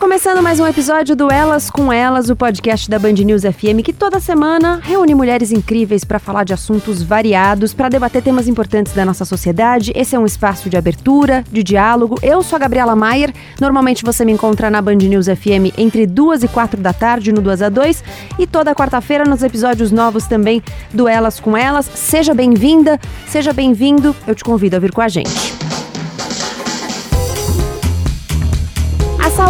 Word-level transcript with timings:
começando 0.00 0.42
mais 0.42 0.58
um 0.58 0.66
episódio 0.66 1.14
do 1.14 1.30
Elas 1.30 1.68
com 1.68 1.92
Elas, 1.92 2.30
o 2.30 2.34
podcast 2.34 2.88
da 2.88 2.98
Band 2.98 3.12
News 3.12 3.42
FM 3.42 3.84
que 3.84 3.92
toda 3.92 4.18
semana 4.18 4.80
reúne 4.82 5.14
mulheres 5.14 5.52
incríveis 5.52 6.04
para 6.04 6.18
falar 6.18 6.42
de 6.44 6.54
assuntos 6.54 7.02
variados, 7.02 7.74
para 7.74 7.90
debater 7.90 8.22
temas 8.22 8.48
importantes 8.48 8.94
da 8.94 9.04
nossa 9.04 9.26
sociedade. 9.26 9.92
Esse 9.94 10.16
é 10.16 10.18
um 10.18 10.24
espaço 10.24 10.70
de 10.70 10.76
abertura, 10.78 11.44
de 11.52 11.62
diálogo. 11.62 12.18
Eu 12.22 12.42
sou 12.42 12.56
a 12.56 12.60
Gabriela 12.60 12.96
Maier. 12.96 13.30
Normalmente 13.60 14.02
você 14.02 14.24
me 14.24 14.32
encontra 14.32 14.70
na 14.70 14.80
Band 14.80 14.96
News 14.96 15.26
FM 15.26 15.76
entre 15.76 16.06
duas 16.06 16.42
e 16.42 16.48
quatro 16.48 16.80
da 16.80 16.94
tarde 16.94 17.30
no 17.30 17.42
2 17.42 17.60
a 17.60 17.68
2 17.68 18.02
e 18.38 18.46
toda 18.46 18.74
quarta-feira 18.74 19.24
nos 19.26 19.42
episódios 19.42 19.92
novos 19.92 20.26
também 20.26 20.62
do 20.94 21.06
Elas 21.06 21.38
com 21.38 21.54
Elas. 21.54 21.84
Seja 21.84 22.32
bem-vinda, 22.32 22.98
seja 23.28 23.52
bem-vindo. 23.52 24.16
Eu 24.26 24.34
te 24.34 24.42
convido 24.42 24.76
a 24.76 24.78
vir 24.78 24.92
com 24.92 25.02
a 25.02 25.08
gente. 25.08 25.59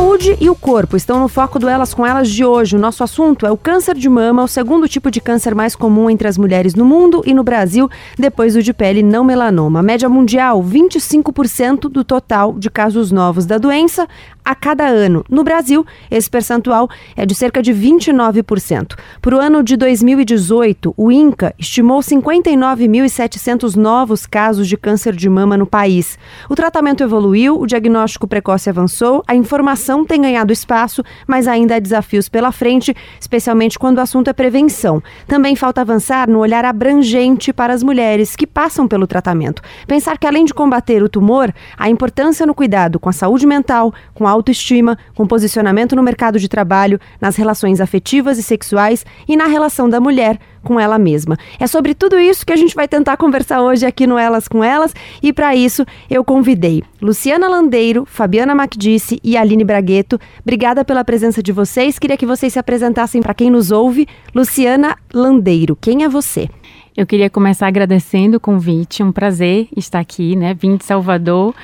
Saúde 0.00 0.34
e 0.40 0.48
o 0.48 0.54
corpo 0.54 0.96
estão 0.96 1.20
no 1.20 1.28
foco 1.28 1.58
do 1.58 1.68
Elas 1.68 1.92
com 1.92 2.06
Elas 2.06 2.30
de 2.30 2.42
hoje. 2.42 2.74
O 2.74 2.78
nosso 2.78 3.04
assunto 3.04 3.44
é 3.44 3.50
o 3.50 3.56
câncer 3.56 3.94
de 3.94 4.08
mama, 4.08 4.42
o 4.42 4.48
segundo 4.48 4.88
tipo 4.88 5.10
de 5.10 5.20
câncer 5.20 5.54
mais 5.54 5.76
comum 5.76 6.08
entre 6.08 6.26
as 6.26 6.38
mulheres 6.38 6.74
no 6.74 6.86
mundo 6.86 7.22
e 7.26 7.34
no 7.34 7.44
Brasil, 7.44 7.86
depois 8.18 8.54
do 8.54 8.62
de 8.62 8.72
pele 8.72 9.02
não 9.02 9.22
melanoma. 9.22 9.80
A 9.80 9.82
média 9.82 10.08
mundial, 10.08 10.64
25% 10.64 11.80
do 11.90 12.02
total 12.02 12.54
de 12.54 12.70
casos 12.70 13.12
novos 13.12 13.44
da 13.44 13.58
doença 13.58 14.08
a 14.44 14.54
cada 14.54 14.86
ano. 14.86 15.24
No 15.28 15.44
Brasil, 15.44 15.86
esse 16.10 16.28
percentual 16.28 16.88
é 17.16 17.24
de 17.24 17.34
cerca 17.34 17.62
de 17.62 17.72
29%. 17.72 18.96
Para 19.20 19.36
o 19.36 19.40
ano 19.40 19.62
de 19.62 19.76
2018, 19.76 20.94
o 20.96 21.10
INCA 21.10 21.54
estimou 21.58 22.00
59.700 22.00 23.76
novos 23.76 24.26
casos 24.26 24.68
de 24.68 24.76
câncer 24.76 25.14
de 25.14 25.28
mama 25.28 25.56
no 25.56 25.66
país. 25.66 26.18
O 26.48 26.54
tratamento 26.54 27.02
evoluiu, 27.02 27.60
o 27.60 27.66
diagnóstico 27.66 28.26
precoce 28.26 28.68
avançou, 28.68 29.22
a 29.26 29.34
informação 29.34 30.04
tem 30.04 30.22
ganhado 30.22 30.52
espaço, 30.52 31.02
mas 31.26 31.46
ainda 31.46 31.76
há 31.76 31.78
desafios 31.78 32.28
pela 32.28 32.52
frente, 32.52 32.94
especialmente 33.20 33.78
quando 33.78 33.98
o 33.98 34.00
assunto 34.00 34.28
é 34.28 34.32
prevenção. 34.32 35.02
Também 35.26 35.54
falta 35.56 35.80
avançar 35.80 36.28
no 36.28 36.38
olhar 36.38 36.64
abrangente 36.64 37.52
para 37.52 37.72
as 37.72 37.82
mulheres 37.82 38.36
que 38.36 38.46
passam 38.46 38.88
pelo 38.88 39.06
tratamento. 39.06 39.62
Pensar 39.86 40.18
que 40.18 40.26
além 40.26 40.44
de 40.44 40.54
combater 40.54 41.02
o 41.02 41.08
tumor, 41.08 41.52
a 41.76 41.88
importância 41.88 42.46
no 42.46 42.54
cuidado 42.54 42.98
com 42.98 43.08
a 43.08 43.12
saúde 43.12 43.46
mental, 43.46 43.92
com 44.14 44.26
a 44.26 44.29
autoestima, 44.30 44.98
com 45.14 45.26
posicionamento 45.26 45.94
no 45.94 46.02
mercado 46.02 46.38
de 46.38 46.48
trabalho, 46.48 46.98
nas 47.20 47.36
relações 47.36 47.80
afetivas 47.80 48.38
e 48.38 48.42
sexuais 48.42 49.04
e 49.28 49.36
na 49.36 49.46
relação 49.46 49.88
da 49.88 50.00
mulher 50.00 50.38
com 50.62 50.78
ela 50.78 50.98
mesma. 50.98 51.36
É 51.58 51.66
sobre 51.66 51.94
tudo 51.94 52.18
isso 52.18 52.44
que 52.44 52.52
a 52.52 52.56
gente 52.56 52.74
vai 52.74 52.86
tentar 52.86 53.16
conversar 53.16 53.62
hoje 53.62 53.86
aqui 53.86 54.06
no 54.06 54.18
Elas 54.18 54.46
com 54.46 54.62
Elas 54.62 54.94
e 55.22 55.32
para 55.32 55.54
isso 55.54 55.84
eu 56.08 56.24
convidei 56.24 56.82
Luciana 57.00 57.48
Landeiro, 57.48 58.04
Fabiana 58.06 58.54
Macdice 58.54 59.20
e 59.24 59.36
Aline 59.36 59.64
Bragueto. 59.64 60.20
Obrigada 60.42 60.84
pela 60.84 61.04
presença 61.04 61.42
de 61.42 61.52
vocês. 61.52 61.98
Queria 61.98 62.16
que 62.16 62.26
vocês 62.26 62.52
se 62.52 62.58
apresentassem 62.58 63.22
para 63.22 63.34
quem 63.34 63.50
nos 63.50 63.70
ouve. 63.70 64.06
Luciana 64.34 64.96
Landeiro, 65.12 65.76
quem 65.80 66.04
é 66.04 66.08
você? 66.08 66.48
Eu 66.96 67.06
queria 67.06 67.30
começar 67.30 67.66
agradecendo 67.66 68.36
o 68.36 68.40
convite, 68.40 69.02
um 69.02 69.12
prazer 69.12 69.68
estar 69.76 70.00
aqui, 70.00 70.36
né? 70.36 70.54
Vim 70.54 70.76
de 70.76 70.84
Salvador 70.84 71.54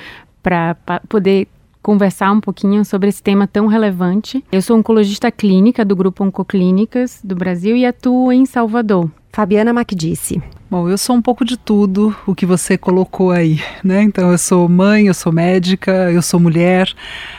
para 0.41 0.75
poder 1.07 1.47
conversar 1.81 2.31
um 2.31 2.39
pouquinho 2.39 2.83
sobre 2.83 3.09
esse 3.09 3.21
tema 3.21 3.47
tão 3.47 3.67
relevante. 3.67 4.43
Eu 4.51 4.61
sou 4.61 4.77
oncologista 4.77 5.31
clínica 5.31 5.85
do 5.85 5.95
Grupo 5.95 6.23
Oncoclínicas 6.23 7.19
do 7.23 7.35
Brasil 7.35 7.75
e 7.75 7.85
atuo 7.85 8.31
em 8.31 8.45
Salvador. 8.45 9.09
Fabiana 9.31 9.71
Macdice. 9.71 10.41
Bom, 10.69 10.89
eu 10.89 10.97
sou 10.97 11.15
um 11.15 11.21
pouco 11.21 11.45
de 11.45 11.55
tudo 11.55 12.13
o 12.25 12.35
que 12.35 12.45
você 12.45 12.77
colocou 12.77 13.31
aí, 13.31 13.61
né? 13.83 14.01
Então 14.01 14.31
eu 14.31 14.37
sou 14.37 14.67
mãe, 14.67 15.07
eu 15.07 15.13
sou 15.13 15.31
médica, 15.31 16.11
eu 16.11 16.21
sou 16.21 16.39
mulher 16.39 16.91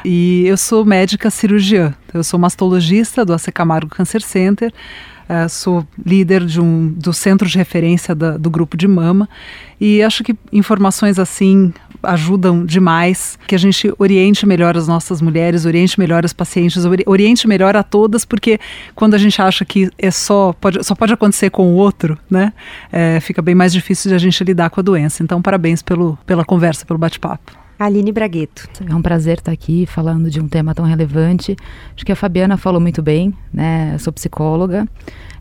e 0.04 0.46
eu 0.46 0.56
sou 0.56 0.84
médica 0.84 1.28
cirurgiã. 1.28 1.94
Eu 2.14 2.24
sou 2.24 2.38
mastologista 2.38 3.24
do 3.24 3.34
AC 3.34 3.50
Camargo 3.52 3.90
Cancer 3.90 4.22
Center. 4.22 4.72
Uh, 5.28 5.46
sou 5.46 5.86
líder 6.06 6.46
de 6.46 6.58
um, 6.58 6.88
do 6.88 7.12
centro 7.12 7.46
de 7.46 7.58
referência 7.58 8.14
da, 8.14 8.38
do 8.38 8.48
grupo 8.48 8.78
de 8.78 8.88
mama 8.88 9.28
e 9.78 10.02
acho 10.02 10.24
que 10.24 10.34
informações 10.50 11.18
assim 11.18 11.70
ajudam 12.02 12.64
demais, 12.64 13.38
que 13.46 13.54
a 13.54 13.58
gente 13.58 13.92
oriente 13.98 14.46
melhor 14.46 14.76
as 14.76 14.86
nossas 14.86 15.20
mulheres, 15.20 15.64
oriente 15.64 15.98
melhor 15.98 16.24
as 16.24 16.32
pacientes, 16.32 16.84
oriente 17.06 17.48
melhor 17.48 17.76
a 17.76 17.82
todas, 17.82 18.24
porque 18.24 18.58
quando 18.94 19.14
a 19.14 19.18
gente 19.18 19.40
acha 19.40 19.64
que 19.64 19.90
é 19.98 20.10
só 20.10 20.52
pode, 20.52 20.84
só 20.84 20.94
pode 20.94 21.12
acontecer 21.12 21.50
com 21.50 21.72
o 21.72 21.74
outro, 21.74 22.18
né, 22.30 22.52
é, 22.92 23.18
fica 23.20 23.42
bem 23.42 23.54
mais 23.54 23.72
difícil 23.72 24.08
de 24.10 24.14
a 24.14 24.18
gente 24.18 24.42
lidar 24.44 24.70
com 24.70 24.80
a 24.80 24.82
doença. 24.82 25.22
Então, 25.22 25.42
parabéns 25.42 25.82
pelo, 25.82 26.18
pela 26.24 26.44
conversa, 26.44 26.86
pelo 26.86 26.98
bate-papo. 26.98 27.57
Aline 27.78 28.10
Bragueto. 28.10 28.68
É 28.88 28.94
um 28.94 29.00
prazer 29.00 29.38
estar 29.38 29.52
aqui 29.52 29.86
falando 29.86 30.28
de 30.28 30.40
um 30.40 30.48
tema 30.48 30.74
tão 30.74 30.84
relevante. 30.84 31.54
Acho 31.94 32.04
que 32.04 32.10
a 32.10 32.16
Fabiana 32.16 32.56
falou 32.56 32.80
muito 32.80 33.00
bem, 33.02 33.32
né? 33.52 33.92
Eu 33.94 33.98
sou 34.00 34.12
psicóloga, 34.12 34.86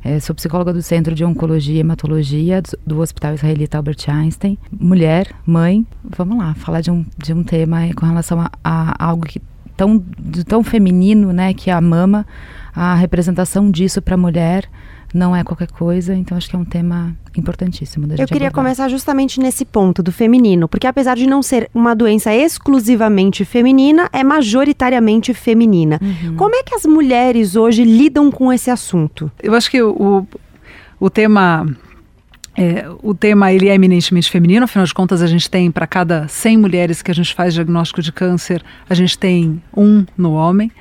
é, 0.04 0.20
sou 0.20 0.36
psicóloga 0.36 0.72
do 0.72 0.82
Centro 0.82 1.16
de 1.16 1.26
Oncologia 1.26 1.76
e 1.76 1.80
Hematologia 1.80 2.62
do, 2.86 3.00
Hospital 3.00 3.34
Israelita 3.34 3.78
Albert 3.78 4.08
Einstein. 4.08 4.58
Mulher, 4.72 5.34
mãe, 5.46 5.86
vamos 6.04 6.38
lá, 6.38 6.54
falar 6.54 6.82
de 6.82 6.92
um, 6.92 7.04
de 7.18 7.34
um 7.34 7.44
tema 7.44 7.80
com 7.96 8.06
relação 8.06 8.40
a, 8.40 8.52
a 8.64 9.04
algo 9.04 9.26
que 9.26 9.42
tão, 9.76 10.04
tão 10.48 10.64
feminino, 10.64 11.34
né? 11.34 11.54
Que 11.54 11.72
é 11.72 11.74
a 11.74 11.82
mama, 11.82 12.26
a 12.76 12.94
representação 12.94 13.72
disso 13.72 14.00
para 14.02 14.14
a 14.14 14.18
mulher 14.18 14.70
não 15.14 15.36
é 15.36 15.44
qualquer 15.44 15.72
coisa, 15.72 16.14
então 16.14 16.38
acho 16.38 16.50
que 16.50 16.56
é 16.56 16.60
um 16.60 16.66
tema 16.66 17.16
importantíssimo 17.36 18.06
da 18.08 18.16
gente 18.16 18.22
Eu 18.22 18.28
queria 18.28 18.48
abordar. 18.48 18.66
começar 18.66 18.90
justamente 18.90 19.40
nesse 19.40 19.64
ponto 19.64 20.04
do 20.04 20.12
feminino, 20.12 20.68
porque 20.68 20.88
apesar 20.88 21.16
de 21.16 21.28
não 21.28 21.42
ser 21.42 21.70
uma 21.74 21.96
doença 21.96 22.34
exclusivamente 22.34 23.46
feminina, 23.46 24.10
é 24.12 24.24
majoritariamente 24.24 25.34
feminina. 25.34 26.00
Uhum. 26.02 26.36
Como 26.36 26.56
é 26.56 26.64
que 26.64 26.76
as 26.76 26.86
mulheres 26.86 27.56
hoje 27.56 27.84
lidam 27.84 28.32
com 28.32 28.52
esse 28.52 28.70
assunto? 28.70 29.32
Eu 29.42 29.54
acho 29.54 29.70
que 29.72 29.82
o, 29.82 30.28
o 31.00 31.10
tema 31.10 31.66
é, 32.60 32.90
o 33.04 33.14
tema 33.14 33.54
ele 33.54 33.70
é 33.70 33.76
eminentemente 33.76 34.32
feminino, 34.32 34.64
afinal 34.64 34.84
de 34.84 34.92
contas 34.92 35.22
a 35.22 35.28
gente 35.28 35.48
tem 35.48 35.70
para 35.70 35.86
cada 35.86 36.28
100 36.28 36.58
mulheres 36.58 37.04
que 37.04 37.12
a 37.12 37.14
gente 37.14 37.36
faz 37.36 37.54
diagnóstico 37.54 38.02
de 38.02 38.12
câncer, 38.12 38.64
a 38.90 38.96
gente 38.96 39.16
tem 39.16 39.62
um 39.76 40.04
no 40.18 40.34
homem. 40.34 40.72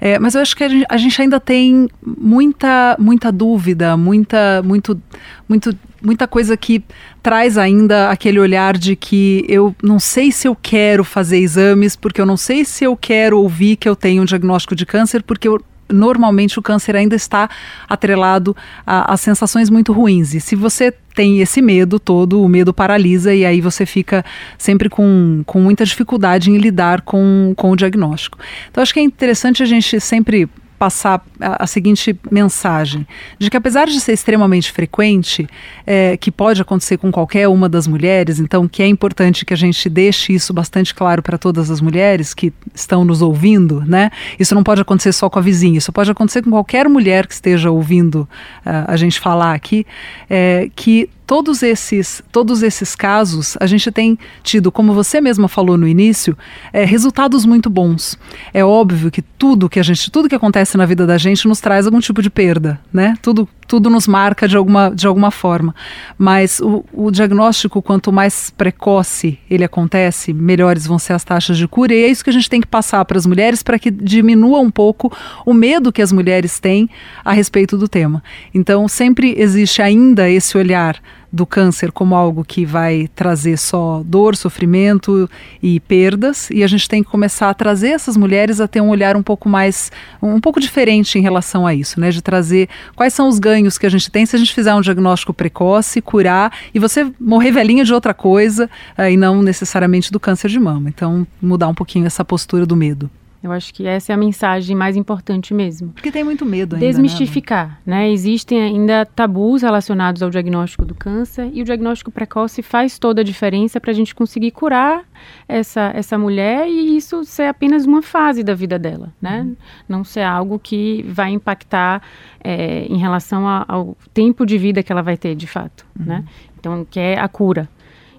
É, 0.00 0.18
mas 0.18 0.34
eu 0.34 0.40
acho 0.40 0.56
que 0.56 0.64
a 0.64 0.68
gente, 0.68 0.86
a 0.88 0.96
gente, 0.96 1.22
ainda 1.22 1.38
tem 1.38 1.88
muita, 2.04 2.96
muita 2.98 3.30
dúvida, 3.30 3.96
muita, 3.96 4.60
muito, 4.64 5.00
muito, 5.48 5.76
muita 6.02 6.26
coisa 6.26 6.56
que 6.56 6.82
traz 7.22 7.56
ainda 7.56 8.10
aquele 8.10 8.40
olhar 8.40 8.76
de 8.76 8.96
que 8.96 9.44
eu 9.48 9.72
não 9.80 10.00
sei 10.00 10.32
se 10.32 10.48
eu 10.48 10.56
quero 10.60 11.04
fazer 11.04 11.38
exames, 11.38 11.94
porque 11.94 12.20
eu 12.20 12.26
não 12.26 12.36
sei 12.36 12.64
se 12.64 12.82
eu 12.82 12.96
quero 12.96 13.38
ouvir 13.38 13.76
que 13.76 13.88
eu 13.88 13.94
tenho 13.94 14.22
um 14.22 14.24
diagnóstico 14.24 14.74
de 14.74 14.84
câncer, 14.84 15.22
porque 15.22 15.46
eu 15.46 15.60
normalmente 15.92 16.58
o 16.58 16.62
câncer 16.62 16.96
ainda 16.96 17.14
está 17.14 17.48
atrelado 17.88 18.56
a, 18.86 19.12
a, 19.12 19.16
sensações 19.16 19.70
muito 19.70 19.92
ruins. 19.92 20.34
E 20.34 20.40
se 20.40 20.54
você 20.54 20.92
tem 21.14 21.40
esse 21.40 21.60
medo 21.60 21.98
todo, 21.98 22.42
o 22.42 22.48
medo 22.48 22.72
paralisa 22.72 23.34
e 23.34 23.44
aí 23.44 23.60
você 23.60 23.84
fica 23.84 24.24
sempre 24.56 24.88
com, 24.88 25.42
com 25.44 25.60
muita 25.60 25.84
dificuldade 25.84 26.50
em 26.50 26.56
lidar 26.56 27.02
com, 27.02 27.52
com 27.56 27.70
o 27.70 27.76
diagnóstico. 27.76 28.38
Então 28.70 28.82
acho 28.82 28.94
que 28.94 29.00
é 29.00 29.02
interessante 29.02 29.62
a 29.62 29.66
gente 29.66 30.00
sempre 30.00 30.48
passar 30.80 31.22
a, 31.38 31.66
seguinte 31.66 32.18
mensagem: 32.30 33.06
de 33.38 33.50
que 33.50 33.56
apesar 33.56 33.86
de 33.86 34.00
ser 34.00 34.14
extremamente 34.14 34.72
frequente, 34.72 35.46
é, 35.86 36.16
que 36.16 36.30
pode 36.30 36.62
acontecer 36.62 36.96
com 36.96 37.12
qualquer 37.12 37.46
uma 37.48 37.68
das 37.68 37.86
mulheres, 37.86 38.40
então 38.40 38.66
que 38.66 38.82
é 38.82 38.86
importante 38.86 39.44
que 39.44 39.52
a 39.52 39.56
gente 39.56 39.90
deixe 39.90 40.32
isso 40.32 40.54
bastante 40.54 40.94
claro 40.94 41.22
para 41.22 41.36
todas 41.36 41.70
as 41.70 41.82
mulheres 41.82 42.32
que 42.32 42.50
estão 42.74 43.04
nos 43.04 43.20
ouvindo, 43.20 43.84
né? 43.86 44.10
Isso 44.38 44.54
não 44.54 44.64
pode 44.64 44.80
acontecer 44.80 45.12
só 45.12 45.28
com 45.28 45.38
a 45.38 45.42
vizinha, 45.42 45.76
isso 45.76 45.92
pode 45.92 46.10
acontecer 46.10 46.40
com 46.40 46.48
qualquer 46.48 46.88
mulher 46.88 47.26
que 47.26 47.34
esteja 47.34 47.70
ouvindo 47.70 48.26
uh, 48.64 48.86
a 48.86 48.96
gente 48.96 49.20
falar 49.20 49.52
aqui, 49.52 49.86
é, 50.30 50.70
que 50.74 51.10
todos 51.30 51.62
esses, 51.62 52.20
todos 52.32 52.60
esses 52.60 52.96
casos, 52.96 53.56
a 53.60 53.64
gente 53.64 53.88
tem 53.92 54.18
tido, 54.42 54.72
como 54.72 54.92
você 54.92 55.20
mesma 55.20 55.46
falou 55.46 55.78
no 55.78 55.86
início, 55.86 56.36
é, 56.72 56.84
resultados 56.84 57.46
muito 57.46 57.70
bons. 57.70 58.18
É 58.52 58.64
óbvio 58.64 59.12
que 59.12 59.22
tudo 59.22 59.68
que 59.68 59.78
a 59.78 59.82
gente, 59.84 60.10
tudo 60.10 60.28
que 60.28 60.34
acontece 60.34 60.76
na 60.76 60.84
vida 60.84 61.06
da 61.06 61.16
gente 61.16 61.46
nos 61.46 61.60
traz 61.60 61.86
algum 61.86 62.00
tipo 62.00 62.20
de 62.20 62.28
perda, 62.28 62.80
né? 62.92 63.14
Tudo, 63.22 63.48
tudo 63.68 63.88
nos 63.88 64.08
marca 64.08 64.48
de 64.48 64.56
alguma, 64.56 64.90
de 64.90 65.06
alguma 65.06 65.30
forma. 65.30 65.72
Mas 66.18 66.58
o, 66.58 66.84
o 66.92 67.12
diagnóstico, 67.12 67.80
quanto 67.80 68.10
mais 68.10 68.50
precoce 68.50 69.38
ele 69.48 69.62
acontece, 69.62 70.32
melhores 70.32 70.84
vão 70.84 70.98
ser 70.98 71.12
as 71.12 71.22
taxas 71.22 71.56
de 71.56 71.68
cura. 71.68 71.94
E 71.94 72.02
é 72.02 72.08
isso 72.08 72.24
que 72.24 72.30
a 72.30 72.32
gente 72.32 72.50
tem 72.50 72.60
que 72.60 72.66
passar 72.66 73.04
para 73.04 73.16
as 73.16 73.24
mulheres 73.24 73.62
para 73.62 73.78
que 73.78 73.88
diminua 73.88 74.58
um 74.58 74.70
pouco 74.70 75.16
o 75.46 75.54
medo 75.54 75.92
que 75.92 76.02
as 76.02 76.10
mulheres 76.10 76.58
têm 76.58 76.90
a 77.24 77.32
respeito 77.32 77.78
do 77.78 77.86
tema. 77.86 78.20
Então, 78.52 78.88
sempre 78.88 79.32
existe 79.38 79.80
ainda 79.80 80.28
esse 80.28 80.58
olhar 80.58 81.00
do 81.32 81.46
câncer 81.46 81.92
como 81.92 82.14
algo 82.14 82.44
que 82.44 82.64
vai 82.64 83.08
trazer 83.14 83.56
só 83.56 84.02
dor, 84.04 84.36
sofrimento 84.36 85.30
e 85.62 85.78
perdas, 85.80 86.50
e 86.50 86.64
a 86.64 86.66
gente 86.66 86.88
tem 86.88 87.02
que 87.02 87.10
começar 87.10 87.50
a 87.50 87.54
trazer 87.54 87.88
essas 87.88 88.16
mulheres 88.16 88.60
a 88.60 88.66
ter 88.66 88.80
um 88.80 88.88
olhar 88.88 89.16
um 89.16 89.22
pouco 89.22 89.48
mais, 89.48 89.92
um 90.20 90.40
pouco 90.40 90.60
diferente 90.60 91.18
em 91.18 91.22
relação 91.22 91.66
a 91.66 91.74
isso, 91.74 92.00
né? 92.00 92.10
De 92.10 92.22
trazer 92.22 92.68
quais 92.96 93.14
são 93.14 93.28
os 93.28 93.38
ganhos 93.38 93.78
que 93.78 93.86
a 93.86 93.90
gente 93.90 94.10
tem 94.10 94.26
se 94.26 94.34
a 94.34 94.38
gente 94.38 94.54
fizer 94.54 94.74
um 94.74 94.80
diagnóstico 94.80 95.32
precoce, 95.32 96.00
curar 96.00 96.52
e 96.74 96.78
você 96.78 97.10
morrer 97.20 97.52
velhinha 97.52 97.84
de 97.84 97.94
outra 97.94 98.12
coisa 98.12 98.68
uh, 98.98 99.02
e 99.02 99.16
não 99.16 99.42
necessariamente 99.42 100.10
do 100.10 100.18
câncer 100.18 100.48
de 100.48 100.58
mama. 100.58 100.88
Então, 100.88 101.26
mudar 101.40 101.68
um 101.68 101.74
pouquinho 101.74 102.06
essa 102.06 102.24
postura 102.24 102.66
do 102.66 102.76
medo. 102.76 103.10
Eu 103.42 103.52
acho 103.52 103.72
que 103.72 103.86
essa 103.86 104.12
é 104.12 104.14
a 104.14 104.18
mensagem 104.18 104.76
mais 104.76 104.96
importante 104.96 105.54
mesmo. 105.54 105.92
Porque 105.92 106.12
tem 106.12 106.22
muito 106.22 106.44
medo 106.44 106.76
ainda. 106.76 106.86
Desmistificar, 106.86 107.80
né? 107.86 108.00
né? 108.00 108.10
Existem 108.10 108.60
ainda 108.60 109.06
tabus 109.06 109.62
relacionados 109.62 110.22
ao 110.22 110.28
diagnóstico 110.28 110.84
do 110.84 110.94
câncer 110.94 111.50
e 111.54 111.62
o 111.62 111.64
diagnóstico 111.64 112.10
precoce 112.10 112.62
faz 112.62 112.98
toda 112.98 113.22
a 113.22 113.24
diferença 113.24 113.80
para 113.80 113.92
a 113.92 113.94
gente 113.94 114.14
conseguir 114.14 114.50
curar 114.50 115.04
essa, 115.48 115.90
essa 115.94 116.18
mulher 116.18 116.68
e 116.68 116.96
isso 116.96 117.24
ser 117.24 117.44
apenas 117.44 117.86
uma 117.86 118.02
fase 118.02 118.44
da 118.44 118.54
vida 118.54 118.78
dela, 118.78 119.12
né? 119.20 119.40
Uhum. 119.40 119.56
Não 119.88 120.04
ser 120.04 120.22
algo 120.22 120.58
que 120.58 121.02
vai 121.08 121.30
impactar 121.30 122.02
é, 122.44 122.84
em 122.84 122.98
relação 122.98 123.48
a, 123.48 123.64
ao 123.66 123.96
tempo 124.12 124.44
de 124.44 124.58
vida 124.58 124.82
que 124.82 124.92
ela 124.92 125.02
vai 125.02 125.16
ter, 125.16 125.34
de 125.34 125.46
fato, 125.46 125.86
uhum. 125.98 126.06
né? 126.06 126.24
Então, 126.58 126.86
que 126.88 127.00
é 127.00 127.18
a 127.18 127.26
cura. 127.26 127.68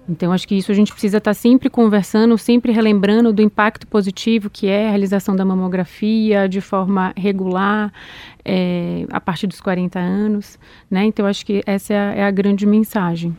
Então, 0.08 0.32
acho 0.32 0.48
que 0.48 0.54
isso 0.54 0.72
a 0.72 0.74
gente 0.74 0.92
precisa 0.92 1.18
estar 1.18 1.34
sempre 1.34 1.70
conversando, 1.70 2.36
sempre 2.36 2.72
relembrando 2.72 3.32
do 3.32 3.40
impacto 3.40 3.86
positivo 3.86 4.50
que 4.50 4.66
é 4.66 4.86
a 4.86 4.90
realização 4.90 5.36
da 5.36 5.44
mamografia 5.44 6.48
de 6.48 6.60
forma 6.60 7.12
regular, 7.16 7.92
é, 8.44 9.06
a 9.10 9.20
partir 9.20 9.46
dos 9.46 9.60
40 9.60 9.98
anos, 9.98 10.58
né? 10.90 11.04
Então, 11.04 11.24
acho 11.24 11.46
que 11.46 11.62
essa 11.64 11.94
é 11.94 11.98
a, 11.98 12.14
é 12.14 12.24
a 12.24 12.30
grande 12.30 12.66
mensagem. 12.66 13.36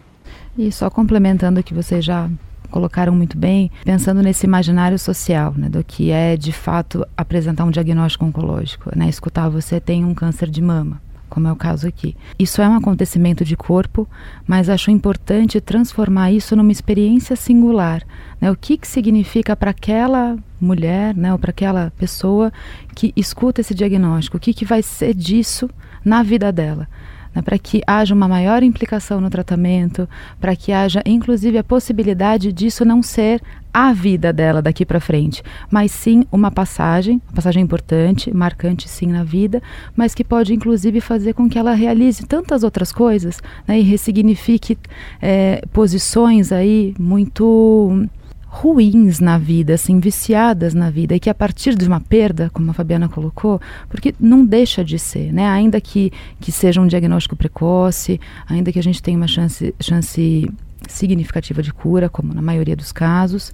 E 0.58 0.72
só 0.72 0.90
complementando 0.90 1.60
o 1.60 1.64
que 1.64 1.74
vocês 1.74 2.04
já 2.06 2.30
colocaram 2.72 3.14
muito 3.14 3.38
bem, 3.38 3.70
pensando 3.84 4.22
nesse 4.24 4.48
imaginário 4.48 4.98
social, 4.98 5.54
né, 5.56 5.70
do 5.70 5.84
que 5.84 6.10
é 6.10 6.36
de 6.36 6.52
fato 6.52 7.06
apresentar 7.16 7.66
um 7.66 7.72
diagnóstico 7.72 8.26
oncológico, 8.26 8.90
né, 8.98 9.08
escutar 9.08 9.48
você 9.48 9.80
tem 9.80 10.04
um 10.04 10.16
câncer 10.16 10.50
de 10.50 10.60
mama 10.60 11.00
como 11.34 11.48
é 11.48 11.52
o 11.52 11.56
caso 11.56 11.88
aqui. 11.88 12.16
Isso 12.38 12.62
é 12.62 12.70
um 12.70 12.76
acontecimento 12.76 13.44
de 13.44 13.58
corpo, 13.58 14.08
mas 14.46 14.70
acho 14.70 14.92
importante 14.92 15.60
transformar 15.60 16.32
isso 16.32 16.56
numa 16.56 16.72
experiência 16.72 17.36
singular. 17.36 18.04
Né? 18.40 18.52
O 18.52 18.56
que, 18.56 18.78
que 18.78 18.88
significa 18.88 19.56
para 19.56 19.72
aquela 19.72 20.38
mulher, 20.62 21.16
né, 21.16 21.34
ou 21.34 21.40
para 21.40 21.50
aquela 21.50 21.92
pessoa 21.98 22.54
que 22.94 23.12
escuta 23.16 23.62
esse 23.62 23.74
diagnóstico? 23.74 24.38
O 24.38 24.40
que, 24.40 24.54
que 24.54 24.64
vai 24.64 24.84
ser 24.84 25.16
disso 25.16 25.68
na 26.06 26.22
vida 26.22 26.52
dela? 26.52 26.88
Né, 27.34 27.42
para 27.42 27.58
que 27.58 27.82
haja 27.88 28.14
uma 28.14 28.28
maior 28.28 28.62
implicação 28.62 29.20
no 29.20 29.32
tratamento, 29.32 30.08
para 30.40 30.56
que 30.56 30.72
haja 30.72 31.02
inclusive 31.04 31.58
a 31.58 31.64
possibilidade 31.64 32.54
disso 32.54 32.86
não 32.86 33.02
ser 33.02 33.42
a 33.74 33.92
vida 33.92 34.32
dela 34.32 34.62
daqui 34.62 34.86
para 34.86 35.00
frente, 35.00 35.42
mas 35.72 35.92
sim 35.92 36.26
uma 36.32 36.52
passagem, 36.52 37.22
uma 37.28 37.36
passagem 37.36 37.64
importante, 37.64 38.32
marcante 38.34 38.88
sim 38.88 39.08
na 39.08 39.24
vida, 39.24 39.62
mas 39.96 40.14
que 40.14 40.24
pode 40.24 40.54
inclusive 40.54 41.02
fazer 41.02 41.34
com 41.34 41.50
que 41.50 41.58
ela 41.58 41.74
realize 41.74 42.26
tantas 42.26 42.64
outras 42.64 42.92
coisas 42.92 43.42
né, 43.68 43.80
e 43.80 43.84
ressignifique 43.84 44.78
é, 45.22 45.64
posições 45.74 46.52
aí 46.52 46.94
muito 47.00 48.08
ruins 48.54 49.20
na 49.20 49.40
vida, 49.40 49.74
assim, 49.74 50.00
viciadas 50.00 50.76
na 50.76 50.92
vida, 50.92 51.16
e 51.16 51.20
que 51.20 51.28
a 51.28 51.34
partir 51.34 51.74
de 51.74 51.88
uma 51.88 52.00
perda, 52.00 52.52
como 52.54 52.70
a 52.70 52.74
Fabiana 52.74 53.10
colocou, 53.10 53.60
porque 53.90 54.14
não 54.20 54.46
deixa 54.46 54.86
de 54.86 55.00
ser, 55.00 55.34
né? 55.34 55.48
Ainda 55.48 55.82
que, 55.82 56.14
que 56.40 56.52
seja 56.52 56.80
um 56.80 56.86
diagnóstico 56.86 57.36
precoce, 57.36 58.22
ainda 58.48 58.72
que 58.72 58.78
a 58.78 58.84
gente 58.84 59.02
tenha 59.02 59.18
uma 59.18 59.28
chance, 59.28 59.74
chance 59.82 60.48
significativa 60.88 61.62
de 61.62 61.74
cura, 61.74 62.10
como 62.10 62.34
na 62.34 62.42
maioria 62.42 62.76
dos 62.76 62.92
casos, 62.92 63.52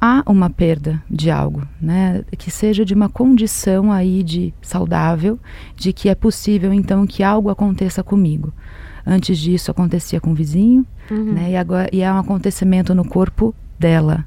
há 0.00 0.22
uma 0.26 0.48
perda 0.48 1.02
de 1.10 1.30
algo, 1.30 1.66
né? 1.80 2.24
Que 2.38 2.50
seja 2.50 2.84
de 2.84 2.94
uma 2.94 3.08
condição 3.08 3.92
aí 3.92 4.22
de 4.22 4.54
saudável, 4.62 5.38
de 5.76 5.92
que 5.92 6.08
é 6.08 6.14
possível 6.14 6.72
então 6.72 7.06
que 7.06 7.22
algo 7.22 7.50
aconteça 7.50 8.02
comigo. 8.02 8.52
Antes 9.06 9.38
disso 9.38 9.70
acontecia 9.70 10.20
com 10.20 10.32
o 10.32 10.34
vizinho, 10.34 10.86
uhum. 11.10 11.32
né? 11.32 11.50
E 11.50 11.56
agora 11.56 11.88
e 11.92 12.00
é 12.00 12.12
um 12.12 12.18
acontecimento 12.18 12.94
no 12.94 13.04
corpo 13.04 13.54
dela 13.78 14.26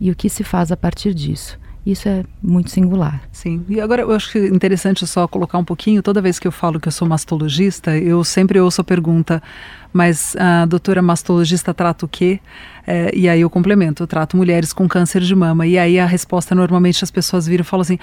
e 0.00 0.10
o 0.10 0.14
que 0.14 0.28
se 0.28 0.44
faz 0.44 0.70
a 0.70 0.76
partir 0.76 1.12
disso. 1.12 1.58
Isso 1.84 2.06
é 2.06 2.22
muito 2.42 2.70
singular. 2.70 3.22
Sim. 3.32 3.64
E 3.66 3.80
agora 3.80 4.02
eu 4.02 4.12
acho 4.12 4.32
que 4.32 4.38
interessante 4.38 5.06
só 5.06 5.26
colocar 5.26 5.56
um 5.56 5.64
pouquinho, 5.64 6.02
toda 6.02 6.20
vez 6.20 6.38
que 6.38 6.46
eu 6.46 6.52
falo 6.52 6.78
que 6.78 6.86
eu 6.86 6.92
sou 6.92 7.08
mastologista, 7.08 7.96
eu 7.96 8.22
sempre 8.22 8.60
ouço 8.60 8.82
a 8.82 8.84
pergunta: 8.84 9.42
mas 9.92 10.36
a 10.36 10.66
doutora 10.66 11.02
mastologista 11.02 11.72
trata 11.72 12.04
o 12.04 12.08
quê? 12.08 12.40
É, 12.90 13.10
e 13.14 13.28
aí 13.28 13.42
eu 13.42 13.50
complemento, 13.50 14.02
eu 14.02 14.06
trato 14.06 14.34
mulheres 14.34 14.72
com 14.72 14.88
câncer 14.88 15.20
de 15.20 15.34
mama. 15.34 15.66
E 15.66 15.78
aí 15.78 15.98
a 15.98 16.06
resposta 16.06 16.54
normalmente 16.54 17.04
as 17.04 17.10
pessoas 17.10 17.46
viram 17.46 17.60
e 17.60 17.64
falam 17.64 17.82
assim: 17.82 17.98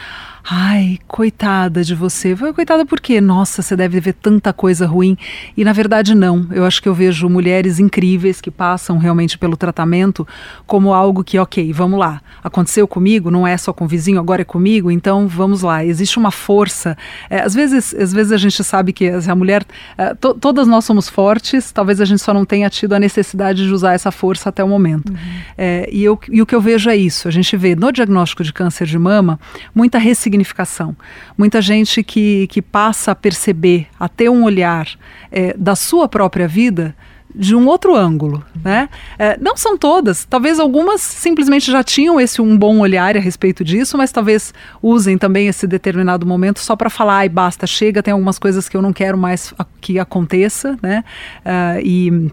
ai, 0.47 0.99
coitada 1.07 1.83
de 1.83 1.95
você. 1.95 2.35
Coitada 2.53 2.85
por 2.85 2.99
quê? 2.99 3.19
Nossa, 3.19 3.63
você 3.63 3.75
deve 3.75 3.99
ver 3.99 4.13
tanta 4.13 4.53
coisa 4.53 4.85
ruim. 4.85 5.17
E 5.57 5.63
na 5.63 5.73
verdade 5.73 6.13
não. 6.13 6.47
Eu 6.51 6.63
acho 6.65 6.83
que 6.83 6.87
eu 6.87 6.93
vejo 6.93 7.27
mulheres 7.27 7.79
incríveis 7.79 8.39
que 8.39 8.51
passam 8.51 8.99
realmente 8.99 9.39
pelo 9.39 9.57
tratamento 9.57 10.27
como 10.67 10.93
algo 10.93 11.23
que, 11.23 11.39
ok, 11.39 11.73
vamos 11.73 11.97
lá. 11.97 12.21
Aconteceu 12.43 12.87
comigo, 12.87 13.31
não 13.31 13.47
é 13.47 13.57
só 13.57 13.73
com 13.73 13.85
o 13.85 13.87
vizinho, 13.87 14.19
agora 14.19 14.43
é 14.43 14.45
comigo, 14.45 14.91
então 14.91 15.27
vamos 15.27 15.63
lá. 15.63 15.83
Existe 15.83 16.19
uma 16.19 16.29
força. 16.29 16.95
É, 17.27 17.41
às, 17.41 17.55
vezes, 17.55 17.91
às 17.95 18.13
vezes 18.13 18.31
a 18.31 18.37
gente 18.37 18.63
sabe 18.63 18.93
que 18.93 19.09
a 19.09 19.35
mulher, 19.35 19.65
é, 19.97 20.13
to, 20.13 20.35
todas 20.35 20.67
nós 20.67 20.85
somos 20.85 21.09
fortes, 21.09 21.71
talvez 21.75 21.99
a 21.99 22.05
gente 22.05 22.21
só 22.21 22.33
não 22.33 22.45
tenha 22.45 22.69
tido 22.69 22.93
a 22.93 22.99
necessidade 22.99 23.65
de 23.65 23.71
usar 23.71 23.93
essa 23.93 24.09
força 24.09 24.47
até 24.47 24.63
o 24.63 24.67
momento. 24.67 25.09
Uhum. 25.09 25.17
É, 25.57 25.87
e, 25.91 26.03
eu, 26.03 26.17
e 26.31 26.41
o 26.41 26.45
que 26.45 26.55
eu 26.55 26.61
vejo 26.61 26.89
é 26.89 26.95
isso: 26.95 27.27
a 27.27 27.31
gente 27.31 27.55
vê 27.57 27.75
no 27.75 27.91
diagnóstico 27.91 28.43
de 28.43 28.53
câncer 28.53 28.87
de 28.87 28.97
mama 28.97 29.37
muita 29.75 29.99
ressignificação, 29.99 30.95
muita 31.37 31.61
gente 31.61 32.01
que, 32.01 32.47
que 32.47 32.61
passa 32.61 33.11
a 33.11 33.15
perceber, 33.15 33.87
a 33.99 34.07
ter 34.07 34.29
um 34.29 34.43
olhar 34.45 34.87
é, 35.31 35.53
da 35.57 35.75
sua 35.75 36.07
própria 36.07 36.47
vida 36.47 36.95
de 37.37 37.55
um 37.55 37.67
outro 37.67 37.95
ângulo, 37.95 38.43
né? 38.63 38.89
É, 39.19 39.37
não 39.39 39.57
são 39.57 39.77
todas, 39.77 40.25
talvez 40.25 40.59
algumas 40.59 41.01
simplesmente 41.01 41.71
já 41.71 41.83
tinham 41.83 42.19
esse 42.19 42.41
um 42.41 42.57
bom 42.57 42.79
olhar 42.79 43.15
a 43.17 43.19
respeito 43.19 43.63
disso, 43.63 43.97
mas 43.97 44.11
talvez 44.11 44.53
usem 44.81 45.17
também 45.17 45.47
esse 45.47 45.67
determinado 45.67 46.25
momento 46.25 46.59
só 46.59 46.75
para 46.75 46.89
falar, 46.89 47.17
ai, 47.17 47.29
basta, 47.29 47.67
chega, 47.67 48.01
tem 48.01 48.13
algumas 48.13 48.39
coisas 48.39 48.69
que 48.69 48.77
eu 48.77 48.81
não 48.81 48.93
quero 48.93 49.17
mais 49.17 49.53
que 49.81 49.99
aconteça, 49.99 50.77
né? 50.81 51.03
Uh, 51.45 51.81
e 51.83 52.31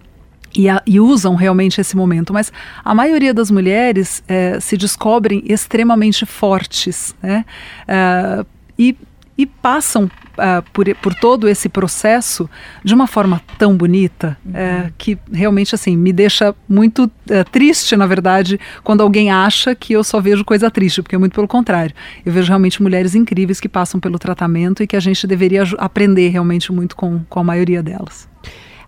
e, 0.54 0.68
a, 0.68 0.82
e, 0.86 1.00
usam 1.00 1.34
realmente 1.34 1.80
esse 1.80 1.96
momento, 1.96 2.30
mas 2.30 2.52
a 2.84 2.94
maioria 2.94 3.32
das 3.32 3.50
mulheres 3.50 4.22
é, 4.28 4.60
se 4.60 4.76
descobrem 4.76 5.42
extremamente 5.46 6.26
fortes, 6.26 7.14
né? 7.22 7.44
Uh, 7.88 8.46
e, 8.78 8.96
e 9.42 9.46
passam 9.46 10.04
uh, 10.04 10.62
por, 10.72 10.94
por 10.96 11.14
todo 11.14 11.48
esse 11.48 11.68
processo 11.68 12.48
de 12.84 12.94
uma 12.94 13.08
forma 13.08 13.42
tão 13.58 13.76
bonita 13.76 14.38
uhum. 14.46 14.52
uh, 14.52 14.92
que 14.96 15.18
realmente 15.32 15.74
assim 15.74 15.96
me 15.96 16.12
deixa 16.12 16.54
muito 16.68 17.04
uh, 17.04 17.50
triste, 17.50 17.96
na 17.96 18.06
verdade, 18.06 18.60
quando 18.84 19.00
alguém 19.00 19.32
acha 19.32 19.74
que 19.74 19.94
eu 19.94 20.04
só 20.04 20.20
vejo 20.20 20.44
coisa 20.44 20.70
triste, 20.70 21.02
porque 21.02 21.16
é 21.16 21.18
muito 21.18 21.34
pelo 21.34 21.48
contrário. 21.48 21.92
Eu 22.24 22.32
vejo 22.32 22.48
realmente 22.48 22.80
mulheres 22.80 23.16
incríveis 23.16 23.58
que 23.58 23.68
passam 23.68 23.98
pelo 23.98 24.16
tratamento 24.16 24.80
e 24.80 24.86
que 24.86 24.94
a 24.94 25.00
gente 25.00 25.26
deveria 25.26 25.64
aprender 25.78 26.28
realmente 26.28 26.70
muito 26.70 26.94
com, 26.94 27.20
com 27.28 27.40
a 27.40 27.44
maioria 27.44 27.82
delas. 27.82 28.28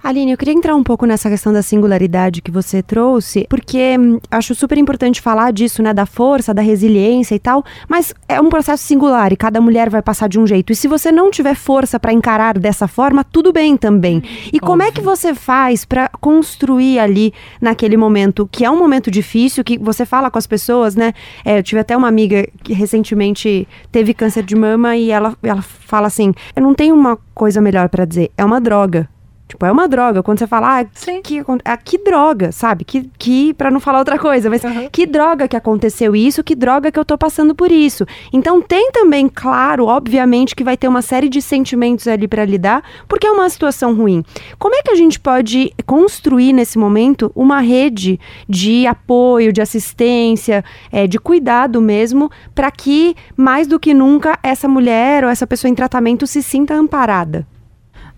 Aline, 0.04 0.32
eu 0.32 0.36
queria 0.36 0.52
entrar 0.52 0.76
um 0.76 0.82
pouco 0.82 1.06
nessa 1.06 1.30
questão 1.30 1.50
da 1.50 1.62
singularidade 1.62 2.42
que 2.42 2.50
você 2.50 2.82
trouxe, 2.82 3.46
porque 3.48 3.96
hum, 3.98 4.18
acho 4.30 4.54
super 4.54 4.76
importante 4.76 5.18
falar 5.18 5.50
disso, 5.50 5.82
né, 5.82 5.94
da 5.94 6.04
força, 6.04 6.52
da 6.52 6.60
resiliência 6.60 7.34
e 7.34 7.38
tal, 7.38 7.64
mas 7.88 8.12
é 8.28 8.38
um 8.38 8.50
processo 8.50 8.84
singular 8.84 9.32
e 9.32 9.36
cada 9.36 9.62
mulher 9.62 9.88
vai 9.88 10.02
passar 10.02 10.28
de 10.28 10.38
um 10.38 10.46
jeito. 10.46 10.70
E 10.70 10.76
se 10.76 10.86
você 10.86 11.10
não 11.10 11.30
tiver 11.30 11.54
força 11.54 11.98
para 11.98 12.12
encarar 12.12 12.58
dessa 12.58 12.86
forma, 12.86 13.24
tudo 13.24 13.50
bem 13.50 13.78
também. 13.78 14.22
E 14.52 14.60
como 14.60 14.82
Óbvio. 14.82 14.88
é 14.88 14.92
que 14.92 15.00
você 15.00 15.34
faz 15.34 15.86
para 15.86 16.10
construir 16.20 16.98
ali 16.98 17.32
naquele 17.58 17.96
momento, 17.96 18.46
que 18.52 18.62
é 18.62 18.70
um 18.70 18.78
momento 18.78 19.10
difícil, 19.10 19.64
que 19.64 19.78
você 19.78 20.04
fala 20.04 20.30
com 20.30 20.36
as 20.36 20.46
pessoas, 20.46 20.94
né? 20.94 21.14
É, 21.42 21.58
eu 21.58 21.62
tive 21.62 21.80
até 21.80 21.96
uma 21.96 22.08
amiga 22.08 22.46
que 22.62 22.74
recentemente 22.74 23.66
teve 23.90 24.12
câncer 24.12 24.42
de 24.42 24.54
mama 24.54 24.98
e 24.98 25.10
ela, 25.10 25.34
ela 25.42 25.62
fala 25.62 26.08
assim: 26.08 26.34
eu 26.54 26.62
não 26.62 26.74
tenho 26.74 26.94
uma 26.94 27.16
coisa 27.34 27.58
melhor 27.58 27.88
para 27.88 28.04
dizer, 28.04 28.30
é 28.36 28.44
uma 28.44 28.60
droga. 28.60 29.08
Tipo, 29.54 29.66
é 29.66 29.72
uma 29.72 29.86
droga. 29.86 30.20
Quando 30.20 30.40
você 30.40 30.48
fala, 30.48 30.80
ah, 30.80 30.84
que, 30.84 31.22
que, 31.22 31.42
ah, 31.64 31.76
que 31.76 31.96
droga, 31.96 32.50
sabe? 32.50 32.84
Que, 32.84 33.08
que 33.16 33.54
para 33.54 33.70
não 33.70 33.78
falar 33.78 34.00
outra 34.00 34.18
coisa, 34.18 34.50
mas 34.50 34.64
uhum. 34.64 34.88
que 34.90 35.06
droga 35.06 35.46
que 35.46 35.56
aconteceu 35.56 36.16
isso, 36.16 36.42
que 36.42 36.56
droga 36.56 36.90
que 36.90 36.98
eu 36.98 37.04
tô 37.04 37.16
passando 37.16 37.54
por 37.54 37.70
isso. 37.70 38.04
Então 38.32 38.60
tem 38.60 38.90
também, 38.90 39.28
claro, 39.28 39.86
obviamente, 39.86 40.56
que 40.56 40.64
vai 40.64 40.76
ter 40.76 40.88
uma 40.88 41.02
série 41.02 41.28
de 41.28 41.40
sentimentos 41.40 42.08
ali 42.08 42.26
para 42.26 42.44
lidar, 42.44 42.82
porque 43.06 43.28
é 43.28 43.30
uma 43.30 43.48
situação 43.48 43.94
ruim. 43.94 44.24
Como 44.58 44.74
é 44.74 44.82
que 44.82 44.90
a 44.90 44.96
gente 44.96 45.20
pode 45.20 45.72
construir 45.86 46.52
nesse 46.52 46.76
momento 46.76 47.30
uma 47.32 47.60
rede 47.60 48.18
de 48.48 48.88
apoio, 48.88 49.52
de 49.52 49.62
assistência, 49.62 50.64
é, 50.90 51.06
de 51.06 51.20
cuidado 51.20 51.80
mesmo, 51.80 52.28
para 52.56 52.72
que 52.72 53.14
mais 53.36 53.68
do 53.68 53.78
que 53.78 53.94
nunca 53.94 54.36
essa 54.42 54.66
mulher 54.66 55.22
ou 55.22 55.30
essa 55.30 55.46
pessoa 55.46 55.70
em 55.70 55.76
tratamento 55.76 56.26
se 56.26 56.42
sinta 56.42 56.74
amparada? 56.74 57.46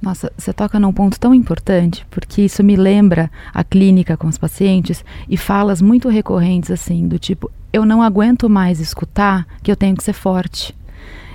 Nossa, 0.07 0.33
você 0.39 0.53
toca 0.53 0.79
num 0.79 0.93
ponto 0.93 1.19
tão 1.19 1.35
importante, 1.35 2.07
porque 2.09 2.43
isso 2.43 2.63
me 2.63 2.77
lembra 2.77 3.29
a 3.53 3.65
clínica 3.65 4.17
com 4.17 4.29
os 4.29 4.39
pacientes 4.39 5.05
e 5.29 5.37
falas 5.37 5.83
muito 5.83 6.09
recorrentes 6.09 6.71
assim, 6.71 7.09
do 7.09 7.19
tipo, 7.19 7.51
eu 7.73 7.85
não 7.85 8.01
aguento 8.01 8.49
mais 8.49 8.79
escutar 8.79 9.45
que 9.65 9.69
eu 9.69 9.75
tenho 9.75 9.97
que 9.97 10.05
ser 10.05 10.13
forte. 10.13 10.73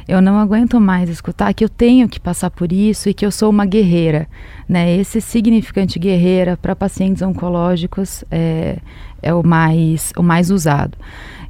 Eu 0.08 0.22
não 0.22 0.40
aguento 0.40 0.80
mais 0.80 1.10
escutar 1.10 1.54
que 1.54 1.66
eu 1.66 1.68
tenho 1.68 2.08
que 2.08 2.18
passar 2.18 2.50
por 2.50 2.72
isso 2.72 3.10
e 3.10 3.14
que 3.14 3.26
eu 3.26 3.32
sou 3.32 3.50
uma 3.50 3.66
guerreira. 3.66 4.26
Né? 4.70 4.96
Esse 4.96 5.20
significante 5.20 6.00
guerreira 6.00 6.56
para 6.56 6.74
pacientes 6.74 7.22
oncológicos 7.22 8.24
é, 8.32 8.78
é 9.22 9.34
o, 9.34 9.46
mais, 9.46 10.14
o 10.16 10.24
mais 10.24 10.50
usado. 10.50 10.98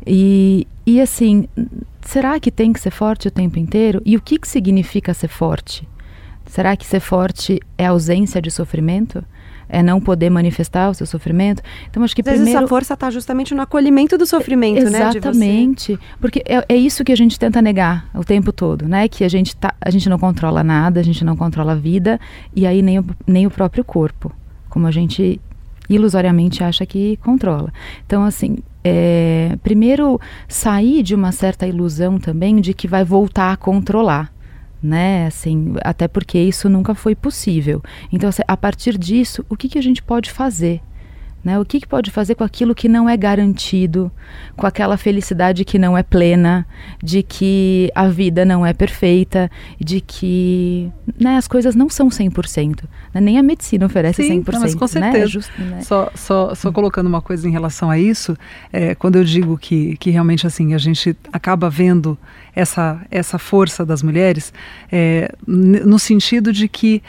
E, 0.07 0.67
e 0.87 0.99
assim, 0.99 1.47
será 2.01 2.39
que 2.39 2.49
tem 2.49 2.73
que 2.73 2.79
ser 2.79 2.89
forte 2.89 3.27
o 3.27 3.31
tempo 3.31 3.59
inteiro? 3.59 4.01
E 4.03 4.17
o 4.17 4.21
que, 4.21 4.39
que 4.39 4.47
significa 4.47 5.13
ser 5.13 5.27
forte? 5.27 5.87
Será 6.51 6.75
que 6.75 6.85
ser 6.85 6.99
forte 6.99 7.61
é 7.77 7.85
ausência 7.85 8.41
de 8.41 8.51
sofrimento? 8.51 9.23
é 9.73 9.81
não 9.81 10.01
poder 10.01 10.29
manifestar 10.29 10.89
o 10.89 10.93
seu 10.93 11.05
sofrimento. 11.05 11.63
Então 11.89 12.03
acho 12.03 12.13
que 12.13 12.19
Às 12.19 12.25
primeiro 12.25 12.43
vezes 12.43 12.59
essa 12.59 12.67
força 12.67 12.93
está 12.93 13.09
justamente 13.09 13.55
no 13.55 13.61
acolhimento 13.61 14.17
do 14.17 14.25
sofrimento, 14.25 14.79
Exatamente, 14.79 15.13
né? 15.13 15.19
Exatamente, 15.21 15.99
porque 16.19 16.43
é, 16.45 16.65
é, 16.67 16.75
isso 16.75 17.05
que 17.05 17.11
a 17.13 17.15
gente 17.15 17.39
tenta 17.39 17.61
negar 17.61 18.09
o 18.13 18.25
tempo 18.25 18.51
todo, 18.51 18.85
né? 18.85 19.07
Que 19.07 19.23
a 19.23 19.29
gente 19.29 19.55
tá, 19.55 19.73
a 19.79 19.89
gente 19.89 20.09
não 20.09 20.19
controla 20.19 20.61
nada, 20.61 20.99
a 20.99 21.03
gente 21.03 21.23
não 21.23 21.37
controla 21.37 21.71
a 21.71 21.75
vida 21.75 22.19
e 22.53 22.67
aí 22.67 22.81
nem 22.81 22.99
o, 22.99 23.05
nem 23.25 23.47
o 23.47 23.49
próprio 23.49 23.85
corpo, 23.85 24.29
como 24.67 24.87
a 24.87 24.91
gente 24.91 25.39
ilusoriamente 25.89 26.65
acha 26.65 26.85
que 26.85 27.15
controla. 27.23 27.71
Então 28.05 28.25
assim, 28.25 28.57
é, 28.83 29.57
primeiro 29.63 30.19
sair 30.49 31.01
de 31.01 31.15
uma 31.15 31.31
certa 31.31 31.65
ilusão 31.65 32.19
também 32.19 32.59
de 32.59 32.73
que 32.73 32.89
vai 32.89 33.05
voltar 33.05 33.53
a 33.53 33.55
controlar 33.55 34.33
né? 34.81 35.27
Assim, 35.27 35.75
até 35.83 36.07
porque 36.07 36.39
isso 36.39 36.69
nunca 36.69 36.95
foi 36.95 37.15
possível. 37.15 37.81
Então, 38.11 38.29
assim, 38.29 38.41
a 38.47 38.57
partir 38.57 38.97
disso, 38.97 39.45
o 39.49 39.55
que, 39.55 39.69
que 39.69 39.77
a 39.77 39.83
gente 39.83 40.01
pode 40.01 40.31
fazer? 40.31 40.81
Né? 41.43 41.57
O 41.57 41.65
que, 41.65 41.79
que 41.79 41.87
pode 41.87 42.11
fazer 42.11 42.35
com 42.35 42.43
aquilo 42.43 42.75
que 42.75 42.87
não 42.87 43.09
é 43.09 43.17
garantido, 43.17 44.11
com 44.55 44.67
aquela 44.67 44.95
felicidade 44.95 45.65
que 45.65 45.79
não 45.79 45.97
é 45.97 46.03
plena, 46.03 46.67
de 47.01 47.23
que 47.23 47.91
a 47.95 48.07
vida 48.07 48.45
não 48.45 48.63
é 48.63 48.73
perfeita, 48.73 49.49
de 49.79 50.01
que 50.01 50.91
né, 51.19 51.37
as 51.37 51.47
coisas 51.47 51.73
não 51.73 51.89
são 51.89 52.09
100%. 52.09 52.83
Né? 53.11 53.21
Nem 53.21 53.39
a 53.39 53.43
medicina 53.43 53.87
oferece 53.87 54.21
Sim, 54.21 54.43
100%. 54.43 54.53
Não, 54.53 54.59
mas 54.61 54.75
com 54.75 54.87
certeza. 54.87 55.17
Né? 55.17 55.27
Just, 55.27 55.49
né? 55.57 55.81
Só, 55.81 56.11
só, 56.13 56.53
só 56.53 56.71
colocando 56.71 57.07
uma 57.07 57.21
coisa 57.21 57.47
em 57.47 57.51
relação 57.51 57.89
a 57.89 57.97
isso, 57.97 58.37
é, 58.71 58.93
quando 58.93 59.15
eu 59.15 59.23
digo 59.23 59.57
que, 59.57 59.97
que 59.97 60.11
realmente 60.11 60.45
assim 60.45 60.75
a 60.75 60.77
gente 60.77 61.17
acaba 61.33 61.71
vendo 61.71 62.15
essa, 62.55 63.01
essa 63.09 63.39
força 63.39 63.85
das 63.85 64.03
mulheres, 64.03 64.53
é, 64.91 65.33
no 65.47 65.97
sentido 65.97 66.51
de 66.51 66.67
que 66.67 67.01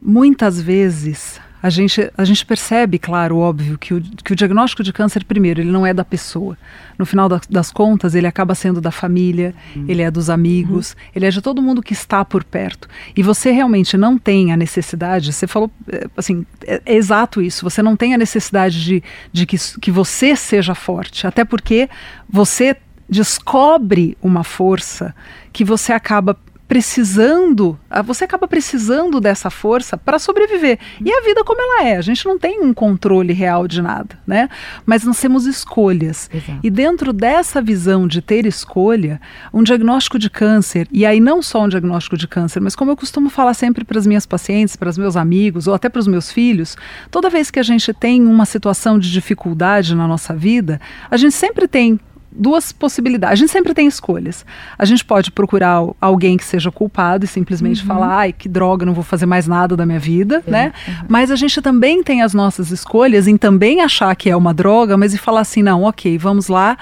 muitas 0.00 0.60
vezes 0.60 1.40
a 1.60 1.70
gente, 1.70 2.10
a 2.16 2.24
gente 2.24 2.46
percebe, 2.46 2.98
claro, 2.98 3.36
óbvio, 3.38 3.76
que 3.76 3.92
o, 3.92 4.00
que 4.00 4.32
o 4.32 4.36
diagnóstico 4.36 4.82
de 4.82 4.92
câncer, 4.92 5.24
primeiro, 5.24 5.60
ele 5.60 5.70
não 5.70 5.84
é 5.84 5.92
da 5.92 6.04
pessoa. 6.04 6.56
No 6.96 7.04
final 7.04 7.28
das, 7.28 7.42
das 7.48 7.72
contas, 7.72 8.14
ele 8.14 8.28
acaba 8.28 8.54
sendo 8.54 8.80
da 8.80 8.92
família, 8.92 9.52
uhum. 9.74 9.84
ele 9.88 10.02
é 10.02 10.10
dos 10.10 10.30
amigos, 10.30 10.92
uhum. 10.92 11.10
ele 11.16 11.26
é 11.26 11.30
de 11.30 11.42
todo 11.42 11.60
mundo 11.60 11.82
que 11.82 11.92
está 11.92 12.24
por 12.24 12.44
perto. 12.44 12.88
E 13.16 13.24
você 13.24 13.50
realmente 13.50 13.96
não 13.96 14.16
tem 14.16 14.52
a 14.52 14.56
necessidade, 14.56 15.32
você 15.32 15.48
falou, 15.48 15.68
eh, 15.88 16.06
assim, 16.16 16.46
é, 16.64 16.80
é 16.86 16.94
exato 16.94 17.42
isso, 17.42 17.64
você 17.64 17.82
não 17.82 17.96
tem 17.96 18.14
a 18.14 18.18
necessidade 18.18 18.84
de, 18.84 19.02
de 19.32 19.44
que, 19.44 19.56
que 19.80 19.90
você 19.90 20.36
seja 20.36 20.76
forte, 20.76 21.26
até 21.26 21.44
porque 21.44 21.90
você 22.30 22.76
descobre 23.08 24.16
uma 24.22 24.44
força 24.44 25.14
que 25.52 25.64
você 25.64 25.92
acaba 25.92 26.36
precisando, 26.68 27.80
ah, 27.88 28.02
você 28.02 28.24
acaba 28.24 28.46
precisando 28.46 29.18
dessa 29.20 29.48
força 29.48 29.96
para 29.96 30.18
sobreviver. 30.18 30.78
E 31.02 31.10
a 31.10 31.22
vida 31.22 31.42
como 31.42 31.60
ela 31.60 31.88
é, 31.88 31.96
a 31.96 32.02
gente 32.02 32.26
não 32.26 32.38
tem 32.38 32.60
um 32.60 32.74
controle 32.74 33.32
real 33.32 33.66
de 33.66 33.80
nada, 33.80 34.18
né? 34.26 34.50
Mas 34.84 35.02
nós 35.02 35.18
temos 35.18 35.46
escolhas. 35.46 36.28
Exato. 36.32 36.60
E 36.62 36.68
dentro 36.68 37.14
dessa 37.14 37.62
visão 37.62 38.06
de 38.06 38.20
ter 38.20 38.44
escolha, 38.44 39.18
um 39.52 39.62
diagnóstico 39.62 40.18
de 40.18 40.28
câncer, 40.28 40.86
e 40.92 41.06
aí 41.06 41.20
não 41.20 41.40
só 41.40 41.64
um 41.64 41.68
diagnóstico 41.68 42.18
de 42.18 42.28
câncer, 42.28 42.60
mas 42.60 42.76
como 42.76 42.90
eu 42.90 42.96
costumo 42.96 43.30
falar 43.30 43.54
sempre 43.54 43.82
para 43.82 43.98
as 43.98 44.06
minhas 44.06 44.26
pacientes, 44.26 44.76
para 44.76 44.90
os 44.90 44.98
meus 44.98 45.16
amigos 45.16 45.66
ou 45.66 45.72
até 45.72 45.88
para 45.88 46.00
os 46.00 46.06
meus 46.06 46.30
filhos, 46.30 46.76
toda 47.10 47.30
vez 47.30 47.50
que 47.50 47.58
a 47.58 47.62
gente 47.62 47.94
tem 47.94 48.26
uma 48.26 48.44
situação 48.44 48.98
de 48.98 49.10
dificuldade 49.10 49.94
na 49.94 50.06
nossa 50.06 50.36
vida, 50.36 50.78
a 51.10 51.16
gente 51.16 51.34
sempre 51.34 51.66
tem 51.66 51.98
duas 52.30 52.72
possibilidades. 52.72 53.32
A 53.32 53.36
gente 53.36 53.50
sempre 53.50 53.74
tem 53.74 53.86
escolhas. 53.86 54.44
A 54.78 54.84
gente 54.84 55.04
pode 55.04 55.30
procurar 55.30 55.82
alguém 56.00 56.36
que 56.36 56.44
seja 56.44 56.70
culpado 56.70 57.24
e 57.24 57.28
simplesmente 57.28 57.80
uhum. 57.80 57.86
falar, 57.86 58.16
ai, 58.18 58.32
que 58.32 58.48
droga, 58.48 58.84
não 58.84 58.94
vou 58.94 59.04
fazer 59.04 59.26
mais 59.26 59.46
nada 59.46 59.76
da 59.76 59.86
minha 59.86 59.98
vida, 59.98 60.42
é. 60.46 60.50
né? 60.50 60.72
Uhum. 60.86 60.94
Mas 61.08 61.30
a 61.30 61.36
gente 61.36 61.60
também 61.60 62.02
tem 62.02 62.22
as 62.22 62.34
nossas 62.34 62.70
escolhas 62.70 63.26
em 63.26 63.36
também 63.36 63.80
achar 63.80 64.14
que 64.14 64.30
é 64.30 64.36
uma 64.36 64.52
droga, 64.54 64.96
mas 64.96 65.14
e 65.14 65.18
falar 65.18 65.40
assim, 65.40 65.62
não, 65.62 65.82
ok, 65.82 66.18
vamos 66.18 66.48
lá. 66.48 66.76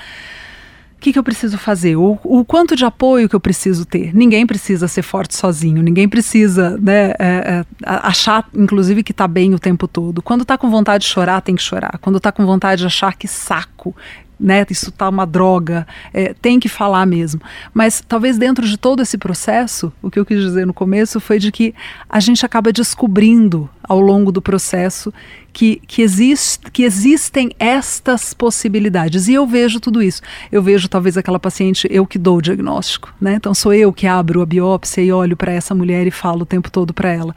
O 0.97 0.99
que, 0.99 1.13
que 1.13 1.19
eu 1.19 1.23
preciso 1.23 1.59
fazer? 1.59 1.95
O, 1.95 2.19
o, 2.25 2.45
quanto 2.45 2.75
de 2.75 2.85
apoio 2.85 3.29
que 3.29 3.37
eu 3.37 3.41
preciso 3.41 3.85
ter? 3.85 4.17
Ninguém 4.17 4.47
precisa 4.47 4.89
ser 4.89 5.03
forte 5.03 5.37
sozinho, 5.37 5.83
ninguém 5.83 6.09
precisa 6.09 6.77
né, 6.79 7.11
é, 7.11 7.15
é, 7.19 7.65
achar, 7.85 8.49
inclusive, 8.55 9.03
que 9.03 9.13
está 9.13 9.29
bem 9.29 9.55
o 9.55 9.59
tempo 9.59 9.87
todo. 9.87 10.23
Quando 10.23 10.41
está 10.41 10.57
com 10.57 10.71
vontade 10.71 11.05
de 11.05 11.11
chorar, 11.11 11.43
tem 11.43 11.55
que 11.55 11.63
chorar. 11.63 11.99
Quando 12.01 12.17
está 12.17 12.33
com 12.33 12.47
vontade 12.47 12.81
de 12.81 12.87
achar 12.87 13.15
que 13.15 13.29
saco, 13.29 13.95
né, 14.39 14.65
isso 14.69 14.93
tá 14.93 15.09
uma 15.09 15.27
droga, 15.27 15.87
é, 16.13 16.35
tem 16.35 16.61
que 16.61 16.69
falar 16.69 17.07
mesmo. 17.07 17.41
Mas 17.73 18.03
talvez 18.07 18.37
dentro 18.39 18.67
de 18.67 18.77
todo 18.77 19.03
esse 19.03 19.17
processo, 19.17 19.93
o 20.03 20.11
que 20.11 20.19
eu 20.19 20.27
quis 20.27 20.41
dizer 20.41 20.67
no 20.67 20.75
começo 20.75 21.19
foi 21.19 21.39
de 21.39 21.51
que 21.51 21.75
a 22.09 22.21
gente 22.21 22.45
acaba 22.45 22.73
descobrindo 22.73 23.69
ao 23.83 24.01
longo 24.01 24.31
do 24.31 24.43
processo 24.43 25.13
que, 25.53 25.81
que, 25.87 26.05
que 26.73 26.83
existem 26.83 27.51
estas 27.59 28.35
possibilidades. 28.35 29.29
E 29.29 29.35
eu 29.35 29.47
vejo 29.47 29.81
tudo 29.81 30.03
isso. 30.03 30.21
Eu 30.53 30.63
vejo 30.63 30.89
talvez 30.89 31.17
aquela 31.17 31.39
paciente, 31.39 31.89
eu 31.91 32.07
que 32.07 32.19
dou 32.19 32.39
o 32.39 32.43
diagnóstico, 32.43 33.15
né? 33.21 33.35
Então 33.35 33.55
sou 33.55 33.73
eu 33.73 33.93
que 33.93 34.07
abro 34.07 34.43
a 34.43 34.47
biópsia 34.47 35.01
e 35.01 35.13
olho 35.13 35.37
para 35.37 35.53
essa 35.53 35.75
mulher 35.75 36.07
e 36.07 36.11
falo 36.11 36.43
o 36.43 36.47
tempo 36.47 36.71
todo 36.71 36.93
para 36.93 37.11
ela 37.11 37.35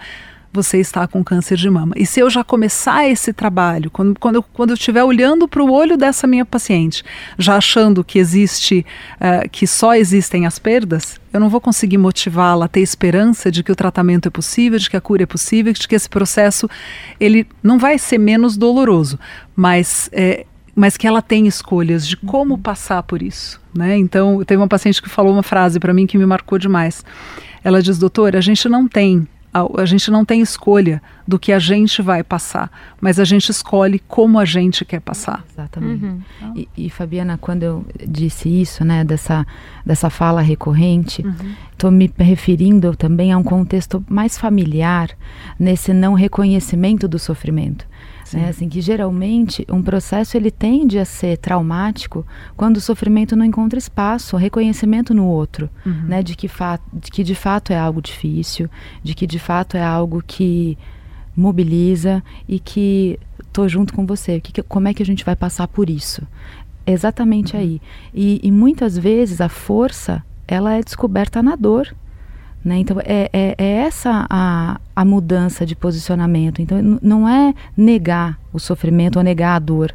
você 0.52 0.80
está 0.80 1.08
com 1.08 1.24
câncer 1.24 1.58
de 1.58 1.70
mama. 1.70 1.94
E 1.96 2.06
se 2.06 2.20
eu 2.20 2.30
já 2.30 2.44
começar 2.44 3.08
esse 3.08 3.32
trabalho, 3.32 3.92
quando, 3.92 4.20
quando, 4.20 4.36
eu, 4.36 4.44
quando 4.44 4.72
eu 4.72 4.74
estiver 4.74 5.04
olhando 5.04 5.48
para 5.48 5.64
o 5.64 5.72
olho 5.72 5.96
dessa 5.96 6.26
minha 6.26 6.46
paciente, 6.46 7.04
já 7.38 7.58
achando 7.58 8.04
que 8.04 8.18
existe, 8.18 8.86
uh, 9.16 9.48
que 9.50 9.68
só 9.68 9.94
existem 9.96 10.46
as 10.46 10.58
perdas, 10.58 11.20
eu 11.32 11.40
não 11.40 11.50
vou 11.50 11.62
conseguir 11.62 11.98
motivá-la 11.98 12.66
a 12.66 12.68
ter 12.68 12.82
esperança 12.82 13.52
de 13.52 13.64
que 13.64 13.72
o 13.72 13.76
tratamento 13.76 14.28
é 14.28 14.32
possível, 14.32 14.80
de 14.80 14.90
que 14.90 14.98
a 14.98 15.02
cura 15.02 15.24
é 15.24 15.28
possível, 15.28 15.72
de 15.72 15.88
que 15.88 15.96
esse 15.96 16.10
processo 16.10 16.68
ele 17.20 17.46
não 17.62 17.78
vai 17.78 17.98
ser 18.00 18.18
menos 18.18 18.58
doloroso, 18.58 19.20
mas 19.56 20.10
é, 20.12 20.46
mas 20.76 20.96
que 20.96 21.06
ela 21.06 21.22
tem 21.22 21.46
escolhas 21.46 22.08
de 22.08 22.16
como 22.16 22.58
passar 22.58 23.04
por 23.04 23.22
isso, 23.22 23.60
né? 23.76 23.98
Então, 23.98 24.42
teve 24.46 24.62
uma 24.62 24.68
paciente 24.68 25.02
que 25.02 25.10
falou 25.10 25.34
uma 25.34 25.44
frase 25.44 25.78
para 25.78 25.94
mim 25.94 26.08
que 26.08 26.18
me 26.18 26.26
marcou 26.26 26.58
demais. 26.58 27.04
Ela 27.62 27.82
diz, 27.82 27.98
doutora, 27.98 28.38
a 28.38 28.42
gente 28.42 28.70
não 28.70 28.88
tem 28.88 29.28
a, 29.54 29.82
a, 29.82 29.86
gente 29.86 30.12
não 30.12 30.24
tem 30.24 30.42
escolha 30.42 31.02
do 31.28 31.40
que 31.40 31.52
a 31.52 31.60
gente 31.60 32.02
vai 32.02 32.24
passar, 32.24 32.72
mas 33.02 33.20
a 33.20 33.26
gente 33.26 33.50
escolhe 33.50 34.00
como 34.08 34.38
a 34.40 34.46
gente 34.46 34.86
quer 34.86 35.02
passar. 35.02 35.44
Exatamente. 35.52 36.06
Uhum. 36.06 36.22
E, 36.56 36.70
e, 36.78 36.90
Fabiana, 36.90 37.38
quando 37.38 37.64
eu 37.64 37.86
disse 38.08 38.50
isso, 38.50 38.86
né, 38.86 39.04
dessa, 39.04 39.46
dessa 39.86 40.10
fala 40.10 40.42
recorrente, 40.42 41.26
estou 41.72 41.90
uhum. 41.90 41.98
me 41.98 42.14
referindo 42.18 42.96
também 42.96 43.32
a 43.32 43.38
um 43.38 43.44
contexto 43.44 44.04
mais 44.08 44.38
familiar 44.38 45.10
nesse 45.58 45.94
não 45.94 46.14
reconhecimento 46.14 47.08
do 47.08 47.18
sofrimento. 47.18 47.88
Né? 48.38 48.50
Assim, 48.50 48.70
que 48.70 48.82
geralmente 48.82 49.66
um 49.70 49.82
processo 49.82 50.38
ele 50.38 50.52
tende 50.52 51.00
a 51.00 51.06
ser 51.06 51.38
traumático 51.38 52.26
quando 52.56 52.78
o 52.78 52.82
sofrimento 52.82 53.36
não 53.36 53.46
encontra 53.46 53.80
espaço, 53.80 54.38
reconhecimento 54.38 55.14
no 55.14 55.26
outro, 55.26 55.70
uhum. 55.86 56.04
né? 56.08 56.24
de, 56.24 56.36
que 56.36 56.50
de 56.94 57.12
que 57.12 57.24
de 57.24 57.36
fato 57.36 57.72
é 57.72 57.78
algo 57.78 58.02
difícil, 58.02 58.70
de 59.04 59.14
que 59.14 59.26
de 59.26 59.40
fato 59.40 59.78
é 59.78 59.84
algo 59.84 60.24
que 60.26 60.78
mobiliza 61.36 62.24
e 62.48 62.60
que 62.60 63.20
estou 63.42 63.68
junto 63.68 63.94
com 63.94 64.06
você. 64.06 64.40
Que, 64.40 64.62
como 64.64 64.88
é 64.88 64.94
que 64.94 65.02
a 65.02 65.06
gente 65.06 65.26
vai 65.26 65.36
passar 65.36 65.68
por 65.68 65.90
isso? 65.90 66.22
Exatamente 66.86 67.56
uhum. 67.56 67.62
aí. 67.62 67.82
E, 68.14 68.40
e 68.44 68.52
muitas 68.52 68.98
vezes 68.98 69.42
a 69.42 69.50
força 69.50 70.24
ela 70.48 70.74
é 70.74 70.82
descoberta 70.82 71.42
na 71.44 71.56
dor. 71.56 71.96
Né? 72.70 72.78
Então, 72.78 72.98
é, 73.04 73.28
é, 73.34 73.56
é, 73.58 73.72
essa 73.78 74.28
a, 74.30 74.80
a 74.96 75.04
mudança 75.04 75.66
de 75.66 75.76
posicionamento. 75.76 76.62
Então, 76.62 77.00
não 77.02 77.28
é 77.28 77.52
negar 77.76 78.40
o 78.54 78.60
sofrimento 78.60 79.18
ou 79.18 79.24
negar 79.24 79.56
a 79.56 79.60
dor, 79.60 79.92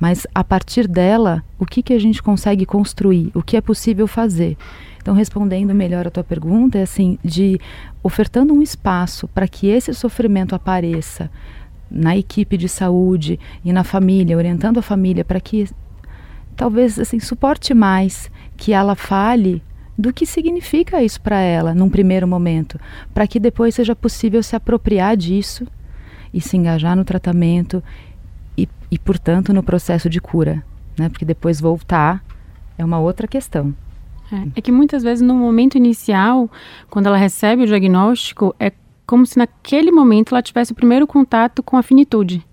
mas 0.00 0.26
a 0.34 0.42
partir 0.42 0.88
dela, 0.88 1.44
o 1.58 1.66
que, 1.66 1.82
que 1.82 1.92
a 1.92 1.98
gente 1.98 2.22
consegue 2.22 2.64
construir, 2.64 3.30
o 3.34 3.42
que 3.42 3.54
é 3.54 3.60
possível 3.60 4.06
fazer. 4.06 4.56
Então, 4.96 5.12
respondendo 5.12 5.74
melhor 5.74 6.06
a 6.06 6.10
tua 6.10 6.24
pergunta, 6.24 6.78
é 6.78 6.84
assim, 6.84 7.18
de 7.22 7.60
ofertando 8.02 8.54
um 8.54 8.62
espaço 8.62 9.28
para 9.28 9.46
que 9.46 9.66
esse 9.66 9.92
sofrimento 9.92 10.54
apareça 10.54 11.30
na 11.90 12.16
equipe 12.16 12.56
de 12.56 12.66
saúde 12.66 13.38
e 13.62 13.74
na 13.74 13.84
família, 13.84 14.38
orientando 14.38 14.78
a 14.78 14.82
família 14.82 15.22
para 15.22 15.38
que 15.38 15.68
talvez 16.56 16.98
assim 16.98 17.20
suporte 17.20 17.74
mais 17.74 18.30
que 18.56 18.72
ela 18.72 18.94
fale 18.94 19.62
do 19.98 20.12
que 20.12 20.26
significa 20.26 21.02
isso 21.02 21.20
para 21.20 21.40
ela 21.40 21.74
num 21.74 21.88
primeiro 21.88 22.26
momento, 22.26 22.78
para 23.14 23.26
que 23.26 23.40
depois 23.40 23.74
seja 23.74 23.96
possível 23.96 24.42
se 24.42 24.54
apropriar 24.54 25.16
disso 25.16 25.66
e 26.32 26.40
se 26.40 26.56
engajar 26.56 26.94
no 26.94 27.04
tratamento 27.04 27.82
e, 28.56 28.68
e 28.90 28.98
portanto, 28.98 29.52
no 29.52 29.62
processo 29.62 30.10
de 30.10 30.20
cura, 30.20 30.62
né? 30.98 31.08
Porque 31.08 31.24
depois 31.24 31.60
voltar 31.60 32.22
é 32.76 32.84
uma 32.84 32.98
outra 32.98 33.26
questão. 33.26 33.74
É, 34.30 34.58
é 34.58 34.60
que 34.60 34.72
muitas 34.72 35.02
vezes 35.02 35.22
no 35.22 35.34
momento 35.34 35.76
inicial, 35.76 36.50
quando 36.90 37.06
ela 37.06 37.16
recebe 37.16 37.62
o 37.62 37.66
diagnóstico, 37.66 38.54
é 38.58 38.72
como 39.06 39.24
se 39.24 39.38
naquele 39.38 39.90
momento 39.90 40.34
ela 40.34 40.42
tivesse 40.42 40.72
o 40.72 40.74
primeiro 40.74 41.06
contato 41.06 41.62
com 41.62 41.76
a 41.76 41.82
finitude. 41.82 42.44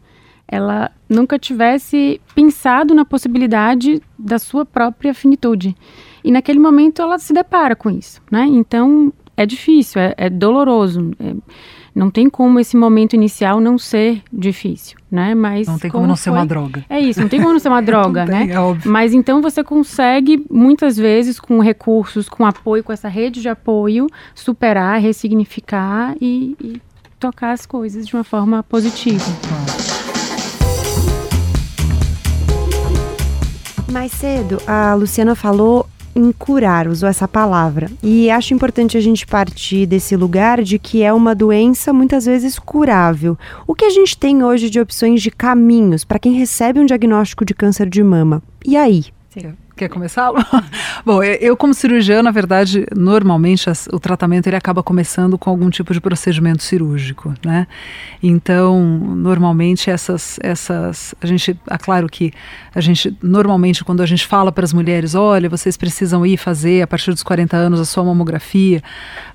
Ela 0.48 0.92
nunca 1.10 1.40
tivesse 1.40 2.22
pensado 2.36 2.94
na 2.94 3.04
possibilidade 3.04 4.02
da 4.18 4.38
sua 4.38 4.66
própria 4.66 5.14
finitude. 5.14 5.76
E 6.24 6.32
naquele 6.32 6.60
momento 6.60 7.02
ela 7.02 7.20
se 7.20 7.34
depara 7.34 7.76
com 7.76 7.90
isso, 7.90 8.22
né? 8.32 8.46
Então 8.48 9.12
é 9.36 9.46
difícil, 9.46 10.02
é, 10.02 10.14
é 10.18 10.30
doloroso. 10.30 11.12
É, 11.20 11.34
não 11.96 12.10
tem 12.10 12.28
como 12.28 12.60
esse 12.60 12.76
momento 12.76 13.14
inicial 13.14 13.60
não 13.60 13.78
ser 13.78 14.24
difícil, 14.32 14.98
né? 15.12 15.36
Mas 15.36 15.68
não 15.68 15.78
tem 15.78 15.92
como, 15.92 16.02
como 16.02 16.08
não 16.08 16.16
foi... 16.16 16.24
ser 16.24 16.30
uma 16.32 16.46
droga. 16.46 16.86
É 16.90 17.00
isso, 17.00 17.22
não 17.22 17.28
tem 17.28 17.40
como 17.40 17.54
não 17.54 17.60
ser 17.60 17.70
uma 17.70 17.82
droga, 17.84 18.26
tem, 18.26 18.48
né? 18.48 18.54
É 18.54 18.60
óbvio. 18.60 18.92
Mas 18.92 19.14
então 19.14 19.42
você 19.42 19.64
consegue 19.64 20.44
muitas 20.50 20.98
vezes 20.98 21.40
com 21.40 21.60
recursos, 21.60 22.28
com 22.28 22.46
apoio, 22.46 22.84
com 22.84 22.92
essa 22.92 23.08
rede 23.08 23.42
de 23.42 23.50
apoio, 23.50 24.08
superar, 24.34 25.00
ressignificar 25.00 26.16
e, 26.20 26.56
e 26.60 26.82
tocar 27.20 27.52
as 27.52 27.66
coisas 27.66 28.08
de 28.08 28.16
uma 28.16 28.24
forma 28.24 28.64
positiva. 28.64 29.24
Mais 33.92 34.12
cedo, 34.12 34.58
a 34.66 34.96
Luciana 34.96 35.36
falou 35.36 35.88
em 36.16 36.32
curar, 36.32 36.88
usou 36.88 37.10
essa 37.10 37.28
palavra. 37.28 37.90
E 38.02 38.30
acho 38.30 38.54
importante 38.54 38.98
a 38.98 39.02
gente 39.02 39.26
partir 39.26 39.86
desse 39.86 40.16
lugar 40.16 40.62
de 40.62 40.78
que 40.78 41.02
é 41.02 41.12
uma 41.12 41.34
doença 41.34 41.92
muitas 41.92 42.26
vezes 42.26 42.60
curável. 42.60 43.38
O 43.66 43.74
que 43.74 43.86
a 43.86 43.90
gente 43.90 44.18
tem 44.18 44.44
hoje 44.44 44.70
de 44.70 44.80
opções 44.80 45.22
de 45.22 45.32
caminhos 45.32 46.04
para 46.04 46.20
quem 46.20 46.34
recebe 46.34 46.80
um 46.80 46.86
diagnóstico 46.86 47.46
de 47.46 47.54
câncer 47.54 47.90
de 47.90 48.04
mama? 48.04 48.42
E 48.66 48.78
aí? 48.78 49.06
Sim. 49.30 49.54
Quer 49.76 49.90
começar? 49.90 50.32
Bom, 51.04 51.24
eu 51.24 51.58
como 51.58 51.74
cirurgiã, 51.74 52.22
na 52.22 52.30
verdade, 52.30 52.86
normalmente 52.96 53.68
o 53.92 54.00
tratamento 54.00 54.46
ele 54.46 54.56
acaba 54.56 54.84
começando 54.84 55.36
com 55.36 55.50
algum 55.50 55.68
tipo 55.72 55.92
de 55.94 56.00
procedimento 56.00 56.62
cirúrgico, 56.62 57.34
né? 57.44 57.66
Então, 58.22 58.80
normalmente 58.84 59.90
essas, 59.90 60.40
essas, 60.44 61.16
a 61.20 61.26
gente, 61.26 61.60
é 61.68 61.78
claro 61.80 62.08
que 62.08 62.32
a 62.76 62.80
gente, 62.80 63.18
normalmente 63.20 63.84
quando 63.84 64.04
a 64.04 64.06
gente 64.06 64.28
fala 64.28 64.52
para 64.52 64.64
as 64.64 64.72
mulheres, 64.72 65.16
olha, 65.16 65.50
vocês 65.50 65.76
precisam 65.76 66.24
ir 66.24 66.38
fazer 66.38 66.84
a 66.84 66.88
partir 66.88 67.10
dos 67.10 67.24
40 67.24 67.58
anos 67.58 67.80
a 67.80 67.86
sua 67.86 68.04
mamografia, 68.04 68.78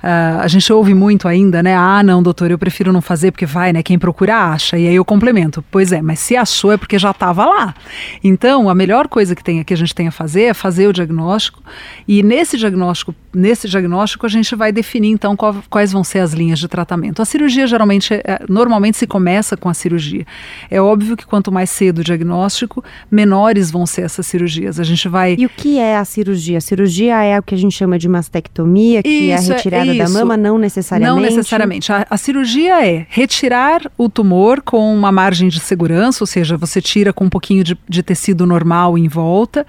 uh, 0.04 0.40
a 0.40 0.46
gente 0.46 0.72
ouve 0.72 0.94
muito 0.94 1.26
ainda, 1.26 1.64
né? 1.64 1.74
Ah, 1.74 2.00
não, 2.04 2.22
doutor, 2.22 2.48
eu 2.52 2.58
prefiro 2.58 2.92
não 2.92 3.02
fazer 3.02 3.32
porque 3.32 3.46
vai, 3.46 3.72
né? 3.72 3.82
Quem 3.82 3.98
procura 3.98 4.36
acha. 4.52 4.78
E 4.78 4.86
aí 4.86 4.94
eu 4.94 5.04
complemento, 5.04 5.64
pois 5.68 5.90
é, 5.90 6.00
mas 6.00 6.20
se 6.20 6.36
achou 6.36 6.70
é 6.70 6.76
porque 6.76 6.96
já 6.96 7.10
estava 7.10 7.44
lá. 7.44 7.74
Então, 8.22 8.70
a 8.70 8.74
melhor 8.74 9.08
coisa 9.08 9.34
que 9.34 9.42
tem 9.42 9.64
que 9.64 9.74
a 9.74 9.76
gente 9.76 9.92
tem 9.92 10.06
a 10.06 10.12
fazer 10.12 10.27
fazer 10.28 10.42
é 10.42 10.54
fazer 10.54 10.86
o 10.86 10.92
diagnóstico 10.92 11.62
e 12.06 12.22
nesse 12.22 12.56
diagnóstico, 12.58 13.14
nesse 13.34 13.66
diagnóstico 13.66 14.26
a 14.26 14.28
gente 14.28 14.54
vai 14.54 14.70
definir 14.70 15.10
então 15.10 15.34
qual, 15.34 15.56
quais 15.70 15.90
vão 15.90 16.04
ser 16.04 16.18
as 16.18 16.32
linhas 16.32 16.58
de 16.58 16.68
tratamento. 16.68 17.22
A 17.22 17.24
cirurgia 17.24 17.66
geralmente, 17.66 18.12
é, 18.12 18.44
normalmente 18.48 18.98
se 18.98 19.06
começa 19.06 19.56
com 19.56 19.68
a 19.68 19.74
cirurgia. 19.74 20.26
É 20.70 20.80
óbvio 20.80 21.16
que 21.16 21.24
quanto 21.24 21.50
mais 21.50 21.70
cedo 21.70 22.00
o 22.00 22.04
diagnóstico, 22.04 22.84
menores 23.10 23.70
vão 23.70 23.86
ser 23.86 24.02
essas 24.02 24.26
cirurgias. 24.26 24.78
A 24.78 24.84
gente 24.84 25.08
vai. 25.08 25.36
E 25.38 25.46
o 25.46 25.48
que 25.48 25.78
é 25.78 25.96
a 25.96 26.04
cirurgia? 26.04 26.58
A 26.58 26.60
cirurgia 26.60 27.22
é 27.22 27.38
o 27.38 27.42
que 27.42 27.54
a 27.54 27.58
gente 27.58 27.74
chama 27.74 27.98
de 27.98 28.08
mastectomia, 28.08 29.02
que 29.02 29.08
isso, 29.08 29.50
é 29.50 29.54
a 29.54 29.56
retirada 29.56 29.94
é, 29.94 29.98
da 29.98 30.08
mama, 30.10 30.36
não 30.36 30.58
necessariamente. 30.58 31.14
Não 31.14 31.22
necessariamente. 31.22 31.92
A, 31.92 32.06
a 32.10 32.16
cirurgia 32.16 32.86
é 32.86 33.06
retirar 33.08 33.80
o 33.96 34.08
tumor 34.08 34.60
com 34.60 34.94
uma 34.94 35.10
margem 35.10 35.48
de 35.48 35.60
segurança, 35.60 36.22
ou 36.22 36.26
seja, 36.26 36.56
você 36.56 36.82
tira 36.82 37.12
com 37.12 37.24
um 37.24 37.30
pouquinho 37.30 37.64
de, 37.64 37.78
de 37.88 38.02
tecido 38.02 38.46
normal 38.46 38.98
em 38.98 39.08
volta 39.08 39.66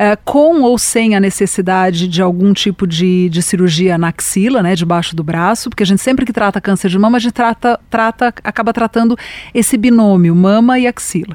é, 0.00 0.16
com 0.16 0.62
ou 0.62 0.78
sem 0.78 1.14
a 1.14 1.20
necessidade 1.20 2.08
de 2.08 2.22
algum 2.22 2.54
tipo 2.54 2.86
de, 2.86 3.28
de 3.28 3.42
cirurgia 3.42 3.98
na 3.98 4.08
axila, 4.08 4.62
né, 4.62 4.74
debaixo 4.74 5.14
do 5.14 5.22
braço, 5.22 5.68
porque 5.68 5.82
a 5.82 5.86
gente 5.86 6.00
sempre 6.00 6.24
que 6.24 6.32
trata 6.32 6.58
câncer 6.58 6.88
de 6.88 6.98
mama, 6.98 7.18
a 7.18 7.20
gente 7.20 7.34
trata, 7.34 7.78
trata 7.90 8.32
acaba 8.42 8.72
tratando 8.72 9.14
esse 9.52 9.76
binômio, 9.76 10.34
mama 10.34 10.78
e 10.78 10.86
axila. 10.86 11.34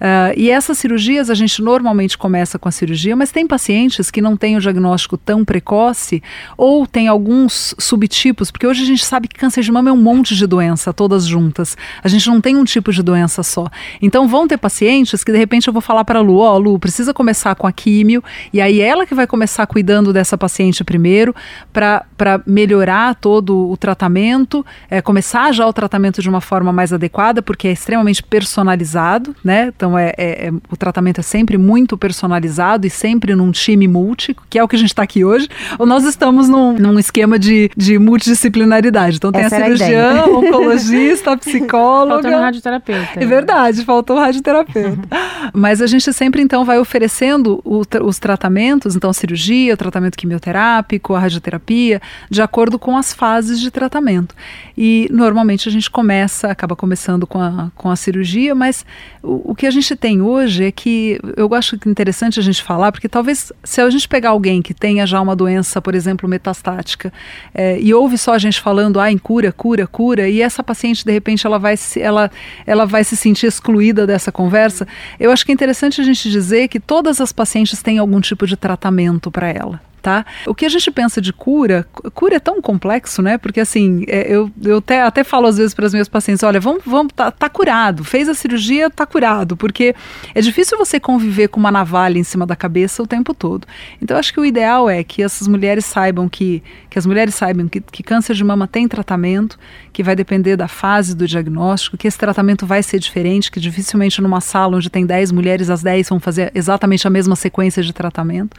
Uh, 0.00 0.32
e 0.34 0.50
essas 0.50 0.78
cirurgias 0.78 1.28
a 1.28 1.34
gente 1.34 1.60
normalmente 1.60 2.16
começa 2.16 2.58
com 2.58 2.66
a 2.66 2.72
cirurgia, 2.72 3.14
mas 3.14 3.30
tem 3.30 3.46
pacientes 3.46 4.10
que 4.10 4.22
não 4.22 4.34
têm 4.34 4.56
o 4.56 4.60
diagnóstico 4.60 5.18
tão 5.18 5.44
precoce 5.44 6.22
ou 6.56 6.86
tem 6.86 7.08
alguns 7.08 7.74
subtipos, 7.78 8.50
porque 8.50 8.66
hoje 8.66 8.82
a 8.82 8.86
gente 8.86 9.04
sabe 9.04 9.28
que 9.28 9.38
câncer 9.38 9.60
de 9.62 9.70
mama 9.70 9.90
é 9.90 9.92
um 9.92 10.00
monte 10.00 10.34
de 10.34 10.46
doença, 10.46 10.90
todas 10.90 11.26
juntas. 11.26 11.76
A 12.02 12.08
gente 12.08 12.26
não 12.28 12.40
tem 12.40 12.56
um 12.56 12.64
tipo 12.64 12.90
de 12.94 13.02
doença 13.02 13.42
só. 13.42 13.66
Então 14.00 14.26
vão 14.26 14.48
ter 14.48 14.56
pacientes 14.56 15.22
que 15.22 15.30
de 15.30 15.36
repente 15.36 15.68
eu 15.68 15.72
vou 15.74 15.82
falar 15.82 16.02
para 16.02 16.20
a 16.20 16.22
Lu, 16.22 16.38
ó, 16.38 16.54
oh, 16.54 16.58
Lu, 16.58 16.78
precisa 16.78 17.12
começar 17.12 17.54
com 17.56 17.66
a 17.66 17.72
quimio 17.72 18.05
químio, 18.06 18.22
e 18.52 18.60
aí 18.60 18.80
ela 18.80 19.04
que 19.04 19.14
vai 19.14 19.26
começar 19.26 19.66
cuidando 19.66 20.12
dessa 20.12 20.38
paciente 20.38 20.84
primeiro, 20.84 21.34
para 21.72 22.40
melhorar 22.46 23.14
todo 23.16 23.68
o 23.68 23.76
tratamento, 23.76 24.64
é, 24.88 25.02
começar 25.02 25.52
já 25.52 25.66
o 25.66 25.72
tratamento 25.72 26.22
de 26.22 26.28
uma 26.28 26.40
forma 26.40 26.72
mais 26.72 26.92
adequada, 26.92 27.42
porque 27.42 27.68
é 27.68 27.72
extremamente 27.72 28.22
personalizado, 28.22 29.34
né? 29.44 29.72
Então 29.74 29.98
é, 29.98 30.12
é, 30.16 30.46
é 30.46 30.52
o 30.70 30.76
tratamento 30.76 31.20
é 31.20 31.22
sempre 31.22 31.58
muito 31.58 31.98
personalizado 31.98 32.86
e 32.86 32.90
sempre 32.90 33.34
num 33.34 33.50
time 33.50 33.88
multi, 33.88 34.36
que 34.48 34.58
é 34.58 34.62
o 34.62 34.68
que 34.68 34.76
a 34.76 34.78
gente 34.78 34.90
está 34.90 35.02
aqui 35.02 35.24
hoje, 35.24 35.48
ou 35.78 35.86
nós 35.86 36.04
estamos 36.04 36.48
num, 36.48 36.74
num 36.74 36.98
esquema 36.98 37.38
de, 37.38 37.70
de 37.76 37.98
multidisciplinaridade. 37.98 39.16
Então 39.16 39.32
tem 39.32 39.42
Essa 39.42 39.56
a 39.56 39.62
cirurgiã, 39.62 40.20
a 40.20 40.26
oncologista, 40.30 41.36
psicóloga. 41.38 42.22
Faltou 42.22 42.40
radioterapeuta. 42.40 43.08
É 43.16 43.26
verdade, 43.26 43.84
faltou 43.84 44.18
radioterapeuta. 44.18 45.08
Mas 45.52 45.82
a 45.82 45.86
gente 45.86 46.12
sempre 46.12 46.42
então 46.42 46.64
vai 46.64 46.78
oferecendo 46.78 47.60
o, 47.64 47.82
os 48.02 48.18
tratamentos, 48.18 48.96
então 48.96 49.12
cirurgia, 49.12 49.74
o 49.74 49.76
tratamento 49.76 50.16
quimioterápico, 50.16 51.14
a 51.14 51.20
radioterapia, 51.20 52.00
de 52.30 52.42
acordo 52.42 52.78
com 52.78 52.96
as 52.96 53.12
fases 53.12 53.60
de 53.60 53.70
tratamento. 53.70 54.34
E 54.76 55.08
normalmente 55.10 55.68
a 55.68 55.72
gente 55.72 55.90
começa, 55.90 56.48
acaba 56.48 56.76
começando 56.76 57.26
com 57.26 57.40
a, 57.40 57.70
com 57.74 57.90
a 57.90 57.96
cirurgia, 57.96 58.54
mas 58.54 58.84
o, 59.22 59.52
o 59.52 59.54
que 59.54 59.66
a 59.66 59.70
gente 59.70 59.94
tem 59.96 60.20
hoje 60.20 60.64
é 60.64 60.72
que 60.72 61.18
eu 61.36 61.52
acho 61.54 61.76
interessante 61.86 62.38
a 62.38 62.42
gente 62.42 62.62
falar, 62.62 62.92
porque 62.92 63.08
talvez 63.08 63.52
se 63.64 63.80
a 63.80 63.88
gente 63.90 64.08
pegar 64.08 64.30
alguém 64.30 64.62
que 64.62 64.74
tenha 64.74 65.06
já 65.06 65.20
uma 65.20 65.34
doença, 65.34 65.80
por 65.80 65.94
exemplo, 65.94 66.28
metastática, 66.28 67.12
é, 67.54 67.80
e 67.80 67.92
ouve 67.94 68.18
só 68.18 68.34
a 68.34 68.38
gente 68.38 68.60
falando, 68.60 69.00
ah, 69.00 69.10
em 69.10 69.18
cura, 69.18 69.52
cura, 69.52 69.86
cura, 69.86 70.28
e 70.28 70.42
essa 70.42 70.62
paciente, 70.62 71.04
de 71.04 71.12
repente, 71.12 71.46
ela 71.46 71.58
vai 71.58 71.76
se, 71.76 72.00
ela, 72.00 72.30
ela 72.66 72.84
vai 72.84 73.04
se 73.04 73.16
sentir 73.16 73.46
excluída 73.46 74.06
dessa 74.06 74.30
conversa, 74.30 74.86
eu 75.18 75.30
acho 75.30 75.44
que 75.44 75.52
é 75.52 75.54
interessante 75.54 76.00
a 76.00 76.04
gente 76.04 76.30
dizer 76.30 76.68
que 76.68 76.78
todas 76.78 77.20
as 77.20 77.32
pacientes 77.32 77.82
têm 77.86 77.98
algum 77.98 78.20
tipo 78.20 78.48
de 78.48 78.56
tratamento 78.56 79.30
para 79.30 79.48
ela 79.48 79.80
tá? 80.06 80.24
O 80.46 80.54
que 80.54 80.64
a 80.64 80.68
gente 80.68 80.88
pensa 80.88 81.20
de 81.20 81.32
cura, 81.32 81.84
cura 82.14 82.36
é 82.36 82.38
tão 82.38 82.62
complexo, 82.62 83.20
né? 83.20 83.36
Porque 83.38 83.58
assim, 83.58 84.04
é, 84.06 84.32
eu, 84.32 84.48
eu 84.62 84.78
até, 84.78 85.02
até 85.02 85.24
falo 85.24 85.48
às 85.48 85.58
vezes 85.58 85.74
para 85.74 85.84
as 85.84 85.92
minhas 85.92 86.08
pacientes, 86.08 86.44
olha, 86.44 86.60
vamos, 86.60 86.82
vamos, 86.86 87.12
tá, 87.12 87.28
tá 87.32 87.48
curado, 87.48 88.04
fez 88.04 88.28
a 88.28 88.34
cirurgia, 88.34 88.88
tá 88.88 89.04
curado, 89.04 89.56
porque 89.56 89.96
é 90.32 90.40
difícil 90.40 90.78
você 90.78 91.00
conviver 91.00 91.48
com 91.48 91.58
uma 91.58 91.72
navalha 91.72 92.20
em 92.20 92.22
cima 92.22 92.46
da 92.46 92.54
cabeça 92.54 93.02
o 93.02 93.06
tempo 93.06 93.34
todo. 93.34 93.66
Então, 94.00 94.16
acho 94.16 94.32
que 94.32 94.38
o 94.38 94.44
ideal 94.44 94.88
é 94.88 95.02
que 95.02 95.24
essas 95.24 95.48
mulheres 95.48 95.84
saibam 95.84 96.28
que, 96.28 96.62
que 96.88 96.96
as 96.96 97.04
mulheres 97.04 97.34
saibam 97.34 97.66
que, 97.66 97.80
que 97.80 98.04
câncer 98.04 98.36
de 98.36 98.44
mama 98.44 98.68
tem 98.68 98.86
tratamento, 98.86 99.58
que 99.92 100.04
vai 100.04 100.14
depender 100.14 100.56
da 100.56 100.68
fase 100.68 101.16
do 101.16 101.26
diagnóstico, 101.26 101.96
que 101.96 102.06
esse 102.06 102.18
tratamento 102.18 102.64
vai 102.64 102.80
ser 102.80 103.00
diferente, 103.00 103.50
que 103.50 103.58
dificilmente 103.58 104.22
numa 104.22 104.40
sala 104.40 104.76
onde 104.76 104.88
tem 104.88 105.04
10 105.04 105.32
mulheres, 105.32 105.68
as 105.68 105.82
10 105.82 106.10
vão 106.10 106.20
fazer 106.20 106.52
exatamente 106.54 107.08
a 107.08 107.10
mesma 107.10 107.34
sequência 107.34 107.82
de 107.82 107.92
tratamento, 107.92 108.54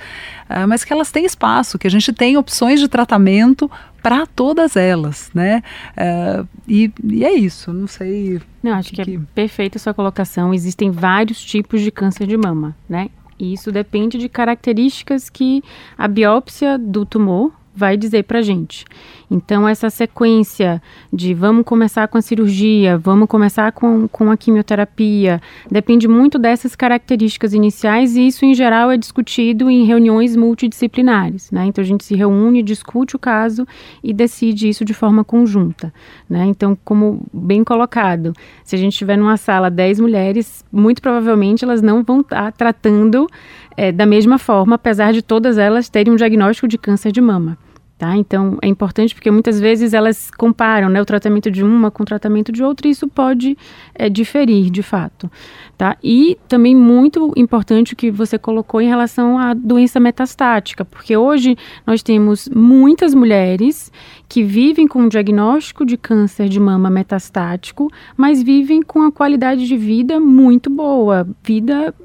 uh, 0.50 0.68
mas 0.68 0.84
que 0.84 0.92
elas 0.92 1.10
têm 1.10 1.24
espaço, 1.38 1.78
que 1.78 1.86
a 1.86 1.92
gente 1.92 2.12
tem 2.12 2.36
opções 2.36 2.80
de 2.80 2.88
tratamento 2.88 3.70
para 4.02 4.26
todas 4.26 4.76
elas, 4.76 5.30
né? 5.34 5.62
Uh, 5.96 6.48
e, 6.68 6.92
e, 7.04 7.24
é 7.24 7.34
isso, 7.34 7.72
não 7.72 7.88
sei. 7.88 8.42
Não, 8.64 8.74
acho 8.74 8.90
que, 8.90 9.04
que 9.04 9.16
é 9.16 9.20
perfeita 9.36 9.78
a 9.78 9.80
sua 9.80 9.94
colocação. 9.94 10.54
Existem 10.54 10.90
vários 10.90 11.44
tipos 11.44 11.82
de 11.82 11.92
câncer 11.92 12.26
de 12.26 12.36
mama, 12.36 12.76
né? 12.90 13.10
E 13.40 13.54
isso 13.54 13.72
depende 13.72 14.18
de 14.18 14.28
características 14.28 15.30
que 15.30 15.64
a 15.96 16.08
biópsia 16.08 16.78
do 16.78 17.06
tumor 17.06 17.52
vai 17.78 17.96
dizer 17.96 18.24
para 18.24 18.42
gente. 18.42 18.84
Então, 19.30 19.68
essa 19.68 19.90
sequência 19.90 20.82
de 21.12 21.34
vamos 21.34 21.66
começar 21.66 22.08
com 22.08 22.18
a 22.18 22.22
cirurgia, 22.22 22.98
vamos 22.98 23.28
começar 23.28 23.72
com, 23.74 24.08
com 24.08 24.32
a 24.32 24.38
quimioterapia, 24.38 25.42
depende 25.70 26.08
muito 26.08 26.40
dessas 26.40 26.76
características 26.76 27.54
iniciais 27.54 28.16
e 28.16 28.26
isso, 28.26 28.46
em 28.46 28.56
geral, 28.56 28.90
é 28.90 28.98
discutido 28.98 29.70
em 29.70 29.86
reuniões 29.86 30.36
multidisciplinares. 30.36 31.52
Né? 31.52 31.66
Então, 31.66 31.84
a 31.84 31.86
gente 31.86 32.04
se 32.04 32.16
reúne, 32.16 32.64
discute 32.64 33.16
o 33.16 33.20
caso 33.20 33.68
e 34.04 34.14
decide 34.14 34.70
isso 34.70 34.84
de 34.84 34.94
forma 34.94 35.24
conjunta. 35.24 35.94
Né? 36.28 36.46
Então, 36.46 36.78
como 36.84 37.22
bem 37.32 37.64
colocado, 37.64 38.34
se 38.64 38.76
a 38.76 38.80
gente 38.80 38.98
tiver 38.98 39.18
numa 39.18 39.38
sala 39.38 39.70
10 39.70 40.00
mulheres, 40.00 40.66
muito 40.72 41.02
provavelmente 41.02 41.64
elas 41.64 41.82
não 41.82 42.02
vão 42.02 42.22
estar 42.22 42.52
tratando 42.54 43.28
é, 43.76 43.92
da 43.92 44.06
mesma 44.06 44.40
forma, 44.40 44.76
apesar 44.76 45.12
de 45.12 45.22
todas 45.22 45.58
elas 45.58 45.90
terem 45.90 46.14
um 46.14 46.16
diagnóstico 46.16 46.68
de 46.68 46.78
câncer 46.78 47.12
de 47.12 47.20
mama 47.20 47.58
Tá? 47.98 48.16
Então, 48.16 48.60
é 48.62 48.68
importante 48.68 49.16
porque 49.16 49.32
muitas 49.32 49.60
vezes 49.60 49.92
elas 49.92 50.30
comparam 50.30 50.88
né, 50.88 51.02
o 51.02 51.06
tratamento 51.06 51.50
de 51.50 51.64
uma 51.64 51.90
com 51.90 52.04
o 52.04 52.06
tratamento 52.06 52.52
de 52.52 52.64
outra 52.64 52.88
e 52.88 52.92
isso 52.92 53.08
pode 53.08 53.58
é, 53.96 54.08
diferir, 54.08 54.70
de 54.70 54.84
fato. 54.84 55.32
Tá? 55.76 55.98
E 56.04 56.38
também 56.48 56.76
muito 56.76 57.34
importante 57.36 57.94
o 57.94 57.96
que 57.96 58.12
você 58.12 58.38
colocou 58.38 58.80
em 58.80 58.88
relação 58.88 59.40
à 59.40 59.56
doença 59.56 60.00
metastática, 60.00 60.86
porque 60.86 61.18
hoje 61.18 61.58
nós 61.88 62.04
temos 62.04 62.48
muitas 62.50 63.16
mulheres 63.16 63.92
que 64.30 64.44
vivem 64.44 64.88
com 64.88 65.00
um 65.00 65.10
diagnóstico 65.10 65.84
de 65.84 65.98
câncer 65.98 66.50
de 66.50 66.60
mama 66.60 66.92
metastático, 66.92 67.92
mas 68.16 68.44
vivem 68.44 68.84
com 68.84 69.02
a 69.02 69.12
qualidade 69.12 69.66
de 69.66 69.76
vida 69.76 70.20
muito 70.20 70.70
boa, 70.70 71.28
vida, 71.44 71.96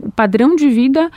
o 0.00 0.10
padrão 0.10 0.56
de 0.56 0.68
vida 0.68 1.10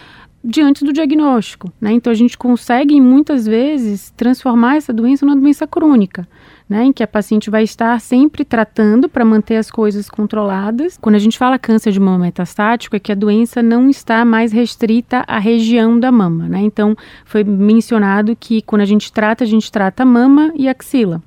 diante 0.43 0.83
do 0.83 0.93
diagnóstico. 0.93 1.71
Né? 1.79 1.91
Então, 1.93 2.11
a 2.11 2.15
gente 2.15 2.37
consegue, 2.37 2.99
muitas 2.99 3.45
vezes, 3.45 4.11
transformar 4.15 4.77
essa 4.77 4.93
doença 4.93 5.25
numa 5.25 5.35
doença 5.35 5.67
crônica. 5.67 6.27
Né, 6.67 6.83
em 6.83 6.93
que 6.93 7.01
a 7.01 7.07
paciente 7.07 7.49
vai 7.49 7.63
estar 7.63 7.99
sempre 7.99 8.45
tratando 8.45 9.09
para 9.09 9.25
manter 9.25 9.55
as 9.55 9.71
coisas 9.71 10.07
controladas. 10.07 10.99
Quando 11.01 11.15
a 11.15 11.19
gente 11.19 11.35
fala 11.35 11.57
câncer 11.57 11.91
de 11.91 11.99
mama 11.99 12.25
metastático, 12.25 12.95
é 12.95 12.99
que 12.99 13.11
a 13.11 13.15
doença 13.15 13.63
não 13.63 13.89
está 13.89 14.23
mais 14.23 14.51
restrita 14.51 15.23
à 15.27 15.39
região 15.39 15.99
da 15.99 16.11
mama. 16.11 16.47
Né? 16.47 16.59
Então, 16.61 16.95
foi 17.25 17.43
mencionado 17.43 18.35
que 18.39 18.61
quando 18.61 18.83
a 18.83 18.85
gente 18.85 19.11
trata, 19.11 19.43
a 19.43 19.47
gente 19.47 19.71
trata 19.71 20.05
mama 20.05 20.53
e 20.55 20.69
axila. 20.69 21.23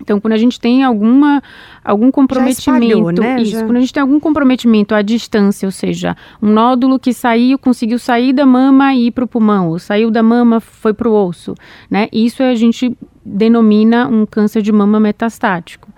Então, 0.00 0.20
quando 0.20 0.32
a 0.32 0.36
gente 0.36 0.60
tem 0.60 0.82
alguma, 0.82 1.42
algum 1.84 2.10
comprometimento, 2.10 2.84
espalhou, 2.84 3.12
né? 3.12 3.40
isso, 3.40 3.52
Já... 3.52 3.64
quando 3.64 3.76
a 3.76 3.80
gente 3.80 3.92
tem 3.92 4.00
algum 4.00 4.18
comprometimento 4.18 4.94
à 4.94 5.02
distância, 5.02 5.66
ou 5.66 5.72
seja, 5.72 6.16
um 6.42 6.50
nódulo 6.50 6.98
que 6.98 7.12
saiu, 7.12 7.58
conseguiu 7.58 7.98
sair 7.98 8.32
da 8.32 8.44
mama 8.44 8.92
e 8.92 9.06
ir 9.06 9.10
para 9.12 9.24
o 9.24 9.28
pulmão, 9.28 9.68
ou 9.68 9.78
saiu 9.78 10.10
da 10.10 10.22
mama, 10.22 10.60
foi 10.60 10.92
para 10.92 11.08
o 11.08 11.12
osso, 11.12 11.54
né? 11.88 12.08
Isso 12.12 12.42
a 12.42 12.54
gente 12.54 12.96
denomina 13.24 14.08
um 14.08 14.26
câncer 14.26 14.62
de 14.62 14.72
mama 14.72 14.98
metastático. 14.98 15.88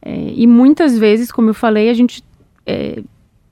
É, 0.00 0.32
e 0.34 0.46
muitas 0.46 0.96
vezes, 0.96 1.30
como 1.30 1.50
eu 1.50 1.54
falei, 1.54 1.90
a 1.90 1.94
gente 1.94 2.24
é, 2.64 3.02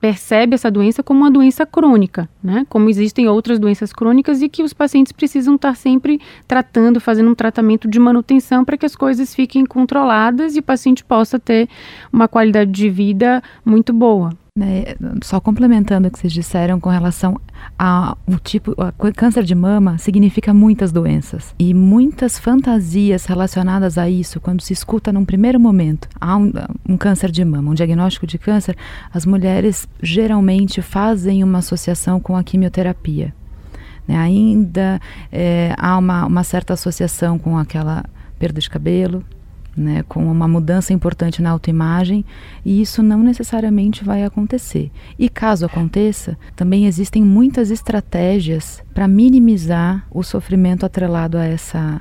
percebe 0.00 0.54
essa 0.54 0.70
doença 0.70 1.02
como 1.02 1.20
uma 1.20 1.30
doença 1.30 1.66
crônica, 1.66 2.28
né? 2.42 2.66
Como 2.68 2.88
existem 2.88 3.28
outras 3.28 3.58
doenças 3.58 3.92
crônicas 3.92 4.40
e 4.40 4.48
que 4.48 4.62
os 4.62 4.72
pacientes 4.72 5.12
precisam 5.12 5.56
estar 5.56 5.76
sempre 5.76 6.20
tratando, 6.48 7.00
fazendo 7.00 7.30
um 7.30 7.34
tratamento 7.34 7.86
de 7.86 8.00
manutenção 8.00 8.64
para 8.64 8.78
que 8.78 8.86
as 8.86 8.96
coisas 8.96 9.34
fiquem 9.34 9.66
controladas 9.66 10.56
e 10.56 10.60
o 10.60 10.62
paciente 10.62 11.04
possa 11.04 11.38
ter 11.38 11.68
uma 12.12 12.26
qualidade 12.26 12.70
de 12.70 12.88
vida 12.88 13.42
muito 13.64 13.92
boa. 13.92 14.30
Né, 14.60 14.94
só 15.24 15.40
complementando 15.40 16.06
o 16.06 16.10
que 16.10 16.18
vocês 16.18 16.30
disseram 16.30 16.78
com 16.78 16.90
relação 16.90 17.40
ao 17.78 18.18
tipo, 18.44 18.74
a 18.78 18.92
câncer 19.10 19.42
de 19.42 19.54
mama 19.54 19.96
significa 19.96 20.52
muitas 20.52 20.92
doenças 20.92 21.54
e 21.58 21.72
muitas 21.72 22.38
fantasias 22.38 23.24
relacionadas 23.24 23.96
a 23.96 24.10
isso. 24.10 24.38
Quando 24.38 24.60
se 24.60 24.74
escuta 24.74 25.10
num 25.10 25.24
primeiro 25.24 25.58
momento 25.58 26.10
há 26.20 26.36
um, 26.36 26.52
um 26.86 26.94
câncer 26.98 27.30
de 27.30 27.42
mama, 27.42 27.70
um 27.70 27.74
diagnóstico 27.74 28.26
de 28.26 28.36
câncer, 28.36 28.76
as 29.14 29.24
mulheres 29.24 29.88
geralmente 30.02 30.82
fazem 30.82 31.42
uma 31.42 31.60
associação 31.60 32.20
com 32.20 32.36
a 32.36 32.44
quimioterapia. 32.44 33.32
Né? 34.06 34.14
Ainda 34.14 35.00
é, 35.32 35.74
há 35.78 35.96
uma, 35.96 36.26
uma 36.26 36.44
certa 36.44 36.74
associação 36.74 37.38
com 37.38 37.56
aquela 37.56 38.04
perda 38.38 38.60
de 38.60 38.68
cabelo, 38.68 39.24
né, 39.76 40.04
com 40.08 40.30
uma 40.30 40.48
mudança 40.48 40.92
importante 40.92 41.40
na 41.40 41.50
autoimagem, 41.50 42.24
e 42.64 42.80
isso 42.80 43.02
não 43.02 43.22
necessariamente 43.22 44.04
vai 44.04 44.24
acontecer. 44.24 44.90
E 45.18 45.28
caso 45.28 45.66
aconteça, 45.66 46.36
também 46.54 46.86
existem 46.86 47.22
muitas 47.22 47.70
estratégias 47.70 48.82
para 48.92 49.08
minimizar 49.08 50.06
o 50.10 50.22
sofrimento 50.22 50.84
atrelado 50.84 51.38
a 51.38 51.44
essa 51.44 52.00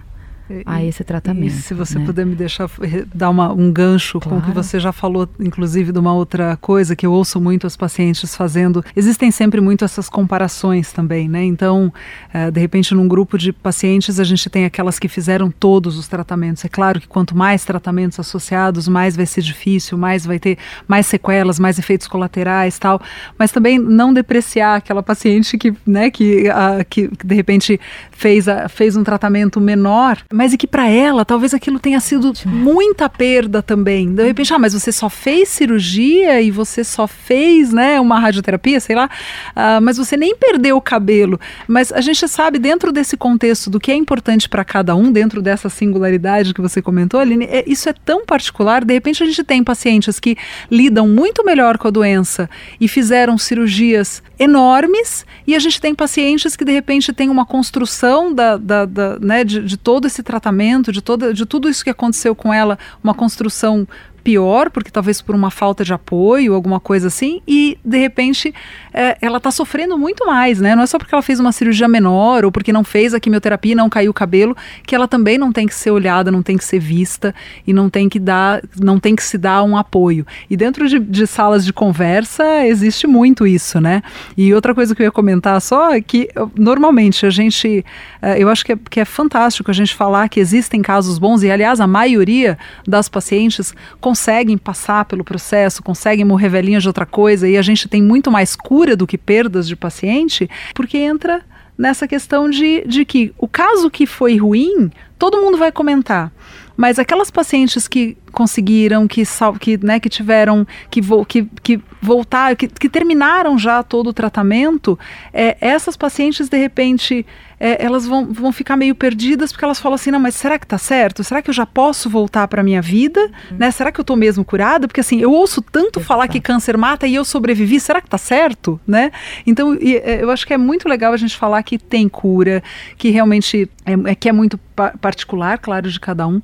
a 0.65 0.83
esse 0.83 1.03
tratamento. 1.03 1.47
E 1.47 1.51
se 1.51 1.73
você 1.73 1.99
né? 1.99 2.05
puder 2.05 2.25
me 2.25 2.35
deixar 2.35 2.69
dar 3.13 3.29
uma, 3.29 3.51
um 3.51 3.71
gancho 3.71 4.19
claro. 4.19 4.41
com 4.41 4.43
o 4.43 4.47
que 4.47 4.55
você 4.55 4.79
já 4.79 4.91
falou, 4.91 5.27
inclusive 5.39 5.91
de 5.91 5.99
uma 5.99 6.13
outra 6.13 6.57
coisa 6.57 6.95
que 6.95 7.05
eu 7.05 7.11
ouço 7.11 7.39
muito 7.39 7.67
os 7.67 7.75
pacientes 7.75 8.35
fazendo, 8.35 8.83
existem 8.95 9.31
sempre 9.31 9.61
muito 9.61 9.85
essas 9.85 10.09
comparações 10.09 10.91
também, 10.91 11.27
né? 11.29 11.43
Então, 11.43 11.93
é, 12.33 12.49
de 12.49 12.59
repente, 12.59 12.93
num 12.93 13.07
grupo 13.07 13.37
de 13.37 13.51
pacientes, 13.51 14.19
a 14.19 14.23
gente 14.23 14.49
tem 14.49 14.65
aquelas 14.65 14.97
que 14.97 15.07
fizeram 15.07 15.51
todos 15.51 15.97
os 15.97 16.07
tratamentos. 16.07 16.65
É 16.65 16.69
claro 16.69 16.99
que 16.99 17.07
quanto 17.07 17.35
mais 17.35 17.63
tratamentos 17.63 18.19
associados, 18.19 18.87
mais 18.87 19.15
vai 19.15 19.25
ser 19.25 19.41
difícil, 19.41 19.97
mais 19.97 20.25
vai 20.25 20.39
ter 20.39 20.57
mais 20.87 21.05
sequelas, 21.05 21.59
mais 21.59 21.77
efeitos 21.77 22.07
colaterais 22.07 22.79
tal. 22.79 23.01
Mas 23.37 23.51
também 23.51 23.77
não 23.77 24.13
depreciar 24.13 24.77
aquela 24.77 25.03
paciente 25.03 25.57
que, 25.57 25.73
né, 25.85 26.09
que, 26.09 26.49
a, 26.49 26.83
que 26.83 27.09
de 27.23 27.35
repente 27.35 27.79
fez, 28.11 28.47
a, 28.47 28.67
fez 28.67 28.95
um 28.95 29.03
tratamento 29.03 29.59
menor, 29.59 30.17
mas 30.39 30.53
e 30.53 30.57
que 30.57 30.65
para 30.65 30.87
ela 30.87 31.25
talvez 31.25 31.53
aquilo 31.53 31.81
tenha 31.81 31.99
sido 31.99 32.31
muita 32.45 33.09
perda 33.09 33.61
também. 33.61 34.15
De 34.15 34.23
repente, 34.23 34.53
ah, 34.53 34.57
mas 34.57 34.71
você 34.71 34.89
só 34.89 35.09
fez 35.09 35.49
cirurgia 35.49 36.41
e 36.41 36.49
você 36.49 36.81
só 36.81 37.07
fez, 37.07 37.73
né, 37.73 37.99
uma 37.99 38.17
radioterapia, 38.17 38.79
sei 38.79 38.95
lá, 38.95 39.09
uh, 39.49 39.81
mas 39.81 39.97
você 39.97 40.15
nem 40.15 40.33
perdeu 40.37 40.77
o 40.77 40.81
cabelo. 40.81 41.37
Mas 41.67 41.91
a 41.91 41.99
gente 41.99 42.25
sabe 42.25 42.57
dentro 42.57 42.93
desse 42.93 43.17
contexto 43.17 43.69
do 43.69 43.81
que 43.81 43.91
é 43.91 43.95
importante 43.95 44.47
para 44.47 44.63
cada 44.63 44.95
um, 44.95 45.11
dentro 45.11 45.41
dessa 45.41 45.67
singularidade 45.67 46.53
que 46.53 46.61
você 46.61 46.81
comentou, 46.81 47.19
Aline, 47.19 47.43
é, 47.43 47.65
isso 47.67 47.89
é 47.89 47.93
tão 47.93 48.25
particular. 48.25 48.85
De 48.85 48.93
repente 48.93 49.21
a 49.21 49.25
gente 49.25 49.43
tem 49.43 49.61
pacientes 49.61 50.21
que 50.21 50.37
lidam 50.71 51.05
muito 51.05 51.43
melhor 51.43 51.77
com 51.77 51.89
a 51.89 51.91
doença 51.91 52.49
e 52.79 52.87
fizeram 52.87 53.37
cirurgias 53.37 54.23
enormes 54.39 55.25
e 55.45 55.53
a 55.53 55.59
gente 55.59 55.81
tem 55.81 55.93
pacientes 55.93 56.55
que 56.55 56.63
de 56.63 56.71
repente 56.71 57.11
têm 57.11 57.27
uma 57.27 57.45
construção 57.45 58.33
da, 58.33 58.55
da, 58.55 58.85
da 58.85 59.19
né, 59.19 59.43
de, 59.43 59.61
de 59.65 59.75
todo 59.75 60.07
esse 60.07 60.23
tratamento, 60.29 60.91
de, 60.91 61.01
toda, 61.01 61.33
de 61.33 61.43
tudo 61.43 61.67
isso 61.67 61.83
que 61.83 61.89
aconteceu 61.89 62.35
com 62.35 62.53
ela, 62.53 62.77
uma 63.03 63.15
construção 63.15 63.87
pior, 64.29 64.69
porque 64.69 64.91
talvez 64.91 65.23
por 65.23 65.33
uma 65.33 65.49
falta 65.49 65.83
de 65.83 65.91
apoio, 65.91 66.53
alguma 66.53 66.79
coisa 66.79 67.07
assim, 67.07 67.41
e 67.47 67.79
de 67.83 67.97
repente 67.97 68.53
é, 68.93 69.17
ela 69.19 69.37
está 69.37 69.49
sofrendo 69.49 69.97
muito 69.97 70.23
mais, 70.23 70.61
né? 70.61 70.75
Não 70.75 70.83
é 70.83 70.85
só 70.85 70.99
porque 70.99 71.15
ela 71.15 71.21
fez 71.23 71.39
uma 71.39 71.51
cirurgia 71.51 71.87
menor 71.87 72.45
ou 72.45 72.51
porque 72.51 72.71
não 72.71 72.83
fez 72.83 73.15
a 73.15 73.19
quimioterapia 73.19 73.71
e 73.71 73.75
não 73.75 73.89
caiu 73.89 74.11
o 74.11 74.13
cabelo, 74.13 74.55
que 74.85 74.93
ela 74.93 75.07
também 75.07 75.35
não 75.35 75.51
tem 75.51 75.65
que 75.65 75.73
ser 75.73 75.89
olhada, 75.89 76.29
não 76.29 76.43
tem 76.43 76.59
que 76.59 76.63
ser 76.63 76.77
vista 76.77 77.33
e 77.65 77.73
não 77.73 77.89
tem 77.89 78.07
que 78.07 78.19
dar, 78.19 78.61
não 78.79 78.99
tem 78.99 79.15
que 79.15 79.23
se 79.23 79.35
dar 79.35 79.63
um 79.63 79.75
apoio. 79.75 80.27
E 80.47 80.55
dentro 80.55 80.87
de, 80.87 80.99
de 80.99 81.25
salas 81.25 81.65
de 81.65 81.73
conversa 81.73 82.67
existe 82.67 83.07
muito 83.07 83.47
isso, 83.47 83.81
né? 83.81 84.03
E 84.37 84.53
outra 84.53 84.75
coisa 84.75 84.93
que 84.93 85.01
eu 85.01 85.05
ia 85.05 85.11
comentar 85.11 85.59
só 85.59 85.91
é 85.91 86.01
que 86.01 86.29
normalmente 86.55 87.25
a 87.25 87.31
gente, 87.31 87.83
é, 88.21 88.37
eu 88.37 88.47
acho 88.47 88.63
que 88.63 88.73
é, 88.73 88.77
que 88.91 88.99
é 88.99 89.05
fantástico 89.05 89.71
a 89.71 89.73
gente 89.73 89.95
falar 89.95 90.29
que 90.29 90.39
existem 90.39 90.83
casos 90.83 91.17
bons 91.17 91.41
e 91.41 91.49
aliás 91.49 91.81
a 91.81 91.87
maioria 91.87 92.59
das 92.87 93.09
pacientes 93.09 93.73
conseguem 94.19 94.57
passar 94.57 95.05
pelo 95.05 95.23
processo, 95.23 95.81
conseguem 95.81 96.25
morrer 96.25 96.49
velhinhas 96.49 96.83
de 96.83 96.89
outra 96.89 97.05
coisa 97.05 97.47
e 97.47 97.57
a 97.57 97.61
gente 97.61 97.87
tem 97.87 98.03
muito 98.03 98.29
mais 98.29 98.53
cura 98.53 98.93
do 98.93 99.07
que 99.07 99.17
perdas 99.17 99.65
de 99.65 99.77
paciente, 99.77 100.49
porque 100.75 100.97
entra 100.97 101.41
nessa 101.77 102.05
questão 102.05 102.49
de, 102.49 102.83
de 102.85 103.05
que 103.05 103.33
o 103.37 103.47
caso 103.47 103.89
que 103.89 104.05
foi 104.05 104.35
ruim, 104.35 104.91
todo 105.17 105.41
mundo 105.41 105.57
vai 105.57 105.71
comentar. 105.71 106.33
Mas 106.75 106.99
aquelas 106.99 107.31
pacientes 107.31 107.87
que 107.87 108.17
conseguiram, 108.39 109.05
que, 109.05 109.23
que, 109.59 109.77
né, 109.85 109.99
que 109.99 110.07
tiveram, 110.07 110.65
que, 110.89 111.01
vo, 111.01 111.25
que, 111.25 111.45
que 111.61 111.77
voltaram, 112.01 112.55
que, 112.55 112.69
que 112.69 112.87
terminaram 112.87 113.59
já 113.59 113.83
todo 113.83 114.11
o 114.11 114.13
tratamento, 114.13 114.97
é, 115.33 115.57
essas 115.59 115.97
pacientes, 115.97 116.47
de 116.47 116.57
repente, 116.57 117.25
é, 117.59 117.83
elas 117.83 118.07
vão, 118.07 118.31
vão 118.31 118.53
ficar 118.53 118.77
meio 118.77 118.95
perdidas 118.95 119.51
porque 119.51 119.65
elas 119.65 119.77
falam 119.77 119.95
assim, 119.95 120.09
não, 120.09 120.21
mas 120.21 120.35
será 120.35 120.57
que 120.57 120.65
tá 120.65 120.77
certo? 120.77 121.21
Será 121.21 121.41
que 121.41 121.49
eu 121.49 121.53
já 121.53 121.65
posso 121.65 122.09
voltar 122.09 122.47
para 122.47 122.63
minha 122.63 122.81
vida? 122.81 123.19
Uhum. 123.51 123.57
Né? 123.57 123.71
Será 123.71 123.91
que 123.91 123.99
eu 123.99 124.05
tô 124.05 124.15
mesmo 124.15 124.45
curada? 124.45 124.87
Porque 124.87 125.01
assim, 125.01 125.19
eu 125.19 125.33
ouço 125.33 125.61
tanto 125.61 125.99
falar 125.99 126.29
que 126.29 126.39
câncer 126.39 126.77
mata 126.77 127.05
e 127.05 127.15
eu 127.15 127.25
sobrevivi, 127.25 127.77
será 127.77 127.99
que 127.99 128.07
tá 128.07 128.17
certo? 128.17 128.79
Né? 128.87 129.11
Então, 129.45 129.75
e, 129.75 129.97
é, 129.97 130.23
eu 130.23 130.31
acho 130.31 130.47
que 130.47 130.53
é 130.53 130.57
muito 130.57 130.87
legal 130.87 131.11
a 131.11 131.17
gente 131.17 131.35
falar 131.35 131.61
que 131.63 131.77
tem 131.77 132.07
cura, 132.07 132.63
que 132.97 133.09
realmente 133.09 133.69
é, 133.85 134.11
é 134.11 134.15
que 134.15 134.29
é 134.29 134.31
muito 134.31 134.57
pa 134.73 134.93
particular, 135.01 135.57
claro, 135.57 135.91
de 135.91 135.99
cada 135.99 136.25
um, 136.25 136.39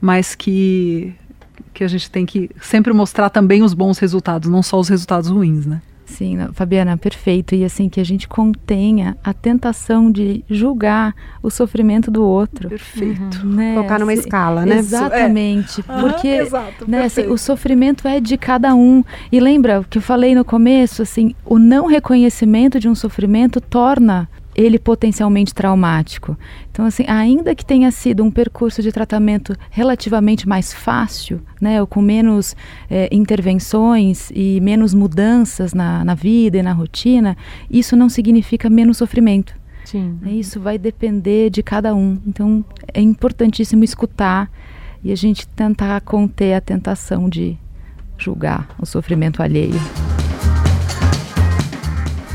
mas 0.00 0.36
que 0.36 1.12
que 1.72 1.84
a 1.84 1.88
gente 1.88 2.10
tem 2.10 2.26
que 2.26 2.50
sempre 2.60 2.92
mostrar 2.92 3.30
também 3.30 3.62
os 3.62 3.74
bons 3.74 3.98
resultados, 3.98 4.50
não 4.50 4.62
só 4.62 4.78
os 4.78 4.88
resultados 4.88 5.28
ruins, 5.28 5.66
né? 5.66 5.80
Sim, 6.10 6.36
Fabiana, 6.52 6.96
perfeito. 6.96 7.54
E 7.54 7.64
assim, 7.64 7.88
que 7.88 8.00
a 8.00 8.04
gente 8.04 8.26
contenha 8.26 9.16
a 9.22 9.32
tentação 9.32 10.10
de 10.10 10.44
julgar 10.50 11.14
o 11.42 11.50
sofrimento 11.50 12.10
do 12.10 12.22
outro. 12.22 12.68
Perfeito. 12.68 13.40
Uhum. 13.44 13.54
Né? 13.54 13.74
Colocar 13.74 13.98
numa 13.98 14.12
assim, 14.12 14.20
escala, 14.20 14.66
né? 14.66 14.78
Exatamente. 14.78 15.80
É. 15.80 16.00
Porque 16.00 16.28
exato, 16.28 16.90
né, 16.90 17.04
assim, 17.04 17.26
o 17.26 17.38
sofrimento 17.38 18.06
é 18.08 18.20
de 18.20 18.36
cada 18.36 18.74
um. 18.74 19.04
E 19.30 19.38
lembra 19.38 19.80
o 19.80 19.84
que 19.84 19.98
eu 19.98 20.02
falei 20.02 20.34
no 20.34 20.44
começo, 20.44 21.00
assim, 21.02 21.34
o 21.44 21.58
não 21.58 21.86
reconhecimento 21.86 22.80
de 22.80 22.88
um 22.88 22.94
sofrimento 22.94 23.60
torna 23.60 24.28
ele 24.60 24.78
potencialmente 24.78 25.54
traumático. 25.54 26.36
Então, 26.70 26.84
assim, 26.84 27.04
ainda 27.08 27.54
que 27.54 27.64
tenha 27.64 27.90
sido 27.90 28.22
um 28.22 28.30
percurso 28.30 28.82
de 28.82 28.92
tratamento 28.92 29.54
relativamente 29.70 30.48
mais 30.48 30.72
fácil, 30.72 31.40
né, 31.60 31.80
ou 31.80 31.86
com 31.86 32.00
menos 32.00 32.54
é, 32.90 33.08
intervenções 33.10 34.30
e 34.34 34.60
menos 34.60 34.92
mudanças 34.92 35.72
na, 35.72 36.04
na 36.04 36.14
vida 36.14 36.58
e 36.58 36.62
na 36.62 36.72
rotina, 36.72 37.36
isso 37.70 37.96
não 37.96 38.08
significa 38.08 38.68
menos 38.68 38.98
sofrimento. 38.98 39.54
Sim. 39.84 40.18
Isso 40.26 40.60
vai 40.60 40.78
depender 40.78 41.50
de 41.50 41.62
cada 41.62 41.94
um. 41.94 42.18
Então 42.26 42.64
é 42.92 43.00
importantíssimo 43.00 43.82
escutar 43.82 44.50
e 45.02 45.10
a 45.10 45.16
gente 45.16 45.48
tentar 45.48 46.00
conter 46.02 46.54
a 46.54 46.60
tentação 46.60 47.28
de 47.28 47.58
julgar 48.18 48.68
o 48.78 48.86
sofrimento 48.86 49.42
alheio. 49.42 49.80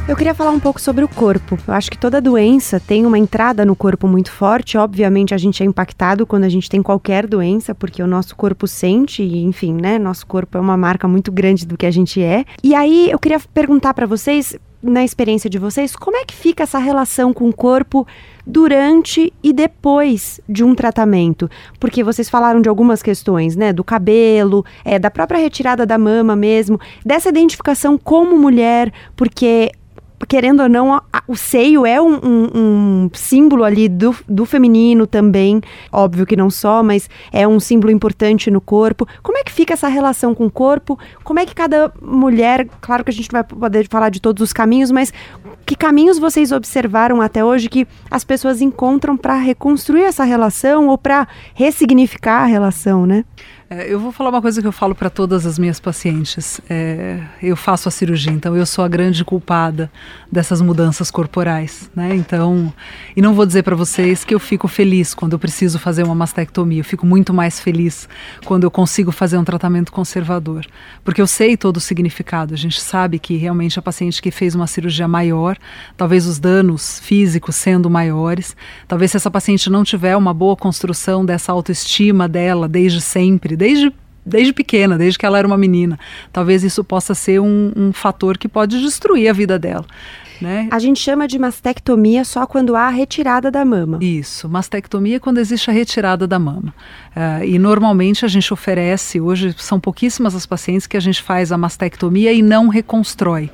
Eu 0.08 0.16
queria 0.16 0.36
falar 0.36 0.52
um 0.52 0.60
pouco 0.60 0.80
sobre 0.80 1.04
o 1.04 1.08
corpo. 1.08 1.58
Eu 1.68 1.74
acho 1.74 1.90
que 1.90 1.98
toda 1.98 2.22
doença 2.22 2.80
tem 2.80 3.08
uma 3.08 3.18
entrada 3.18 3.66
no 3.66 3.76
corpo 3.76 4.08
muito 4.08 4.32
forte. 4.32 4.78
Obviamente, 4.78 5.34
a 5.34 5.38
gente 5.38 5.64
é 5.64 5.66
impactado 5.66 6.28
quando 6.28 6.44
a 6.44 6.50
gente 6.50 6.70
tem 6.70 6.80
qualquer 6.84 7.26
doença, 7.26 7.74
porque 7.74 8.04
o 8.04 8.08
nosso 8.08 8.36
corpo 8.36 8.68
sente, 8.68 9.24
e, 9.24 9.44
enfim, 9.44 9.74
né? 9.74 9.98
Nosso 9.98 10.28
corpo 10.28 10.60
é 10.60 10.62
uma 10.62 10.78
marca 10.78 11.08
muito 11.08 11.32
grande 11.32 11.66
do 11.66 11.76
que 11.76 11.88
a 11.88 11.92
gente 11.92 12.22
é. 12.22 12.46
E 12.64 12.76
aí, 12.76 13.10
eu 13.10 13.18
queria 13.18 13.40
perguntar 13.52 13.96
para 13.96 14.06
vocês, 14.06 14.56
na 14.80 15.04
experiência 15.04 15.50
de 15.50 15.58
vocês, 15.58 15.96
como 15.96 16.18
é 16.18 16.24
que 16.24 16.36
fica 16.36 16.62
essa 16.62 16.78
relação 16.78 17.34
com 17.34 17.50
o 17.50 17.54
corpo 17.54 18.06
durante 18.46 19.34
e 19.42 19.52
depois 19.52 20.40
de 20.48 20.64
um 20.64 20.76
tratamento? 20.76 21.50
Porque 21.80 22.04
vocês 22.04 22.30
falaram 22.30 22.62
de 22.62 22.70
algumas 22.70 23.02
questões, 23.02 23.56
né? 23.56 23.74
Do 23.74 23.84
cabelo, 23.84 24.64
é, 24.84 25.00
da 25.00 25.10
própria 25.10 25.40
retirada 25.40 25.84
da 25.84 25.98
mama 25.98 26.36
mesmo, 26.36 26.80
dessa 27.04 27.30
identificação 27.30 27.98
como 27.98 28.38
mulher, 28.38 28.94
porque 29.16 29.72
querendo 30.28 30.62
ou 30.64 30.70
não, 30.70 31.02
o 31.28 31.36
seio 31.36 31.86
é 31.86 32.02
um, 32.02 32.16
um, 32.16 32.50
um, 32.56 33.10
símbolo 33.14 33.64
ali 33.64 33.90
do, 33.90 34.16
do 34.28 34.46
feminino 34.46 35.06
também. 35.06 35.62
Óbvio 35.92 36.26
que 36.26 36.36
não 36.36 36.50
só, 36.50 36.82
mas 36.82 37.10
é 37.32 37.48
um 37.48 37.60
símbolo 37.60 37.92
importante 37.92 38.50
no 38.50 38.62
corpo. 38.62 39.08
Como 39.22 39.38
é 39.38 39.44
que 39.44 39.52
fica 39.52 39.74
essa 39.74 39.88
relação 39.88 40.34
com 40.34 40.46
o 40.46 40.52
corpo? 40.52 40.98
Como 41.24 41.40
é 41.40 41.46
que 41.46 41.54
cada 41.54 41.92
mulher, 42.02 42.68
claro 42.82 43.04
que 43.04 43.12
a 43.12 43.14
gente 43.14 43.32
não 43.32 43.42
vai 43.42 43.44
poder 43.44 43.88
falar 43.90 44.10
de 44.10 44.22
todos 44.22 44.42
os 44.42 44.54
caminhos, 44.54 44.92
mas 44.92 45.12
que 45.66 45.76
caminhos 45.76 46.20
vocês 46.20 46.52
observaram 46.52 47.22
até 47.22 47.44
hoje 47.44 47.70
que 47.70 47.88
as 48.10 48.24
pessoas 48.24 48.62
encontram 48.62 49.18
para 49.18 49.36
reconstruir 49.36 50.04
essa 50.04 50.24
relação 50.24 50.88
ou 50.88 50.98
para 50.98 51.28
ressignificar 51.54 52.44
a 52.44 52.46
relação, 52.46 53.06
né? 53.06 53.26
É, 53.68 53.92
eu 53.92 54.00
vou 54.00 54.12
falar 54.12 54.30
uma 54.30 54.44
coisa 54.44 54.62
que 54.62 54.68
eu 54.68 54.72
falo 54.72 54.94
para 54.94 55.10
todas 55.10 55.44
as 55.44 55.58
minhas 55.58 55.80
pacientes. 55.80 56.62
É, 56.70 57.20
eu 57.42 57.56
faço 57.56 57.90
a 57.90 57.92
cirurgia, 57.92 58.32
então 58.32 58.56
eu 58.56 58.64
sou 58.64 58.86
a 58.86 58.88
grande 58.88 59.26
culpada 59.26 59.92
dessas 60.32 60.62
mudanças 60.62 61.10
corporais, 61.10 61.90
né? 61.96 62.16
Então, 62.16 62.72
e 63.16 63.24
não 63.24 63.34
vou 63.34 63.44
dizer 63.44 63.64
para 63.64 63.76
vocês 63.76 64.24
que 64.24 64.36
eu 64.36 64.40
fico 64.40 64.68
feliz 64.68 65.16
quando 65.16 65.34
eu 65.34 65.40
preciso 65.40 65.80
fazer 65.80 66.04
uma 66.04 66.14
mastectomia. 66.14 66.82
Eu 66.82 66.86
fico 66.86 67.08
muito 67.08 67.34
mais 67.34 67.60
feliz 67.60 68.08
quando 68.46 68.66
eu 68.66 68.70
consigo 68.70 69.12
fazer 69.12 69.40
um 69.40 69.44
tratamento 69.44 69.92
conservador, 69.92 70.64
porque 71.04 71.20
eu 71.20 71.26
sei 71.26 71.58
todo 71.58 71.78
o 71.78 71.82
significado. 71.82 72.54
A 72.54 72.58
gente 72.58 72.80
sabe 72.80 73.18
que 73.18 73.36
realmente 73.36 73.80
a 73.80 73.82
paciente 73.82 74.22
que 74.22 74.30
fez 74.30 74.54
uma 74.54 74.68
cirurgia 74.68 75.08
maior, 75.08 75.58
talvez 75.98 76.28
os 76.28 76.38
danos 76.38 77.00
físicos 77.00 77.56
sendo 77.56 77.90
maiores, 77.90 78.56
talvez 78.88 79.10
se 79.10 79.18
essa 79.18 79.32
paciente 79.32 79.72
não 79.72 79.84
tiver 79.84 80.16
uma 80.16 80.36
boa 80.36 80.56
construção 80.56 81.26
dessa 81.26 81.52
autoestima 81.52 82.28
dela 82.30 82.70
desde 82.70 83.02
sempre 83.02 83.55
desde 83.56 83.94
desde 84.26 84.52
pequena, 84.52 84.98
desde 84.98 85.20
que 85.20 85.26
ela 85.26 85.38
era 85.38 85.46
uma 85.48 85.58
menina. 85.58 86.00
Talvez 86.34 86.64
isso 86.64 86.84
possa 86.84 87.14
ser 87.14 87.40
um, 87.40 87.72
um 87.76 87.94
fator 87.94 88.38
que 88.38 88.48
pode 88.48 88.82
destruir 88.82 89.30
a 89.30 89.34
vida 89.34 89.60
dela. 89.60 89.86
Né? 90.42 90.68
A 90.72 90.80
gente 90.80 91.00
chama 91.00 91.28
de 91.28 91.40
mastectomia 91.40 92.26
só 92.26 92.46
quando 92.46 92.76
há 92.76 92.88
a 92.88 92.90
retirada 92.90 93.50
da 93.50 93.64
mama. 93.64 94.00
Isso, 94.02 94.50
mastectomia 94.50 95.16
é 95.16 95.20
quando 95.20 95.38
existe 95.38 95.70
a 95.70 95.74
retirada 95.74 96.28
da 96.28 96.38
mama. 96.38 96.74
Uh, 97.16 97.46
e 97.46 97.58
normalmente 97.58 98.26
a 98.26 98.28
gente 98.28 98.52
oferece, 98.54 99.22
hoje 99.22 99.56
são 99.58 99.80
pouquíssimas 99.80 100.36
as 100.36 100.46
pacientes 100.46 100.88
que 100.88 100.98
a 100.98 101.00
gente 101.00 101.22
faz 101.22 101.52
a 101.52 101.58
mastectomia 101.58 102.34
e 102.34 102.42
não 102.42 102.68
reconstrói. 102.68 103.50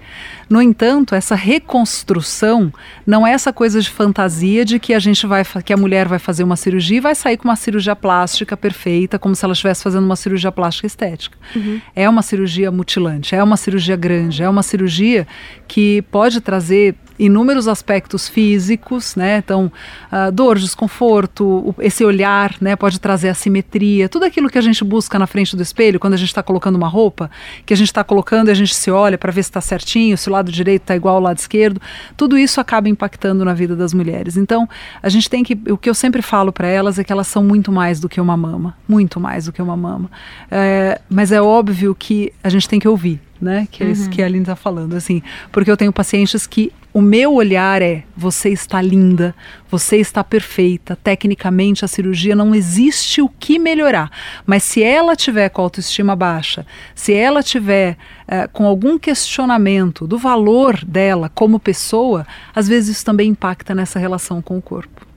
No 0.52 0.62
entanto, 0.62 1.16
essa 1.16 1.34
reconstrução 1.34 2.74
não 3.08 3.26
é 3.26 3.32
essa 3.32 3.54
coisa 3.54 3.80
de 3.80 3.90
fantasia 3.90 4.66
de 4.66 4.80
que 4.80 4.94
a 4.94 5.00
gente 5.00 5.26
vai, 5.26 5.46
que 5.64 5.72
a 5.72 5.78
mulher 5.78 6.10
vai 6.10 6.20
fazer 6.20 6.44
uma 6.44 6.58
cirurgia 6.58 6.98
e 6.98 7.00
vai 7.00 7.16
sair 7.16 7.38
com 7.38 7.46
uma 7.46 7.56
cirurgia 7.56 7.96
plástica 7.96 8.58
perfeita, 8.58 9.18
como 9.18 9.34
se 9.34 9.46
ela 9.46 9.54
estivesse 9.54 9.82
fazendo 9.82 10.04
uma 10.04 10.18
cirurgia 10.18 10.52
plástica 10.52 10.86
estética. 10.86 11.38
Uhum. 11.56 11.80
É 11.96 12.10
uma 12.10 12.22
cirurgia 12.22 12.70
mutilante, 12.70 13.34
é 13.34 13.42
uma 13.42 13.56
cirurgia 13.56 13.96
grande, 13.96 14.44
é 14.44 14.50
uma 14.50 14.62
cirurgia 14.62 15.26
que 15.70 16.02
pode 16.12 16.42
trazer 16.42 16.96
inúmeros 17.18 17.68
aspectos 17.68 18.28
físicos, 18.28 19.16
né? 19.16 19.38
Então, 19.38 19.72
uh, 20.12 20.32
dor, 20.32 20.58
desconforto, 20.58 21.46
o, 21.46 21.76
esse 21.80 22.04
olhar, 22.04 22.56
né? 22.60 22.76
Pode 22.76 23.00
trazer 23.00 23.30
assimetria, 23.30 24.10
tudo 24.10 24.26
aquilo 24.26 24.50
que 24.50 24.58
a 24.58 24.62
gente 24.62 24.84
busca 24.84 25.18
na 25.20 25.28
frente 25.28 25.56
do 25.56 25.62
espelho 25.62 26.00
quando 26.00 26.14
a 26.14 26.18
gente 26.18 26.30
está 26.30 26.44
colocando 26.44 26.76
uma 26.76 26.88
roupa, 26.88 27.30
que 27.66 27.74
a 27.74 27.78
gente 27.78 27.88
está 27.88 28.04
colocando 28.04 28.50
e 28.50 28.52
a 28.52 28.56
gente 28.56 28.74
se 28.74 28.90
olha 28.90 29.18
para 29.18 29.32
ver 29.32 29.44
se 29.44 29.50
está 29.50 29.62
certinho, 29.62 30.18
se 30.18 30.30
o 30.30 30.32
lado 30.32 30.52
direito 30.52 30.84
está 30.84 30.96
igual 30.96 31.16
ao 31.16 31.22
lado 31.22 31.38
esquerdo, 31.38 31.82
tudo 32.18 32.38
isso 32.38 32.60
acaba 32.60 32.90
impactando 32.90 33.44
na 33.46 33.54
vida 33.54 33.76
das 33.76 33.94
mulheres. 33.94 34.38
Então, 34.38 34.68
a 35.02 35.10
gente 35.10 35.30
tem 35.30 35.44
que, 35.44 35.58
o 35.70 35.78
que 35.78 35.90
eu 35.90 35.94
sempre 35.94 36.22
falo 36.22 36.52
para 36.52 36.68
elas 36.68 36.98
é 37.00 37.04
que 37.04 37.12
elas 37.12 37.28
são 37.28 37.44
muito 37.44 37.72
mais 37.72 38.00
do 38.00 38.10
que 38.10 38.20
uma 38.20 38.38
mama, 38.38 38.76
muito 38.88 39.20
mais 39.20 39.46
do 39.46 39.52
que 39.52 39.62
uma 39.62 39.78
mama. 39.78 40.10
É, 40.50 41.00
mas 41.10 41.32
é 41.32 41.42
óbvio 41.42 41.96
que 41.96 42.34
a 42.44 42.50
gente 42.50 42.68
tem 42.68 42.80
que 42.80 42.88
ouvir 42.88 43.20
né? 43.42 43.68
Que 43.72 43.84
é 43.84 43.88
uhum. 43.88 43.92
isso 43.92 44.10
que 44.10 44.22
a 44.22 44.26
Aline 44.26 44.44
está 44.44 44.56
falando, 44.56 44.96
assim. 44.96 45.22
Porque 45.52 45.72
eu 45.72 45.76
tenho 45.76 45.92
pacientes 45.92 46.46
que 46.46 46.72
o 46.94 47.02
meu 47.02 47.34
olhar 47.34 47.82
é: 47.82 48.04
você 48.16 48.50
está 48.50 48.82
linda, 48.82 49.34
você 49.70 49.98
está 49.98 50.24
perfeita, 50.24 50.96
tecnicamente 50.96 51.84
a 51.84 51.88
cirurgia 51.88 52.36
não 52.36 52.54
existe 52.54 53.22
o 53.22 53.30
que 53.30 53.58
melhorar. 53.58 54.12
Mas 54.46 54.64
se 54.64 54.84
ela 54.84 55.16
tiver 55.16 55.50
com 55.50 55.62
autoestima 55.62 56.16
baixa, 56.16 56.66
se 56.94 57.14
ela 57.14 57.42
tiver 57.42 57.98
uh, 58.28 58.50
com 58.52 58.66
algum 58.66 59.00
questionamento 59.00 60.06
do 60.06 60.18
valor 60.18 60.84
dela 60.86 61.32
como 61.34 61.60
pessoa, 61.60 62.28
às 62.54 62.68
vezes 62.68 62.98
isso 62.98 63.06
também 63.06 63.30
impacta 63.30 63.74
nessa 63.74 63.98
relação 63.98 64.42
com 64.42 64.58
o 64.58 64.62
corpo. 64.62 65.08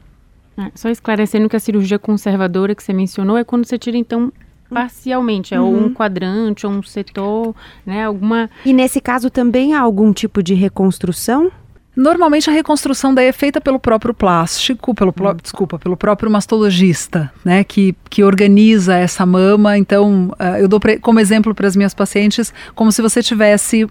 É, 0.57 0.71
só 0.75 0.89
esclarecendo 0.89 1.49
que 1.49 1.57
a 1.57 1.61
cirurgia 1.61 1.99
conservadora 1.99 2.75
que 2.75 2.83
você 2.83 2.93
mencionou 2.93 3.37
é 3.37 3.43
quando 3.43 3.67
você 3.67 3.77
tira 3.77 3.97
então 3.97 4.33
parcialmente, 4.69 5.55
é 5.55 5.61
uhum. 5.61 5.67
ou 5.67 5.77
um 5.87 5.95
quadrante, 5.95 6.67
ou 6.67 6.73
um 6.73 6.83
setor, 6.83 7.55
né, 7.85 8.05
alguma... 8.05 8.51
E 8.65 8.73
nesse 8.73 9.01
caso 9.01 9.31
também 9.31 9.75
há 9.75 9.81
algum 9.81 10.13
tipo 10.13 10.43
de 10.43 10.55
reconstrução? 10.55 11.51
Normalmente 11.97 12.51
a 12.51 12.53
reconstrução 12.53 13.15
daí 13.15 13.27
é 13.27 13.33
feita 13.33 13.61
pelo 13.61 13.79
próprio 13.79 14.13
plástico, 14.13 14.93
pelo 14.95 15.11
hum. 15.11 15.37
desculpa, 15.41 15.79
pelo 15.79 15.97
próprio 15.97 16.29
mastologista, 16.29 17.33
né, 17.45 17.63
que, 17.63 17.95
que 18.11 18.25
organiza 18.25 18.97
essa 18.97 19.25
mama. 19.25 19.79
Então, 19.79 20.33
uh, 20.33 20.57
eu 20.59 20.67
dou 20.67 20.81
pra, 20.81 20.99
como 20.99 21.21
exemplo 21.21 21.55
para 21.55 21.69
as 21.69 21.77
minhas 21.77 21.95
pacientes, 21.95 22.53
como 22.75 22.91
se 22.91 23.01
você 23.01 23.23
tivesse 23.23 23.85
uh, 23.85 23.91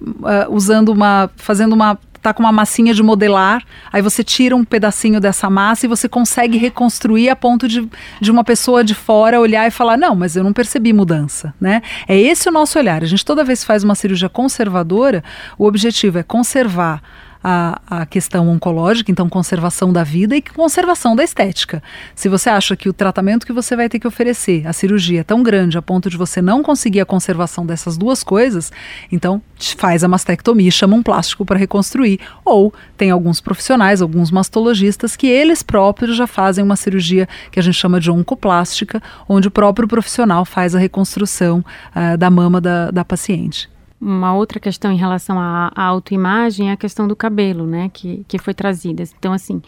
usando 0.49 0.89
uma, 0.89 1.29
fazendo 1.38 1.71
uma 1.71 1.97
tá 2.23 2.33
com 2.33 2.41
uma 2.41 2.51
massinha 2.51 2.93
de 2.93 3.03
modelar, 3.03 3.62
aí 3.91 4.01
você 4.01 4.23
tira 4.23 4.55
um 4.55 4.63
pedacinho 4.63 5.19
dessa 5.19 5.49
massa 5.49 5.86
e 5.86 5.89
você 5.89 6.07
consegue 6.07 6.57
reconstruir 6.57 7.29
a 7.29 7.36
ponto 7.36 7.67
de, 7.67 7.88
de 8.21 8.31
uma 8.31 8.43
pessoa 8.43 8.83
de 8.83 8.95
fora 8.95 9.39
olhar 9.39 9.67
e 9.67 9.71
falar: 9.71 9.97
não, 9.97 10.15
mas 10.15 10.36
eu 10.36 10.43
não 10.43 10.53
percebi 10.53 10.93
mudança, 10.93 11.53
né? 11.59 11.81
É 12.07 12.17
esse 12.17 12.47
o 12.47 12.51
nosso 12.51 12.79
olhar. 12.79 13.03
A 13.03 13.05
gente 13.05 13.25
toda 13.25 13.43
vez 13.43 13.63
faz 13.63 13.83
uma 13.83 13.93
cirurgia 13.93 14.29
conservadora, 14.29 15.23
o 15.57 15.65
objetivo 15.65 16.17
é 16.17 16.23
conservar 16.23 17.01
a, 17.43 17.82
a 17.88 18.06
questão 18.06 18.47
oncológica, 18.47 19.12
então 19.12 19.27
conservação 19.27 19.91
da 19.91 20.03
vida 20.03 20.36
e 20.36 20.41
conservação 20.41 21.15
da 21.15 21.23
estética. 21.23 21.84
Se 22.15 22.29
você 22.29 22.49
acha 22.49 22.75
que 22.75 22.88
o 22.88 22.93
tratamento 22.93 23.45
que 23.45 23.51
você 23.51 23.75
vai 23.75 23.89
ter 23.89 23.99
que 23.99 24.08
oferecer, 24.08 24.65
a 24.65 24.71
cirurgia, 24.71 25.21
é 25.21 25.23
tão 25.23 25.43
grande 25.43 25.77
a 25.77 25.82
ponto 25.82 26.10
de 26.10 26.15
você 26.15 26.41
não 26.41 26.63
conseguir 26.63 27.01
a 27.01 27.06
conservação 27.06 27.65
dessas 27.65 27.97
duas 27.97 28.23
coisas, 28.23 28.71
então 29.12 29.41
faz 29.77 30.03
a 30.03 30.08
mastectomia, 30.08 30.71
chama 30.71 30.95
um 30.95 31.03
plástico 31.03 31.45
para 31.45 31.60
reconstruir. 31.60 32.19
Ou 32.45 32.73
tem 32.95 33.12
alguns 33.12 33.41
profissionais, 33.41 34.01
alguns 34.01 34.32
mastologistas, 34.32 35.15
que 35.15 35.27
eles 35.27 35.62
próprios 35.62 36.15
já 36.15 36.27
fazem 36.27 36.63
uma 36.63 36.75
cirurgia 36.75 37.27
que 37.51 37.60
a 37.60 37.63
gente 37.63 37.75
chama 37.75 37.99
de 37.99 38.10
oncoplástica, 38.10 39.01
onde 39.27 39.47
o 39.47 39.51
próprio 39.51 39.88
profissional 39.88 40.45
faz 40.45 40.75
a 40.75 40.79
reconstrução 40.79 41.63
uh, 41.95 42.17
da 42.17 42.29
mama 42.29 42.62
da, 42.62 42.91
da 42.91 43.03
paciente. 43.03 43.72
Uma 44.05 44.35
outra 44.35 44.59
questão 44.59 44.91
em 44.91 44.97
relação 44.97 45.39
à, 45.39 45.71
autoimagem 45.75 46.69
é 46.69 46.73
a 46.73 46.77
questão 46.77 47.07
do 47.07 47.15
cabelo, 47.15 47.65
né, 47.65 47.89
que, 47.93 48.25
que 48.27 48.37
foi 48.37 48.53
trazida. 48.53 49.01
Então, 49.17 49.31
assim, 49.31 49.61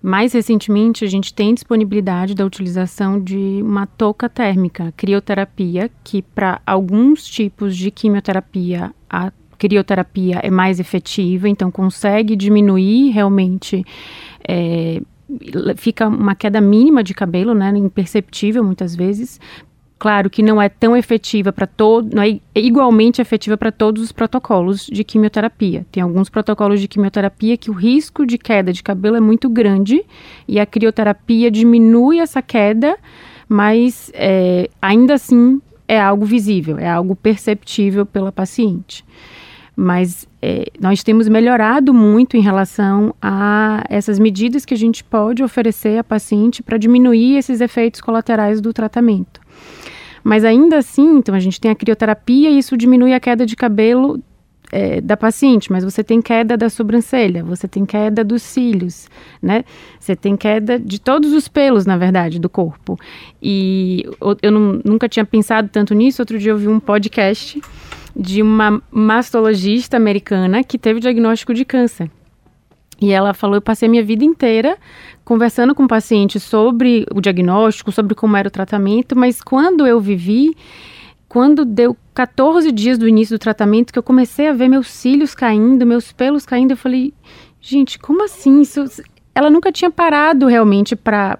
mais 0.00 0.32
recentemente 0.32 1.04
a 1.04 1.08
gente 1.08 1.34
tem 1.34 1.52
disponibilidade 1.52 2.32
da 2.32 2.46
utilização 2.46 3.20
de 3.20 3.60
uma 3.60 3.86
touca 3.86 4.28
térmica, 4.28 4.92
crioterapia, 4.96 5.90
que 6.04 6.22
para 6.22 6.60
alguns 6.64 7.24
tipos 7.24 7.76
de 7.76 7.90
quimioterapia 7.90 8.94
a 9.10 9.32
crioterapia 9.58 10.40
é 10.42 10.50
mais 10.50 10.78
efetiva, 10.78 11.48
então 11.48 11.70
consegue 11.70 12.34
diminuir 12.36 13.10
realmente 13.10 13.84
é, 14.48 15.00
fica 15.76 16.08
uma 16.08 16.34
queda 16.34 16.60
mínima 16.60 17.02
de 17.02 17.14
cabelo, 17.14 17.54
né, 17.54 17.72
imperceptível 17.76 18.62
muitas 18.62 18.94
vezes, 18.94 19.40
Claro 20.02 20.28
que 20.28 20.42
não 20.42 20.60
é 20.60 20.68
tão 20.68 20.96
efetiva 20.96 21.52
para 21.52 21.64
todo, 21.64 22.12
não 22.12 22.24
é 22.24 22.40
igualmente 22.56 23.22
efetiva 23.22 23.56
para 23.56 23.70
todos 23.70 24.02
os 24.02 24.10
protocolos 24.10 24.84
de 24.86 25.04
quimioterapia. 25.04 25.86
Tem 25.92 26.02
alguns 26.02 26.28
protocolos 26.28 26.80
de 26.80 26.88
quimioterapia 26.88 27.56
que 27.56 27.70
o 27.70 27.72
risco 27.72 28.26
de 28.26 28.36
queda 28.36 28.72
de 28.72 28.82
cabelo 28.82 29.14
é 29.14 29.20
muito 29.20 29.48
grande 29.48 30.04
e 30.48 30.58
a 30.58 30.66
crioterapia 30.66 31.52
diminui 31.52 32.18
essa 32.18 32.42
queda, 32.42 32.98
mas 33.48 34.10
é, 34.12 34.68
ainda 34.82 35.14
assim 35.14 35.62
é 35.86 36.00
algo 36.00 36.24
visível, 36.24 36.80
é 36.80 36.88
algo 36.88 37.14
perceptível 37.14 38.04
pela 38.04 38.32
paciente. 38.32 39.04
Mas 39.76 40.26
é, 40.42 40.64
nós 40.80 41.04
temos 41.04 41.28
melhorado 41.28 41.94
muito 41.94 42.36
em 42.36 42.40
relação 42.40 43.14
a 43.22 43.84
essas 43.88 44.18
medidas 44.18 44.64
que 44.64 44.74
a 44.74 44.76
gente 44.76 45.04
pode 45.04 45.44
oferecer 45.44 45.96
à 45.96 46.02
paciente 46.02 46.60
para 46.60 46.76
diminuir 46.76 47.36
esses 47.36 47.60
efeitos 47.60 48.00
colaterais 48.00 48.60
do 48.60 48.72
tratamento. 48.72 49.41
Mas 50.22 50.44
ainda 50.44 50.78
assim, 50.78 51.16
então 51.16 51.34
a 51.34 51.40
gente 51.40 51.60
tem 51.60 51.70
a 51.70 51.74
crioterapia 51.74 52.50
e 52.50 52.58
isso 52.58 52.76
diminui 52.76 53.12
a 53.12 53.20
queda 53.20 53.44
de 53.44 53.56
cabelo 53.56 54.22
é, 54.72 55.02
da 55.02 55.18
paciente, 55.18 55.70
mas 55.70 55.84
você 55.84 56.02
tem 56.02 56.22
queda 56.22 56.56
da 56.56 56.70
sobrancelha, 56.70 57.44
você 57.44 57.68
tem 57.68 57.84
queda 57.84 58.24
dos 58.24 58.42
cílios, 58.42 59.06
né? 59.40 59.64
Você 60.00 60.16
tem 60.16 60.34
queda 60.34 60.78
de 60.78 60.98
todos 60.98 61.32
os 61.32 61.46
pelos, 61.46 61.84
na 61.84 61.98
verdade, 61.98 62.38
do 62.38 62.48
corpo. 62.48 62.98
E 63.40 64.04
eu 64.40 64.50
nunca 64.50 65.08
tinha 65.10 65.26
pensado 65.26 65.68
tanto 65.68 65.94
nisso. 65.94 66.22
Outro 66.22 66.38
dia 66.38 66.52
eu 66.52 66.56
vi 66.56 66.68
um 66.68 66.80
podcast 66.80 67.60
de 68.16 68.40
uma 68.40 68.82
mastologista 68.90 69.98
americana 69.98 70.64
que 70.64 70.78
teve 70.78 71.00
diagnóstico 71.00 71.52
de 71.52 71.66
câncer. 71.66 72.10
E 73.02 73.10
ela 73.10 73.34
falou: 73.34 73.56
Eu 73.56 73.62
passei 73.62 73.88
a 73.88 73.90
minha 73.90 74.04
vida 74.04 74.24
inteira 74.24 74.78
conversando 75.24 75.74
com 75.74 75.84
o 75.84 75.88
paciente 75.88 76.38
sobre 76.38 77.04
o 77.12 77.20
diagnóstico, 77.20 77.90
sobre 77.90 78.14
como 78.14 78.36
era 78.36 78.48
o 78.48 78.50
tratamento, 78.50 79.16
mas 79.16 79.42
quando 79.42 79.86
eu 79.86 80.00
vivi, 80.00 80.56
quando 81.28 81.64
deu 81.64 81.96
14 82.14 82.70
dias 82.70 82.98
do 82.98 83.08
início 83.08 83.36
do 83.36 83.40
tratamento, 83.40 83.92
que 83.92 83.98
eu 83.98 84.02
comecei 84.02 84.48
a 84.48 84.52
ver 84.52 84.68
meus 84.68 84.88
cílios 84.88 85.34
caindo, 85.34 85.86
meus 85.86 86.12
pelos 86.12 86.46
caindo, 86.46 86.72
eu 86.72 86.76
falei: 86.76 87.12
Gente, 87.60 87.98
como 87.98 88.24
assim? 88.24 88.60
Isso, 88.60 88.84
ela 89.34 89.48
nunca 89.48 89.72
tinha 89.72 89.90
parado 89.90 90.46
realmente 90.46 90.94
para 90.94 91.38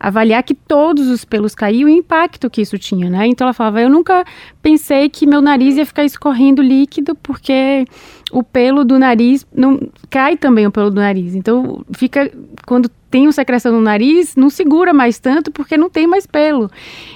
avaliar 0.00 0.42
que 0.42 0.54
todos 0.54 1.08
os 1.08 1.24
pelos 1.24 1.54
caíam 1.54 1.88
e 1.88 1.94
o 1.94 1.98
impacto 1.98 2.48
que 2.48 2.62
isso 2.62 2.78
tinha, 2.78 3.10
né? 3.10 3.26
Então 3.26 3.46
ela 3.46 3.52
falava: 3.52 3.80
Eu 3.80 3.90
nunca 3.90 4.24
pensei 4.62 5.08
que 5.10 5.26
meu 5.26 5.42
nariz 5.42 5.76
ia 5.76 5.84
ficar 5.84 6.04
escorrendo 6.04 6.62
líquido, 6.62 7.14
porque 7.14 7.84
o 8.32 8.42
pelo 8.42 8.84
do 8.84 8.98
nariz 8.98 9.46
não 9.54 9.78
cai 10.08 10.36
também 10.36 10.66
o 10.66 10.70
pelo 10.70 10.90
do 10.90 10.96
nariz. 10.96 11.34
Então 11.34 11.84
fica 11.92 12.30
quando 12.66 12.88
tem 13.10 13.28
o 13.28 13.32
secreção 13.32 13.70
no 13.70 13.80
nariz, 13.80 14.34
não 14.34 14.50
segura 14.50 14.92
mais 14.92 15.20
tanto 15.20 15.52
porque 15.52 15.76
não 15.76 15.88
tem 15.88 16.06
mais 16.06 16.26
pelo. 16.26 16.68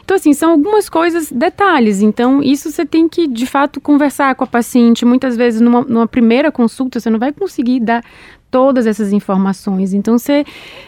Então 0.05 0.17
assim, 0.17 0.33
são 0.33 0.51
algumas 0.51 0.89
coisas, 0.89 1.33
detalhes. 1.33 2.03
Então 2.03 2.43
isso 2.43 2.71
você 2.71 2.85
tem 2.85 3.09
que 3.09 3.27
de 3.27 3.47
fato 3.47 3.81
conversar 3.81 4.35
com 4.35 4.45
a 4.45 4.47
paciente. 4.47 5.05
Muitas 5.05 5.35
vezes 5.35 5.61
numa, 5.61 5.81
numa 5.81 6.07
primeira 6.07 6.53
consulta 6.53 7.01
você 7.01 7.09
não 7.09 7.19
vai 7.19 7.33
conseguir 7.33 7.81
dar 7.81 8.05
todas 8.51 8.87
essas 8.87 9.13
informações. 9.13 9.93
Então 9.93 10.19
você 10.19 10.45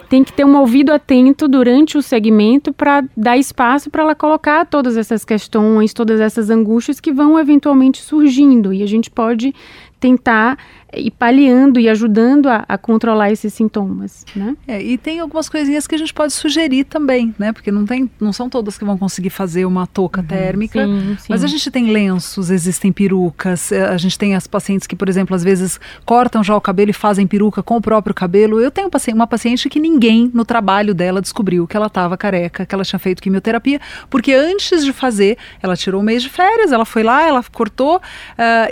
tem 0.09 0.25
que 0.25 0.33
ter 0.33 0.44
um 0.44 0.57
ouvido 0.57 0.92
atento 0.92 1.46
durante 1.46 1.96
o 1.96 2.03
segmento 2.03 2.73
para 2.73 3.05
dar 3.16 3.37
espaço 3.37 3.90
para 3.90 4.03
ela 4.03 4.14
colocar 4.14 4.64
todas 4.66 4.96
essas 4.96 5.25
questões, 5.25 5.92
todas 5.92 6.20
essas 6.20 6.51
angústias 6.51 7.01
que 7.01 7.12
vão 7.12 7.38
eventualmente 7.38 8.03
surgindo 8.03 8.73
e 8.73 8.83
a 8.83 8.87
gente 8.87 9.11
pode 9.11 9.55
tentar 10.01 10.59
ir 10.94 11.11
paliando 11.12 11.79
e 11.79 11.88
ajudando 11.88 12.48
a, 12.48 12.64
a 12.68 12.76
controlar 12.76 13.31
esses 13.31 13.53
sintomas, 13.55 14.24
né? 14.35 14.57
É, 14.66 14.83
e 14.83 14.98
tem 14.98 15.20
algumas 15.20 15.48
coisinhas 15.48 15.87
que 15.87 15.94
a 15.94 15.98
gente 15.98 16.12
pode 16.12 16.33
sugerir 16.33 16.85
também, 16.85 17.35
né? 17.38 17.53
Porque 17.53 17.70
não 17.70 17.85
tem, 17.85 18.11
não 18.20 18.33
são 18.33 18.48
todas 18.48 18.76
que 18.76 18.85
vão 18.85 18.98
conseguir 18.98 19.31
fazer 19.31 19.64
uma 19.64 19.87
touca 19.87 20.20
uhum, 20.20 20.26
térmica, 20.26 20.85
sim, 20.85 21.16
sim. 21.18 21.26
mas 21.29 21.44
a 21.44 21.46
gente 21.46 21.70
tem 21.70 21.90
lenços, 21.90 22.50
existem 22.50 22.92
perucas, 22.92 23.72
eh, 23.72 23.85
a 23.85 23.96
gente 23.96 24.18
tem 24.18 24.35
as 24.35 24.46
pacientes 24.46 24.87
que, 24.87 24.96
por 24.96 25.09
exemplo, 25.09 25.35
às 25.35 25.44
vezes 25.44 25.81
cortam 26.05 26.42
já 26.42 26.57
o 26.57 26.61
cabelo 26.61 26.90
e 26.90 26.94
fazem 26.94 27.26
peruca 27.26 27.62
com 27.62 27.76
o 27.76 27.81
próprio 27.81 28.14
cabelo. 28.14 28.61
Eu 28.61 28.70
tenho 28.70 28.90
uma 29.14 29.26
paciente 29.26 29.68
que 29.68 29.79
ninguém 29.79 30.31
no 30.35 30.44
trabalho 30.44 30.94
dela 30.94 31.20
descobriu 31.20 31.66
que 31.66 31.76
ela 31.76 31.87
estava 31.87 32.16
careca, 32.16 32.66
que 32.66 32.74
ela 32.74 32.85
tinha 32.85 32.98
feito 32.98 33.22
quimioterapia, 33.22 33.81
porque 34.09 34.33
antes 34.33 34.85
de 34.85 34.92
fazer, 34.92 35.38
ela 35.62 35.76
tirou 35.76 36.00
um 36.00 36.05
mês 36.05 36.22
de 36.22 36.29
férias, 36.29 36.72
ela 36.72 36.85
foi 36.85 37.03
lá, 37.03 37.26
ela 37.26 37.42
cortou, 37.53 37.96
uh, 37.96 38.00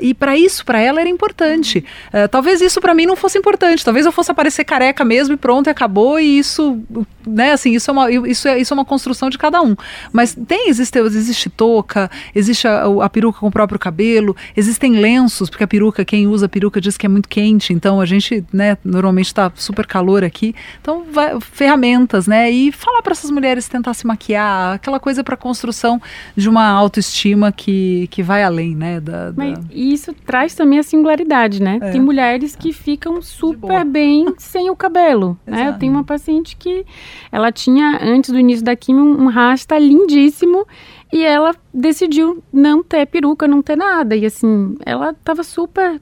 e 0.01 0.15
para 0.15 0.37
isso, 0.37 0.65
para 0.65 0.81
ela 0.81 1.01
era 1.01 1.09
importante. 1.09 1.85
Uh, 2.09 2.29
talvez 2.29 2.61
isso 2.61 2.81
para 2.81 2.95
mim 2.95 3.07
não 3.07 3.17
fosse 3.17 3.39
importante, 3.39 3.85
talvez 3.85 4.07
eu 4.07 4.13
fosse 4.13 4.31
aparecer 4.31 4.65
careca 4.65 5.05
mesmo 5.05 5.35
e 5.35 5.37
pronto, 5.37 5.69
e 5.69 5.71
acabou, 5.71 6.19
e 6.19 6.39
isso, 6.39 6.81
né, 7.27 7.53
assim, 7.53 7.75
isso 7.75 7.91
é 7.91 7.93
uma, 7.93 8.11
isso 8.11 8.49
é, 8.49 8.59
isso 8.59 8.73
é 8.73 8.77
uma 8.77 8.85
construção 8.85 9.29
de 9.29 9.37
cada 9.37 9.61
um. 9.61 9.77
Mas 10.13 10.35
tem, 10.47 10.69
existe, 10.69 10.99
existe 10.99 11.51
touca, 11.51 12.11
existe 12.35 12.67
a, 12.67 12.85
a 13.03 13.09
peruca 13.09 13.41
com 13.41 13.49
o 13.49 13.51
próprio 13.51 13.79
cabelo, 13.79 14.37
existem 14.57 14.93
lenços, 14.93 15.51
porque 15.51 15.65
a 15.65 15.69
peruca, 15.69 16.05
quem 16.05 16.27
usa 16.27 16.47
a 16.47 16.49
peruca 16.49 16.81
diz 16.81 16.97
que 16.97 17.07
é 17.07 17.09
muito 17.09 17.29
quente, 17.29 17.73
então 17.73 18.01
a 18.01 18.07
gente, 18.07 18.45
né, 18.53 18.77
normalmente 18.85 19.27
está 19.27 19.53
super 19.55 19.87
calor 19.87 20.25
aqui. 20.25 20.55
Então, 20.81 21.05
vai, 21.11 21.39
ferramentas, 21.41 22.27
né, 22.27 22.51
e 22.51 22.73
falar 22.73 23.03
para 23.03 23.13
essas 23.13 23.31
mulheres 23.31 23.69
tentar 23.69 23.95
se 23.95 24.07
maquiar, 24.07 24.75
aquela 24.75 24.99
coisa 24.99 25.23
para 25.23 25.37
construção 25.37 26.01
de 26.37 26.49
uma 26.49 26.67
autoestima 26.69 27.53
que, 27.53 28.09
que 28.11 28.23
vai 28.23 28.43
além, 28.43 28.75
né, 28.75 29.01
da, 29.01 29.31
da... 29.31 29.45
Mas 29.45 29.59
isso 29.71 30.15
traz 30.25 30.55
também 30.55 30.79
a 30.79 30.83
singularidade, 30.83 31.63
né? 31.63 31.79
É. 31.83 31.98
Tem 31.99 32.05
mulheres 32.05 32.57
que 32.57 32.73
ficam 32.73 33.21
super 33.21 33.85
bem 33.85 34.35
sem 34.39 34.71
o 34.71 34.77
cabelo. 34.77 35.39
né? 35.47 35.69
Eu 35.69 35.79
tenho 35.79 35.93
uma 35.93 36.05
paciente 36.05 36.57
que 36.57 36.85
ela 37.31 37.53
tinha, 37.53 37.99
antes 38.03 38.31
do 38.31 38.39
início 38.39 38.65
da 38.65 38.75
quimio, 38.75 39.05
um 39.05 39.29
rasta 39.29 39.79
lindíssimo 39.79 40.67
e 41.13 41.25
ela 41.25 41.55
decidiu 41.73 42.43
não 42.53 42.83
ter 42.83 43.07
peruca, 43.07 43.49
não 43.49 43.63
ter 43.63 43.77
nada. 43.77 44.15
E 44.17 44.27
assim, 44.27 44.77
ela 44.85 45.11
estava 45.11 45.43
super 45.43 46.01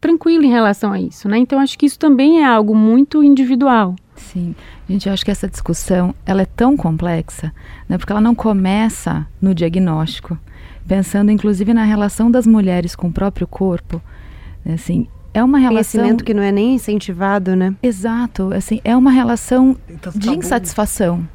tranquila 0.00 0.44
em 0.44 0.50
relação 0.50 0.92
a 0.92 1.00
isso, 1.00 1.28
né? 1.28 1.38
Então 1.38 1.58
acho 1.58 1.78
que 1.78 1.86
isso 1.86 1.98
também 1.98 2.40
é 2.40 2.46
algo 2.46 2.74
muito 2.74 3.22
individual. 3.22 3.96
Sim, 4.16 4.54
gente, 4.88 5.06
eu 5.06 5.12
acho 5.12 5.24
que 5.24 5.30
essa 5.30 5.48
discussão 5.48 6.14
ela 6.26 6.42
é 6.42 6.46
tão 6.46 6.76
complexa, 6.76 7.52
né? 7.88 7.98
Porque 7.98 8.12
ela 8.12 8.20
não 8.20 8.34
começa 8.34 9.26
no 9.40 9.54
diagnóstico, 9.54 10.38
pensando 10.86 11.30
inclusive 11.30 11.72
na 11.72 11.84
relação 11.84 12.30
das 12.30 12.46
mulheres 12.46 12.96
com 12.96 13.08
o 13.08 13.12
próprio 13.12 13.46
corpo, 13.46 14.00
né? 14.64 14.74
assim, 14.74 15.06
é 15.38 15.44
uma 15.44 15.58
relação 15.58 16.00
conhecimento 16.00 16.24
que 16.24 16.34
não 16.34 16.42
é 16.42 16.52
nem 16.52 16.74
incentivado, 16.74 17.54
né? 17.54 17.74
Exato, 17.82 18.52
assim, 18.52 18.80
é 18.84 18.96
uma 18.96 19.10
relação 19.10 19.76
então, 19.88 20.12
tá 20.12 20.18
de 20.18 20.30
insatisfação. 20.30 21.26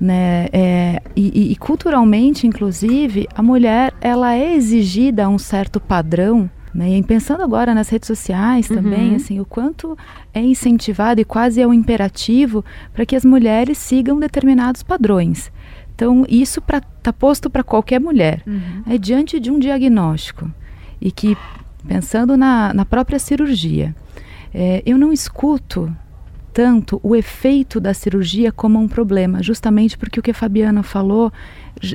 Né? 0.00 0.48
É, 0.52 1.02
e, 1.14 1.52
e, 1.52 1.56
culturalmente, 1.56 2.46
inclusive, 2.46 3.28
a 3.34 3.42
mulher 3.42 3.94
ela 4.00 4.34
é 4.34 4.54
exigida 4.54 5.26
a 5.26 5.28
um 5.28 5.38
certo 5.38 5.78
padrão. 5.78 6.50
Né? 6.74 6.98
E 6.98 7.02
pensando 7.02 7.42
agora 7.42 7.72
nas 7.72 7.88
redes 7.88 8.08
sociais 8.08 8.68
uhum. 8.68 8.76
também, 8.76 9.14
assim, 9.14 9.38
o 9.38 9.44
quanto 9.44 9.96
é 10.34 10.40
incentivado 10.40 11.20
e 11.20 11.24
quase 11.24 11.60
é 11.60 11.66
um 11.66 11.72
imperativo 11.72 12.64
para 12.92 13.06
que 13.06 13.14
as 13.14 13.24
mulheres 13.24 13.78
sigam 13.78 14.18
determinados 14.18 14.82
padrões. 14.82 15.52
Então, 15.94 16.24
isso 16.28 16.60
está 16.60 17.12
posto 17.12 17.48
para 17.48 17.62
qualquer 17.62 18.00
mulher. 18.00 18.42
Uhum. 18.44 18.82
É 18.88 18.98
diante 18.98 19.38
de 19.38 19.52
um 19.52 19.58
diagnóstico 19.58 20.50
e 21.00 21.10
que 21.10 21.36
pensando 21.86 22.36
na, 22.36 22.72
na 22.72 22.84
própria 22.84 23.18
cirurgia, 23.18 23.94
é, 24.54 24.82
eu 24.84 24.98
não 24.98 25.12
escuto 25.12 25.94
tanto 26.52 27.00
o 27.02 27.16
efeito 27.16 27.80
da 27.80 27.94
cirurgia 27.94 28.52
como 28.52 28.78
um 28.78 28.86
problema, 28.86 29.42
justamente 29.42 29.96
porque 29.96 30.20
o 30.20 30.22
que 30.22 30.30
a 30.30 30.34
Fabiana 30.34 30.82
falou, 30.82 31.32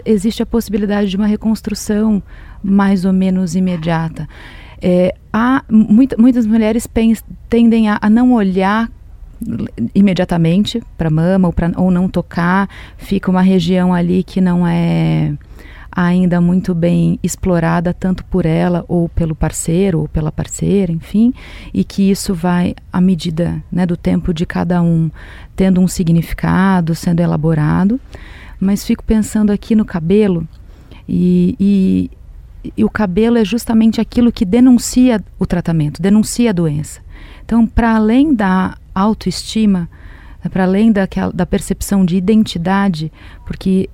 existe 0.03 0.41
a 0.41 0.45
possibilidade 0.45 1.09
de 1.09 1.17
uma 1.17 1.27
reconstrução 1.27 2.21
mais 2.63 3.05
ou 3.05 3.13
menos 3.13 3.55
imediata. 3.55 4.27
É, 4.81 5.15
há, 5.31 5.63
muita, 5.69 6.17
muitas 6.17 6.45
mulheres 6.45 6.87
tendem 7.49 7.89
a, 7.89 7.99
a 8.01 8.09
não 8.09 8.33
olhar 8.33 8.89
imediatamente 9.93 10.81
para 10.97 11.09
mama 11.09 11.47
ou, 11.47 11.53
pra, 11.53 11.71
ou 11.77 11.91
não 11.91 12.09
tocar, 12.09 12.67
fica 12.97 13.29
uma 13.29 13.41
região 13.41 13.93
ali 13.93 14.23
que 14.23 14.41
não 14.41 14.67
é 14.67 15.33
ainda 15.99 16.39
muito 16.39 16.75
bem 16.75 17.17
explorada 17.23 17.91
tanto 17.91 18.23
por 18.25 18.45
ela 18.45 18.85
ou 18.87 19.09
pelo 19.09 19.33
parceiro 19.33 20.01
ou 20.01 20.07
pela 20.07 20.31
parceira, 20.31 20.91
enfim, 20.91 21.33
e 21.73 21.83
que 21.83 22.11
isso 22.11 22.35
vai 22.35 22.75
à 22.93 23.01
medida 23.01 23.63
né, 23.71 23.83
do 23.83 23.97
tempo 23.97 24.31
de 24.31 24.45
cada 24.45 24.79
um 24.79 25.09
tendo 25.55 25.81
um 25.81 25.87
significado, 25.87 26.93
sendo 26.93 27.21
elaborado. 27.21 27.99
Mas 28.59 28.85
fico 28.85 29.03
pensando 29.03 29.51
aqui 29.51 29.73
no 29.73 29.83
cabelo 29.83 30.47
e, 31.09 31.55
e, 31.59 32.11
e 32.77 32.85
o 32.85 32.89
cabelo 32.91 33.39
é 33.39 33.43
justamente 33.43 33.99
aquilo 33.99 34.31
que 34.31 34.45
denuncia 34.45 35.19
o 35.39 35.47
tratamento, 35.47 35.99
denuncia 35.99 36.51
a 36.51 36.53
doença. 36.53 37.01
Então, 37.43 37.65
para 37.65 37.95
além 37.95 38.35
da 38.35 38.77
autoestima, 38.93 39.89
para 40.51 40.63
além 40.63 40.91
daquela, 40.91 41.33
da 41.33 41.45
percepção 41.45 42.05
de 42.05 42.15
identidade, 42.15 43.11
porque 43.47 43.89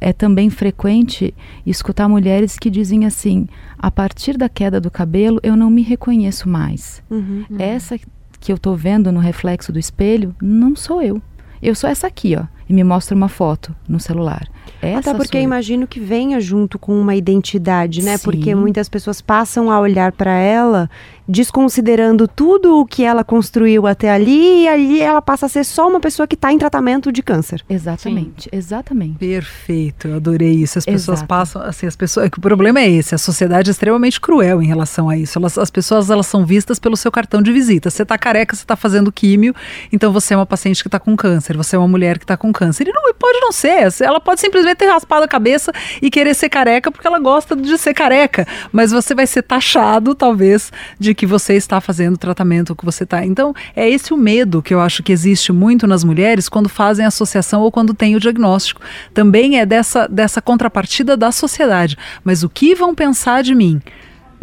é 0.00 0.12
também 0.12 0.50
frequente 0.50 1.34
escutar 1.64 2.08
mulheres 2.08 2.58
que 2.58 2.70
dizem 2.70 3.06
assim: 3.06 3.48
a 3.78 3.90
partir 3.90 4.36
da 4.36 4.48
queda 4.48 4.80
do 4.80 4.90
cabelo, 4.90 5.40
eu 5.42 5.56
não 5.56 5.70
me 5.70 5.82
reconheço 5.82 6.48
mais. 6.48 7.02
Uhum, 7.10 7.44
uhum. 7.48 7.56
Essa 7.58 7.98
que 8.40 8.52
eu 8.52 8.56
estou 8.56 8.76
vendo 8.76 9.10
no 9.10 9.20
reflexo 9.20 9.72
do 9.72 9.78
espelho 9.78 10.34
não 10.40 10.76
sou 10.76 11.00
eu. 11.00 11.20
Eu 11.62 11.74
sou 11.74 11.88
essa 11.88 12.06
aqui, 12.06 12.36
ó. 12.36 12.44
E 12.68 12.72
me 12.72 12.84
mostra 12.84 13.14
uma 13.14 13.28
foto 13.28 13.74
no 13.88 14.00
celular. 14.00 14.48
Essa 14.80 15.10
Até 15.10 15.14
porque 15.14 15.38
imagino 15.38 15.86
que 15.86 16.00
venha 16.00 16.40
junto 16.40 16.78
com 16.78 16.98
uma 16.98 17.14
identidade, 17.14 18.02
né? 18.02 18.16
Sim. 18.16 18.24
Porque 18.24 18.54
muitas 18.54 18.88
pessoas 18.88 19.20
passam 19.20 19.70
a 19.70 19.80
olhar 19.80 20.12
para 20.12 20.32
ela 20.32 20.88
desconsiderando 21.26 22.28
tudo 22.28 22.78
o 22.80 22.86
que 22.86 23.02
ela 23.02 23.24
construiu 23.24 23.86
até 23.86 24.10
ali 24.10 24.64
e 24.64 24.68
ali 24.68 25.00
ela 25.00 25.22
passa 25.22 25.46
a 25.46 25.48
ser 25.48 25.64
só 25.64 25.88
uma 25.88 25.98
pessoa 25.98 26.26
que 26.26 26.34
está 26.34 26.52
em 26.52 26.58
tratamento 26.58 27.10
de 27.10 27.22
câncer. 27.22 27.64
Exatamente, 27.68 28.44
Sim. 28.44 28.50
exatamente. 28.52 29.16
Perfeito, 29.16 30.08
eu 30.08 30.16
adorei 30.16 30.52
isso. 30.52 30.78
As 30.78 30.84
pessoas 30.84 31.20
Exato. 31.20 31.28
passam, 31.28 31.62
assim, 31.62 31.86
as 31.86 31.96
pessoas, 31.96 32.28
o 32.28 32.40
problema 32.40 32.80
é 32.80 32.90
esse, 32.90 33.14
a 33.14 33.18
sociedade 33.18 33.70
é 33.70 33.72
extremamente 33.72 34.20
cruel 34.20 34.62
em 34.62 34.66
relação 34.66 35.08
a 35.08 35.16
isso. 35.16 35.38
Elas, 35.38 35.56
as 35.56 35.70
pessoas 35.70 36.10
elas 36.10 36.26
são 36.26 36.44
vistas 36.44 36.78
pelo 36.78 36.96
seu 36.96 37.10
cartão 37.10 37.40
de 37.40 37.52
visita. 37.52 37.88
Você 37.88 38.02
está 38.02 38.18
careca, 38.18 38.54
você 38.54 38.62
está 38.62 38.76
fazendo 38.76 39.10
químio, 39.10 39.54
então 39.90 40.12
você 40.12 40.34
é 40.34 40.36
uma 40.36 40.46
paciente 40.46 40.82
que 40.82 40.88
está 40.88 40.98
com 40.98 41.16
câncer, 41.16 41.56
você 41.56 41.74
é 41.74 41.78
uma 41.78 41.88
mulher 41.88 42.18
que 42.18 42.24
está 42.24 42.36
com 42.36 42.52
câncer. 42.54 42.88
E 42.88 42.92
não 42.92 43.12
pode 43.14 43.40
não 43.40 43.52
ser, 43.52 43.88
ela 44.00 44.20
pode 44.20 44.40
simplesmente 44.40 44.78
ter 44.78 44.86
raspado 44.86 45.24
a 45.24 45.28
cabeça 45.28 45.72
e 46.00 46.10
querer 46.10 46.34
ser 46.34 46.48
careca 46.48 46.90
porque 46.90 47.06
ela 47.06 47.18
gosta 47.18 47.54
de 47.54 47.76
ser 47.76 47.92
careca, 47.92 48.46
mas 48.72 48.90
você 48.90 49.14
vai 49.14 49.26
ser 49.26 49.42
taxado 49.42 50.14
talvez 50.14 50.72
de 50.98 51.14
que 51.14 51.26
você 51.26 51.54
está 51.54 51.80
fazendo 51.80 52.14
o 52.14 52.18
tratamento 52.18 52.74
que 52.74 52.84
você 52.84 53.04
está. 53.04 53.24
Então, 53.24 53.54
é 53.74 53.88
esse 53.88 54.14
o 54.14 54.16
medo 54.16 54.62
que 54.62 54.72
eu 54.72 54.80
acho 54.80 55.02
que 55.02 55.12
existe 55.12 55.52
muito 55.52 55.86
nas 55.86 56.04
mulheres 56.04 56.48
quando 56.48 56.68
fazem 56.68 57.04
associação 57.04 57.60
ou 57.60 57.70
quando 57.70 57.92
têm 57.92 58.16
o 58.16 58.20
diagnóstico. 58.20 58.80
Também 59.12 59.58
é 59.58 59.66
dessa, 59.66 60.06
dessa 60.08 60.40
contrapartida 60.40 61.16
da 61.16 61.32
sociedade. 61.32 61.96
Mas 62.22 62.42
o 62.42 62.48
que 62.48 62.74
vão 62.74 62.94
pensar 62.94 63.42
de 63.42 63.54
mim? 63.54 63.80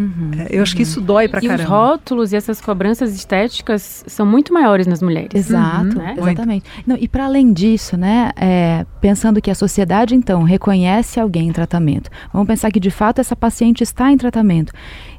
Uhum, 0.02 0.32
é, 0.38 0.48
eu 0.50 0.64
acho 0.64 0.76
que 0.76 0.82
isso 0.82 1.00
dói 1.00 1.28
pra 1.28 1.40
e 1.40 1.48
caramba. 1.48 1.64
os 1.64 1.70
rótulos 1.70 2.34
e 2.34 2.36
essas 2.36 2.60
cobranças 2.60 3.14
estéticas 3.14 4.04
são 4.08 4.26
muito 4.26 4.54
maiores 4.54 4.88
nas 4.88 5.02
mulheres. 5.02 5.30
Exato, 5.34 5.98
uhum, 5.98 6.04
né? 6.04 6.16
exatamente. 6.18 6.66
Não, 6.88 6.98
e 7.00 7.08
para 7.08 7.26
além 7.26 7.54
disso, 7.54 7.96
né, 7.96 8.32
é, 8.36 8.86
pensando 9.00 9.42
que 9.42 9.52
a 9.52 9.56
sociedade 9.56 10.16
então 10.16 10.44
reconhece 10.44 11.20
alguém 11.20 11.50
em 11.50 11.52
tratamento, 11.52 12.10
vamos 12.34 12.48
pensar 12.48 12.72
que 12.72 12.80
de 12.80 12.90
fato 12.90 13.20
essa 13.20 13.36
paciente 13.36 13.84
está 13.84 14.12
em 14.12 14.18
tratamento 14.18 14.74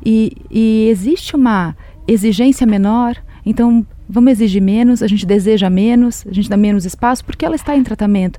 e, 0.04 0.32
e 0.50 0.88
existe 0.88 1.36
uma 1.36 1.76
exigência 2.06 2.66
menor, 2.66 3.16
então 3.46 3.86
vamos 4.08 4.32
exigir 4.32 4.60
menos, 4.60 5.02
a 5.02 5.06
gente 5.06 5.24
deseja 5.24 5.70
menos, 5.70 6.26
a 6.26 6.32
gente 6.32 6.48
dá 6.48 6.56
menos 6.56 6.84
espaço 6.84 7.24
porque 7.24 7.44
ela 7.44 7.54
está 7.54 7.76
em 7.76 7.82
tratamento, 7.82 8.38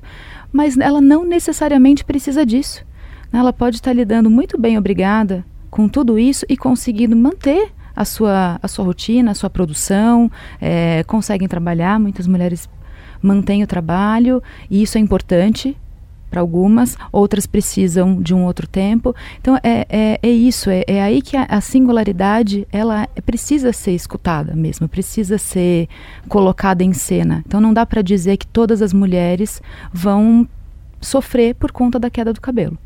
mas 0.52 0.76
ela 0.76 1.00
não 1.00 1.24
necessariamente 1.24 2.04
precisa 2.04 2.44
disso. 2.44 2.84
Ela 3.32 3.52
pode 3.52 3.76
estar 3.76 3.92
lidando 3.92 4.30
muito 4.30 4.56
bem, 4.56 4.78
obrigada, 4.78 5.44
com 5.74 5.88
tudo 5.88 6.16
isso 6.16 6.46
e 6.48 6.56
conseguindo 6.56 7.16
manter 7.16 7.72
a 7.96 8.04
sua, 8.04 8.60
a 8.62 8.68
sua 8.68 8.84
rotina, 8.84 9.32
a 9.32 9.34
sua 9.34 9.50
produção, 9.50 10.30
é, 10.60 11.02
conseguem 11.02 11.48
trabalhar. 11.48 11.98
Muitas 11.98 12.28
mulheres 12.28 12.68
mantêm 13.20 13.64
o 13.64 13.66
trabalho 13.66 14.40
e 14.70 14.84
isso 14.84 14.96
é 14.96 15.00
importante 15.00 15.76
para 16.30 16.40
algumas, 16.40 16.96
outras 17.10 17.44
precisam 17.44 18.22
de 18.22 18.32
um 18.32 18.44
outro 18.44 18.68
tempo. 18.68 19.16
Então 19.40 19.56
é, 19.64 19.84
é, 19.88 20.20
é 20.22 20.30
isso, 20.30 20.70
é, 20.70 20.84
é, 20.86 21.02
aí 21.02 21.20
que 21.20 21.36
a, 21.36 21.42
a, 21.42 21.60
singularidade 21.60 22.68
ela 22.70 23.08
precisa 23.26 23.72
ser 23.72 23.96
escutada 23.96 24.54
mesmo, 24.54 24.88
precisa 24.88 25.38
ser 25.38 25.88
colocada 26.28 26.84
em 26.84 26.92
cena. 26.92 27.42
Então 27.48 27.60
não 27.60 27.74
dá 27.74 27.84
para 27.84 28.00
dizer 28.00 28.36
que 28.36 28.46
todas 28.46 28.80
as 28.80 28.92
mulheres 28.92 29.60
vão 29.92 30.48
sofrer 31.00 31.56
por 31.56 31.72
conta 31.72 31.98
da 31.98 32.08
queda 32.08 32.32
do 32.32 32.40
cabelo 32.40 32.78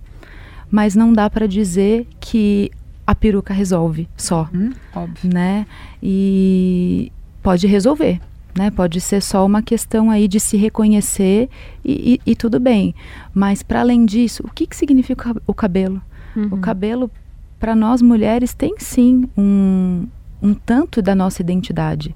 mas 0.71 0.95
não 0.95 1.13
dá 1.13 1.29
para 1.31 1.47
dizer 1.47 2.07
que 2.21 2.71
a 3.09 3.15
peruca 3.15 3.55
resolve 3.55 4.07
só, 4.19 4.47
hum, 4.55 4.71
óbvio. 4.95 5.33
né? 5.33 5.67
E 6.03 7.11
pode 7.43 7.67
resolver, 7.67 8.21
né? 8.55 8.71
Pode 8.71 9.01
ser 9.01 9.23
só 9.23 9.47
uma 9.47 9.63
questão 9.63 10.11
aí 10.11 10.29
de 10.29 10.39
se 10.39 10.59
reconhecer 10.59 11.49
e, 11.83 12.21
e, 12.27 12.33
e 12.33 12.37
tudo 12.37 12.61
bem. 12.61 12.95
Mas 13.33 13.63
para 13.63 13.81
além 13.81 14.05
disso, 14.05 14.43
o 14.47 14.51
que, 14.51 14.67
que 14.67 14.77
significa 14.77 15.35
o 15.47 15.55
cabelo? 15.55 16.03
Uhum. 16.37 16.49
O 16.53 16.59
cabelo 16.59 17.11
para 17.59 17.75
nós 17.75 18.03
mulheres 18.03 18.53
tem 18.53 18.75
sim 18.77 19.27
um, 19.35 20.07
um 20.43 20.53
tanto 20.53 21.01
da 21.01 21.15
nossa 21.15 21.41
identidade. 21.41 22.15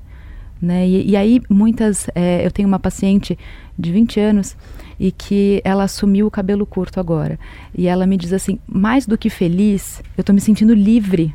Né? 0.61 0.87
E, 0.87 1.13
e 1.13 1.17
aí 1.17 1.41
muitas, 1.49 2.07
é, 2.15 2.45
eu 2.45 2.51
tenho 2.51 2.69
uma 2.69 2.79
paciente 2.79 3.39
de 3.79 3.91
20 3.91 4.21
anos 4.21 4.59
e 5.03 5.11
que 5.11 5.61
ela 5.65 5.83
assumiu 5.83 6.29
o 6.29 6.31
cabelo 6.31 6.65
curto 6.65 7.01
agora. 7.01 7.37
E 7.77 7.89
ela 7.89 8.07
me 8.07 8.17
diz 8.17 8.33
assim: 8.33 8.61
mais 8.69 9.05
do 9.05 9.19
que 9.19 9.29
feliz, 9.29 10.01
eu 10.17 10.23
estou 10.23 10.33
me 10.33 10.41
sentindo 10.41 10.73
livre, 10.73 11.35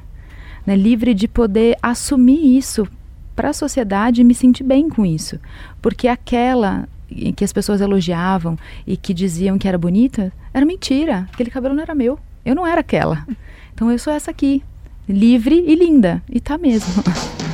né? 0.66 0.74
livre 0.74 1.14
de 1.14 1.28
poder 1.28 1.76
assumir 1.82 2.58
isso 2.58 2.88
para 3.36 3.50
a 3.50 3.54
sociedade 3.54 4.22
e 4.22 4.24
me 4.24 4.34
sentir 4.34 4.64
bem 4.64 4.88
com 4.88 5.06
isso. 5.06 5.38
Porque 5.82 6.08
aquela 6.08 6.88
que 7.36 7.44
as 7.44 7.52
pessoas 7.52 7.82
elogiavam 7.82 8.58
e 8.86 8.96
que 8.96 9.14
diziam 9.14 9.58
que 9.58 9.68
era 9.68 9.78
bonita, 9.78 10.32
era 10.54 10.66
mentira. 10.66 11.28
Aquele 11.34 11.52
cabelo 11.52 11.76
não 11.76 11.84
era 11.84 11.94
meu. 11.94 12.18
Eu 12.46 12.56
não 12.56 12.66
era 12.66 12.80
aquela. 12.80 13.28
Então 13.74 13.92
eu 13.92 14.00
sou 14.00 14.14
essa 14.14 14.32
aqui, 14.32 14.64
livre 15.10 15.62
e 15.68 15.76
linda. 15.76 16.24
E 16.30 16.40
tá 16.40 16.58
mesmo. 16.58 17.04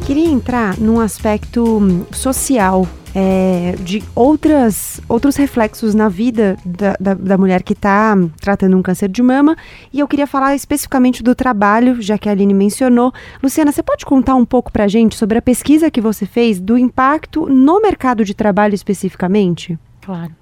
queria 0.00 0.28
entrar 0.28 0.78
num 0.78 0.98
aspecto 0.98 1.78
hum, 1.78 2.04
social 2.10 2.86
é, 3.14 3.74
de 3.80 4.02
outras, 4.14 5.00
outros 5.08 5.36
reflexos 5.36 5.94
na 5.94 6.08
vida 6.08 6.56
da, 6.64 6.96
da, 7.00 7.14
da 7.14 7.38
mulher 7.38 7.62
que 7.62 7.72
está 7.72 8.16
tratando 8.40 8.76
um 8.76 8.82
câncer 8.82 9.08
de 9.08 9.22
mama. 9.22 9.56
E 9.92 10.00
eu 10.00 10.08
queria 10.08 10.26
falar 10.26 10.54
especificamente 10.54 11.22
do 11.22 11.34
trabalho, 11.34 12.00
já 12.00 12.16
que 12.16 12.28
a 12.28 12.32
Aline 12.32 12.54
mencionou. 12.54 13.12
Luciana, 13.42 13.72
você 13.72 13.82
pode 13.82 14.04
contar 14.04 14.34
um 14.34 14.44
pouco 14.44 14.72
para 14.72 14.84
a 14.84 14.88
gente 14.88 15.16
sobre 15.16 15.38
a 15.38 15.42
pesquisa 15.42 15.90
que 15.90 16.00
você 16.00 16.26
fez 16.26 16.60
do 16.60 16.78
impacto 16.78 17.46
no 17.46 17.80
mercado 17.80 18.24
de 18.24 18.34
trabalho 18.34 18.74
especificamente? 18.74 19.78
Claro. 20.00 20.32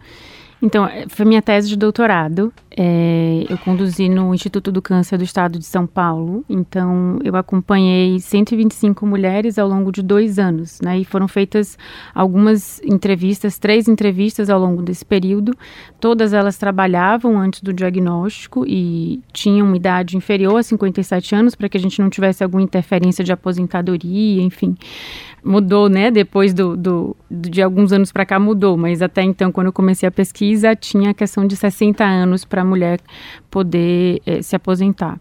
Então, 0.61 0.87
é, 0.87 1.07
foi 1.09 1.25
minha 1.25 1.41
tese 1.41 1.69
de 1.69 1.77
doutorado. 1.77 2.53
É, 2.81 3.45
eu 3.51 3.59
conduzi 3.59 4.09
no 4.09 4.33
Instituto 4.33 4.71
do 4.71 4.81
Câncer 4.81 5.19
do 5.19 5.25
Estado 5.25 5.59
de 5.59 5.65
São 5.65 5.85
Paulo. 5.85 6.45
Então, 6.49 7.19
eu 7.25 7.35
acompanhei 7.35 8.21
125 8.21 9.05
mulheres 9.05 9.59
ao 9.59 9.67
longo 9.67 9.91
de 9.91 10.01
dois 10.01 10.39
anos. 10.39 10.81
Né, 10.81 11.01
e 11.01 11.05
foram 11.05 11.27
feitas 11.27 11.77
algumas 12.15 12.81
entrevistas, 12.85 13.59
três 13.59 13.89
entrevistas 13.89 14.49
ao 14.49 14.61
longo 14.61 14.81
desse 14.81 15.05
período. 15.05 15.57
Todas 15.99 16.33
elas 16.33 16.57
trabalhavam 16.57 17.37
antes 17.37 17.61
do 17.63 17.73
diagnóstico 17.73 18.65
e 18.65 19.21
tinham 19.33 19.75
idade 19.75 20.17
inferior 20.17 20.59
a 20.59 20.63
57 20.63 21.35
anos 21.35 21.57
para 21.57 21.69
que 21.69 21.77
a 21.77 21.81
gente 21.81 22.01
não 22.01 22.09
tivesse 22.09 22.45
alguma 22.45 22.63
interferência 22.63 23.25
de 23.25 23.33
aposentadoria, 23.33 24.41
enfim 24.41 24.77
mudou, 25.43 25.89
né? 25.89 26.11
Depois 26.11 26.53
do, 26.53 26.77
do, 26.77 27.17
de 27.31 27.63
alguns 27.63 27.93
anos 27.93 28.13
para 28.13 28.27
cá 28.27 28.39
mudou, 28.39 28.77
mas 28.77 29.03
até 29.03 29.23
então, 29.23 29.51
quando 29.53 29.69
eu 29.69 29.73
comecei 29.73 30.09
a 30.09 30.13
pesquisa, 30.13 30.75
tinha 30.75 31.11
a 31.11 31.15
questão 31.15 31.47
de 31.47 31.57
60 31.57 32.05
anos 32.05 32.45
para 32.45 32.65
mulher 32.69 33.01
poder 33.51 34.21
é, 34.25 34.43
se 34.43 34.55
aposentar. 34.55 35.19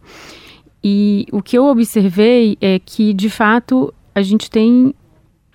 E 0.83 1.25
o 1.31 1.41
que 1.41 1.57
eu 1.57 1.65
observei 1.65 2.57
é 2.61 2.79
que, 2.79 3.13
de 3.13 3.29
fato, 3.29 3.93
a 4.13 4.21
gente 4.21 4.49
tem 4.49 4.93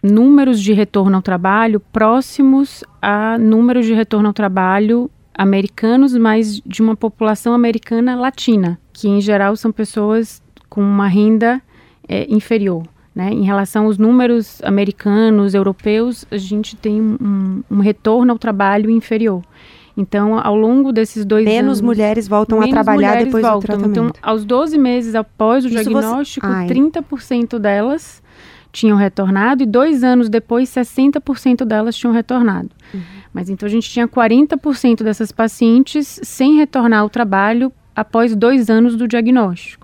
números 0.03 0.61
de 0.61 0.73
retorno 0.73 1.17
ao 1.17 1.23
trabalho 1.23 1.79
próximos 1.79 2.83
a 3.01 3.39
números 3.39 3.87
de 3.87 3.95
retorno 3.95 4.29
ao 4.29 4.35
trabalho 4.35 5.11
americanos, 5.35 6.17
mas 6.17 6.61
de 6.67 6.83
uma 6.83 6.97
população 6.97 7.55
americana 7.55 8.17
latina, 8.17 8.79
que 8.93 9.09
em 9.09 9.21
geral 9.21 9.57
são 9.57 9.71
pessoas 9.71 10.43
com 10.69 10.83
uma 10.83 11.07
renda 11.07 11.63
é, 12.09 12.27
inferior. 12.29 12.83
Né? 13.15 13.31
Em 13.31 13.45
relação 13.45 13.87
aos 13.87 13.99
números 13.99 14.61
americanos, 14.63 15.55
europeus, 15.55 16.25
a 16.31 16.37
gente 16.37 16.77
tem 16.77 17.01
um, 17.01 17.63
um 17.71 17.79
retorno 17.79 18.33
ao 18.33 18.39
trabalho 18.39 18.91
inferior. 18.91 19.43
Então, 19.97 20.39
ao 20.39 20.57
longo 20.57 20.93
desses 20.93 21.25
dois 21.25 21.45
menos 21.45 21.59
anos... 21.59 21.81
Menos 21.81 21.97
mulheres 21.97 22.29
voltam 22.29 22.61
a 22.61 22.69
trabalhar 22.69 23.25
depois 23.25 23.43
voltam. 23.43 23.61
do 23.61 23.67
tratamento. 23.67 23.91
Então, 23.91 24.11
aos 24.23 24.45
12 24.45 24.79
meses 24.79 25.15
após 25.15 25.65
o 25.65 25.69
Isso 25.69 25.83
diagnóstico, 25.83 26.47
você... 26.47 26.67
30% 26.67 27.59
delas 27.59 28.23
tinham 28.73 28.97
retornado 28.97 29.63
e 29.63 29.67
dois 29.67 30.03
anos 30.03 30.31
depois, 30.31 30.71
60% 30.71 31.65
delas 31.65 31.95
tinham 31.95 32.13
retornado. 32.13 32.71
Uhum. 32.95 33.01
Mas 33.33 33.51
então, 33.51 33.67
a 33.67 33.71
gente 33.71 33.89
tinha 33.89 34.09
40% 34.09 35.03
dessas 35.03 35.31
pacientes 35.31 36.21
sem 36.23 36.57
retornar 36.57 37.01
ao 37.01 37.11
trabalho 37.11 37.71
após 37.95 38.35
dois 38.35 38.71
anos 38.71 38.97
do 38.97 39.07
diagnóstico. 39.07 39.82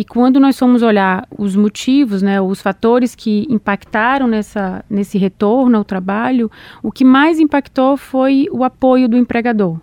E 0.00 0.04
quando 0.04 0.40
nós 0.40 0.58
fomos 0.58 0.80
olhar 0.80 1.28
os 1.36 1.54
motivos, 1.54 2.22
né, 2.22 2.40
os 2.40 2.62
fatores 2.62 3.14
que 3.14 3.46
impactaram 3.50 4.26
nessa, 4.26 4.82
nesse 4.88 5.18
retorno 5.18 5.76
ao 5.76 5.84
trabalho, 5.84 6.50
o 6.82 6.90
que 6.90 7.04
mais 7.04 7.38
impactou 7.38 7.98
foi 7.98 8.48
o 8.50 8.64
apoio 8.64 9.10
do 9.10 9.18
empregador. 9.18 9.78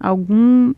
Algum 0.00 0.74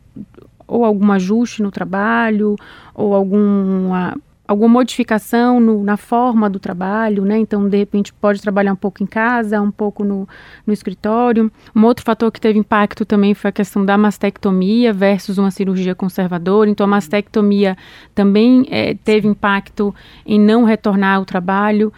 ou 0.68 0.84
algum 0.84 1.11
ajuste 1.11 1.62
no 1.62 1.70
trabalho, 1.70 2.55
ou 2.95 3.14
alguma 3.14 4.14
alguma 4.53 4.68
modificação 4.68 5.59
no, 5.59 5.82
na 5.82 5.96
forma 5.96 6.48
do 6.48 6.59
trabalho, 6.59 7.24
né? 7.24 7.38
Então, 7.38 7.68
de 7.68 7.76
repente, 7.76 8.12
pode 8.12 8.40
trabalhar 8.40 8.72
um 8.72 8.76
pouco 8.76 9.03
em 9.03 9.07
casa, 9.07 9.61
um 9.61 9.70
pouco 9.70 10.05
no, 10.05 10.28
no 10.66 10.72
escritório. 10.72 11.50
Um 11.74 11.84
outro 11.84 12.05
fator 12.05 12.30
que 12.30 12.40
teve 12.40 12.59
impacto 12.59 13.05
também 13.05 13.34
foi 13.34 13.48
a 13.48 13.53
questão 13.53 13.84
da 13.84 13.98
mastectomia 13.98 14.92
versus 14.92 15.38
uma 15.38 15.50
cirurgia 15.50 15.94
conservadora. 15.94 16.70
Então, 16.70 16.84
a 16.84 16.88
mastectomia 16.88 17.76
também 18.14 18.66
é, 18.70 18.94
teve 18.94 19.26
impacto 19.26 19.94
em 20.24 20.38
não 20.38 20.64
retornar 20.64 21.16
ao 21.16 21.24
trabalho. 21.24 21.92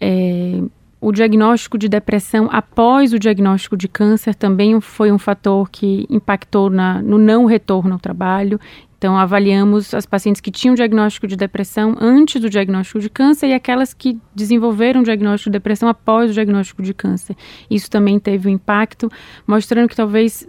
É, 0.00 0.60
o 1.00 1.12
diagnóstico 1.12 1.78
de 1.78 1.88
depressão 1.88 2.48
após 2.52 3.14
o 3.14 3.18
diagnóstico 3.18 3.76
de 3.76 3.88
câncer 3.88 4.34
também 4.34 4.78
foi 4.80 5.10
um 5.10 5.18
fator 5.18 5.70
que 5.70 6.06
impactou 6.10 6.68
na, 6.68 7.00
no 7.00 7.16
não 7.16 7.46
retorno 7.46 7.94
ao 7.94 7.98
trabalho. 7.98 8.60
Então, 9.00 9.16
avaliamos 9.16 9.94
as 9.94 10.04
pacientes 10.04 10.42
que 10.42 10.50
tinham 10.50 10.74
diagnóstico 10.74 11.26
de 11.26 11.34
depressão 11.34 11.96
antes 11.98 12.38
do 12.38 12.50
diagnóstico 12.50 13.00
de 13.00 13.08
câncer 13.08 13.46
e 13.46 13.54
aquelas 13.54 13.94
que 13.94 14.18
desenvolveram 14.34 15.02
diagnóstico 15.02 15.48
de 15.48 15.54
depressão 15.54 15.88
após 15.88 16.30
o 16.30 16.34
diagnóstico 16.34 16.82
de 16.82 16.92
câncer. 16.92 17.34
Isso 17.70 17.90
também 17.90 18.18
teve 18.18 18.46
um 18.46 18.52
impacto, 18.52 19.10
mostrando 19.46 19.88
que 19.88 19.96
talvez 19.96 20.46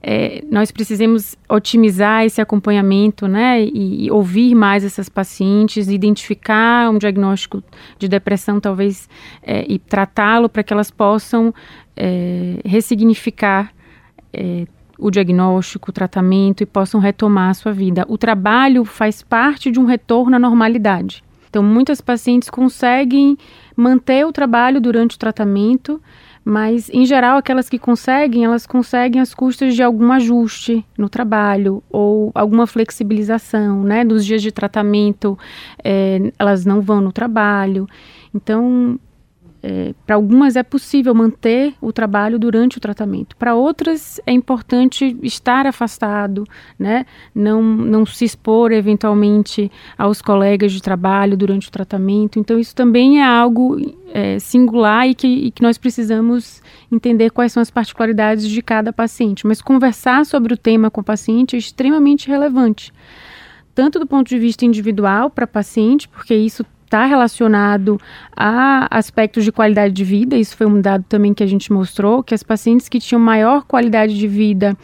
é, 0.00 0.44
nós 0.48 0.70
precisamos 0.70 1.34
otimizar 1.48 2.24
esse 2.24 2.40
acompanhamento, 2.40 3.26
né, 3.26 3.64
e, 3.64 4.06
e, 4.06 4.10
ouvir 4.12 4.54
mais 4.54 4.84
essas 4.84 5.08
pacientes, 5.08 5.88
identificar 5.88 6.88
um 6.90 6.98
diagnóstico 6.98 7.64
de 7.98 8.06
depressão, 8.06 8.60
talvez, 8.60 9.08
é, 9.42 9.66
e 9.68 9.76
tratá-lo 9.76 10.48
para 10.48 10.62
que 10.62 10.72
elas 10.72 10.92
possam 10.92 11.52
é, 11.96 12.60
ressignificar 12.64 13.72
é, 14.32 14.68
o 14.98 15.10
diagnóstico, 15.10 15.90
o 15.90 15.92
tratamento 15.92 16.62
e 16.62 16.66
possam 16.66 17.00
retomar 17.00 17.50
a 17.50 17.54
sua 17.54 17.72
vida. 17.72 18.04
O 18.08 18.18
trabalho 18.18 18.84
faz 18.84 19.22
parte 19.22 19.70
de 19.70 19.78
um 19.78 19.84
retorno 19.84 20.36
à 20.36 20.38
normalidade. 20.38 21.22
Então, 21.48 21.62
muitas 21.62 22.00
pacientes 22.00 22.50
conseguem 22.50 23.38
manter 23.76 24.26
o 24.26 24.32
trabalho 24.32 24.80
durante 24.80 25.16
o 25.16 25.18
tratamento 25.18 26.00
mas 26.48 26.88
em 26.88 27.04
geral 27.04 27.36
aquelas 27.36 27.68
que 27.68 27.78
conseguem, 27.78 28.46
elas 28.46 28.66
conseguem 28.66 29.20
às 29.20 29.34
custas 29.34 29.74
de 29.74 29.82
algum 29.82 30.10
ajuste 30.10 30.82
no 30.96 31.06
trabalho 31.06 31.82
ou 31.90 32.32
alguma 32.34 32.66
flexibilização, 32.66 33.82
né? 33.82 34.02
Nos 34.02 34.24
dias 34.24 34.40
de 34.40 34.50
tratamento, 34.50 35.38
é, 35.84 36.32
elas 36.38 36.64
não 36.64 36.80
vão 36.80 37.02
no 37.02 37.12
trabalho. 37.12 37.86
Então, 38.34 38.98
é, 39.62 39.92
para 40.06 40.16
algumas 40.16 40.56
é 40.56 40.62
possível 40.62 41.14
manter 41.14 41.74
o 41.80 41.92
trabalho 41.92 42.38
durante 42.38 42.78
o 42.78 42.80
tratamento. 42.80 43.36
Para 43.36 43.54
outras 43.54 44.20
é 44.26 44.32
importante 44.32 45.16
estar 45.22 45.66
afastado, 45.66 46.44
né? 46.78 47.06
não, 47.34 47.62
não 47.62 48.06
se 48.06 48.24
expor 48.24 48.72
eventualmente 48.72 49.70
aos 49.96 50.22
colegas 50.22 50.72
de 50.72 50.80
trabalho 50.80 51.36
durante 51.36 51.68
o 51.68 51.72
tratamento. 51.72 52.38
Então, 52.38 52.58
isso 52.58 52.74
também 52.74 53.20
é 53.20 53.24
algo 53.24 53.76
é, 54.12 54.38
singular 54.38 55.08
e 55.08 55.14
que, 55.14 55.26
e 55.26 55.50
que 55.50 55.62
nós 55.62 55.76
precisamos 55.76 56.62
entender 56.90 57.30
quais 57.30 57.52
são 57.52 57.60
as 57.60 57.70
particularidades 57.70 58.48
de 58.48 58.62
cada 58.62 58.92
paciente. 58.92 59.46
Mas 59.46 59.60
conversar 59.60 60.24
sobre 60.24 60.54
o 60.54 60.56
tema 60.56 60.90
com 60.90 61.00
o 61.00 61.04
paciente 61.04 61.56
é 61.56 61.58
extremamente 61.58 62.28
relevante 62.28 62.92
tanto 63.74 64.00
do 64.00 64.08
ponto 64.08 64.26
de 64.26 64.36
vista 64.40 64.64
individual 64.64 65.30
para 65.30 65.46
paciente, 65.46 66.08
porque 66.08 66.34
isso 66.34 66.66
está 66.88 67.04
relacionado 67.04 68.00
a 68.34 68.88
aspectos 68.90 69.44
de 69.44 69.52
qualidade 69.52 69.92
de 69.92 70.04
vida. 70.04 70.36
Isso 70.36 70.56
foi 70.56 70.66
um 70.66 70.80
dado 70.80 71.04
também 71.06 71.34
que 71.34 71.44
a 71.44 71.46
gente 71.46 71.70
mostrou, 71.70 72.22
que 72.22 72.34
as 72.34 72.42
pacientes 72.42 72.88
que 72.88 72.98
tinham 72.98 73.20
maior 73.20 73.64
qualidade 73.64 74.18
de 74.18 74.26
vida 74.26 74.76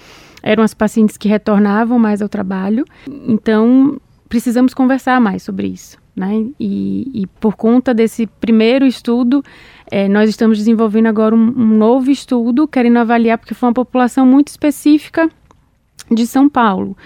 eram 0.43 0.63
as 0.63 0.75
pacientes 0.75 1.17
que 1.17 1.27
retornavam 1.27 1.99
mais 1.99 2.21
ao 2.21 2.29
trabalho. 2.29 2.85
Então, 3.27 3.99
precisamos 4.29 4.75
conversar 4.75 5.19
mais 5.19 5.43
sobre 5.43 5.69
isso. 5.69 5.99
Né? 6.15 6.47
E, 6.61 7.23
e 7.23 7.27
por 7.41 7.57
conta 7.57 7.93
desse 7.93 8.27
primeiro 8.27 8.87
estudo, 8.87 9.43
é, 9.91 10.07
nós 10.07 10.29
estamos 10.29 10.59
desenvolvendo 10.59 11.07
agora 11.07 11.35
um, 11.35 11.39
um 11.39 11.77
novo 11.79 12.11
estudo, 12.11 12.69
querendo 12.69 12.99
avaliar, 12.99 13.39
porque 13.39 13.55
foi 13.55 13.69
uma 13.69 13.75
população 13.75 14.27
muito 14.27 14.49
específica 14.49 15.29
de 16.11 16.27
São 16.27 16.49
Paulo. 16.49 16.97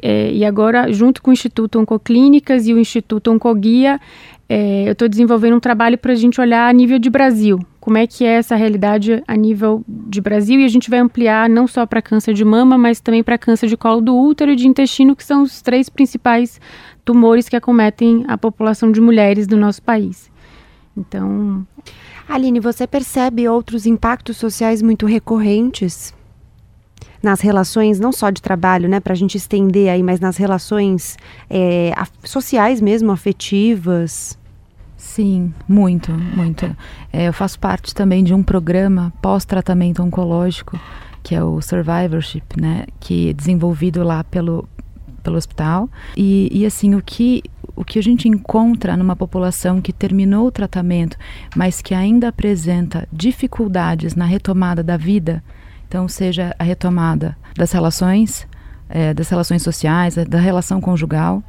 É, 0.00 0.30
e 0.30 0.44
agora, 0.44 0.92
junto 0.92 1.22
com 1.22 1.30
o 1.30 1.32
Instituto 1.32 1.78
Oncoclínicas 1.78 2.66
e 2.66 2.74
o 2.74 2.78
Instituto 2.78 3.30
Oncoguia, 3.30 4.00
é, 4.48 4.86
eu 4.86 4.92
estou 4.92 5.08
desenvolvendo 5.08 5.56
um 5.56 5.60
trabalho 5.60 5.98
para 5.98 6.12
a 6.12 6.16
gente 6.16 6.40
olhar 6.40 6.68
a 6.68 6.72
nível 6.72 6.98
de 6.98 7.10
Brasil, 7.10 7.58
como 7.80 7.98
é 7.98 8.06
que 8.06 8.24
é 8.24 8.34
essa 8.34 8.54
realidade 8.54 9.22
a 9.26 9.36
nível 9.36 9.82
de 9.88 10.20
Brasil, 10.20 10.60
e 10.60 10.64
a 10.64 10.68
gente 10.68 10.90
vai 10.90 10.98
ampliar 10.98 11.48
não 11.48 11.66
só 11.66 11.86
para 11.86 12.02
câncer 12.02 12.34
de 12.34 12.44
mama, 12.44 12.76
mas 12.76 13.00
também 13.00 13.22
para 13.22 13.38
câncer 13.38 13.68
de 13.68 13.76
colo 13.76 14.00
do 14.00 14.16
útero 14.16 14.52
e 14.52 14.56
de 14.56 14.68
intestino, 14.68 15.16
que 15.16 15.24
são 15.24 15.42
os 15.42 15.62
três 15.62 15.88
principais 15.88 16.60
tumores 17.04 17.48
que 17.48 17.56
acometem 17.56 18.24
a 18.28 18.36
população 18.36 18.92
de 18.92 19.00
mulheres 19.00 19.46
do 19.46 19.56
nosso 19.56 19.82
país. 19.82 20.30
Então. 20.96 21.66
Aline, 22.28 22.58
você 22.58 22.86
percebe 22.86 23.48
outros 23.48 23.86
impactos 23.86 24.36
sociais 24.36 24.82
muito 24.82 25.06
recorrentes 25.06 26.12
nas 27.26 27.40
relações, 27.40 27.98
não 27.98 28.12
só 28.12 28.30
de 28.30 28.40
trabalho, 28.40 28.88
né, 28.88 29.00
para 29.00 29.12
a 29.12 29.16
gente 29.16 29.36
estender 29.36 29.90
aí, 29.90 30.02
mas 30.02 30.20
nas 30.20 30.36
relações 30.36 31.16
é, 31.50 31.92
sociais 32.22 32.80
mesmo, 32.80 33.10
afetivas? 33.10 34.38
Sim, 34.96 35.52
muito, 35.68 36.12
muito. 36.12 36.64
É, 37.12 37.26
eu 37.26 37.32
faço 37.32 37.58
parte 37.58 37.92
também 37.92 38.22
de 38.22 38.32
um 38.32 38.44
programa 38.44 39.12
pós-tratamento 39.20 40.02
oncológico, 40.02 40.78
que 41.22 41.34
é 41.34 41.42
o 41.42 41.60
Survivorship, 41.60 42.60
né, 42.60 42.86
que 43.00 43.30
é 43.30 43.32
desenvolvido 43.32 44.04
lá 44.04 44.22
pelo, 44.22 44.68
pelo 45.22 45.36
hospital. 45.36 45.90
E, 46.16 46.48
e 46.52 46.64
assim, 46.64 46.94
o 46.94 47.02
que, 47.02 47.42
o 47.74 47.84
que 47.84 47.98
a 47.98 48.02
gente 48.02 48.28
encontra 48.28 48.96
numa 48.96 49.16
população 49.16 49.82
que 49.82 49.92
terminou 49.92 50.46
o 50.46 50.52
tratamento, 50.52 51.16
mas 51.56 51.82
que 51.82 51.92
ainda 51.92 52.28
apresenta 52.28 53.08
dificuldades 53.12 54.14
na 54.14 54.24
retomada 54.24 54.82
da 54.84 54.96
vida, 54.96 55.42
então, 55.88 56.08
seja 56.08 56.54
a 56.58 56.64
retomada 56.64 57.36
das 57.56 57.72
relações, 57.72 58.46
é, 58.88 59.14
das 59.14 59.28
relações 59.28 59.62
sociais, 59.62 60.14
da 60.14 60.38
relação 60.38 60.80
conjugal, 60.80 61.42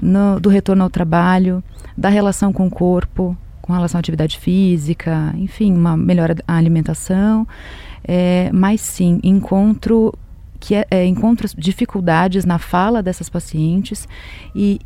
no, 0.00 0.38
do 0.40 0.48
retorno 0.48 0.82
ao 0.82 0.90
trabalho, 0.90 1.62
da 1.96 2.08
relação 2.08 2.52
com 2.52 2.66
o 2.66 2.70
corpo, 2.70 3.36
com 3.62 3.72
relação 3.72 3.98
à 3.98 4.00
atividade 4.00 4.38
física, 4.38 5.32
enfim, 5.36 5.72
uma 5.72 5.96
melhora 5.96 6.34
da 6.34 6.42
alimentação. 6.46 7.46
É, 8.06 8.50
mas 8.52 8.80
sim, 8.80 9.20
encontro 9.22 10.12
que 10.60 10.74
é, 10.74 10.86
é, 10.90 11.04
encontro 11.04 11.48
dificuldades 11.56 12.44
na 12.44 12.58
fala 12.58 13.02
dessas 13.02 13.28
pacientes 13.28 14.08
e 14.54 14.80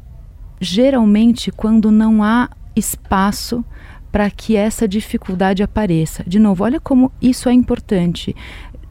geralmente 0.60 1.50
quando 1.52 1.90
não 1.90 2.22
há 2.22 2.48
espaço 2.74 3.64
para 4.10 4.28
que 4.30 4.56
essa 4.56 4.88
dificuldade 4.88 5.62
apareça. 5.62 6.24
De 6.26 6.38
novo, 6.38 6.64
olha 6.64 6.80
como 6.80 7.12
isso 7.20 7.48
é 7.48 7.52
importante 7.52 8.34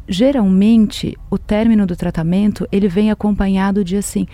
geralmente 0.10 1.16
o 1.30 1.38
término 1.38 1.86
do 1.86 1.96
tratamento 1.96 2.68
ele 2.72 2.88
vem 2.88 3.12
acompanhado 3.12 3.84
de 3.84 3.96
assim, 3.96 4.28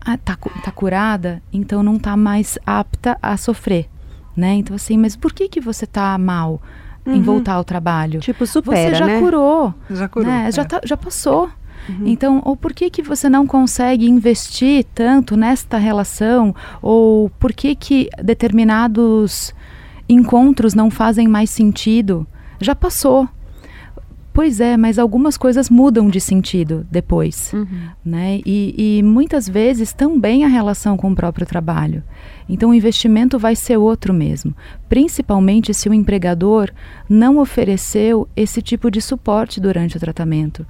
ah, 0.00 0.18
tá, 0.18 0.36
tá 0.62 0.70
curada, 0.70 1.42
então 1.52 1.82
não 1.82 1.98
tá 1.98 2.16
mais 2.16 2.58
apta 2.66 3.18
a 3.22 3.36
sofrer, 3.36 3.88
né? 4.36 4.54
Então 4.54 4.76
assim, 4.76 4.98
mas 4.98 5.16
por 5.16 5.32
que 5.32 5.48
que 5.48 5.60
você 5.60 5.86
tá 5.86 6.16
mal 6.18 6.60
uhum. 7.06 7.14
em 7.14 7.22
voltar 7.22 7.54
ao 7.54 7.64
trabalho? 7.64 8.20
Tipo 8.20 8.46
supera, 8.46 8.90
Você 8.90 8.94
já 8.96 9.06
né? 9.06 9.18
curou, 9.20 9.74
já 9.90 10.08
curou, 10.08 10.28
né? 10.28 10.48
é. 10.48 10.52
já, 10.52 10.64
tá, 10.64 10.80
já 10.84 10.96
passou. 10.96 11.50
Uhum. 11.88 12.06
Então, 12.06 12.40
ou 12.44 12.56
por 12.56 12.72
que 12.72 12.88
que 12.90 13.02
você 13.02 13.28
não 13.28 13.44
consegue 13.44 14.08
investir 14.08 14.86
tanto 14.94 15.36
nesta 15.36 15.78
relação? 15.78 16.54
Ou 16.80 17.28
por 17.40 17.52
que 17.52 17.74
que 17.74 18.08
determinados 18.22 19.52
encontros 20.08 20.74
não 20.74 20.90
fazem 20.90 21.26
mais 21.26 21.50
sentido? 21.50 22.24
Já 22.60 22.74
passou. 22.74 23.28
Pois 24.32 24.60
é, 24.60 24.78
mas 24.78 24.98
algumas 24.98 25.36
coisas 25.36 25.68
mudam 25.68 26.08
de 26.08 26.18
sentido 26.18 26.86
depois, 26.90 27.52
uhum. 27.52 27.66
né? 28.02 28.40
E, 28.46 28.98
e, 28.98 29.02
muitas 29.02 29.46
vezes 29.46 29.92
também 29.92 30.42
a 30.44 30.48
relação 30.48 30.96
com 30.96 31.10
o 31.10 31.14
próprio 31.14 31.46
trabalho. 31.46 32.02
Então 32.48 32.70
o 32.70 32.74
investimento 32.74 33.38
vai 33.38 33.54
ser 33.54 33.76
outro 33.76 34.14
mesmo, 34.14 34.54
principalmente 34.88 35.74
se 35.74 35.88
o 35.88 35.94
empregador 35.94 36.70
não 37.08 37.38
ofereceu 37.38 38.26
esse 38.34 38.62
tipo 38.62 38.90
de 38.90 39.02
suporte 39.02 39.60
durante 39.60 39.98
o 39.98 40.00
tratamento, 40.00 40.66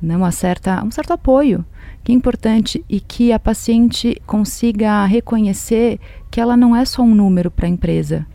né? 0.00 0.16
Uma 0.16 0.32
certa, 0.32 0.82
um 0.82 0.90
certo 0.90 1.12
apoio, 1.12 1.64
que 2.02 2.12
é 2.12 2.14
importante 2.14 2.82
e 2.88 2.98
que 2.98 3.30
a 3.30 3.38
paciente 3.38 4.20
consiga 4.26 5.04
reconhecer 5.04 6.00
que 6.30 6.40
ela 6.40 6.56
não 6.56 6.74
é 6.74 6.84
só 6.86 7.02
um 7.02 7.14
número 7.14 7.50
para 7.50 7.66
a 7.66 7.70
empresa, 7.70 8.26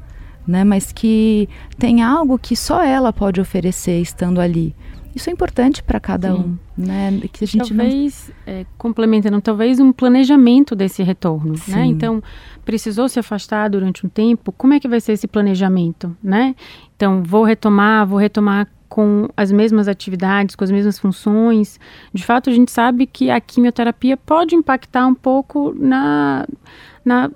né? 0.48 0.64
Mas 0.64 0.92
que 0.92 1.50
tem 1.78 2.02
algo 2.02 2.38
que 2.40 2.56
só 2.56 2.84
ela 2.84 3.12
pode 3.12 3.42
oferecer 3.42 4.00
estando 4.02 4.40
ali. 4.40 4.76
Isso 5.18 5.32
é 5.32 5.34
importante 5.34 5.82
para 5.82 6.00
cada 6.00 6.32
Sim. 6.32 6.38
um, 6.38 6.58
né? 6.78 7.20
Que 7.34 7.44
a 7.44 7.48
gente 7.48 7.70
talvez 7.70 8.32
não... 8.46 8.54
é, 8.54 8.66
complementando, 8.78 9.42
talvez 9.42 9.80
um 9.80 9.92
planejamento 9.92 10.76
desse 10.76 11.02
retorno, 11.02 11.54
né? 11.54 11.58
Sim. 11.58 11.72
né? 11.72 11.86
Então, 11.86 12.22
precisou 12.64 13.10
se 13.10 13.20
afastar 13.20 13.70
durante 13.70 14.06
um 14.06 14.10
tempo. 14.10 14.52
Como 14.52 14.74
é 14.74 14.80
que 14.80 14.88
vai 14.88 15.02
ser 15.02 15.14
esse 15.14 15.28
planejamento, 15.28 16.16
né? 16.22 16.56
Então, 16.96 17.24
vou 17.24 17.44
retomar, 17.44 18.06
vou 18.06 18.20
retomar 18.20 18.68
com 18.88 19.28
as 19.36 19.52
mesmas 19.52 19.88
atividades, 19.88 20.56
com 20.56 20.64
as 20.64 20.72
mesmas 20.72 21.00
funções. 21.00 21.80
De 22.14 22.24
fato, 22.24 22.50
a 22.50 22.54
gente 22.54 22.72
sabe 22.72 23.06
que 23.06 23.30
a 23.30 23.42
quimioterapia 23.42 24.16
pode 24.18 24.56
impactar 24.56 25.08
um 25.08 25.16
pouco 25.16 25.74
na, 25.78 26.48
na 27.04 27.32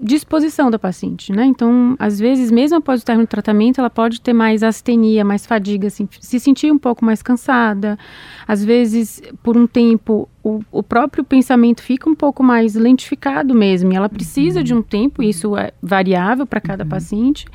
disposição 0.00 0.70
da 0.70 0.78
paciente, 0.78 1.32
né? 1.32 1.44
Então, 1.44 1.96
às 1.98 2.18
vezes, 2.18 2.50
mesmo 2.50 2.78
após 2.78 3.02
o 3.02 3.04
término 3.04 3.26
do 3.26 3.30
tratamento, 3.30 3.80
ela 3.80 3.90
pode 3.90 4.20
ter 4.20 4.32
mais 4.32 4.62
astenia, 4.62 5.24
mais 5.24 5.46
fadiga, 5.46 5.88
assim, 5.88 6.08
se 6.20 6.38
sentir 6.38 6.70
um 6.70 6.78
pouco 6.78 7.04
mais 7.04 7.22
cansada. 7.22 7.98
Às 8.46 8.64
vezes, 8.64 9.22
por 9.42 9.56
um 9.56 9.66
tempo, 9.66 10.28
o, 10.42 10.60
o 10.70 10.82
próprio 10.82 11.24
pensamento 11.24 11.82
fica 11.82 12.08
um 12.08 12.14
pouco 12.14 12.42
mais 12.42 12.74
lentificado 12.74 13.54
mesmo. 13.54 13.92
Ela 13.92 14.08
precisa 14.08 14.58
uhum. 14.58 14.64
de 14.64 14.74
um 14.74 14.82
tempo, 14.82 15.22
isso 15.22 15.56
é 15.56 15.72
variável 15.82 16.46
para 16.46 16.60
cada 16.60 16.84
uhum. 16.84 16.90
paciente. 16.90 17.46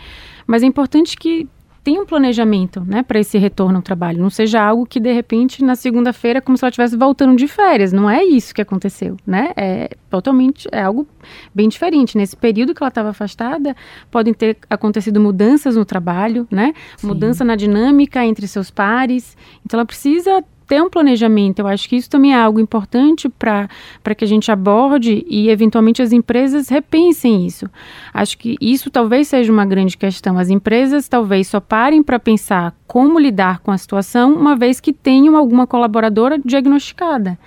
Mas 0.48 0.64
é 0.64 0.66
importante 0.66 1.16
que 1.18 1.48
tem 1.84 2.00
um 2.00 2.06
planejamento, 2.06 2.84
né, 2.86 3.02
para 3.02 3.20
esse 3.20 3.38
retorno 3.38 3.78
ao 3.78 3.82
trabalho. 3.82 4.22
Não 4.22 4.30
seja 4.30 4.62
algo 4.62 4.86
que 4.86 5.00
de 5.00 5.12
repente 5.12 5.64
na 5.64 5.76
segunda-feira 5.76 6.40
como 6.42 6.56
se 6.56 6.64
ela 6.64 6.70
estivesse 6.70 6.96
voltando 6.96 7.36
de 7.36 7.48
férias. 7.48 7.92
Não 7.92 8.10
é 8.10 8.24
isso 8.24 8.54
que 8.54 8.62
aconteceu, 8.62 9.18
né? 9.26 9.52
É 9.56 9.90
totalmente 10.10 10.68
é 10.72 10.84
algo 10.84 11.08
bem 11.56 11.68
diferente. 11.68 12.18
Nesse 12.18 12.38
período 12.38 12.76
que 12.76 12.84
ela 12.84 12.90
estava 12.90 13.10
afastada, 13.10 13.76
podem 14.12 14.34
ter 14.34 14.58
acontecido 14.70 15.20
mudanças 15.20 15.76
no 15.76 15.84
trabalho, 15.84 16.48
né? 16.52 16.74
Sim. 16.98 17.08
Mudança 17.08 17.44
na 17.44 17.56
dinâmica 17.56 18.24
entre 18.24 18.48
seus 18.48 18.70
pares. 18.70 19.36
Então 19.66 19.80
ela 19.80 19.86
precisa 19.86 20.44
ter 20.72 20.82
um 20.82 20.89
planejamento. 20.89 21.59
Eu 21.59 21.67
acho 21.67 21.89
que 21.89 21.97
isso 21.97 22.09
também 22.09 22.34
é 22.34 22.41
algo 22.41 22.57
importante 22.57 23.28
para 23.28 23.67
que 24.15 24.24
a 24.24 24.28
gente 24.28 24.49
aborde 24.49 25.26
e, 25.28 25.49
eventualmente, 25.49 26.01
as 26.01 26.13
empresas 26.13 26.69
repensem 26.69 27.45
isso. 27.45 27.69
Acho 28.13 28.38
que 28.38 28.55
isso 28.61 28.89
talvez 28.89 29.28
seja 29.28 29.51
uma 29.51 29.65
grande 29.65 29.97
questão. 29.97 30.38
As 30.38 30.49
empresas 30.49 31.09
talvez 31.09 31.47
só 31.47 31.59
parem 31.59 32.01
para 32.01 32.17
pensar 32.17 32.74
como 32.88 33.19
lidar 33.19 33.59
com 33.59 33.69
a 33.69 33.78
situação 33.78 34.34
uma 34.34 34.55
vez 34.55 34.80
que 34.80 34.93
tenham 34.93 35.36
alguma 35.36 35.67
colaboradora 35.67 36.39
diagnosticada. 36.39 37.38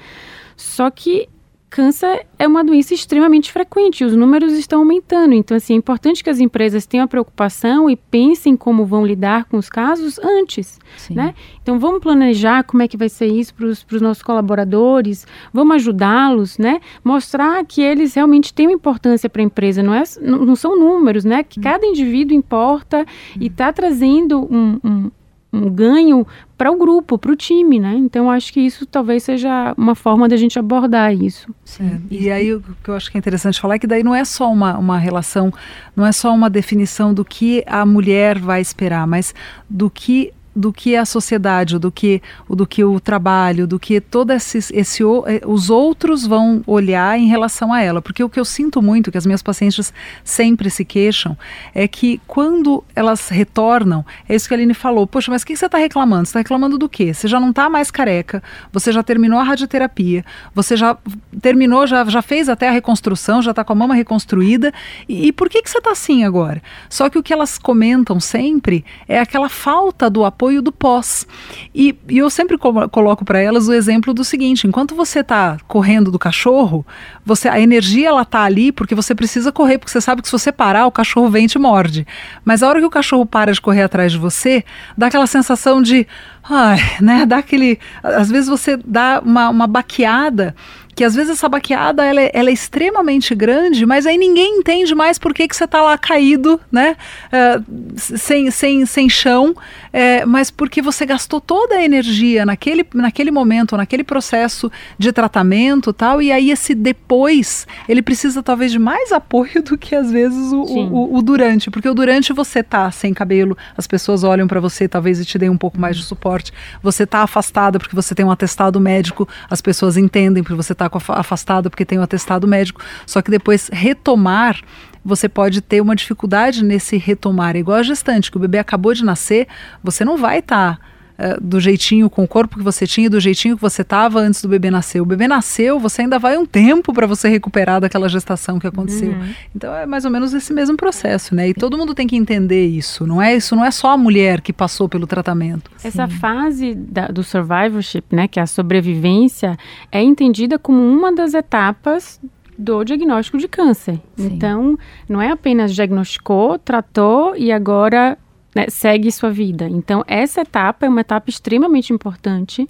Só 0.55 0.91
que 0.91 1.27
câncer 1.75 2.25
é 2.39 2.47
uma 2.47 2.63
doença 2.63 2.95
extremamente 2.95 3.51
frequente, 3.51 4.05
os 4.05 4.15
números 4.15 4.53
estão 4.53 4.79
aumentando. 4.79 5.35
Então, 5.35 5.57
assim, 5.57 5.75
é 5.75 5.77
importante 5.77 6.23
que 6.23 6.31
as 6.31 6.39
empresas 6.39 6.87
tenham 6.87 7.05
a 7.05 7.09
preocupação 7.09 7.91
e 7.91 7.97
pensem 7.97 8.57
como 8.57 8.87
vão 8.87 9.05
lidar 9.05 9.47
com 9.47 9.57
os 9.57 9.69
casos 9.69 10.17
antes, 10.21 10.79
Sim. 10.97 11.15
né? 11.15 11.35
Então, 11.61 11.77
vamos 11.81 12.01
planejar 12.01 12.63
como 12.63 12.81
é 12.81 12.87
que 12.87 12.97
vai 12.97 13.09
ser 13.09 13.27
isso 13.27 13.53
para 13.53 13.67
os 13.67 14.01
nossos 14.01 14.23
colaboradores, 14.23 15.27
vamos 15.53 15.75
ajudá-los, 15.75 16.59
né? 16.59 16.81
Mostrar 17.03 17.65
que 17.65 17.83
eles 17.83 18.15
realmente 18.15 18.55
têm 18.55 18.69
uma 18.69 18.75
importância 18.75 19.29
para 19.29 19.43
a 19.43 19.45
empresa, 19.45 19.83
não, 19.83 19.95
é, 19.95 20.05
não, 20.23 20.45
não, 20.45 20.55
são 20.55 20.79
números, 20.79 21.25
né? 21.25 21.43
Que 21.43 21.59
hum. 21.59 21.63
cada 21.65 21.85
indivíduo 21.85 22.37
importa 22.37 23.01
hum. 23.01 23.41
e 23.41 23.49
está 23.49 23.73
trazendo 23.73 24.45
um, 24.45 24.79
um 24.85 25.11
um 25.55 25.71
ganho 25.71 26.27
para 26.59 26.71
o 26.71 26.77
grupo, 26.77 27.17
para 27.17 27.33
o 27.33 27.37
time, 27.37 27.79
né? 27.79 27.95
Então 27.97 28.31
acho 28.31 28.53
que 28.53 28.61
isso 28.61 28.85
talvez 28.87 29.23
seja 29.23 29.75
uma 29.77 29.95
forma 29.95 30.29
da 30.29 30.37
gente 30.37 30.59
abordar 30.59 31.15
isso. 31.15 31.55
Sim. 31.65 32.01
É, 32.11 32.15
e 32.15 32.31
aí 32.31 32.55
o 32.55 32.63
que 32.83 32.91
eu 32.91 32.95
acho 32.95 33.11
que 33.11 33.17
é 33.17 33.21
interessante 33.21 33.61
falar 33.61 33.77
é 33.77 33.79
que 33.79 33.87
daí 33.87 34.03
não 34.03 34.15
é 34.15 34.25
só 34.25 34.53
uma, 34.53 34.77
uma 34.77 34.99
relação, 34.99 35.53
não 35.95 36.05
é 36.05 36.13
só 36.13 36.35
uma 36.35 36.51
definição 36.51 37.15
do 37.15 37.25
que 37.25 37.63
a 37.67 37.87
mulher 37.87 38.39
vai 38.39 38.61
esperar, 38.61 39.07
mas 39.07 39.35
do 39.69 39.89
que 39.89 40.33
do 40.55 40.73
que 40.73 40.95
a 40.97 41.05
sociedade, 41.05 41.79
do 41.79 41.91
que, 41.91 42.23
do 42.49 42.67
que 42.67 42.85
o 42.85 43.01
trabalho, 43.01 43.67
do 43.67 43.79
que 43.79 44.01
todos 44.01 44.37
esses, 44.37 44.71
esse, 44.73 45.03
eh, 45.03 45.41
os 45.45 45.69
outros 45.71 46.27
vão 46.27 46.63
olhar 46.67 47.19
em 47.19 47.27
relação 47.27 47.73
a 47.73 47.81
ela. 47.81 48.01
Porque 48.01 48.23
o 48.23 48.29
que 48.29 48.39
eu 48.39 48.45
sinto 48.45 48.81
muito, 48.81 49.11
que 49.11 49.19
as 49.19 49.27
minhas 49.27 49.43
pacientes 49.43 49.93
sempre 50.23 50.71
se 50.71 50.85
queixam, 50.85 51.37
é 51.75 51.89
que 51.89 52.21
quando 52.27 52.85
elas 52.95 53.29
retornam, 53.29 54.05
é 54.29 54.35
isso 54.35 54.47
que 54.47 54.55
a 54.55 54.57
Aline 54.57 54.75
falou, 54.75 55.07
poxa, 55.07 55.31
mas 55.31 55.43
o 55.43 55.47
que 55.47 55.57
você 55.57 55.67
está 55.67 55.79
reclamando? 55.79 56.27
Você 56.27 56.31
está 56.31 56.41
reclamando 56.41 56.79
do 56.79 56.89
quê? 56.89 57.13
Você 57.13 57.27
já 57.27 57.41
não 57.41 57.51
está 57.51 57.69
mais 57.69 57.91
careca, 57.91 58.43
você 58.73 58.93
já 58.93 59.03
terminou 59.03 59.39
a 59.39 59.43
radioterapia, 59.43 60.25
você 60.55 60.77
já 60.77 60.97
terminou, 61.41 61.87
já, 61.87 62.05
já 62.05 62.23
fez 62.23 62.49
até 62.49 62.69
a 62.69 62.73
reconstrução, 62.73 63.43
já 63.43 63.51
está 63.51 63.65
com 63.65 63.73
a 63.73 63.77
mama 63.77 63.95
reconstruída, 63.95 64.73
e, 65.09 65.29
e 65.29 65.33
por 65.33 65.49
que, 65.49 65.63
que 65.63 65.71
você 65.71 65.79
está 65.79 65.91
assim 65.91 66.25
agora? 66.25 66.63
Só 66.89 67.11
que 67.11 67.19
o 67.19 67.23
que 67.23 67.33
elas 67.33 67.59
comentam 67.59 68.21
sempre 68.21 68.85
é 69.09 69.19
aquela 69.19 69.49
falta 69.49 70.09
do 70.09 70.25
apoio 70.25 70.44
apoio 70.45 70.61
do 70.61 70.71
pós. 70.71 71.27
E, 71.75 71.97
e 72.09 72.19
eu 72.19 72.29
sempre 72.29 72.59
coloco 72.59 73.25
para 73.25 73.41
elas 73.41 73.67
o 73.69 73.73
exemplo 73.73 74.13
do 74.13 74.25
seguinte: 74.25 74.67
enquanto 74.67 74.95
você 74.95 75.21
está 75.21 75.57
correndo 75.67 76.11
do 76.11 76.19
cachorro, 76.19 76.87
você 77.25 77.49
a 77.49 77.59
energia 77.59 78.09
ela 78.09 78.25
tá 78.25 78.43
ali 78.43 78.71
porque 78.71 78.95
você 78.95 79.15
precisa 79.15 79.51
correr, 79.51 79.79
porque 79.79 79.91
você 79.91 80.01
sabe 80.01 80.21
que 80.21 80.29
se 80.29 80.33
você 80.33 80.53
parar, 80.53 80.87
o 80.87 80.93
cachorro 80.93 81.31
vem 81.31 81.47
e 81.47 81.49
te 81.49 81.59
morde. 81.59 82.07
Mas 82.45 82.63
a 82.63 82.69
hora 82.69 82.81
que 82.81 82.87
o 82.87 82.91
cachorro 82.91 83.25
para 83.25 83.53
de 83.53 83.61
correr 83.61 83.83
atrás 83.83 84.13
de 84.13 84.19
você, 84.19 84.65
dá 84.97 85.07
aquela 85.07 85.27
sensação 85.27 85.81
de. 85.81 86.07
Ai, 86.43 86.79
né? 87.01 87.25
Dá 87.25 87.39
aquele. 87.39 87.79
Às 88.03 88.29
vezes 88.29 88.49
você 88.49 88.77
dá 88.77 89.23
uma, 89.25 89.49
uma 89.49 89.67
baqueada 89.67 90.55
que 90.95 91.05
às 91.05 91.15
vezes 91.15 91.33
essa 91.33 91.49
baqueada 91.49 92.05
ela 92.05 92.21
é, 92.21 92.31
ela 92.33 92.51
é, 92.51 92.53
extremamente 92.53 93.35
grande, 93.35 93.85
mas 93.85 94.07
aí 94.07 94.17
ninguém 94.17 94.59
entende 94.59 94.95
mais 94.95 95.19
por 95.19 95.35
que, 95.35 95.49
que 95.49 95.57
você 95.57 95.65
está 95.65 95.83
lá 95.83 95.99
caído, 95.99 96.61
né? 96.71 96.97
Uh, 97.33 97.95
sem, 97.97 98.51
sem, 98.51 98.87
sem 98.87 99.09
chão, 99.09 99.55
é, 99.93 100.25
mas 100.25 100.51
porque 100.51 100.81
você 100.81 101.05
gastou 101.07 101.41
toda 101.41 101.77
a 101.77 101.85
energia 101.85 102.45
naquele, 102.47 102.87
naquele 102.95 103.31
momento, 103.31 103.77
naquele 103.77 104.05
processo 104.05 104.71
de 104.99 105.13
tratamento 105.13 105.93
tal, 105.93 106.21
e 106.21 106.31
aí 106.31 106.51
esse 106.51 106.75
depois, 106.75 107.67
ele 107.89 108.03
precisa 108.03 108.43
talvez 108.43 108.73
de 108.73 108.79
mais 108.79 109.13
apoio 109.13 109.63
do 109.63 109.77
que 109.77 109.95
às 109.95 110.11
vezes 110.11 110.53
o, 110.53 110.63
o, 110.63 111.17
o, 111.17 111.23
durante, 111.23 111.71
porque 111.71 111.89
o 111.89 111.95
durante 111.95 112.33
você 112.33 112.63
tá 112.63 112.91
sem 112.91 113.13
cabelo, 113.15 113.57
as 113.77 113.87
pessoas 113.87 114.25
olham 114.25 114.47
para 114.47 114.61
você 114.61 114.89
talvez 114.89 115.21
e 115.21 115.25
te 115.25 115.39
deem 115.39 115.51
um 115.51 115.57
pouco 115.57 115.81
mais 115.81 115.97
de 115.97 116.03
suporte, 116.03 116.53
você 116.83 117.07
tá 117.07 117.21
afastada 117.21 117.79
porque 117.79 117.95
você 117.95 118.15
tem 118.15 118.25
um 118.25 118.31
atestado 118.31 118.81
médico, 118.81 119.29
as 119.49 119.61
pessoas 119.61 119.97
entendem 119.97 120.43
porque 120.43 120.57
você 120.57 120.75
tá 120.75 120.84
está 120.87 121.15
afastado 121.15 121.71
porque 121.71 121.85
tem 121.85 121.99
o 121.99 122.01
um 122.01 122.05
atestado 122.05 122.47
médico. 122.47 122.81
Só 123.07 123.23
que 123.23 123.31
depois 123.31 123.69
retomar 123.73 124.61
você 125.05 125.29
pode 125.29 125.61
ter 125.61 125.81
uma 125.83 125.95
dificuldade 125.95 126.65
nesse 126.65 126.97
retomar. 126.97 127.57
É 127.57 127.59
igual 127.59 127.79
a 127.79 127.83
gestante, 127.83 128.31
que 128.31 128.37
o 128.39 128.41
bebê 128.41 128.59
acabou 128.59 128.95
de 128.95 129.05
nascer, 129.05 129.47
você 129.83 130.05
não 130.05 130.17
vai 130.17 130.39
estar. 130.39 130.79
Tá 130.79 130.94
Uh, 131.17 131.41
do 131.41 131.61
jeitinho, 131.61 132.11
com 132.11 132.25
o 132.25 132.29
corpo 132.29 132.59
que 132.59 132.65
você 132.65 132.89
tinha, 132.89 133.09
do 133.09 133.21
jeitinho 133.21 133.55
que 133.55 133.63
você 133.63 133.83
estava 133.83 134.19
antes 134.19 134.43
do 134.43 134.49
bebê 134.49 134.69
nascer. 134.69 135.01
O 135.01 135.07
bebê 135.07 135.29
nasceu, 135.29 135.79
você 135.79 136.03
ainda 136.03 136.19
vai 136.19 136.37
um 136.37 136.45
tempo 136.45 136.93
para 136.93 137.07
você 137.07 137.29
recuperar 137.29 137.81
daquela 137.81 138.09
gestação 138.09 138.59
que 138.59 138.67
aconteceu. 138.67 139.13
Uhum. 139.13 139.35
Então 139.55 139.73
é 139.73 139.87
mais 139.87 140.05
ou 140.05 140.11
menos 140.11 140.35
esse 140.35 140.53
mesmo 140.53 140.77
processo, 140.77 141.33
né? 141.33 141.51
E 141.51 141.55
todo 141.55 141.79
mundo 141.79 141.95
tem 141.95 142.09
que 142.09 142.17
entender 142.17 142.67
isso. 142.67 143.07
Não 143.07 143.23
é 143.23 143.37
isso, 143.37 143.55
não 143.55 143.65
é 143.65 143.71
só 143.71 143.93
a 143.93 143.97
mulher 143.97 144.41
que 144.41 144.53
passou 144.53 144.89
pelo 144.89 145.07
tratamento. 145.07 145.71
Essa 145.85 146.09
Sim. 146.09 146.15
fase 146.17 146.75
da, 146.75 147.07
do 147.07 147.23
survivorship, 147.23 148.05
né, 148.11 148.27
que 148.27 148.41
é 148.41 148.43
a 148.43 148.47
sobrevivência, 148.47 149.57
é 149.93 150.03
entendida 150.03 150.59
como 150.59 150.79
uma 150.85 151.15
das 151.15 151.33
etapas 151.33 152.21
do 152.59 152.85
diagnóstico 152.85 153.39
de 153.39 153.49
câncer. 153.49 154.01
Sim. 154.17 154.27
Então, 154.27 154.79
não 155.09 155.21
é 155.21 155.31
apenas 155.31 155.75
diagnosticou, 155.75 156.59
tratou 156.59 157.37
e 157.37 157.53
agora 157.53 158.19
né, 158.55 158.67
segue 158.69 159.11
sua 159.11 159.31
vida. 159.31 159.69
Então, 159.69 160.05
essa 160.07 160.43
etapa 160.43 160.87
é 160.87 160.89
uma 160.89 161.01
etapa 161.01 161.29
extremamente 161.29 161.93
importante. 161.93 162.69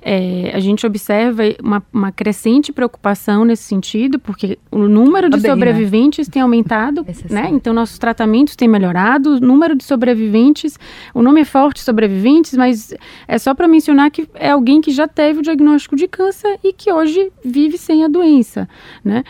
É, 0.00 0.50
a 0.54 0.60
gente 0.60 0.86
observa 0.86 1.42
uma, 1.62 1.82
uma, 1.92 2.12
crescente 2.12 2.72
preocupação 2.72 3.44
nesse 3.44 3.62
sentido, 3.62 4.18
porque 4.18 4.58
o 4.70 4.78
número 4.78 5.30
de 5.30 5.36
Bem, 5.36 5.42
né? 5.42 5.48
sobreviventes 5.50 6.28
tem 6.28 6.42
aumentado, 6.42 7.06
né? 7.30 7.48
Então, 7.50 7.72
nossos 7.72 7.98
tratamentos 7.98 8.54
têm 8.56 8.68
melhorado, 8.68 9.36
o 9.36 9.40
número 9.40 9.74
de 9.74 9.84
sobreviventes, 9.84 10.78
o 11.14 11.22
nome 11.22 11.40
é 11.40 11.44
forte, 11.44 11.80
sobreviventes, 11.80 12.54
mas 12.54 12.94
é 13.26 13.38
só 13.38 13.54
para 13.54 13.66
mencionar 13.66 14.10
que 14.10 14.28
é 14.34 14.50
alguém 14.50 14.80
que 14.80 14.90
já 14.90 15.08
teve 15.08 15.38
o 15.38 15.42
diagnóstico 15.42 15.96
de 15.96 16.06
câncer 16.06 16.58
e 16.62 16.72
que 16.72 16.92
hoje 16.92 17.32
vive 17.44 17.78
sem 17.78 18.04
a 18.04 18.08
doença, 18.08 18.68
né? 19.04 19.24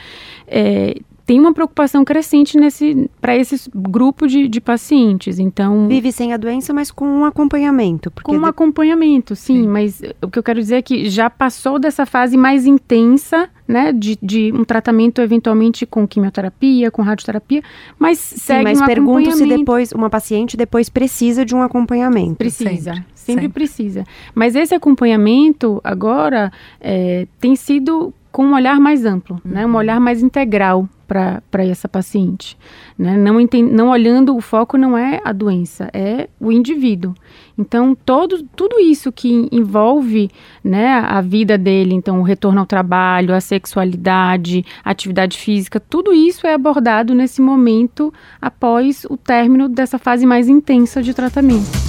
É, 0.47 0.97
tem 1.25 1.39
uma 1.39 1.53
preocupação 1.53 2.05
crescente 2.05 2.57
nesse 2.57 3.09
para 3.21 3.37
esse 3.37 3.71
grupo 3.75 4.27
de, 4.27 4.49
de 4.49 4.61
pacientes. 4.61 5.39
Então 5.39 5.89
vive 5.89 6.13
sem 6.13 6.33
a 6.33 6.37
doença, 6.37 6.73
mas 6.73 6.91
com 6.91 7.07
um 7.07 7.25
acompanhamento. 7.25 8.13
Com 8.23 8.37
um 8.37 8.43
de... 8.43 8.49
acompanhamento, 8.49 9.37
sim, 9.37 9.63
sim, 9.63 9.69
Mas 9.69 10.03
o 10.21 10.29
que 10.29 10.39
eu 10.39 10.43
quero 10.43 10.61
dizer 10.61 10.77
é 10.77 10.83
que 10.83 11.09
já 11.09 11.31
passou 11.31 11.79
dessa 11.79 12.05
fase 12.05 12.37
mais 12.37 12.67
intensa, 12.67 13.49
né, 13.67 13.93
de, 13.93 14.19
de 14.21 14.53
um 14.53 14.65
tratamento 14.65 15.21
eventualmente 15.21 15.87
com 15.87 16.07
quimioterapia, 16.07 16.91
com 16.91 17.03
radioterapia, 17.03 17.63
mas 17.99 18.19
sim, 18.19 18.39
segue 18.39 18.65
mas 18.65 18.81
um 18.81 18.87
pergunto 18.87 19.33
se 19.33 19.47
depois 19.47 19.93
uma 19.93 20.11
paciente 20.11 20.57
depois 20.57 20.89
precisa 20.89 21.45
de 21.45 21.55
um 21.55 21.63
acompanhamento. 21.63 22.37
Precisa. 22.37 22.95
Sempre, 22.95 23.05
sempre 23.15 23.49
precisa. 23.49 24.05
Mas 24.35 24.55
esse 24.57 24.75
acompanhamento 24.75 25.81
agora 25.85 26.53
é, 26.81 27.27
tem 27.41 27.55
sido 27.55 28.13
com 28.33 28.47
um 28.47 28.55
olhar 28.55 28.81
mais 28.81 29.05
amplo, 29.05 29.41
uhum. 29.45 29.53
né? 29.53 29.67
um 29.67 29.71
uhum. 29.71 29.77
olhar 29.77 30.01
mais 30.01 30.23
integral 30.23 30.89
para 31.13 31.65
essa 31.65 31.89
paciente. 31.89 32.57
Né? 32.99 33.17
Não, 33.17 33.37
não 33.71 33.89
olhando, 33.89 34.35
o 34.35 34.41
foco 34.41 34.79
não 34.79 34.97
é 34.97 35.21
a 35.25 35.33
doença, 35.33 35.91
é 35.93 36.29
o 36.41 36.51
indivíduo. 36.51 37.15
Então, 37.59 37.95
todo, 37.95 38.43
tudo 38.57 38.81
isso 38.81 39.13
que 39.13 39.49
envolve 39.53 40.31
né, 40.65 40.95
a 40.95 41.21
vida 41.21 41.59
dele, 41.59 41.95
então 41.95 42.21
o 42.21 42.23
retorno 42.23 42.61
ao 42.61 42.67
trabalho, 42.67 43.35
a 43.35 43.41
sexualidade, 43.41 44.65
a 44.83 44.91
atividade 44.91 45.37
física, 45.37 45.79
tudo 45.79 46.15
isso 46.15 46.47
é 46.47 46.55
abordado 46.55 47.15
nesse 47.15 47.43
momento 47.43 48.13
após 48.41 49.05
o 49.11 49.17
término 49.17 49.69
dessa 49.69 49.99
fase 49.99 50.25
mais 50.25 50.49
intensa 50.49 51.03
de 51.03 51.13
tratamento. 51.13 51.82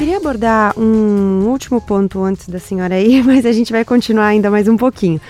Queria 0.00 0.16
abordar 0.16 0.72
um 0.78 1.46
último 1.50 1.78
ponto 1.78 2.22
antes 2.24 2.48
da 2.48 2.58
senhora 2.58 2.94
aí, 2.94 3.20
mas 3.22 3.44
a 3.44 3.52
gente 3.52 3.70
vai 3.70 3.84
continuar 3.84 4.28
ainda 4.28 4.50
mais 4.50 4.66
um 4.66 4.74
pouquinho. 4.74 5.20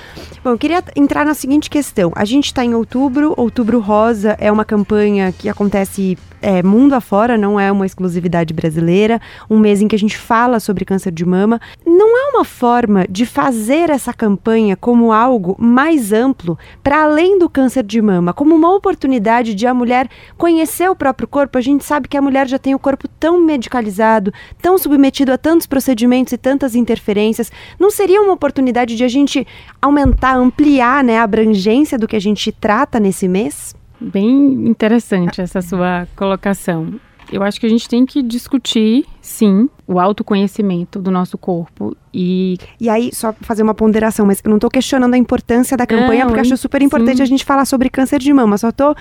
Bom, 0.43 0.53
eu 0.53 0.59
queria 0.59 0.82
entrar 0.97 1.26
na 1.26 1.34
seguinte 1.34 1.68
questão. 1.68 2.12
A 2.16 2.24
gente 2.24 2.47
está 2.47 2.64
em 2.64 2.74
outubro, 2.74 3.34
Outubro 3.36 3.78
Rosa 3.78 4.36
é 4.41 4.51
uma 4.51 4.64
campanha 4.64 5.32
que 5.32 5.51
acontece 5.51 6.16
é, 6.43 6.62
mundo 6.62 6.95
afora, 6.95 7.36
não 7.36 7.59
é 7.59 7.70
uma 7.70 7.86
exclusividade 7.86 8.55
brasileira. 8.55 9.20
Um 9.49 9.59
mês 9.59 9.80
em 9.80 9.88
que 9.88 9.95
a 9.95 9.99
gente 9.99 10.16
fala 10.16 10.59
sobre 10.59 10.84
câncer 10.84 11.12
de 11.12 11.24
mama. 11.24 11.61
Não 11.84 12.16
é 12.16 12.30
uma 12.30 12.45
forma 12.45 13.07
de 13.09 13.26
fazer 13.26 13.91
essa 13.91 14.12
campanha 14.12 14.76
como 14.76 15.12
algo 15.12 15.57
mais 15.59 16.12
amplo, 16.12 16.59
para 16.82 17.03
além 17.03 17.38
do 17.38 17.49
câncer 17.49 17.82
de 17.82 18.01
mama, 18.01 18.32
como 18.32 18.55
uma 18.55 18.74
oportunidade 18.74 19.55
de 19.55 19.66
a 19.66 19.74
mulher 19.74 20.09
conhecer 20.36 20.88
o 20.88 20.97
próprio 20.97 21.28
corpo. 21.28 21.59
A 21.59 21.61
gente 21.61 21.84
sabe 21.84 22.09
que 22.09 22.16
a 22.16 22.22
mulher 22.22 22.49
já 22.49 22.59
tem 22.59 22.74
o 22.74 22.78
corpo 22.78 23.07
tão 23.09 23.41
medicalizado, 23.41 24.32
tão 24.61 24.78
submetido 24.78 25.32
a 25.32 25.38
tantos 25.38 25.66
procedimentos 25.66 26.32
e 26.32 26.38
tantas 26.38 26.74
interferências. 26.74 27.53
Não 27.78 27.91
seria 27.91 28.22
uma 28.22 28.32
oportunidade 28.32 28.97
de 28.97 29.05
a 29.05 29.09
gente 29.09 29.47
aumentar, 29.80 30.30
ampliar 30.35 31.05
né, 31.05 31.18
a 31.18 31.22
abrangência 31.22 31.99
do 31.99 32.09
que 32.09 32.16
a 32.16 32.20
gente 32.20 32.53
trata 32.53 32.99
nesse 32.99 33.28
mês? 33.28 33.74
Bem 34.01 34.68
interessante 34.68 35.41
essa 35.41 35.61
sua 35.61 36.09
colocação. 36.16 36.99
Eu 37.33 37.43
acho 37.43 37.61
que 37.61 37.66
a 37.66 37.68
gente 37.68 37.89
tem 37.89 38.05
que 38.05 38.22
discutir, 38.22 39.07
sim, 39.31 39.68
o 39.87 39.99
autoconhecimento 39.99 40.99
do 40.99 41.11
nosso 41.11 41.39
corpo 41.39 41.97
e... 42.12 42.59
E 42.81 42.89
aí, 42.89 43.11
só 43.14 43.33
fazer 43.41 43.62
uma 43.62 43.74
ponderação, 43.74 44.26
mas 44.26 44.41
eu 44.45 44.49
não 44.49 44.57
estou 44.57 44.68
questionando 44.68 45.14
a 45.14 45.18
importância 45.18 45.76
da 45.76 45.87
campanha, 45.87 46.24
não, 46.24 46.26
porque 46.26 46.41
acho 46.41 46.57
super 46.57 46.83
importante 46.83 47.18
sim. 47.18 47.22
a 47.22 47.26
gente 47.26 47.45
falar 47.45 47.64
sobre 47.64 47.89
câncer 47.89 48.18
de 48.18 48.33
mama, 48.33 48.59
só 48.59 48.70
estou 48.70 48.95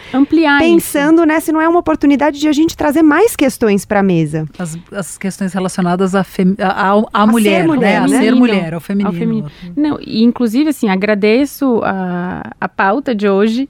pensando, 0.60 1.20
isso. 1.20 1.26
né, 1.26 1.40
se 1.40 1.52
não 1.52 1.60
é 1.60 1.68
uma 1.68 1.80
oportunidade 1.80 2.40
de 2.40 2.48
a 2.48 2.52
gente 2.52 2.78
trazer 2.78 3.02
mais 3.02 3.36
questões 3.36 3.86
para 3.86 4.02
a 4.02 4.04
mesa. 4.04 4.46
As, 4.58 4.78
as, 4.92 5.18
questões 5.18 5.52
relacionadas 5.54 6.14
à 6.14 6.22
a, 6.22 6.92
a, 6.92 7.04
a, 7.14 7.28
mulher, 7.28 7.66
mulher, 7.66 8.02
né? 8.02 8.08
né? 8.08 8.18
A 8.18 8.22
ser 8.22 8.36
mulher, 8.36 8.74
ao 8.74 8.80
feminino. 8.80 9.10
Ao 9.10 9.20
feminino. 9.20 9.52
Não, 9.76 9.98
e 10.00 10.24
inclusive, 10.24 10.70
assim, 10.70 10.90
agradeço 10.90 11.82
a, 11.84 12.52
a 12.62 12.70
pauta 12.70 13.16
de 13.16 13.28
hoje, 13.28 13.68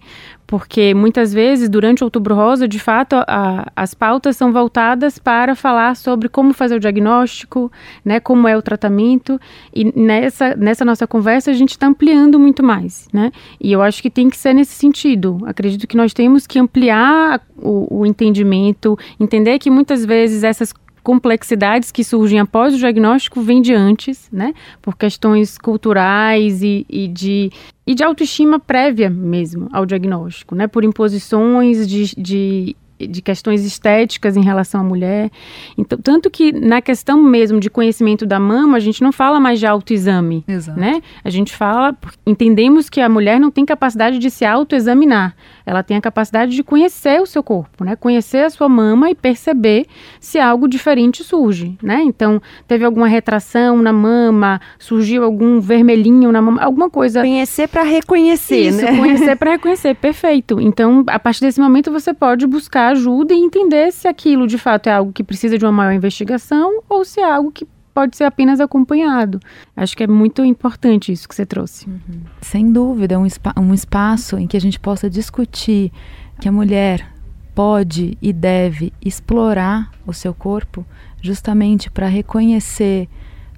porque 0.50 0.96
muitas 0.96 1.32
vezes, 1.32 1.70
durante 1.70 2.02
o 2.02 2.06
Outubro 2.06 2.34
Rosa, 2.34 2.68
de 2.68 2.80
fato, 2.80 3.16
a, 3.28 3.72
as 3.76 3.94
pautas 3.94 4.36
são 4.36 4.52
voltadas 4.52 5.20
para 5.20 5.54
falar 5.54 5.96
sobre 5.96 6.28
como 6.28 6.56
fazer 6.56 6.76
o 6.76 6.80
diagnóstico, 6.80 7.72
né, 8.04 8.20
como 8.20 8.48
é 8.48 8.58
o 8.58 8.62
tratamento, 8.62 9.40
e 9.72 9.94
nessa, 9.96 10.56
nessa 10.56 10.84
nossa 10.84 11.06
conversa 11.06 11.52
a 11.52 11.54
gente 11.54 11.70
está 11.70 11.86
ampliando 11.86 12.40
muito 12.40 12.64
mais, 12.64 13.08
né, 13.14 13.32
e 13.62 13.72
eu 13.72 13.80
acho 13.80 14.02
que 14.02 14.10
tem 14.10 14.28
que 14.28 14.38
ser 14.38 14.56
nesse 14.56 14.74
sentido. 14.74 15.38
Acredito 15.46 15.86
que 15.86 15.96
nós 15.96 16.16
temos 16.16 16.48
que 16.48 16.58
ampliar 16.58 17.46
o, 17.56 18.00
o 18.00 18.04
entendimento, 18.04 18.98
entender 19.20 19.60
que 19.60 19.70
muitas 19.70 20.04
vezes 20.04 20.44
essas 20.44 20.74
complexidades 21.04 21.92
que 21.92 22.04
surgem 22.04 22.40
após 22.40 22.74
o 22.74 22.78
diagnóstico 22.78 23.42
vêm 23.42 23.62
de 23.62 23.74
antes, 23.74 24.30
né? 24.32 24.54
Por 24.82 24.98
questões 24.98 25.58
culturais 25.58 26.62
e, 26.62 26.86
e, 26.90 27.08
de, 27.08 27.52
e 27.86 27.96
de 27.96 28.04
autoestima 28.04 28.60
prévia 28.60 29.10
mesmo 29.10 29.70
ao 29.72 29.86
diagnóstico, 29.86 30.56
né? 30.56 30.68
Por 30.68 30.84
imposições 30.84 31.88
de, 31.88 32.16
de 32.16 32.76
de 33.08 33.22
questões 33.22 33.64
estéticas 33.64 34.36
em 34.36 34.42
relação 34.42 34.82
à 34.82 34.84
mulher. 34.84 35.32
Então, 35.78 35.98
tanto 35.98 36.30
que 36.30 36.52
na 36.52 36.82
questão 36.82 37.22
mesmo 37.22 37.60
de 37.60 37.70
conhecimento 37.70 38.26
da 38.26 38.40
mama, 38.40 38.78
a 38.78 38.80
gente 38.80 39.02
não 39.02 39.12
fala 39.12 39.40
mais 39.40 39.60
de 39.60 39.66
autoexame, 39.66 40.44
Exato. 40.48 40.80
né? 40.80 41.02
A 41.24 41.30
gente 41.30 41.56
fala, 41.56 41.96
entendemos 42.26 42.90
que 42.90 43.00
a 43.00 43.10
mulher 43.10 43.40
não 43.40 43.52
tem 43.52 43.66
capacidade 43.66 44.20
de 44.20 44.30
se 44.30 44.46
autoexaminar. 44.46 45.36
Ela 45.70 45.84
tem 45.84 45.96
a 45.96 46.02
capacidade 46.02 46.56
de 46.56 46.64
conhecer 46.64 47.22
o 47.22 47.28
seu 47.28 47.44
corpo, 47.44 47.84
né? 47.84 47.96
Conhecer 47.96 48.44
a 48.44 48.50
sua 48.50 48.68
mama 48.68 49.12
e 49.12 49.14
perceber 49.14 49.86
se 50.20 50.40
algo 50.40 50.68
diferente 50.68 51.24
surge, 51.24 51.78
né? 51.80 52.02
Então, 52.02 52.42
teve 52.68 52.84
alguma 52.84 53.08
retração 53.08 53.78
na 53.78 53.94
mama, 53.94 54.60
surgiu 54.80 55.24
algum 55.24 55.60
vermelhinho 55.60 56.32
na 56.32 56.42
mama, 56.42 56.60
alguma 56.60 56.90
coisa. 56.90 57.22
Conhecer 57.22 57.68
para 57.68 57.84
reconhecer, 57.84 58.70
Isso, 58.70 58.82
né? 58.82 58.98
conhecer 58.98 59.36
para 59.38 59.52
reconhecer, 59.52 59.94
perfeito. 59.94 60.60
Então, 60.60 61.04
a 61.06 61.20
partir 61.20 61.42
desse 61.42 61.62
momento 61.62 61.92
você 61.92 62.16
pode 62.16 62.48
buscar 62.48 62.88
ajuda 62.88 63.32
e 63.36 63.38
entender 63.38 63.92
se 63.92 64.08
aquilo 64.08 64.48
de 64.48 64.58
fato 64.58 64.88
é 64.88 64.94
algo 64.94 65.14
que 65.14 65.24
precisa 65.24 65.56
de 65.56 65.64
uma 65.64 65.72
maior 65.72 65.92
investigação 65.92 66.82
ou 66.90 67.06
se 67.06 67.20
é 67.20 67.32
algo 67.32 67.52
que 67.52 67.68
pode 67.94 68.16
ser 68.16 68.24
apenas 68.24 68.60
acompanhado. 68.60 69.40
Acho 69.76 69.96
que 69.96 70.04
é 70.04 70.08
muito 70.08 70.44
importante 70.44 71.12
isso 71.12 71.28
que 71.28 71.36
você 71.36 71.46
trouxe. 71.46 71.88
Uhum. 71.88 72.22
Sem 72.42 72.72
dúvida, 72.72 73.20
um, 73.20 73.28
um 73.58 73.74
espaço 73.74 74.38
em 74.38 74.48
que 74.48 74.58
a 74.58 74.62
gente 74.62 74.80
possa 74.80 75.10
discutir 75.10 75.92
que 76.40 76.48
a 76.48 76.52
mulher 76.52 77.06
pode 77.54 78.18
e 78.22 78.32
deve 78.32 78.94
explorar 79.04 79.92
o 80.08 80.14
seu 80.14 80.34
corpo 80.34 80.86
justamente 81.22 81.92
para 81.92 82.08
reconhecer 82.08 83.10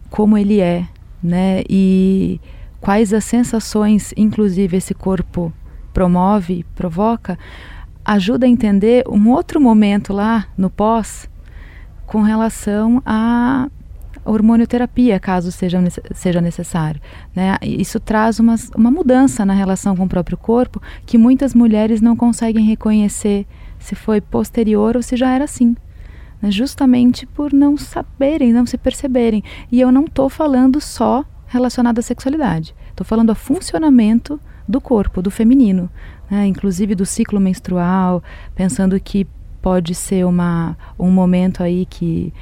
como 0.09 0.37
ele 0.37 0.59
é, 0.59 0.87
né? 1.21 1.61
E 1.69 2.41
quais 2.79 3.13
as 3.13 3.23
sensações, 3.23 4.13
inclusive, 4.17 4.77
esse 4.77 4.93
corpo 4.93 5.53
promove, 5.93 6.65
provoca, 6.75 7.37
ajuda 8.03 8.45
a 8.45 8.49
entender 8.49 9.03
um 9.07 9.29
outro 9.29 9.61
momento 9.61 10.11
lá 10.11 10.47
no 10.57 10.69
pós 10.69 11.29
com 12.07 12.21
relação 12.21 13.01
a 13.05 13.69
hormonioterapia, 14.25 15.19
caso 15.19 15.51
seja, 15.51 15.79
seja 16.13 16.41
necessário. 16.41 17.01
Né? 17.35 17.57
Isso 17.61 17.99
traz 17.99 18.39
uma, 18.39 18.55
uma 18.75 18.91
mudança 18.91 19.45
na 19.45 19.53
relação 19.53 19.95
com 19.95 20.05
o 20.05 20.09
próprio 20.09 20.37
corpo 20.37 20.81
que 21.05 21.17
muitas 21.17 21.53
mulheres 21.53 22.01
não 22.01 22.15
conseguem 22.15 22.65
reconhecer 22.65 23.45
se 23.79 23.95
foi 23.95 24.21
posterior 24.21 24.95
ou 24.95 25.01
se 25.01 25.15
já 25.15 25.31
era 25.31 25.45
assim. 25.45 25.75
Né? 26.41 26.51
Justamente 26.51 27.25
por 27.25 27.51
não 27.53 27.77
saberem, 27.77 28.53
não 28.53 28.65
se 28.65 28.77
perceberem. 28.77 29.43
E 29.71 29.79
eu 29.79 29.91
não 29.91 30.05
estou 30.05 30.29
falando 30.29 30.79
só 30.79 31.25
relacionado 31.47 31.99
à 31.99 32.01
sexualidade. 32.01 32.75
Estou 32.89 33.05
falando 33.05 33.29
ao 33.29 33.35
funcionamento 33.35 34.39
do 34.67 34.79
corpo, 34.79 35.21
do 35.21 35.31
feminino 35.31 35.89
né, 36.31 36.47
inclusive 36.47 36.95
do 36.95 37.05
ciclo 37.05 37.41
menstrual, 37.41 38.23
pensando 38.55 38.97
que 38.97 39.27
pode 39.61 39.93
ser 39.93 40.25
uma, 40.25 40.77
um 40.97 41.11
momento 41.11 41.61
aí 41.61 41.85
que 41.85 42.33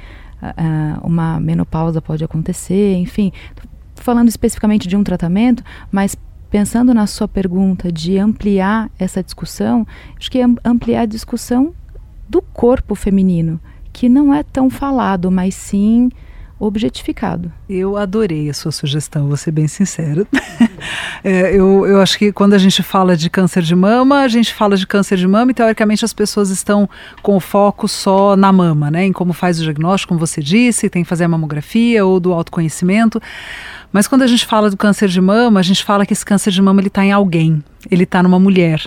uh, 0.42 1.06
uma 1.06 1.38
menopausa 1.40 2.00
pode 2.00 2.24
acontecer, 2.24 2.94
enfim, 2.94 3.32
falando 3.94 4.28
especificamente 4.28 4.88
de 4.88 4.96
um 4.96 5.04
tratamento, 5.04 5.62
mas 5.90 6.16
pensando 6.50 6.92
na 6.92 7.06
sua 7.06 7.28
pergunta 7.28 7.92
de 7.92 8.18
ampliar 8.18 8.90
essa 8.98 9.22
discussão, 9.22 9.86
acho 10.18 10.30
que 10.30 10.40
ampliar 10.64 11.02
a 11.02 11.06
discussão 11.06 11.72
do 12.28 12.42
corpo 12.42 12.94
feminino, 12.94 13.60
que 13.92 14.08
não 14.08 14.34
é 14.34 14.42
tão 14.42 14.68
falado, 14.68 15.30
mas 15.30 15.54
sim 15.54 16.10
objetificado. 16.60 17.50
Eu 17.68 17.96
adorei 17.96 18.50
a 18.50 18.54
sua 18.54 18.70
sugestão, 18.70 19.28
vou 19.28 19.36
ser 19.36 19.50
bem 19.50 19.66
sincera. 19.66 20.26
é, 21.24 21.56
eu, 21.56 21.86
eu 21.86 22.00
acho 22.02 22.18
que 22.18 22.30
quando 22.30 22.52
a 22.52 22.58
gente 22.58 22.82
fala 22.82 23.16
de 23.16 23.30
câncer 23.30 23.62
de 23.62 23.74
mama, 23.74 24.20
a 24.20 24.28
gente 24.28 24.52
fala 24.52 24.76
de 24.76 24.86
câncer 24.86 25.16
de 25.16 25.26
mama 25.26 25.50
e 25.50 25.54
teoricamente 25.54 26.04
as 26.04 26.12
pessoas 26.12 26.50
estão 26.50 26.88
com 27.22 27.34
o 27.34 27.40
foco 27.40 27.88
só 27.88 28.36
na 28.36 28.52
mama, 28.52 28.90
né? 28.90 29.06
Em 29.06 29.12
como 29.12 29.32
faz 29.32 29.58
o 29.58 29.62
diagnóstico, 29.62 30.10
como 30.10 30.20
você 30.20 30.42
disse, 30.42 30.90
tem 30.90 31.02
que 31.02 31.08
fazer 31.08 31.24
a 31.24 31.28
mamografia 31.28 32.04
ou 32.04 32.20
do 32.20 32.32
autoconhecimento. 32.32 33.20
Mas 33.92 34.06
quando 34.06 34.22
a 34.22 34.26
gente 34.26 34.46
fala 34.46 34.70
do 34.70 34.76
câncer 34.76 35.08
de 35.08 35.20
mama, 35.20 35.58
a 35.60 35.62
gente 35.62 35.82
fala 35.82 36.06
que 36.06 36.12
esse 36.12 36.24
câncer 36.24 36.52
de 36.52 36.62
mama 36.62 36.80
ele 36.80 36.88
está 36.88 37.04
em 37.04 37.12
alguém, 37.12 37.62
ele 37.90 38.04
está 38.04 38.22
numa 38.22 38.38
mulher. 38.38 38.86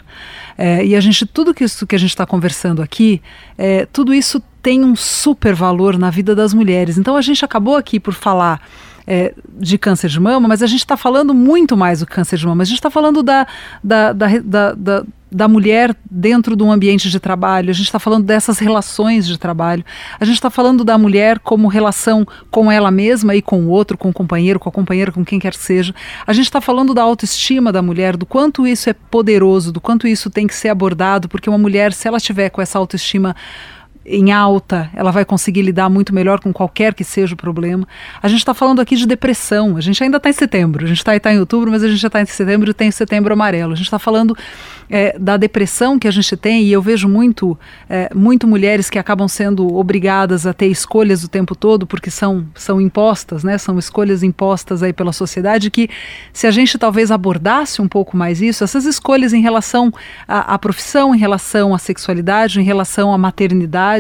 É, 0.58 0.86
e 0.86 0.96
a 0.96 1.00
gente, 1.00 1.26
tudo 1.26 1.54
que 1.54 1.64
isso 1.64 1.86
que 1.86 1.96
a 1.96 2.00
gente 2.00 2.12
está 2.12 2.26
conversando 2.26 2.82
aqui, 2.82 3.22
é, 3.58 3.86
tudo 3.92 4.14
isso 4.14 4.42
tem 4.62 4.84
um 4.84 4.96
super 4.96 5.54
valor 5.54 5.98
na 5.98 6.10
vida 6.10 6.34
das 6.34 6.54
mulheres. 6.54 6.98
Então 6.98 7.18
a 7.18 7.22
gente 7.22 7.44
acabou 7.44 7.76
aqui 7.76 8.00
por 8.00 8.14
falar 8.14 8.62
é, 9.06 9.34
de 9.60 9.78
câncer 9.78 10.10
de 10.10 10.20
mama, 10.20 10.48
mas 10.48 10.62
a 10.62 10.68
gente 10.68 10.80
está 10.80 10.98
falando 10.98 11.34
muito 11.34 11.76
mais 11.76 12.00
do 12.00 12.08
câncer 12.08 12.38
de 12.38 12.46
mama. 12.46 12.64
A 12.64 12.66
gente 12.66 12.78
está 12.78 12.90
falando 12.90 13.22
da, 13.22 13.48
da, 13.84 14.14
da, 14.14 14.74
da, 14.74 15.04
da 15.32 15.48
mulher 15.48 15.96
dentro 16.10 16.56
de 16.56 16.64
um 16.64 16.72
ambiente 16.72 17.10
de 17.10 17.20
trabalho, 17.20 17.70
a 17.70 17.74
gente 17.74 17.86
está 17.86 18.00
falando 18.00 18.24
dessas 18.24 18.60
relações 18.60 19.28
de 19.28 19.38
trabalho, 19.38 19.84
a 20.20 20.26
gente 20.26 20.36
está 20.36 20.50
falando 20.50 20.84
da 20.84 20.98
mulher 20.98 21.40
como 21.40 21.68
relação 21.68 22.26
com 22.52 22.72
ela 22.72 22.92
mesma 22.92 23.36
e 23.36 23.42
com 23.42 23.62
o 23.64 23.70
outro, 23.70 23.98
com 23.98 24.10
o 24.10 24.14
companheiro, 24.14 24.60
com 24.60 24.70
a 24.70 24.72
companheira, 24.72 25.12
com 25.12 25.26
quem 25.26 25.40
quer 25.40 25.54
que 25.54 25.64
seja. 25.64 25.94
A 26.26 26.32
gente 26.34 26.46
está 26.46 26.62
falando 26.62 26.94
da 26.94 27.02
autoestima 27.02 27.72
da 27.72 27.82
mulher, 27.82 28.16
do 28.16 28.26
quanto 28.26 28.68
isso 28.68 28.90
é 28.90 28.94
poderoso, 28.94 29.72
do 29.72 29.82
quanto 29.82 30.08
isso 30.08 30.30
tem 30.30 30.48
que 30.48 30.56
ser 30.56 30.70
abordado, 30.70 31.28
porque 31.28 31.50
uma 31.50 31.58
mulher, 31.58 31.94
se 31.94 32.08
ela 32.08 32.20
tiver 32.20 32.50
com 32.50 32.62
essa 32.62 32.78
autoestima 32.78 33.36
em 34.06 34.32
alta, 34.32 34.90
ela 34.94 35.12
vai 35.12 35.24
conseguir 35.24 35.62
lidar 35.62 35.90
muito 35.90 36.14
melhor 36.14 36.40
com 36.40 36.52
qualquer 36.52 36.94
que 36.94 37.04
seja 37.04 37.34
o 37.34 37.38
problema. 37.38 37.88
A 38.22 38.28
gente 38.28 38.40
está 38.40 38.54
falando 38.54 38.82
aqui 38.82 38.96
de 38.96 39.06
depressão, 39.06 39.78
a 39.78 39.82
gente 39.82 40.04
ainda 40.04 40.18
está 40.18 40.30
em 40.30 40.34
setembro, 40.34 40.84
a 40.84 40.88
gente 40.88 40.98
está 40.98 41.18
tá 41.20 41.34
em 41.34 41.40
outubro, 41.40 41.72
mas 41.72 41.84
a 41.84 41.88
gente 41.88 42.00
já 42.00 42.08
está 42.08 42.22
em 42.22 42.26
setembro 42.26 42.72
e 42.72 42.74
tem 42.74 42.92
setembro 42.92 43.34
amarelo. 43.34 43.74
A 43.74 43.76
gente 43.76 43.86
está 43.86 44.00
falando 44.00 44.36
é, 44.90 45.18
da 45.18 45.38
depressão 45.38 45.98
que 45.98 46.08
a 46.08 46.12
gente 46.12 46.36
tem, 46.36 46.64
e 46.64 46.72
eu 46.72 46.82
vejo 46.82 47.08
muito, 47.08 47.58
é, 47.90 48.10
muito 48.14 48.48
mulheres 48.48 48.90
que 48.90 49.00
acabam 49.00 49.28
sendo 49.28 49.74
obrigadas 49.76 50.46
a 50.46 50.54
ter 50.54 50.68
escolhas 50.68 51.24
o 51.24 51.28
tempo 51.28 51.56
todo, 51.56 51.88
porque 51.88 52.12
são, 52.12 52.46
são 52.56 52.82
impostas, 52.82 53.44
né? 53.44 53.58
são 53.58 53.80
escolhas 53.80 54.24
impostas 54.24 54.84
aí 54.84 54.92
pela 54.92 55.14
sociedade, 55.14 55.72
que 55.72 55.90
se 56.32 56.46
a 56.46 56.52
gente 56.52 56.78
talvez 56.78 57.12
abordasse 57.12 57.82
um 57.82 57.88
pouco 57.88 58.18
mais 58.18 58.42
isso, 58.42 58.64
essas 58.64 58.86
escolhas 58.86 59.34
em 59.34 59.42
relação 59.42 59.94
à, 60.28 60.54
à 60.54 60.60
profissão, 60.60 61.16
em 61.16 61.18
relação 61.18 61.74
à 61.74 61.78
sexualidade, 61.78 62.60
em 62.60 62.64
relação 62.64 63.14
à 63.14 63.18
maternidade, 63.18 63.93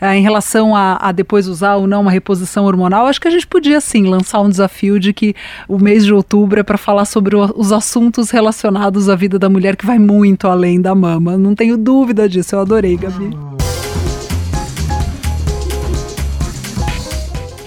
É, 0.00 0.16
em 0.16 0.22
relação 0.22 0.74
a, 0.74 0.96
a, 1.00 1.12
depois 1.12 1.46
usar 1.46 1.76
ou 1.76 1.86
não 1.86 2.02
uma 2.02 2.10
reposição 2.10 2.64
hormonal, 2.64 3.06
acho 3.06 3.20
que 3.20 3.28
a 3.28 3.30
gente 3.30 3.46
podia 3.46 3.80
sim 3.80 4.06
lançar 4.06 4.40
um 4.40 4.48
desafio 4.48 4.98
de 4.98 5.12
que 5.12 5.34
o 5.68 5.78
mês 5.78 6.04
de 6.04 6.12
outubro 6.12 6.60
é 6.60 6.62
para 6.62 6.78
falar 6.78 7.04
sobre 7.04 7.36
o, 7.36 7.52
os 7.56 7.72
assuntos 7.72 8.30
relacionados 8.30 9.08
à 9.08 9.14
vida 9.14 9.38
da 9.38 9.48
mulher 9.48 9.76
que 9.76 9.86
vai 9.86 9.98
muito 9.98 10.48
além 10.48 10.80
da 10.80 10.94
mama. 10.94 11.36
Não 11.36 11.54
tenho 11.54 11.76
dúvida 11.76 12.28
disso. 12.28 12.54
Eu 12.54 12.60
adorei, 12.60 12.96
Gabi. 12.96 13.30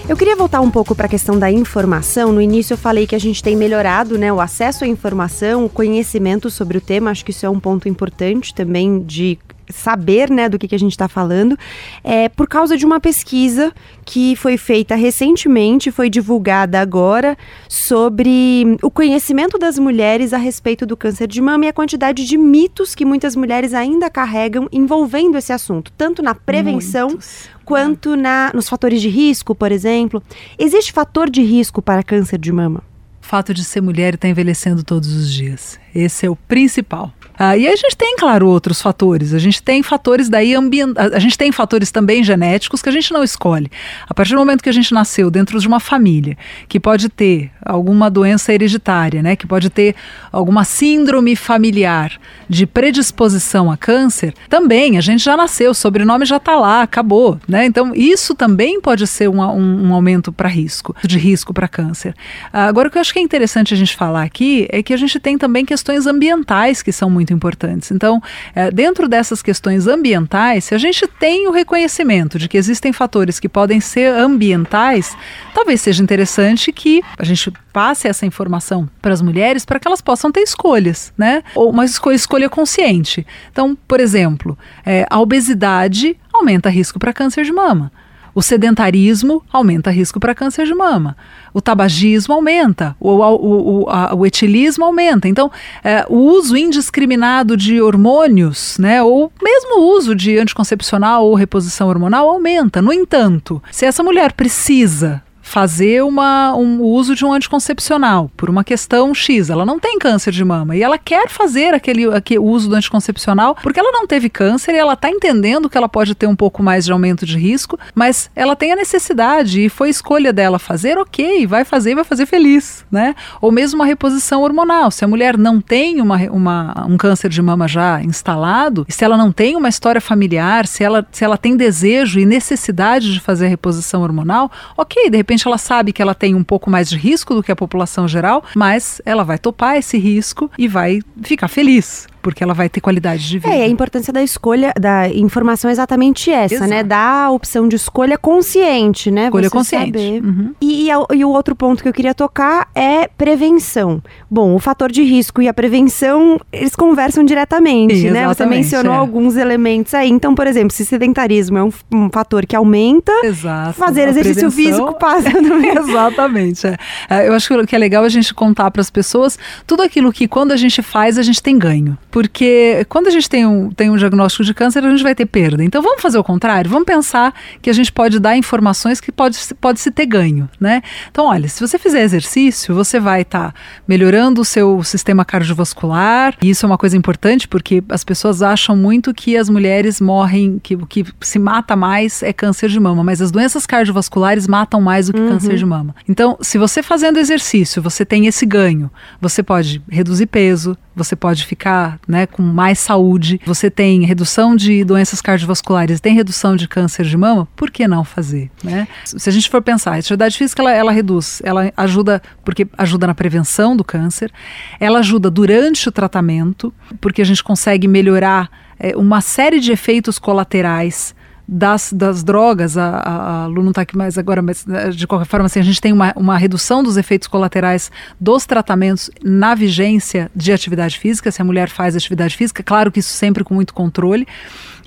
Eu 0.06 0.18
queria 0.18 0.36
voltar 0.36 0.60
um 0.60 0.70
pouco 0.70 0.94
para 0.94 1.06
a 1.06 1.08
questão 1.08 1.38
da 1.38 1.50
informação. 1.50 2.30
No 2.30 2.40
início 2.40 2.74
eu 2.74 2.78
falei 2.78 3.06
que 3.06 3.14
a 3.14 3.18
gente 3.18 3.42
tem 3.42 3.56
melhorado 3.56 4.18
né, 4.18 4.30
o 4.30 4.38
acesso 4.38 4.84
à 4.84 4.86
informação, 4.86 5.64
o 5.64 5.68
conhecimento 5.68 6.50
sobre 6.50 6.76
o 6.76 6.80
tema. 6.80 7.10
Acho 7.10 7.24
que 7.24 7.30
isso 7.30 7.46
é 7.46 7.48
um 7.48 7.58
ponto 7.58 7.88
importante 7.88 8.54
também 8.54 9.02
de 9.02 9.38
saber 9.70 10.30
né, 10.30 10.48
do 10.48 10.58
que, 10.58 10.68
que 10.68 10.74
a 10.74 10.78
gente 10.78 10.92
está 10.92 11.08
falando, 11.08 11.58
é 12.02 12.28
por 12.28 12.48
causa 12.48 12.76
de 12.76 12.84
uma 12.84 13.00
pesquisa 13.00 13.72
que 14.04 14.36
foi 14.36 14.56
feita 14.56 14.94
recentemente, 14.94 15.90
foi 15.90 16.10
divulgada 16.10 16.80
agora, 16.80 17.36
sobre 17.68 18.76
o 18.82 18.90
conhecimento 18.90 19.58
das 19.58 19.78
mulheres 19.78 20.32
a 20.32 20.38
respeito 20.38 20.86
do 20.86 20.96
câncer 20.96 21.26
de 21.26 21.40
mama 21.40 21.66
e 21.66 21.68
a 21.68 21.72
quantidade 21.72 22.24
de 22.24 22.36
mitos 22.36 22.94
que 22.94 23.04
muitas 23.04 23.34
mulheres 23.36 23.74
ainda 23.74 24.10
carregam 24.10 24.68
envolvendo 24.72 25.36
esse 25.36 25.52
assunto, 25.52 25.92
tanto 25.96 26.22
na 26.22 26.34
prevenção 26.34 27.08
Muitos. 27.08 27.48
quanto 27.64 28.16
na, 28.16 28.50
nos 28.54 28.68
fatores 28.68 29.00
de 29.00 29.08
risco, 29.08 29.54
por 29.54 29.72
exemplo. 29.72 30.22
Existe 30.58 30.92
fator 30.92 31.30
de 31.30 31.42
risco 31.42 31.80
para 31.80 32.02
câncer 32.02 32.38
de 32.38 32.52
mama? 32.52 32.82
O 33.22 33.26
fato 33.26 33.54
de 33.54 33.64
ser 33.64 33.80
mulher 33.80 34.12
e 34.12 34.16
estar 34.16 34.26
tá 34.26 34.28
envelhecendo 34.28 34.82
todos 34.82 35.12
os 35.12 35.32
dias. 35.32 35.78
Esse 35.94 36.26
é 36.26 36.30
o 36.30 36.36
principal. 36.36 37.12
Ah, 37.36 37.56
e 37.56 37.66
a 37.66 37.74
gente 37.74 37.96
tem, 37.96 38.16
claro, 38.16 38.46
outros 38.46 38.80
fatores. 38.80 39.34
A 39.34 39.38
gente 39.38 39.60
tem 39.62 39.82
fatores 39.82 40.28
daí 40.28 40.54
ambientais. 40.54 41.12
A 41.12 41.18
gente 41.18 41.36
tem 41.36 41.50
fatores 41.50 41.90
também 41.90 42.22
genéticos 42.22 42.80
que 42.80 42.88
a 42.88 42.92
gente 42.92 43.12
não 43.12 43.24
escolhe. 43.24 43.70
A 44.08 44.14
partir 44.14 44.32
do 44.32 44.38
momento 44.38 44.62
que 44.62 44.68
a 44.68 44.72
gente 44.72 44.94
nasceu 44.94 45.30
dentro 45.30 45.58
de 45.58 45.66
uma 45.66 45.80
família 45.80 46.38
que 46.68 46.78
pode 46.78 47.08
ter 47.08 47.50
alguma 47.64 48.08
doença 48.08 48.52
hereditária, 48.52 49.22
né, 49.22 49.34
que 49.34 49.46
pode 49.46 49.68
ter 49.68 49.96
alguma 50.30 50.64
síndrome 50.64 51.34
familiar 51.34 52.12
de 52.48 52.66
predisposição 52.66 53.70
a 53.70 53.76
câncer, 53.76 54.32
também 54.48 54.96
a 54.96 55.00
gente 55.00 55.24
já 55.24 55.36
nasceu, 55.36 55.72
o 55.72 55.74
sobrenome 55.74 56.24
já 56.24 56.36
está 56.36 56.54
lá, 56.54 56.82
acabou, 56.82 57.40
né? 57.48 57.64
Então 57.64 57.92
isso 57.94 58.34
também 58.34 58.80
pode 58.80 59.06
ser 59.06 59.28
um, 59.28 59.40
um, 59.40 59.88
um 59.88 59.94
aumento 59.94 60.32
para 60.32 60.48
risco, 60.48 60.94
de 61.02 61.18
risco 61.18 61.52
para 61.52 61.66
câncer. 61.66 62.14
Ah, 62.52 62.66
agora 62.66 62.88
o 62.88 62.90
que 62.90 62.98
eu 62.98 63.00
acho 63.00 63.12
que 63.12 63.18
é 63.18 63.22
interessante 63.22 63.74
a 63.74 63.76
gente 63.76 63.96
falar 63.96 64.22
aqui 64.22 64.68
é 64.70 64.82
que 64.82 64.92
a 64.92 64.96
gente 64.96 65.18
tem 65.18 65.36
também 65.36 65.64
questões 65.64 65.83
ambientais 66.06 66.80
que 66.80 66.92
são 66.92 67.10
muito 67.10 67.24
muito 67.24 67.32
importantes. 67.32 67.90
Então, 67.90 68.22
é, 68.54 68.70
dentro 68.70 69.08
dessas 69.08 69.40
questões 69.40 69.86
ambientais, 69.86 70.64
se 70.64 70.74
a 70.74 70.78
gente 70.78 71.06
tem 71.06 71.48
o 71.48 71.50
reconhecimento 71.50 72.38
de 72.38 72.48
que 72.48 72.58
existem 72.58 72.92
fatores 72.92 73.40
que 73.40 73.48
podem 73.48 73.80
ser 73.80 74.12
ambientais, 74.12 75.16
talvez 75.54 75.80
seja 75.80 76.02
interessante 76.02 76.70
que 76.70 77.02
a 77.18 77.24
gente 77.24 77.50
passe 77.72 78.06
essa 78.06 78.26
informação 78.26 78.88
para 79.00 79.14
as 79.14 79.22
mulheres 79.22 79.64
para 79.64 79.80
que 79.80 79.88
elas 79.88 80.02
possam 80.02 80.30
ter 80.30 80.40
escolhas, 80.40 81.12
né? 81.16 81.42
Ou 81.54 81.70
uma 81.70 81.84
escolha, 81.84 82.14
escolha 82.14 82.48
consciente. 82.48 83.26
Então, 83.50 83.76
por 83.88 84.00
exemplo, 84.00 84.56
é, 84.84 85.06
a 85.08 85.18
obesidade 85.18 86.16
aumenta 86.32 86.68
risco 86.68 86.98
para 86.98 87.12
câncer 87.12 87.44
de 87.44 87.52
mama. 87.52 87.90
O 88.34 88.42
sedentarismo 88.42 89.42
aumenta 89.52 89.90
risco 89.90 90.18
para 90.18 90.34
câncer 90.34 90.66
de 90.66 90.74
mama. 90.74 91.16
O 91.52 91.60
tabagismo 91.60 92.34
aumenta. 92.34 92.96
O, 92.98 93.10
o, 93.10 93.82
o, 93.82 93.90
a, 93.90 94.14
o 94.14 94.26
etilismo 94.26 94.84
aumenta. 94.84 95.28
Então, 95.28 95.50
é, 95.82 96.04
o 96.08 96.16
uso 96.16 96.56
indiscriminado 96.56 97.56
de 97.56 97.80
hormônios, 97.80 98.76
né, 98.78 99.02
ou 99.02 99.30
mesmo 99.42 99.80
o 99.80 99.96
uso 99.96 100.14
de 100.14 100.38
anticoncepcional 100.38 101.24
ou 101.24 101.34
reposição 101.34 101.88
hormonal 101.88 102.28
aumenta. 102.28 102.82
No 102.82 102.92
entanto, 102.92 103.62
se 103.70 103.86
essa 103.86 104.02
mulher 104.02 104.32
precisa 104.32 105.22
fazer 105.54 106.02
uma, 106.02 106.52
um 106.56 106.82
uso 106.82 107.14
de 107.14 107.24
um 107.24 107.32
anticoncepcional 107.32 108.28
por 108.36 108.50
uma 108.50 108.64
questão 108.64 109.14
X. 109.14 109.50
Ela 109.50 109.64
não 109.64 109.78
tem 109.78 110.00
câncer 110.00 110.32
de 110.32 110.44
mama 110.44 110.74
e 110.74 110.82
ela 110.82 110.98
quer 110.98 111.28
fazer 111.28 111.72
aquele, 111.72 112.12
aquele 112.12 112.40
uso 112.40 112.68
do 112.68 112.74
anticoncepcional 112.74 113.56
porque 113.62 113.78
ela 113.78 113.92
não 113.92 114.04
teve 114.04 114.28
câncer 114.28 114.74
e 114.74 114.78
ela 114.78 114.94
está 114.94 115.08
entendendo 115.08 115.70
que 115.70 115.78
ela 115.78 115.88
pode 115.88 116.12
ter 116.16 116.26
um 116.26 116.34
pouco 116.34 116.60
mais 116.60 116.84
de 116.84 116.90
aumento 116.90 117.24
de 117.24 117.38
risco, 117.38 117.78
mas 117.94 118.28
ela 118.34 118.56
tem 118.56 118.72
a 118.72 118.76
necessidade 118.76 119.64
e 119.64 119.68
foi 119.68 119.90
escolha 119.90 120.32
dela 120.32 120.58
fazer, 120.58 120.98
ok, 120.98 121.46
vai 121.46 121.64
fazer 121.64 121.92
e 121.92 121.94
vai 121.94 122.04
fazer 122.04 122.26
feliz, 122.26 122.84
né? 122.90 123.14
Ou 123.40 123.52
mesmo 123.52 123.78
uma 123.78 123.86
reposição 123.86 124.42
hormonal. 124.42 124.90
Se 124.90 125.04
a 125.04 125.08
mulher 125.08 125.38
não 125.38 125.60
tem 125.60 126.00
uma, 126.00 126.16
uma, 126.32 126.84
um 126.88 126.96
câncer 126.96 127.28
de 127.28 127.40
mama 127.40 127.68
já 127.68 128.02
instalado, 128.02 128.84
se 128.88 129.04
ela 129.04 129.16
não 129.16 129.30
tem 129.30 129.54
uma 129.54 129.68
história 129.68 130.00
familiar, 130.00 130.66
se 130.66 130.82
ela, 130.82 131.06
se 131.12 131.22
ela 131.22 131.38
tem 131.38 131.56
desejo 131.56 132.18
e 132.18 132.26
necessidade 132.26 133.12
de 133.12 133.20
fazer 133.20 133.46
a 133.46 133.50
reposição 133.50 134.02
hormonal, 134.02 134.50
ok, 134.76 135.08
de 135.08 135.16
repente 135.16 135.43
ela 135.48 135.58
sabe 135.58 135.92
que 135.92 136.02
ela 136.02 136.14
tem 136.14 136.34
um 136.34 136.44
pouco 136.44 136.70
mais 136.70 136.88
de 136.88 136.96
risco 136.96 137.34
do 137.34 137.42
que 137.42 137.52
a 137.52 137.56
população 137.56 138.06
geral, 138.08 138.44
mas 138.54 139.00
ela 139.04 139.24
vai 139.24 139.38
topar 139.38 139.76
esse 139.76 139.98
risco 139.98 140.50
e 140.58 140.68
vai 140.68 141.00
ficar 141.22 141.48
feliz 141.48 142.06
porque 142.24 142.42
ela 142.42 142.54
vai 142.54 142.70
ter 142.70 142.80
qualidade 142.80 143.28
de 143.28 143.38
vida. 143.38 143.54
É, 143.54 143.64
a 143.64 143.68
importância 143.68 144.10
da 144.10 144.22
escolha, 144.22 144.72
da 144.80 145.06
informação 145.10 145.68
é 145.68 145.72
exatamente 145.72 146.30
essa, 146.30 146.66
né? 146.66 146.66
Exato. 146.66 146.70
né? 146.70 146.82
Da 146.82 147.30
opção 147.30 147.68
de 147.68 147.76
escolha 147.76 148.16
consciente, 148.16 149.10
né? 149.10 149.26
Escolha 149.26 149.50
Você 149.50 149.54
consciente. 149.54 150.22
Uhum. 150.24 150.54
E, 150.58 150.88
e, 150.88 151.16
e, 151.16 151.24
o 151.24 151.28
outro 151.28 151.54
ponto 151.54 151.82
que 151.82 151.88
eu 151.88 151.92
queria 151.92 152.14
tocar 152.14 152.70
é 152.74 153.06
prevenção. 153.06 154.02
Bom, 154.30 154.54
o 154.54 154.58
fator 154.58 154.90
de 154.90 155.02
risco 155.02 155.42
e 155.42 155.48
a 155.48 155.52
prevenção, 155.52 156.40
eles 156.50 156.74
conversam 156.74 157.22
diretamente, 157.24 157.96
Sim, 157.96 158.10
né? 158.10 158.26
Você 158.26 158.46
mencionou 158.46 158.94
é. 158.94 158.96
alguns 158.96 159.36
elementos 159.36 159.92
aí. 159.92 160.08
Então, 160.08 160.34
por 160.34 160.46
exemplo, 160.46 160.72
se 160.72 160.86
sedentarismo 160.86 161.58
é 161.58 161.62
um, 161.62 161.72
um 161.92 162.08
fator 162.10 162.46
que 162.46 162.56
aumenta, 162.56 163.12
Exato. 163.22 163.74
fazer 163.74 164.08
exercício 164.08 164.50
prevenção... 164.50 164.88
físico 164.88 164.94
passa 164.98 165.30
também. 165.30 165.76
Exatamente. 165.76 166.66
É. 166.66 166.76
é. 167.10 167.28
Eu 167.28 167.34
acho 167.34 167.66
que 167.66 167.76
é 167.76 167.78
legal 167.78 168.02
a 168.02 168.08
gente 168.08 168.32
contar 168.32 168.70
para 168.70 168.80
as 168.80 168.88
pessoas 168.88 169.38
tudo 169.66 169.82
aquilo 169.82 170.10
que 170.10 170.26
quando 170.26 170.52
a 170.52 170.56
gente 170.56 170.80
faz, 170.80 171.18
a 171.18 171.22
gente 171.22 171.42
tem 171.42 171.58
ganho. 171.58 171.98
Porque 172.14 172.86
quando 172.88 173.08
a 173.08 173.10
gente 173.10 173.28
tem 173.28 173.44
um, 173.44 173.70
tem 173.70 173.90
um 173.90 173.96
diagnóstico 173.96 174.44
de 174.44 174.54
câncer, 174.54 174.84
a 174.84 174.88
gente 174.88 175.02
vai 175.02 175.16
ter 175.16 175.26
perda. 175.26 175.64
Então 175.64 175.82
vamos 175.82 176.00
fazer 176.00 176.16
o 176.16 176.22
contrário, 176.22 176.70
vamos 176.70 176.86
pensar 176.86 177.34
que 177.60 177.68
a 177.68 177.72
gente 177.72 177.90
pode 177.90 178.20
dar 178.20 178.36
informações 178.36 179.00
que 179.00 179.10
pode, 179.10 179.36
pode 179.60 179.80
se 179.80 179.90
ter 179.90 180.06
ganho, 180.06 180.48
né? 180.60 180.80
Então, 181.10 181.26
olha, 181.26 181.48
se 181.48 181.60
você 181.60 181.76
fizer 181.76 182.04
exercício, 182.04 182.72
você 182.72 183.00
vai 183.00 183.22
estar 183.22 183.50
tá 183.50 183.54
melhorando 183.88 184.40
o 184.42 184.44
seu 184.44 184.80
sistema 184.84 185.24
cardiovascular. 185.24 186.36
E 186.40 186.50
isso 186.50 186.64
é 186.64 186.68
uma 186.68 186.78
coisa 186.78 186.96
importante 186.96 187.48
porque 187.48 187.82
as 187.88 188.04
pessoas 188.04 188.42
acham 188.42 188.76
muito 188.76 189.12
que 189.12 189.36
as 189.36 189.50
mulheres 189.50 190.00
morrem, 190.00 190.60
que 190.62 190.76
o 190.76 190.86
que 190.86 191.04
se 191.20 191.40
mata 191.40 191.74
mais 191.74 192.22
é 192.22 192.32
câncer 192.32 192.68
de 192.68 192.78
mama, 192.78 193.02
mas 193.02 193.20
as 193.20 193.32
doenças 193.32 193.66
cardiovasculares 193.66 194.46
matam 194.46 194.80
mais 194.80 195.08
do 195.08 195.14
que 195.14 195.20
uhum. 195.20 195.30
câncer 195.30 195.56
de 195.56 195.66
mama. 195.66 195.96
Então, 196.08 196.38
se 196.40 196.58
você 196.58 196.80
fazendo 196.80 197.18
exercício, 197.18 197.82
você 197.82 198.04
tem 198.04 198.28
esse 198.28 198.46
ganho, 198.46 198.88
você 199.20 199.42
pode 199.42 199.82
reduzir 199.90 200.26
peso, 200.26 200.78
você 200.94 201.16
pode 201.16 201.44
ficar 201.44 201.98
né, 202.06 202.26
com 202.26 202.42
mais 202.42 202.78
saúde, 202.78 203.40
você 203.44 203.70
tem 203.70 204.04
redução 204.04 204.54
de 204.54 204.84
doenças 204.84 205.20
cardiovasculares, 205.20 206.00
tem 206.00 206.14
redução 206.14 206.56
de 206.56 206.68
câncer 206.68 207.04
de 207.04 207.16
mama, 207.16 207.48
por 207.56 207.70
que 207.70 207.86
não 207.88 208.04
fazer? 208.04 208.50
Né? 208.62 208.86
Se 209.04 209.28
a 209.28 209.32
gente 209.32 209.48
for 209.48 209.62
pensar, 209.62 209.92
a 209.92 209.96
atividade 209.96 210.36
física 210.36 210.62
ela, 210.62 210.72
ela 210.72 210.92
reduz, 210.92 211.40
ela 211.44 211.72
ajuda, 211.76 212.22
porque 212.44 212.66
ajuda 212.76 213.06
na 213.06 213.14
prevenção 213.14 213.76
do 213.76 213.84
câncer, 213.84 214.32
ela 214.78 214.98
ajuda 214.98 215.30
durante 215.30 215.88
o 215.88 215.92
tratamento, 215.92 216.72
porque 217.00 217.22
a 217.22 217.24
gente 217.24 217.42
consegue 217.42 217.88
melhorar 217.88 218.50
é, 218.78 218.96
uma 218.96 219.20
série 219.20 219.60
de 219.60 219.72
efeitos 219.72 220.18
colaterais 220.18 221.14
das, 221.46 221.92
das 221.92 222.24
drogas, 222.24 222.76
a, 222.76 222.88
a, 222.88 223.44
a 223.44 223.46
Lu 223.46 223.62
não 223.62 223.70
está 223.70 223.82
aqui 223.82 223.96
mais 223.96 224.16
agora, 224.16 224.40
mas 224.40 224.64
né, 224.64 224.90
de 224.90 225.06
qualquer 225.06 225.26
forma, 225.26 225.46
assim, 225.46 225.60
a 225.60 225.62
gente 225.62 225.80
tem 225.80 225.92
uma, 225.92 226.12
uma 226.16 226.38
redução 226.38 226.82
dos 226.82 226.96
efeitos 226.96 227.28
colaterais 227.28 227.90
dos 228.18 228.46
tratamentos 228.46 229.10
na 229.22 229.54
vigência 229.54 230.30
de 230.34 230.52
atividade 230.52 230.98
física, 230.98 231.30
se 231.30 231.42
a 231.42 231.44
mulher 231.44 231.68
faz 231.68 231.94
atividade 231.94 232.36
física, 232.36 232.62
claro 232.62 232.90
que 232.90 233.00
isso 233.00 233.12
sempre 233.12 233.44
com 233.44 233.54
muito 233.54 233.74
controle. 233.74 234.26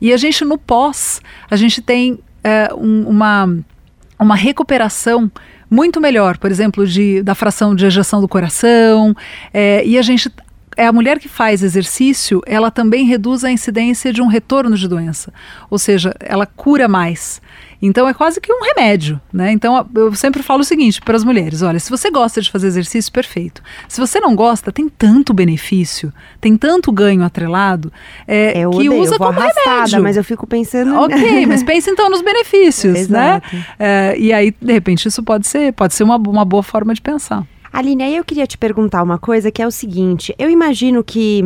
E 0.01 0.11
a 0.11 0.17
gente, 0.17 0.43
no 0.43 0.57
pós, 0.57 1.21
a 1.49 1.55
gente 1.55 1.81
tem 1.81 2.19
é, 2.43 2.69
um, 2.73 3.07
uma, 3.07 3.55
uma 4.19 4.35
recuperação 4.35 5.31
muito 5.69 5.99
melhor, 5.99 6.37
por 6.37 6.49
exemplo, 6.49 6.87
de, 6.87 7.21
da 7.21 7.35
fração 7.35 7.75
de 7.75 7.85
ejeção 7.85 8.21
do 8.21 8.27
coração, 8.27 9.15
é, 9.53 9.85
e 9.85 9.97
a 9.97 10.01
gente 10.01 10.31
é 10.77 10.85
a 10.85 10.93
mulher 10.93 11.19
que 11.19 11.27
faz 11.27 11.63
exercício, 11.63 12.41
ela 12.45 12.69
também 12.69 13.05
reduz 13.05 13.43
a 13.43 13.51
incidência 13.51 14.13
de 14.13 14.21
um 14.21 14.27
retorno 14.27 14.77
de 14.77 14.87
doença. 14.87 15.33
Ou 15.69 15.79
seja, 15.79 16.15
ela 16.19 16.45
cura 16.45 16.87
mais. 16.87 17.41
Então 17.81 18.07
é 18.07 18.13
quase 18.13 18.41
que 18.41 18.51
um 18.51 18.63
remédio, 18.63 19.21
né? 19.31 19.51
Então 19.51 19.87
eu 19.95 20.13
sempre 20.15 20.41
falo 20.41 20.61
o 20.61 20.63
seguinte 20.63 20.99
para 21.01 21.15
as 21.15 21.23
mulheres: 21.23 21.61
olha, 21.61 21.79
se 21.79 21.89
você 21.89 22.09
gosta 22.09 22.41
de 22.41 22.51
fazer 22.51 22.67
exercício, 22.67 23.11
perfeito. 23.11 23.61
Se 23.87 23.99
você 23.99 24.19
não 24.19 24.35
gosta, 24.35 24.71
tem 24.71 24.89
tanto 24.89 25.33
benefício, 25.33 26.11
tem 26.41 26.57
tanto 26.57 26.91
ganho 26.91 27.23
atrelado 27.23 27.91
é, 28.27 28.57
eu 28.59 28.71
que 28.71 28.89
odeio, 28.89 29.01
usa 29.01 29.15
eu 29.15 29.19
vou 29.19 29.27
como 29.27 29.39
remédio. 29.39 30.01
Mas 30.01 30.17
eu 30.17 30.23
fico 30.23 30.47
pensando. 30.47 30.95
Ok, 30.95 31.45
mas 31.45 31.61
pense 31.63 31.89
então 31.89 32.09
nos 32.09 32.21
benefícios, 32.21 33.07
né? 33.07 33.41
É, 33.77 34.15
e 34.17 34.33
aí 34.33 34.53
de 34.59 34.73
repente 34.73 35.07
isso 35.07 35.21
pode 35.21 35.45
ser, 35.45 35.71
pode 35.73 35.93
ser 35.93 36.03
uma, 36.03 36.17
uma 36.17 36.45
boa 36.45 36.63
forma 36.63 36.93
de 36.95 37.01
pensar. 37.01 37.45
Aline, 37.77 38.01
aí 38.01 38.15
eu 38.15 38.25
queria 38.25 38.47
te 38.47 38.57
perguntar 38.57 39.03
uma 39.03 39.19
coisa 39.19 39.51
que 39.51 39.61
é 39.61 39.67
o 39.67 39.69
seguinte: 39.69 40.33
eu 40.39 40.49
imagino 40.49 41.03
que, 41.03 41.43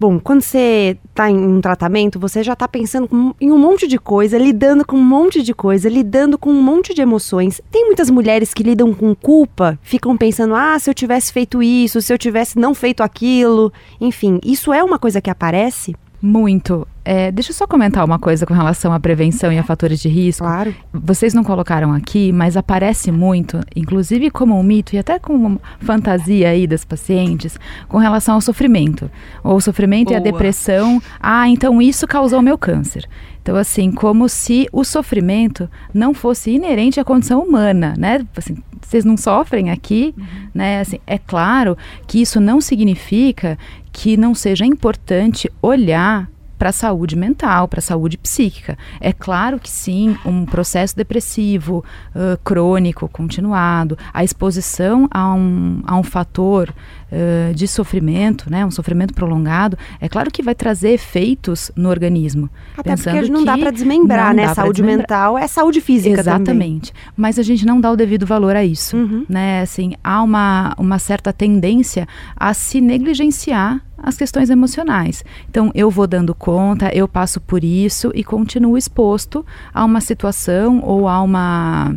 bom, 0.00 0.18
quando 0.18 0.40
você 0.40 0.96
está 1.10 1.30
em 1.30 1.36
um 1.36 1.60
tratamento, 1.60 2.18
você 2.18 2.42
já 2.42 2.54
está 2.54 2.66
pensando 2.66 3.34
em 3.38 3.52
um 3.52 3.58
monte 3.58 3.86
de 3.86 3.98
coisa, 3.98 4.38
lidando 4.38 4.86
com 4.86 4.96
um 4.96 5.04
monte 5.04 5.42
de 5.42 5.52
coisa, 5.52 5.86
lidando 5.86 6.38
com 6.38 6.48
um 6.48 6.62
monte 6.62 6.94
de 6.94 7.02
emoções. 7.02 7.60
Tem 7.70 7.84
muitas 7.84 8.08
mulheres 8.08 8.54
que 8.54 8.62
lidam 8.62 8.94
com 8.94 9.14
culpa, 9.14 9.78
ficam 9.82 10.16
pensando: 10.16 10.54
ah, 10.54 10.78
se 10.78 10.88
eu 10.88 10.94
tivesse 10.94 11.30
feito 11.30 11.62
isso, 11.62 12.00
se 12.00 12.10
eu 12.10 12.16
tivesse 12.16 12.58
não 12.58 12.74
feito 12.74 13.02
aquilo. 13.02 13.70
Enfim, 14.00 14.40
isso 14.42 14.72
é 14.72 14.82
uma 14.82 14.98
coisa 14.98 15.20
que 15.20 15.28
aparece? 15.28 15.94
Muito. 16.20 16.86
É, 17.04 17.30
deixa 17.30 17.50
eu 17.50 17.54
só 17.54 17.66
comentar 17.66 18.04
uma 18.04 18.18
coisa 18.18 18.44
com 18.44 18.54
relação 18.54 18.92
à 18.92 18.98
prevenção 18.98 19.52
e 19.52 19.58
a 19.58 19.62
fatores 19.62 20.00
de 20.00 20.08
risco. 20.08 20.44
Claro. 20.44 20.74
Vocês 20.92 21.34
não 21.34 21.44
colocaram 21.44 21.92
aqui, 21.92 22.32
mas 22.32 22.56
aparece 22.56 23.12
muito, 23.12 23.60
inclusive 23.76 24.30
como 24.30 24.58
um 24.58 24.62
mito 24.62 24.96
e 24.96 24.98
até 24.98 25.18
como 25.18 25.60
fantasia 25.78 26.48
aí 26.48 26.66
das 26.66 26.84
pacientes, 26.84 27.58
com 27.86 27.98
relação 27.98 28.34
ao 28.34 28.40
sofrimento. 28.40 29.10
Ou 29.44 29.56
o 29.56 29.60
sofrimento 29.60 30.08
Boa. 30.08 30.16
e 30.16 30.20
a 30.20 30.22
depressão. 30.22 31.00
Ah, 31.20 31.48
então 31.48 31.80
isso 31.80 32.06
causou 32.06 32.42
meu 32.42 32.58
câncer. 32.58 33.08
Então, 33.46 33.56
assim, 33.56 33.92
como 33.92 34.28
se 34.28 34.66
o 34.72 34.82
sofrimento 34.82 35.70
não 35.94 36.12
fosse 36.12 36.50
inerente 36.50 36.98
à 36.98 37.04
condição 37.04 37.44
humana, 37.44 37.94
né? 37.96 38.26
Assim, 38.36 38.56
vocês 38.82 39.04
não 39.04 39.16
sofrem 39.16 39.70
aqui, 39.70 40.12
uhum. 40.18 40.24
né? 40.52 40.80
Assim, 40.80 40.98
é 41.06 41.16
claro 41.16 41.78
que 42.08 42.20
isso 42.20 42.40
não 42.40 42.60
significa 42.60 43.56
que 43.92 44.16
não 44.16 44.34
seja 44.34 44.66
importante 44.66 45.48
olhar 45.62 46.28
para 46.58 46.70
a 46.70 46.72
saúde 46.72 47.14
mental, 47.14 47.68
para 47.68 47.78
a 47.78 47.82
saúde 47.82 48.18
psíquica. 48.18 48.76
É 49.00 49.12
claro 49.12 49.60
que 49.60 49.70
sim, 49.70 50.16
um 50.24 50.44
processo 50.44 50.96
depressivo 50.96 51.84
uh, 52.16 52.36
crônico, 52.42 53.08
continuado, 53.08 53.96
a 54.12 54.24
exposição 54.24 55.06
a 55.08 55.32
um, 55.32 55.82
a 55.86 55.96
um 55.96 56.02
fator 56.02 56.74
uh, 57.10 57.54
de 57.54 57.66
sofrimento, 57.66 58.50
né, 58.50 58.64
um 58.64 58.70
sofrimento 58.70 59.14
prolongado, 59.14 59.78
é 60.00 60.08
claro 60.08 60.30
que 60.30 60.42
vai 60.42 60.54
trazer 60.54 60.90
efeitos 60.90 61.70
no 61.76 61.88
organismo. 61.88 62.50
Até 62.76 62.96
porque 62.96 63.30
não 63.30 63.44
dá 63.44 63.56
para 63.56 63.70
desmembrar, 63.70 64.34
né? 64.34 64.52
Saúde 64.54 64.82
desmembrar. 64.82 64.98
mental 64.98 65.38
é 65.38 65.46
saúde 65.46 65.80
física 65.80 66.20
Exatamente. 66.20 66.92
Também. 66.92 67.12
Mas 67.16 67.38
a 67.38 67.42
gente 67.42 67.66
não 67.66 67.80
dá 67.80 67.90
o 67.90 67.96
devido 67.96 68.26
valor 68.26 68.56
a 68.56 68.64
isso, 68.64 68.96
uhum. 68.96 69.24
né? 69.28 69.60
Assim, 69.60 69.94
há 70.02 70.22
uma, 70.22 70.74
uma 70.78 70.98
certa 70.98 71.32
tendência 71.32 72.06
a 72.36 72.54
se 72.54 72.80
negligenciar 72.80 73.80
as 73.96 74.16
questões 74.16 74.50
emocionais. 74.50 75.24
Então, 75.48 75.70
eu 75.74 75.90
vou 75.90 76.06
dando 76.06 76.34
conta, 76.34 76.90
eu 76.94 77.08
passo 77.08 77.40
por 77.40 77.64
isso 77.64 78.12
e 78.14 78.22
continuo 78.22 78.76
exposto 78.76 79.44
a 79.72 79.84
uma 79.84 80.00
situação 80.00 80.80
ou 80.82 81.08
a, 81.08 81.20
uma, 81.22 81.94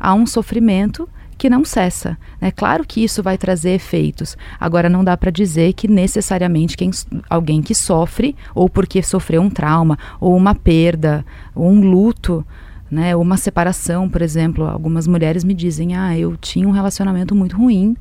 a 0.00 0.14
um 0.14 0.26
sofrimento 0.26 1.08
que 1.42 1.50
não 1.50 1.64
cessa. 1.64 2.16
É 2.40 2.52
claro 2.52 2.84
que 2.86 3.02
isso 3.02 3.20
vai 3.20 3.36
trazer 3.36 3.70
efeitos. 3.70 4.36
Agora, 4.60 4.88
não 4.88 5.02
dá 5.02 5.16
para 5.16 5.28
dizer 5.28 5.72
que 5.72 5.88
necessariamente 5.88 6.76
quem, 6.76 6.88
alguém 7.28 7.60
que 7.60 7.74
sofre, 7.74 8.36
ou 8.54 8.68
porque 8.68 9.02
sofreu 9.02 9.42
um 9.42 9.50
trauma, 9.50 9.98
ou 10.20 10.36
uma 10.36 10.54
perda, 10.54 11.26
ou 11.52 11.68
um 11.68 11.80
luto, 11.80 12.46
né, 12.88 13.16
uma 13.16 13.36
separação, 13.36 14.08
por 14.08 14.22
exemplo. 14.22 14.64
Algumas 14.64 15.08
mulheres 15.08 15.42
me 15.42 15.52
dizem: 15.52 15.96
ah, 15.96 16.16
eu 16.16 16.36
tinha 16.36 16.68
um 16.68 16.70
relacionamento 16.70 17.34
muito 17.34 17.56
ruim 17.56 17.96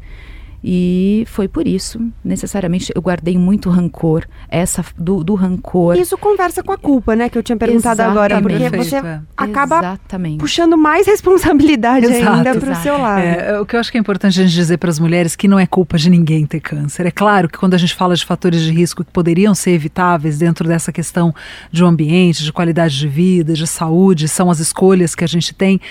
e 0.63 1.23
foi 1.27 1.47
por 1.47 1.67
isso, 1.67 1.99
necessariamente, 2.23 2.91
eu 2.93 3.01
guardei 3.01 3.35
muito 3.35 3.69
rancor, 3.69 4.25
essa 4.47 4.85
do, 4.95 5.23
do 5.23 5.33
rancor. 5.33 5.97
Isso 5.97 6.15
conversa 6.17 6.61
com 6.61 6.71
a 6.71 6.77
culpa, 6.77 7.15
né? 7.15 7.29
Que 7.29 7.37
eu 7.37 7.41
tinha 7.43 7.57
perguntado 7.57 8.01
Exatamente. 8.01 8.33
agora. 8.33 8.41
Porque 8.41 8.77
você 8.77 8.97
é. 8.97 9.19
acaba 9.35 9.79
Exatamente. 9.79 10.37
puxando 10.37 10.77
mais 10.77 11.07
responsabilidade 11.07 12.05
Exato. 12.05 12.37
ainda 12.37 12.55
para 12.59 12.71
o 12.71 12.75
seu 12.75 12.97
lado. 12.97 13.21
É, 13.21 13.59
o 13.59 13.65
que 13.65 13.75
eu 13.75 13.79
acho 13.79 13.91
que 13.91 13.97
é 13.97 14.01
importante 14.01 14.39
a 14.39 14.43
gente 14.43 14.53
dizer 14.53 14.77
para 14.77 14.89
as 14.89 14.99
mulheres 14.99 15.35
que 15.35 15.47
não 15.47 15.59
é 15.59 15.65
culpa 15.65 15.97
de 15.97 16.09
ninguém 16.11 16.45
ter 16.45 16.59
câncer. 16.59 17.07
É 17.07 17.11
claro 17.11 17.49
que 17.49 17.57
quando 17.57 17.73
a 17.73 17.77
gente 17.77 17.95
fala 17.95 18.15
de 18.15 18.23
fatores 18.23 18.61
de 18.61 18.71
risco 18.71 19.03
que 19.03 19.11
poderiam 19.11 19.55
ser 19.55 19.71
evitáveis 19.71 20.37
dentro 20.37 20.67
dessa 20.67 20.91
questão 20.91 21.33
de 21.71 21.83
um 21.83 21.87
ambiente, 21.87 22.43
de 22.43 22.53
qualidade 22.53 22.99
de 22.99 23.07
vida, 23.07 23.53
de 23.53 23.65
saúde, 23.65 24.27
são 24.27 24.51
as 24.51 24.59
escolhas 24.59 25.15
que 25.15 25.23
a 25.23 25.27
gente 25.27 25.55
tem. 25.55 25.81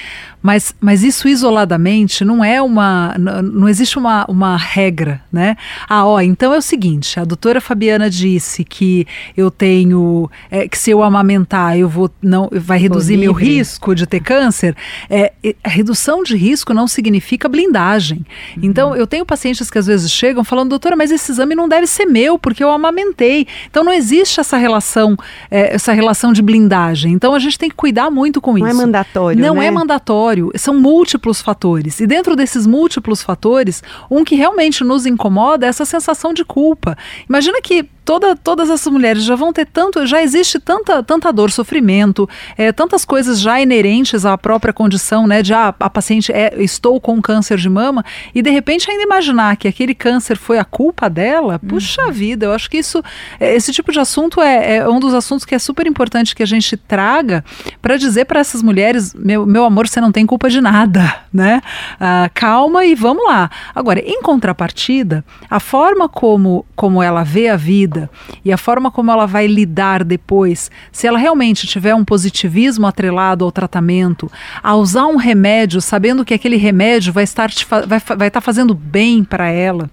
Mas, 0.40 0.72
mas 0.80 1.02
isso 1.02 1.28
isoladamente 1.28 2.24
não 2.24 2.44
é 2.44 2.62
uma. 2.62 3.16
Não, 3.18 3.42
não 3.42 3.68
existe 3.68 3.98
uma, 3.98 4.24
uma 4.28 4.59
regra, 4.60 5.22
né? 5.32 5.56
Ah, 5.88 6.06
ó, 6.06 6.20
então 6.20 6.54
é 6.54 6.58
o 6.58 6.62
seguinte: 6.62 7.18
a 7.18 7.24
doutora 7.24 7.60
Fabiana 7.60 8.08
disse 8.08 8.64
que 8.64 9.06
eu 9.36 9.50
tenho. 9.50 10.30
É, 10.50 10.68
que 10.68 10.78
se 10.78 10.90
eu 10.90 11.02
amamentar, 11.02 11.78
eu 11.78 11.88
vou. 11.88 12.10
não 12.22 12.48
vai 12.52 12.78
reduzir 12.78 13.16
meu 13.16 13.32
risco 13.32 13.94
de 13.94 14.06
ter 14.06 14.20
câncer. 14.20 14.76
É, 15.08 15.32
a 15.64 15.68
redução 15.68 16.22
de 16.22 16.36
risco 16.36 16.72
não 16.74 16.86
significa 16.86 17.48
blindagem. 17.48 18.24
Uhum. 18.56 18.62
Então, 18.62 18.96
eu 18.96 19.06
tenho 19.06 19.24
pacientes 19.24 19.70
que 19.70 19.78
às 19.78 19.86
vezes 19.86 20.10
chegam 20.10 20.44
falando, 20.44 20.70
doutora, 20.70 20.96
mas 20.96 21.10
esse 21.10 21.32
exame 21.32 21.54
não 21.54 21.68
deve 21.68 21.86
ser 21.86 22.06
meu, 22.06 22.38
porque 22.38 22.62
eu 22.62 22.70
amamentei. 22.70 23.46
Então, 23.68 23.82
não 23.82 23.92
existe 23.92 24.40
essa 24.40 24.56
relação, 24.56 25.16
é, 25.50 25.74
essa 25.74 25.92
relação 25.92 26.32
de 26.32 26.42
blindagem. 26.42 27.12
Então, 27.12 27.34
a 27.34 27.38
gente 27.38 27.58
tem 27.58 27.68
que 27.68 27.76
cuidar 27.76 28.10
muito 28.10 28.40
com 28.40 28.52
não 28.52 28.58
isso. 28.58 28.66
Não 28.66 28.82
é 28.82 28.86
mandatório. 28.86 29.40
Não 29.40 29.54
né? 29.54 29.66
é 29.66 29.70
mandatório. 29.70 30.50
São 30.56 30.78
múltiplos 30.78 31.40
fatores. 31.40 32.00
E 32.00 32.06
dentro 32.06 32.36
desses 32.36 32.66
múltiplos 32.66 33.22
fatores, 33.22 33.82
um 34.10 34.24
que 34.24 34.34
realmente 34.34 34.49
realmente 34.50 34.84
nos 34.84 35.06
incomoda 35.06 35.66
é 35.66 35.68
essa 35.68 35.84
sensação 35.84 36.34
de 36.34 36.44
culpa. 36.44 36.96
Imagina 37.28 37.60
que 37.62 37.88
toda, 38.10 38.34
todas 38.34 38.68
essas 38.68 38.92
mulheres 38.92 39.22
já 39.22 39.36
vão 39.36 39.52
ter 39.52 39.66
tanto, 39.66 40.04
já 40.04 40.20
existe 40.20 40.58
tanta, 40.58 41.00
tanta 41.00 41.32
dor, 41.32 41.48
sofrimento, 41.52 42.28
é, 42.58 42.72
tantas 42.72 43.04
coisas 43.04 43.40
já 43.40 43.60
inerentes 43.60 44.26
à 44.26 44.36
própria 44.36 44.72
condição, 44.72 45.28
né? 45.28 45.42
De 45.42 45.54
ah, 45.54 45.72
a 45.78 45.88
paciente 45.88 46.32
é, 46.32 46.60
estou 46.60 47.00
com 47.00 47.22
câncer 47.22 47.56
de 47.56 47.68
mama, 47.68 48.04
e 48.34 48.42
de 48.42 48.50
repente 48.50 48.90
ainda 48.90 49.04
imaginar 49.04 49.56
que 49.56 49.68
aquele 49.68 49.94
câncer 49.94 50.36
foi 50.36 50.58
a 50.58 50.64
culpa 50.64 51.08
dela, 51.08 51.60
uhum. 51.62 51.68
puxa 51.68 52.10
vida, 52.10 52.46
eu 52.46 52.52
acho 52.52 52.68
que 52.68 52.78
isso, 52.78 53.00
é, 53.38 53.54
esse 53.54 53.72
tipo 53.72 53.92
de 53.92 54.00
assunto 54.00 54.40
é, 54.40 54.78
é, 54.78 54.88
um 54.88 54.98
dos 54.98 55.14
assuntos 55.14 55.44
que 55.44 55.54
é 55.54 55.58
super 55.60 55.86
importante 55.86 56.34
que 56.34 56.42
a 56.42 56.46
gente 56.46 56.76
traga 56.76 57.44
para 57.80 57.96
dizer 57.96 58.24
para 58.24 58.40
essas 58.40 58.60
mulheres, 58.60 59.14
meu, 59.14 59.46
meu 59.46 59.64
amor, 59.64 59.86
você 59.86 60.00
não 60.00 60.10
tem 60.10 60.26
culpa 60.26 60.50
de 60.50 60.60
nada, 60.60 61.14
né? 61.32 61.62
Ah, 62.00 62.28
calma 62.34 62.84
e 62.84 62.96
vamos 62.96 63.24
lá. 63.24 63.48
Agora, 63.72 64.00
em 64.00 64.20
contrapartida, 64.20 65.24
a 65.48 65.60
forma 65.60 66.08
como, 66.08 66.66
como 66.74 67.00
ela 67.00 67.22
vê 67.22 67.48
a 67.48 67.56
vida, 67.56 67.99
vida 68.00 68.10
e 68.44 68.52
a 68.52 68.56
forma 68.56 68.90
como 68.90 69.10
ela 69.10 69.26
vai 69.26 69.46
lidar 69.46 70.04
depois, 70.04 70.70
se 70.92 71.06
ela 71.06 71.18
realmente 71.18 71.66
tiver 71.66 71.94
um 71.94 72.04
positivismo 72.04 72.86
atrelado 72.86 73.44
ao 73.44 73.52
tratamento, 73.52 74.30
a 74.62 74.74
usar 74.74 75.06
um 75.06 75.16
remédio 75.16 75.80
sabendo 75.80 76.24
que 76.24 76.34
aquele 76.34 76.56
remédio 76.56 77.12
vai 77.12 77.24
estar, 77.24 77.50
vai, 77.86 78.00
vai 78.16 78.28
estar 78.28 78.40
fazendo 78.40 78.74
bem 78.74 79.24
para 79.24 79.48
ela 79.48 79.90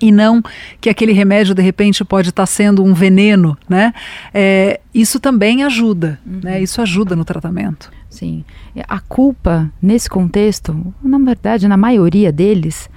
e 0.00 0.12
não 0.12 0.42
que 0.80 0.90
aquele 0.90 1.12
remédio 1.12 1.54
de 1.54 1.62
repente 1.62 2.04
pode 2.04 2.28
estar 2.28 2.46
sendo 2.46 2.84
um 2.84 2.92
veneno, 2.92 3.56
né? 3.68 3.94
É, 4.32 4.80
isso 4.92 5.18
também 5.18 5.62
ajuda, 5.64 6.18
uhum. 6.26 6.40
né? 6.42 6.60
Isso 6.60 6.82
ajuda 6.82 7.16
no 7.16 7.24
tratamento. 7.24 7.90
Sim, 8.10 8.44
a 8.88 9.00
culpa 9.00 9.70
nesse 9.80 10.08
contexto, 10.08 10.94
na 11.02 11.18
verdade, 11.18 11.66
na 11.66 11.76
maioria 11.76 12.30
deles, 12.30 12.90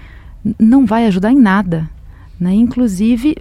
não 0.59 0.85
vai 0.85 1.05
ajudar 1.05 1.31
em 1.31 1.39
nada, 1.39 1.89
né? 2.39 2.53
Inclusive 2.53 3.35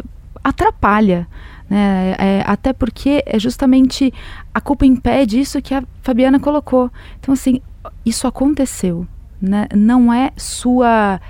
atrapalha. 0.49 1.27
Né? 1.69 2.15
É, 2.19 2.43
até 2.47 2.73
porque 2.73 3.23
é 3.27 3.39
justamente 3.39 4.13
a 4.53 4.61
culpa 4.61 4.87
impede 4.87 5.39
isso 5.39 5.61
que 5.61 5.75
a 5.75 5.83
Fabiana 6.03 6.41
colocou. 6.41 6.91
Então, 7.21 7.35
assim, 7.35 7.61
isso 8.05 8.27
aconteceu. 8.27 9.07
Né? 9.41 9.67
Não 9.75 10.13
é 10.13 10.33
sua 10.37 11.21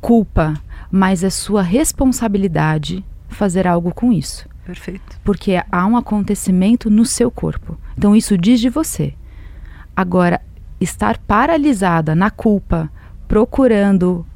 culpa, 0.00 0.54
mas 0.90 1.22
é 1.22 1.30
sua 1.30 1.62
responsabilidade 1.62 3.04
fazer 3.28 3.66
algo 3.66 3.92
com 3.92 4.12
isso. 4.12 4.48
Perfeito. 4.64 5.18
Porque 5.22 5.62
há 5.70 5.86
um 5.86 5.96
acontecimento 5.96 6.88
no 6.88 7.04
seu 7.04 7.30
corpo. 7.30 7.78
Então, 7.96 8.16
isso 8.16 8.38
diz 8.38 8.60
de 8.60 8.68
você. 8.70 9.14
Agora, 9.94 10.40
estar 10.80 11.18
paralisada 11.18 12.14
na 12.14 12.30
culpa, 12.30 12.90
procurando 13.28 14.26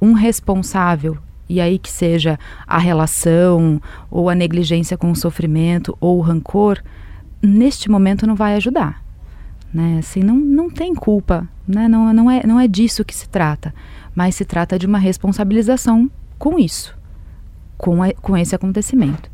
um 0.00 0.12
responsável 0.12 1.18
e 1.48 1.60
aí 1.60 1.78
que 1.78 1.90
seja 1.90 2.38
a 2.66 2.78
relação, 2.78 3.80
ou 4.10 4.28
a 4.28 4.34
negligência 4.34 4.96
com 4.96 5.10
o 5.10 5.16
sofrimento, 5.16 5.96
ou 6.00 6.18
o 6.18 6.20
rancor, 6.20 6.82
neste 7.42 7.90
momento 7.90 8.26
não 8.26 8.34
vai 8.34 8.54
ajudar. 8.56 9.02
Né? 9.72 9.98
Assim, 9.98 10.20
não, 10.20 10.36
não 10.36 10.70
tem 10.70 10.94
culpa, 10.94 11.48
né? 11.66 11.88
não, 11.88 12.12
não, 12.12 12.30
é, 12.30 12.46
não 12.46 12.58
é 12.58 12.66
disso 12.66 13.04
que 13.04 13.14
se 13.14 13.28
trata, 13.28 13.74
mas 14.14 14.34
se 14.34 14.44
trata 14.44 14.78
de 14.78 14.86
uma 14.86 14.98
responsabilização 14.98 16.10
com 16.38 16.58
isso, 16.58 16.96
com, 17.76 18.02
a, 18.02 18.12
com 18.12 18.36
esse 18.36 18.54
acontecimento. 18.54 19.30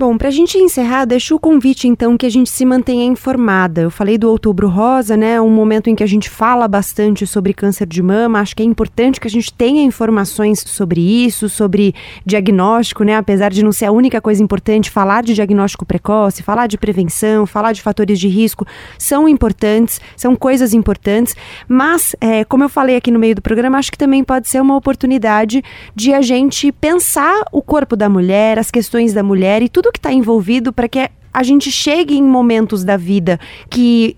Bom, 0.00 0.16
para 0.16 0.28
a 0.28 0.30
gente 0.30 0.56
encerrar, 0.56 1.04
deixo 1.04 1.34
o 1.34 1.38
convite 1.38 1.86
então 1.86 2.16
que 2.16 2.24
a 2.24 2.30
gente 2.30 2.48
se 2.48 2.64
mantenha 2.64 3.04
informada. 3.04 3.82
Eu 3.82 3.90
falei 3.90 4.16
do 4.16 4.30
Outubro 4.30 4.66
Rosa, 4.66 5.14
né? 5.14 5.38
Um 5.38 5.50
momento 5.50 5.90
em 5.90 5.94
que 5.94 6.02
a 6.02 6.06
gente 6.06 6.30
fala 6.30 6.66
bastante 6.66 7.26
sobre 7.26 7.52
câncer 7.52 7.86
de 7.86 8.02
mama. 8.02 8.40
Acho 8.40 8.56
que 8.56 8.62
é 8.62 8.64
importante 8.64 9.20
que 9.20 9.28
a 9.28 9.30
gente 9.30 9.52
tenha 9.52 9.82
informações 9.82 10.64
sobre 10.66 11.02
isso, 11.02 11.50
sobre 11.50 11.94
diagnóstico, 12.24 13.04
né? 13.04 13.14
Apesar 13.14 13.50
de 13.50 13.62
não 13.62 13.72
ser 13.72 13.84
a 13.84 13.92
única 13.92 14.22
coisa 14.22 14.42
importante, 14.42 14.88
falar 14.88 15.22
de 15.22 15.34
diagnóstico 15.34 15.84
precoce, 15.84 16.42
falar 16.42 16.66
de 16.66 16.78
prevenção, 16.78 17.44
falar 17.44 17.72
de 17.72 17.82
fatores 17.82 18.18
de 18.18 18.26
risco 18.26 18.66
são 18.96 19.28
importantes, 19.28 20.00
são 20.16 20.34
coisas 20.34 20.72
importantes. 20.72 21.36
Mas, 21.68 22.16
é, 22.22 22.42
como 22.42 22.64
eu 22.64 22.70
falei 22.70 22.96
aqui 22.96 23.10
no 23.10 23.18
meio 23.18 23.34
do 23.34 23.42
programa, 23.42 23.76
acho 23.76 23.92
que 23.92 23.98
também 23.98 24.24
pode 24.24 24.48
ser 24.48 24.62
uma 24.62 24.76
oportunidade 24.76 25.62
de 25.94 26.14
a 26.14 26.22
gente 26.22 26.72
pensar 26.72 27.42
o 27.52 27.60
corpo 27.60 27.94
da 27.94 28.08
mulher, 28.08 28.58
as 28.58 28.70
questões 28.70 29.12
da 29.12 29.22
mulher 29.22 29.60
e 29.60 29.68
tudo 29.68 29.89
tudo 29.90 29.92
que 29.92 29.98
está 29.98 30.12
envolvido 30.12 30.72
para 30.72 30.88
que 30.88 31.10
a 31.32 31.42
gente 31.42 31.70
chegue 31.70 32.16
em 32.16 32.22
momentos 32.22 32.84
da 32.84 32.96
vida 32.96 33.38
que, 33.68 34.16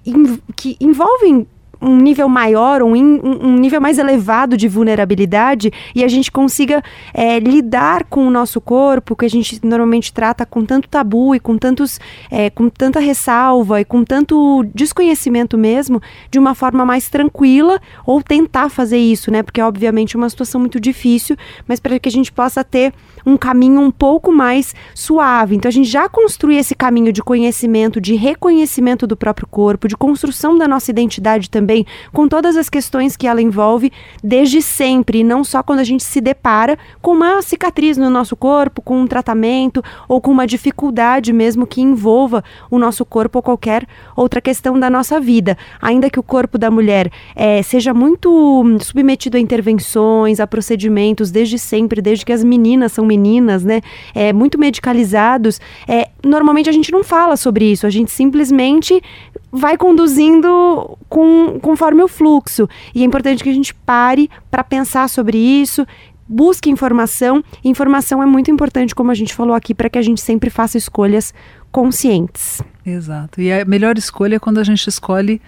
que 0.54 0.76
envolvem 0.80 1.46
um 1.80 1.96
nível 1.96 2.28
maior, 2.28 2.80
um, 2.80 2.94
um, 2.94 3.56
nível 3.56 3.80
mais 3.80 3.98
elevado 3.98 4.56
de 4.56 4.68
vulnerabilidade 4.68 5.72
e 5.96 6.04
a 6.04 6.08
gente 6.08 6.30
consiga 6.30 6.80
é, 7.12 7.40
lidar 7.40 8.04
com 8.04 8.24
o 8.24 8.30
nosso 8.30 8.60
corpo, 8.60 9.16
que 9.16 9.24
a 9.24 9.28
gente 9.28 9.58
normalmente 9.64 10.12
trata 10.12 10.46
com 10.46 10.64
tanto 10.64 10.88
tabu 10.88 11.34
e 11.34 11.40
com, 11.40 11.58
tantos, 11.58 11.98
é, 12.30 12.50
com 12.50 12.68
tanta 12.68 13.00
ressalva 13.00 13.80
e 13.80 13.84
com 13.84 14.04
tanto 14.04 14.64
desconhecimento 14.72 15.58
mesmo, 15.58 16.00
de 16.30 16.38
uma 16.38 16.54
forma 16.54 16.86
mais 16.86 17.08
tranquila, 17.08 17.80
ou 18.06 18.22
tentar 18.22 18.68
fazer 18.68 18.98
isso, 18.98 19.32
né? 19.32 19.42
Porque, 19.42 19.60
obviamente, 19.60 20.14
é 20.14 20.18
uma 20.18 20.30
situação 20.30 20.60
muito 20.60 20.78
difícil, 20.78 21.36
mas 21.66 21.80
para 21.80 21.98
que 21.98 22.08
a 22.08 22.12
gente 22.12 22.30
possa 22.30 22.62
ter 22.62 22.94
um 23.24 23.36
caminho 23.36 23.80
um 23.80 23.90
pouco 23.90 24.32
mais 24.32 24.74
suave. 24.94 25.56
Então 25.56 25.68
a 25.68 25.72
gente 25.72 25.88
já 25.88 26.08
construi 26.08 26.56
esse 26.56 26.74
caminho 26.74 27.12
de 27.12 27.22
conhecimento, 27.22 28.00
de 28.00 28.14
reconhecimento 28.14 29.06
do 29.06 29.16
próprio 29.16 29.46
corpo, 29.46 29.88
de 29.88 29.96
construção 29.96 30.56
da 30.56 30.68
nossa 30.68 30.90
identidade 30.90 31.48
também, 31.50 31.86
com 32.12 32.28
todas 32.28 32.56
as 32.56 32.68
questões 32.68 33.16
que 33.16 33.26
ela 33.26 33.42
envolve 33.42 33.92
desde 34.22 34.62
sempre, 34.62 35.18
e 35.18 35.24
não 35.24 35.44
só 35.44 35.62
quando 35.62 35.80
a 35.80 35.84
gente 35.84 36.02
se 36.02 36.20
depara 36.20 36.78
com 37.00 37.12
uma 37.12 37.42
cicatriz 37.42 37.96
no 37.96 38.10
nosso 38.10 38.36
corpo, 38.36 38.82
com 38.82 39.00
um 39.00 39.06
tratamento 39.06 39.82
ou 40.08 40.20
com 40.20 40.30
uma 40.30 40.46
dificuldade 40.46 41.32
mesmo 41.32 41.66
que 41.66 41.80
envolva 41.80 42.42
o 42.70 42.78
nosso 42.78 43.04
corpo 43.04 43.38
ou 43.38 43.42
qualquer 43.42 43.86
outra 44.16 44.40
questão 44.40 44.78
da 44.78 44.88
nossa 44.88 45.20
vida. 45.20 45.56
Ainda 45.80 46.10
que 46.10 46.18
o 46.18 46.22
corpo 46.22 46.58
da 46.58 46.70
mulher 46.70 47.10
é, 47.34 47.62
seja 47.62 47.92
muito 47.94 48.30
hum, 48.30 48.78
submetido 48.78 49.36
a 49.36 49.40
intervenções, 49.40 50.40
a 50.40 50.46
procedimentos 50.46 51.30
desde 51.30 51.58
sempre, 51.58 52.00
desde 52.00 52.24
que 52.24 52.32
as 52.32 52.44
meninas 52.44 52.92
são 52.92 53.04
meninas, 53.12 53.62
né, 53.62 53.80
é, 54.14 54.32
muito 54.32 54.58
medicalizados, 54.58 55.60
é, 55.86 56.08
normalmente 56.24 56.68
a 56.68 56.72
gente 56.72 56.90
não 56.90 57.04
fala 57.04 57.36
sobre 57.36 57.70
isso, 57.70 57.86
a 57.86 57.90
gente 57.90 58.10
simplesmente 58.10 59.02
vai 59.50 59.76
conduzindo 59.76 60.96
com, 61.08 61.58
conforme 61.60 62.02
o 62.02 62.08
fluxo. 62.08 62.68
E 62.94 63.02
é 63.02 63.04
importante 63.04 63.42
que 63.42 63.50
a 63.50 63.54
gente 63.54 63.74
pare 63.74 64.30
para 64.50 64.64
pensar 64.64 65.08
sobre 65.08 65.36
isso, 65.36 65.86
busque 66.26 66.70
informação. 66.70 67.44
Informação 67.62 68.22
é 68.22 68.26
muito 68.26 68.50
importante, 68.50 68.94
como 68.94 69.10
a 69.10 69.14
gente 69.14 69.34
falou 69.34 69.54
aqui, 69.54 69.74
para 69.74 69.90
que 69.90 69.98
a 69.98 70.02
gente 70.02 70.20
sempre 70.20 70.48
faça 70.48 70.78
escolhas 70.78 71.34
conscientes. 71.70 72.62
Exato. 72.84 73.40
E 73.40 73.52
a 73.52 73.64
melhor 73.64 73.98
escolha 73.98 74.36
é 74.36 74.38
quando 74.38 74.58
a 74.58 74.64
gente 74.64 74.86
escolhe 74.88 75.40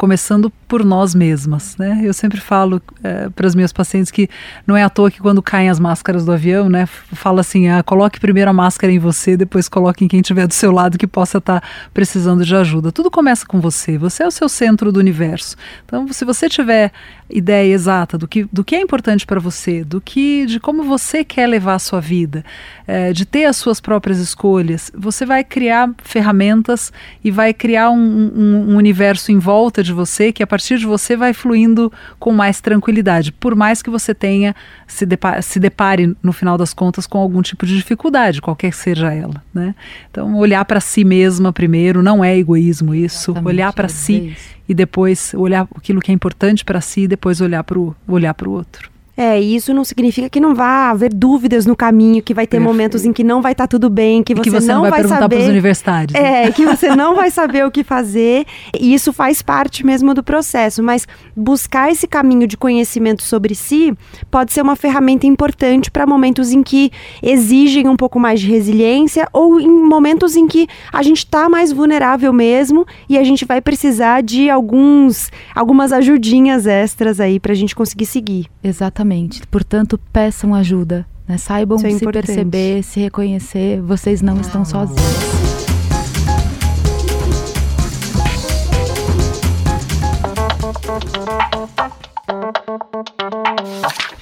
começando 0.00 0.50
por 0.66 0.82
nós 0.82 1.14
mesmas, 1.14 1.76
né? 1.76 2.00
Eu 2.02 2.14
sempre 2.14 2.40
falo 2.40 2.80
é, 3.04 3.28
para 3.28 3.46
as 3.46 3.54
minhas 3.54 3.70
pacientes 3.70 4.10
que 4.10 4.30
não 4.66 4.74
é 4.74 4.82
à 4.82 4.88
toa 4.88 5.10
que 5.10 5.20
quando 5.20 5.42
caem 5.42 5.68
as 5.68 5.78
máscaras 5.78 6.24
do 6.24 6.32
avião, 6.32 6.70
né, 6.70 6.86
fala 6.86 7.42
assim, 7.42 7.68
ah, 7.68 7.82
coloque 7.82 8.18
primeiro 8.18 8.48
a 8.48 8.52
máscara 8.54 8.90
em 8.90 8.98
você, 8.98 9.36
depois 9.36 9.68
coloque 9.68 10.02
em 10.02 10.08
quem 10.08 10.20
estiver 10.20 10.46
do 10.46 10.54
seu 10.54 10.72
lado 10.72 10.96
que 10.96 11.06
possa 11.06 11.36
estar 11.36 11.60
tá 11.60 11.68
precisando 11.92 12.46
de 12.46 12.56
ajuda. 12.56 12.90
Tudo 12.90 13.10
começa 13.10 13.44
com 13.44 13.60
você, 13.60 13.98
você 13.98 14.22
é 14.22 14.26
o 14.26 14.30
seu 14.30 14.48
centro 14.48 14.90
do 14.90 14.98
universo. 14.98 15.54
Então, 15.84 16.10
se 16.10 16.24
você 16.24 16.48
tiver 16.48 16.92
ideia 17.28 17.72
exata 17.72 18.16
do 18.16 18.26
que, 18.26 18.44
do 18.50 18.64
que 18.64 18.74
é 18.74 18.80
importante 18.80 19.26
para 19.26 19.38
você, 19.38 19.84
do 19.84 20.00
que, 20.00 20.46
de 20.46 20.58
como 20.58 20.82
você 20.82 21.22
quer 21.22 21.46
levar 21.46 21.74
a 21.74 21.78
sua 21.78 22.00
vida, 22.00 22.42
é, 22.86 23.12
de 23.12 23.24
ter 23.24 23.44
as 23.44 23.56
suas 23.56 23.80
próprias 23.80 24.18
escolhas, 24.18 24.90
você 24.96 25.26
vai 25.26 25.44
criar 25.44 25.90
ferramentas 26.02 26.92
e 27.22 27.30
vai 27.30 27.52
criar 27.52 27.90
um, 27.90 28.32
um, 28.34 28.70
um 28.70 28.76
universo 28.76 29.30
em 29.30 29.38
volta 29.38 29.82
de 29.82 29.89
de 29.90 29.94
você, 29.94 30.32
que 30.32 30.42
a 30.42 30.46
partir 30.46 30.78
de 30.78 30.86
você 30.86 31.16
vai 31.16 31.32
fluindo 31.32 31.92
com 32.18 32.32
mais 32.32 32.60
tranquilidade, 32.60 33.32
por 33.32 33.54
mais 33.54 33.82
que 33.82 33.90
você 33.90 34.14
tenha 34.14 34.54
se 34.86 35.04
depare, 35.04 35.42
se 35.42 35.60
depare 35.60 36.16
no 36.22 36.32
final 36.32 36.56
das 36.56 36.72
contas 36.72 37.06
com 37.06 37.18
algum 37.18 37.42
tipo 37.42 37.66
de 37.66 37.76
dificuldade, 37.76 38.40
qualquer 38.40 38.70
que 38.70 38.76
seja 38.76 39.12
ela, 39.12 39.42
né? 39.52 39.74
Então 40.10 40.36
olhar 40.36 40.64
para 40.64 40.80
si 40.80 41.04
mesma 41.04 41.52
primeiro 41.52 42.02
não 42.02 42.24
é 42.24 42.36
egoísmo 42.36 42.94
isso, 42.94 43.32
Exatamente, 43.32 43.48
olhar 43.48 43.72
para 43.72 43.86
é 43.86 43.88
si 43.88 44.36
e 44.68 44.74
depois 44.74 45.34
olhar 45.34 45.66
aquilo 45.74 46.00
que 46.00 46.10
é 46.10 46.14
importante 46.14 46.64
para 46.64 46.80
si 46.80 47.02
e 47.02 47.08
depois 47.08 47.40
olhar 47.40 47.64
para 47.64 47.78
o 47.78 47.94
olhar 48.06 48.34
para 48.34 48.48
o 48.48 48.52
outro. 48.52 48.90
É, 49.20 49.38
e 49.38 49.54
isso 49.54 49.74
não 49.74 49.84
significa 49.84 50.30
que 50.30 50.40
não 50.40 50.54
vá 50.54 50.88
haver 50.88 51.12
dúvidas 51.12 51.66
no 51.66 51.76
caminho, 51.76 52.22
que 52.22 52.32
vai 52.32 52.46
ter 52.46 52.56
Perfeito. 52.56 52.72
momentos 52.72 53.04
em 53.04 53.12
que 53.12 53.22
não 53.22 53.42
vai 53.42 53.52
estar 53.52 53.64
tá 53.64 53.68
tudo 53.68 53.90
bem, 53.90 54.22
que 54.22 54.34
você, 54.34 54.42
que 54.44 54.50
você 54.50 54.68
não, 54.68 54.76
não 54.76 54.80
vai, 54.80 54.92
vai 54.92 55.00
perguntar 55.02 55.28
para 55.28 55.38
os 55.38 55.46
universitários. 55.46 56.14
Né? 56.14 56.46
É, 56.46 56.50
que 56.50 56.64
você 56.64 56.96
não 56.96 57.14
vai 57.14 57.28
saber 57.30 57.66
o 57.66 57.70
que 57.70 57.84
fazer, 57.84 58.46
e 58.80 58.94
isso 58.94 59.12
faz 59.12 59.42
parte 59.42 59.84
mesmo 59.84 60.14
do 60.14 60.22
processo, 60.22 60.82
mas 60.82 61.06
buscar 61.36 61.92
esse 61.92 62.08
caminho 62.08 62.46
de 62.46 62.56
conhecimento 62.56 63.22
sobre 63.22 63.54
si 63.54 63.92
pode 64.30 64.54
ser 64.54 64.62
uma 64.62 64.74
ferramenta 64.74 65.26
importante 65.26 65.90
para 65.90 66.06
momentos 66.06 66.50
em 66.50 66.62
que 66.62 66.90
exigem 67.22 67.88
um 67.88 67.96
pouco 67.96 68.18
mais 68.18 68.40
de 68.40 68.46
resiliência 68.46 69.28
ou 69.34 69.60
em 69.60 69.68
momentos 69.68 70.34
em 70.34 70.48
que 70.48 70.66
a 70.90 71.02
gente 71.02 71.18
está 71.18 71.46
mais 71.46 71.72
vulnerável 71.72 72.32
mesmo 72.32 72.86
e 73.06 73.18
a 73.18 73.24
gente 73.24 73.44
vai 73.44 73.60
precisar 73.60 74.22
de 74.22 74.48
alguns 74.48 75.30
algumas 75.54 75.92
ajudinhas 75.92 76.66
extras 76.66 77.20
aí 77.20 77.38
para 77.38 77.52
a 77.52 77.56
gente 77.56 77.76
conseguir 77.76 78.06
seguir. 78.06 78.46
Exatamente. 78.64 79.09
Exatamente. 79.10 79.46
Portanto, 79.48 79.98
peçam 80.12 80.54
ajuda. 80.54 81.06
Né? 81.26 81.36
Saibam 81.36 81.78
é 81.78 81.80
se 81.80 81.96
importante. 81.96 82.26
perceber, 82.26 82.82
se 82.82 83.00
reconhecer. 83.00 83.80
Vocês 83.80 84.22
não 84.22 84.40
estão 84.40 84.64
sozinhos. 84.64 85.00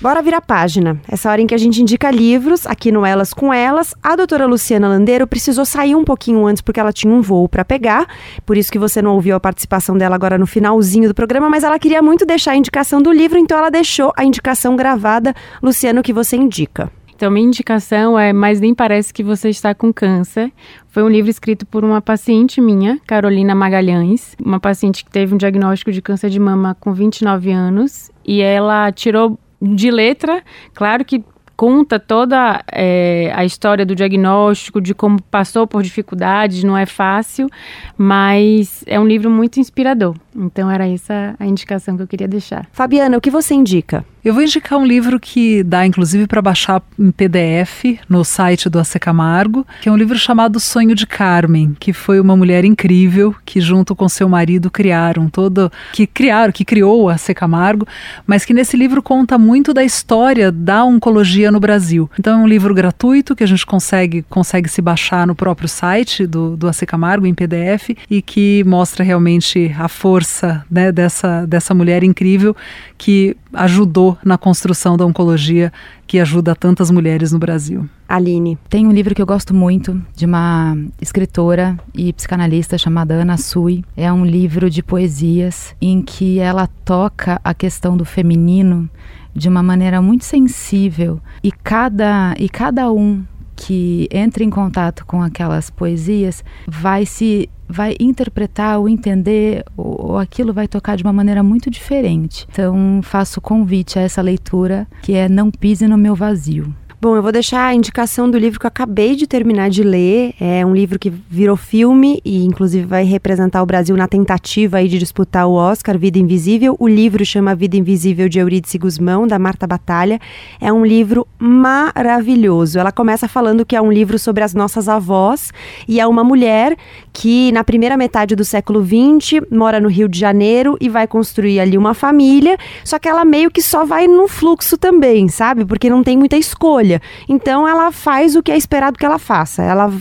Bora 0.01 0.23
virar 0.23 0.41
página. 0.41 1.01
Essa 1.09 1.29
hora 1.29 1.43
em 1.43 1.47
que 1.47 1.55
a 1.55 1.59
gente 1.59 1.83
indica 1.83 2.09
livros, 2.11 2.67
aqui 2.67 2.93
no 2.93 3.05
Elas 3.05 3.35
com 3.35 3.53
Elas, 3.53 3.95
a 4.01 4.15
doutora 4.15 4.47
Luciana 4.47 4.89
Landeiro 4.89 5.27
precisou 5.27 5.65
sair 5.65 5.97
um 5.97 6.05
pouquinho 6.05 6.47
antes 6.47 6.63
porque 6.63 6.79
ela 6.79 6.93
tinha 6.93 7.13
um 7.13 7.21
voo 7.21 7.49
para 7.49 7.65
pegar, 7.65 8.07
por 8.47 8.57
isso 8.57 8.71
que 8.71 8.79
você 8.79 9.03
não 9.03 9.15
ouviu 9.15 9.35
a 9.35 9.41
participação 9.41 9.99
dela 9.99 10.15
agora 10.15 10.39
no 10.39 10.47
finalzinho 10.47 11.09
do 11.09 11.15
programa, 11.15 11.51
mas 11.51 11.65
ela 11.65 11.79
queria 11.81 12.01
muito 12.01 12.25
deixar 12.25 12.53
a 12.53 12.57
indicação 12.57 13.03
do 13.03 13.11
livro, 13.11 13.39
então 13.39 13.59
ela 13.59 13.71
deixou 13.71 14.13
a 14.17 14.25
indicação 14.25 14.77
gravada. 14.77 15.35
Luciano, 15.61 16.01
o 16.01 16.03
que 16.03 16.13
você 16.13 16.37
indica? 16.37 16.91
Então, 17.19 17.33
minha 17.33 17.49
indicação 17.49 18.17
é 18.17 18.33
Mas 18.33 18.61
Nem 18.61 18.73
Parece 18.73 19.13
Que 19.13 19.25
Você 19.25 19.49
Está 19.49 19.75
com 19.75 19.93
Câncer. 19.93 20.53
Foi 20.87 21.03
um 21.03 21.09
livro 21.09 21.29
escrito 21.29 21.67
por 21.67 21.85
uma 21.85 22.01
paciente 22.01 22.61
minha, 22.61 23.01
Carolina 23.05 23.57
Magalhães, 23.57 24.37
uma 24.41 24.61
paciente 24.61 25.05
que 25.05 25.11
teve 25.11 25.35
um 25.35 25.37
diagnóstico 25.37 25.91
de 25.91 26.01
câncer 26.01 26.31
de 26.31 26.39
mama 26.39 26.77
com 26.79 26.93
29 26.93 27.51
anos. 27.51 28.13
E 28.29 28.43
ela 28.43 28.93
tirou 28.93 29.39
de 29.59 29.91
letra, 29.91 30.43
claro 30.75 31.03
que 31.03 31.25
conta 31.57 31.99
toda 31.99 32.63
é, 32.71 33.33
a 33.35 33.43
história 33.43 33.87
do 33.87 33.95
diagnóstico, 33.95 34.83
de 34.83 34.95
como 34.95 35.21
passou 35.23 35.67
por 35.67 35.83
dificuldades, 35.83 36.63
não 36.63 36.77
é 36.77 36.85
fácil, 36.85 37.49
mas 37.97 38.85
é 38.87 39.01
um 39.01 39.07
livro 39.07 39.31
muito 39.31 39.59
inspirador. 39.59 40.15
Então 40.37 40.71
era 40.71 40.87
essa 40.87 41.35
a 41.41 41.47
indicação 41.47 41.97
que 41.97 42.03
eu 42.03 42.07
queria 42.07 42.29
deixar. 42.29 42.69
Fabiana, 42.71 43.17
o 43.17 43.21
que 43.21 43.31
você 43.31 43.55
indica? 43.55 44.05
Eu 44.25 44.35
vou 44.35 44.43
indicar 44.43 44.79
um 44.79 44.85
livro 44.85 45.21
que 45.21 45.63
dá 45.63 45.87
inclusive 45.87 46.27
para 46.27 46.43
baixar 46.43 46.83
em 46.99 47.11
PDF 47.13 48.01
no 48.09 48.25
site 48.25 48.69
do 48.69 48.79
AC 48.79 48.95
Camargo, 49.01 49.65
que 49.81 49.89
é 49.89 49.93
um 49.93 49.97
livro 49.97 50.19
chamado 50.19 50.59
Sonho 50.59 50.95
de 50.95 51.07
Carmen, 51.07 51.77
que 51.79 51.93
foi 51.93 52.19
uma 52.19 52.37
mulher 52.37 52.65
incrível 52.65 53.35
que 53.47 53.61
junto 53.61 53.95
com 53.95 54.09
seu 54.09 54.29
marido 54.29 54.71
criaram 54.71 55.29
todo, 55.29 55.71
que 55.93 56.05
criaram, 56.05 56.53
que 56.53 56.65
criou 56.65 57.09
a 57.09 57.15
AC 57.15 57.33
Camargo, 57.35 57.87
mas 58.27 58.45
que 58.45 58.53
nesse 58.53 58.77
livro 58.77 59.03
conta 59.03 59.39
muito 59.39 59.73
da 59.73 59.85
história 59.85 60.51
da 60.51 60.85
oncologia 60.85 61.53
no 61.53 61.61
Brasil. 61.61 62.11
Então 62.19 62.41
é 62.41 62.43
um 62.43 62.47
livro 62.47 62.75
gratuito 62.75 63.37
que 63.37 63.45
a 63.45 63.49
gente 63.49 63.65
consegue 63.65 64.25
consegue 64.29 64.69
se 64.69 64.83
baixar 64.83 65.27
no 65.27 65.35
próprio 65.35 65.69
site 65.69 66.27
do 66.27 66.57
do 66.57 66.67
AC 66.67 66.81
Camargo 66.87 67.27
em 67.27 67.35
PDF 67.35 67.91
e 68.11 68.21
que 68.21 68.65
mostra 68.65 69.05
realmente 69.05 69.73
a 69.79 69.87
força 69.87 70.65
né, 70.69 70.91
dessa 70.91 71.47
dessa 71.47 71.73
mulher 71.73 72.03
incrível 72.03 72.57
que 72.97 73.37
ajudou 73.53 74.08
na 74.25 74.39
construção 74.39 74.97
da 74.97 75.05
oncologia 75.05 75.73
que 76.07 76.19
ajuda 76.19 76.55
tantas 76.55 76.91
mulheres 76.91 77.33
no 77.33 77.39
Brasil. 77.39 77.89
Aline. 78.09 78.59
Tem 78.69 78.87
um 78.87 78.93
livro 78.93 79.15
que 79.15 79.21
eu 79.21 79.27
gosto 79.27 79.53
muito 79.53 80.01
de 80.15 80.25
uma 80.25 80.77
escritora 81.01 81.79
e 81.95 82.13
psicanalista 82.13 82.79
chamada 82.79 83.15
Ana 83.15 83.37
Sui. 83.37 83.85
É 83.97 84.13
um 84.13 84.25
livro 84.25 84.71
de 84.71 84.83
poesias 84.83 85.75
em 85.81 86.01
que 86.01 86.39
ela 86.39 86.69
toca 86.85 87.41
a 87.45 87.53
questão 87.53 87.97
do 87.97 88.05
feminino 88.05 88.89
de 89.35 89.49
uma 89.49 89.63
maneira 89.63 90.01
muito 90.01 90.25
sensível 90.25 91.21
e 91.43 91.53
cada 91.53 92.35
e 92.39 92.49
cada 92.49 92.91
um 92.91 93.25
que 93.59 94.09
entra 94.13 94.45
em 94.45 94.51
contato 94.51 95.05
com 95.05 95.21
aquelas 95.21 95.69
poesias 95.69 96.45
vai 96.67 97.05
se 97.05 97.51
vai 97.69 97.97
interpretar 97.99 98.79
ou 98.79 98.89
entender 98.89 99.65
ou, 99.77 100.13
ou 100.13 100.19
aquilo 100.19 100.53
vai 100.53 100.69
tocar 100.69 100.97
de 100.97 101.03
uma 101.03 101.13
maneira 101.13 101.43
muito 101.43 101.69
diferente. 101.69 102.47
Então 102.51 103.01
faço 103.03 103.41
convite 103.41 103.99
a 103.99 104.03
essa 104.03 104.23
leitura 104.23 104.87
que 105.03 105.13
é 105.13 105.29
Não 105.29 105.51
pise 105.51 105.89
no 105.89 105.99
meu 105.99 106.15
vazio. 106.15 106.73
Bom, 107.01 107.15
eu 107.15 107.23
vou 107.23 107.31
deixar 107.31 107.65
a 107.65 107.75
indicação 107.75 108.29
do 108.29 108.37
livro 108.37 108.59
que 108.59 108.67
eu 108.67 108.69
acabei 108.69 109.15
de 109.15 109.25
terminar 109.25 109.71
de 109.71 109.85
ler. 109.85 110.35
É 110.41 110.67
um 110.67 110.75
livro 110.75 110.99
que 110.99 111.09
virou 111.09 111.57
filme 111.57 112.21
e, 112.25 112.45
inclusive, 112.45 112.85
vai 112.85 113.05
representar 113.05 113.63
o 113.63 113.67
Brasil 113.67 113.97
na 113.97 114.09
tentativa 114.09 114.79
aí 114.79 114.89
de 114.89 114.99
disputar 114.99 115.47
o 115.47 115.53
Oscar, 115.53 115.97
Vida 115.97 116.19
Invisível. 116.19 116.75
O 116.77 116.89
livro 116.89 117.25
chama 117.25 117.55
Vida 117.55 117.77
Invisível 117.77 118.29
de 118.29 118.41
Eurídice 118.41 118.79
Guzmão, 118.79 119.29
da 119.29 119.39
Marta 119.39 119.65
Batalha. 119.65 120.19
É 120.61 120.73
um 120.73 120.85
livro 120.85 121.25
maravilhoso. 121.39 122.81
Ela 122.81 122.91
começa 122.91 123.29
falando 123.29 123.65
que 123.65 123.77
é 123.77 123.81
um 123.81 123.93
livro 123.93 124.19
sobre 124.19 124.43
as 124.43 124.53
nossas 124.53 124.89
avós 124.89 125.53
e 125.87 126.01
é 126.01 126.07
uma 126.09 126.25
mulher 126.25 126.77
que, 127.13 127.53
na 127.53 127.63
primeira 127.63 127.97
metade 127.97 128.35
do 128.35 128.45
século 128.45 128.85
XX, 128.85 129.41
mora 129.53 129.79
no 129.79 129.89
Rio 129.89 130.09
de 130.09 130.19
Janeiro 130.19 130.77
e 130.81 130.89
vai 130.89 131.07
construir 131.07 131.61
ali 131.61 131.79
uma 131.79 131.95
família, 131.95 132.59
só 132.85 132.99
que 132.99 133.09
ela 133.09 133.25
meio 133.25 133.53
que 133.53 133.63
só 133.63 133.85
vai 133.85 134.09
no 134.09 134.27
fluxo 134.27 134.77
também, 134.77 135.29
sabe? 135.29 135.65
Porque 135.65 135.89
não 135.89 136.03
tem 136.03 136.17
muita 136.17 136.37
escolha. 136.37 136.88
Então 137.29 137.67
ela 137.67 137.93
faz 137.93 138.37
o 138.37 138.43
que 138.43 138.53
é 138.53 138.57
esperado 138.57 138.99
que 138.99 139.05
ela 139.05 139.19
faça. 139.19 139.63
Ela 139.63 139.93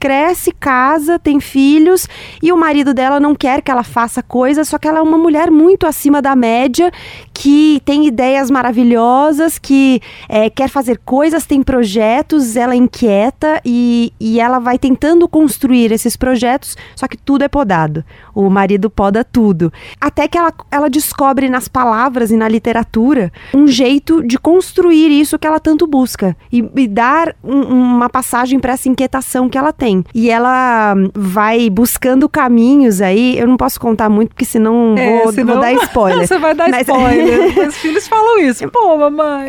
cresce, 0.00 0.50
casa, 0.50 1.18
tem 1.18 1.38
filhos 1.38 2.08
e 2.42 2.50
o 2.50 2.56
marido 2.56 2.94
dela 2.94 3.20
não 3.20 3.34
quer 3.34 3.60
que 3.60 3.70
ela 3.70 3.84
faça 3.84 4.22
coisas, 4.22 4.66
só 4.66 4.78
que 4.78 4.88
ela 4.88 4.98
é 4.98 5.02
uma 5.02 5.18
mulher 5.18 5.50
muito 5.50 5.86
acima 5.86 6.22
da 6.22 6.34
média, 6.34 6.90
que 7.34 7.80
tem 7.84 8.06
ideias 8.06 8.50
maravilhosas, 8.50 9.58
que 9.58 10.00
é, 10.28 10.48
quer 10.48 10.68
fazer 10.68 10.98
coisas, 11.04 11.46
tem 11.46 11.62
projetos, 11.62 12.56
ela 12.56 12.74
é 12.74 12.76
inquieta 12.76 13.60
e, 13.64 14.12
e 14.18 14.40
ela 14.40 14.58
vai 14.58 14.78
tentando 14.78 15.28
construir 15.28 15.92
esses 15.92 16.16
projetos, 16.16 16.76
só 16.96 17.06
que 17.06 17.16
tudo 17.16 17.44
é 17.44 17.48
podado. 17.48 18.04
O 18.34 18.48
marido 18.48 18.88
poda 18.88 19.24
tudo. 19.24 19.72
Até 20.00 20.28
que 20.28 20.38
ela, 20.38 20.52
ela 20.70 20.88
descobre 20.88 21.48
nas 21.48 21.68
palavras 21.68 22.30
e 22.30 22.36
na 22.36 22.48
literatura 22.48 23.32
um 23.54 23.66
jeito 23.66 24.22
de 24.22 24.38
construir 24.38 25.10
isso 25.10 25.38
que 25.38 25.46
ela 25.46 25.60
tanto 25.60 25.86
busca 25.86 26.36
e, 26.52 26.68
e 26.76 26.88
dar 26.88 27.34
um, 27.42 27.60
uma 27.62 28.08
passagem 28.08 28.58
para 28.58 28.72
essa 28.72 28.88
inquietação 28.88 29.48
que 29.48 29.58
ela 29.58 29.72
tem. 29.72 29.89
E 30.14 30.30
ela 30.30 30.94
vai 31.14 31.68
buscando 31.70 32.28
caminhos 32.28 33.00
aí. 33.00 33.38
Eu 33.38 33.46
não 33.46 33.56
posso 33.56 33.80
contar 33.80 34.08
muito, 34.08 34.30
porque 34.30 34.44
senão, 34.44 34.94
é, 34.96 35.22
vou, 35.22 35.32
senão... 35.32 35.54
vou 35.54 35.62
dar 35.62 35.72
spoiler. 35.72 36.26
Você 36.28 36.38
vai 36.38 36.54
dar 36.54 36.68
Mas... 36.68 36.86
spoiler. 36.86 37.68
Os 37.68 37.76
filhos 37.76 38.08
falam 38.08 38.38
isso. 38.38 38.68
Pô, 38.68 38.96
mamãe. 38.96 39.48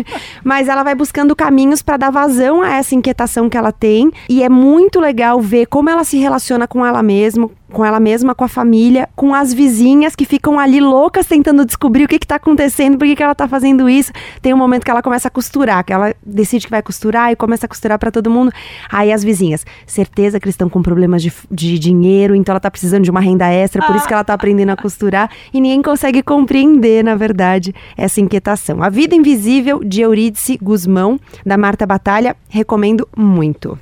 Mas 0.42 0.68
ela 0.68 0.82
vai 0.82 0.94
buscando 0.94 1.34
caminhos 1.36 1.82
para 1.82 1.96
dar 1.96 2.10
vazão 2.10 2.62
a 2.62 2.76
essa 2.76 2.94
inquietação 2.94 3.48
que 3.48 3.56
ela 3.56 3.72
tem. 3.72 4.10
E 4.28 4.42
é 4.42 4.48
muito 4.48 5.00
legal 5.00 5.40
ver 5.40 5.66
como 5.66 5.90
ela 5.90 6.04
se 6.04 6.16
relaciona 6.18 6.66
com 6.66 6.84
ela 6.84 7.02
mesma, 7.02 7.50
com 7.72 7.84
ela 7.84 7.98
mesma, 7.98 8.34
com 8.34 8.44
a 8.44 8.48
família, 8.48 9.08
com 9.16 9.34
as 9.34 9.52
vizinhas 9.52 10.14
que 10.14 10.24
ficam 10.24 10.58
ali 10.58 10.80
loucas 10.80 11.26
tentando 11.26 11.64
descobrir 11.64 12.04
o 12.04 12.08
que 12.08 12.16
está 12.16 12.36
acontecendo, 12.36 12.98
por 12.98 13.06
que, 13.06 13.16
que 13.16 13.22
ela 13.22 13.32
está 13.32 13.48
fazendo 13.48 13.88
isso. 13.88 14.12
Tem 14.40 14.54
um 14.54 14.56
momento 14.56 14.84
que 14.84 14.90
ela 14.90 15.02
começa 15.02 15.28
a 15.28 15.30
costurar, 15.30 15.84
que 15.84 15.92
ela 15.92 16.14
decide 16.24 16.66
que 16.66 16.70
vai 16.70 16.82
costurar 16.82 17.32
e 17.32 17.36
começa 17.36 17.66
a 17.66 17.68
costurar 17.68 17.98
para 17.98 18.10
todo 18.10 18.30
mundo. 18.30 18.52
Aí 18.90 19.12
as 19.12 19.24
vizinhas, 19.24 19.64
certeza 19.86 20.38
que 20.38 20.44
eles 20.46 20.54
estão 20.54 20.68
com 20.68 20.82
problemas 20.82 21.22
de, 21.22 21.32
de 21.50 21.78
dinheiro, 21.78 22.34
então 22.34 22.52
ela 22.52 22.58
está 22.58 22.70
precisando 22.70 23.04
de 23.04 23.10
uma 23.10 23.20
renda 23.20 23.48
extra, 23.48 23.84
por 23.84 23.96
isso 23.96 24.06
que 24.06 24.12
ela 24.12 24.22
está 24.22 24.34
aprendendo 24.34 24.70
a 24.70 24.76
costurar 24.76 25.30
e 25.52 25.60
ninguém 25.60 25.82
consegue 25.82 26.22
compreender, 26.22 27.02
na 27.02 27.14
verdade, 27.14 27.74
essa 27.96 28.20
inquietação. 28.20 28.82
A 28.82 28.88
Vida 28.88 29.14
Invisível 29.14 29.82
de 29.82 30.02
Eurídice 30.02 30.58
Guzmão, 30.60 31.18
da 31.44 31.56
Marta 31.56 31.86
Batalha, 31.86 32.36
recomendo 32.48 33.08
muito. 33.16 33.78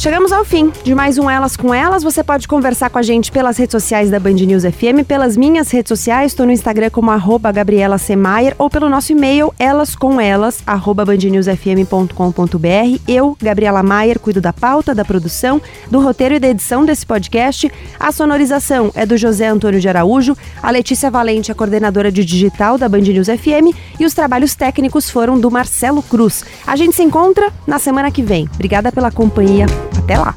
Chegamos 0.00 0.32
ao 0.32 0.46
fim 0.46 0.72
de 0.82 0.94
mais 0.94 1.18
um 1.18 1.28
Elas 1.28 1.58
com 1.58 1.74
Elas. 1.74 2.02
Você 2.02 2.24
pode 2.24 2.48
conversar 2.48 2.88
com 2.88 2.96
a 2.96 3.02
gente 3.02 3.30
pelas 3.30 3.58
redes 3.58 3.72
sociais 3.72 4.08
da 4.08 4.18
Band 4.18 4.32
News 4.32 4.62
FM, 4.62 5.04
pelas 5.06 5.36
minhas 5.36 5.70
redes 5.70 5.90
sociais, 5.90 6.32
estou 6.32 6.46
no 6.46 6.52
Instagram 6.52 6.88
como 6.88 7.10
arroba 7.10 7.52
Gabriela 7.52 7.98
Semayer, 7.98 8.54
ou 8.56 8.70
pelo 8.70 8.88
nosso 8.88 9.12
e-mail 9.12 9.52
elascomelas, 9.58 10.62
arroba 10.66 11.04
bandnewsfm.com.br. 11.04 12.98
Eu, 13.06 13.36
Gabriela 13.42 13.82
Maier, 13.82 14.18
cuido 14.18 14.40
da 14.40 14.54
pauta, 14.54 14.94
da 14.94 15.04
produção, 15.04 15.60
do 15.90 16.00
roteiro 16.00 16.34
e 16.34 16.40
da 16.40 16.48
edição 16.48 16.82
desse 16.86 17.04
podcast. 17.04 17.70
A 17.98 18.10
sonorização 18.10 18.90
é 18.94 19.04
do 19.04 19.18
José 19.18 19.48
Antônio 19.48 19.82
de 19.82 19.88
Araújo, 19.90 20.34
a 20.62 20.70
Letícia 20.70 21.10
Valente, 21.10 21.52
a 21.52 21.54
coordenadora 21.54 22.10
de 22.10 22.24
digital 22.24 22.78
da 22.78 22.88
Band 22.88 23.00
News 23.00 23.26
FM, 23.26 23.76
e 24.00 24.06
os 24.06 24.14
trabalhos 24.14 24.54
técnicos 24.54 25.10
foram 25.10 25.38
do 25.38 25.50
Marcelo 25.50 26.02
Cruz. 26.02 26.42
A 26.66 26.74
gente 26.74 26.96
se 26.96 27.02
encontra 27.02 27.52
na 27.66 27.78
semana 27.78 28.10
que 28.10 28.22
vem. 28.22 28.48
Obrigada 28.54 28.90
pela 28.90 29.10
companhia. 29.10 29.66
Até 29.98 30.18
lá! 30.18 30.34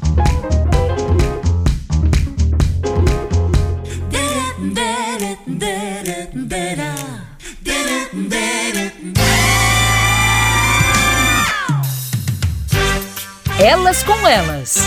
Elas 13.58 14.02
com 14.02 14.28
Elas. 14.28 14.78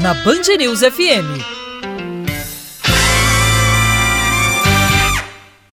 Na 0.00 0.14
Band 0.14 0.56
News 0.58 0.80
FM. 0.80 1.61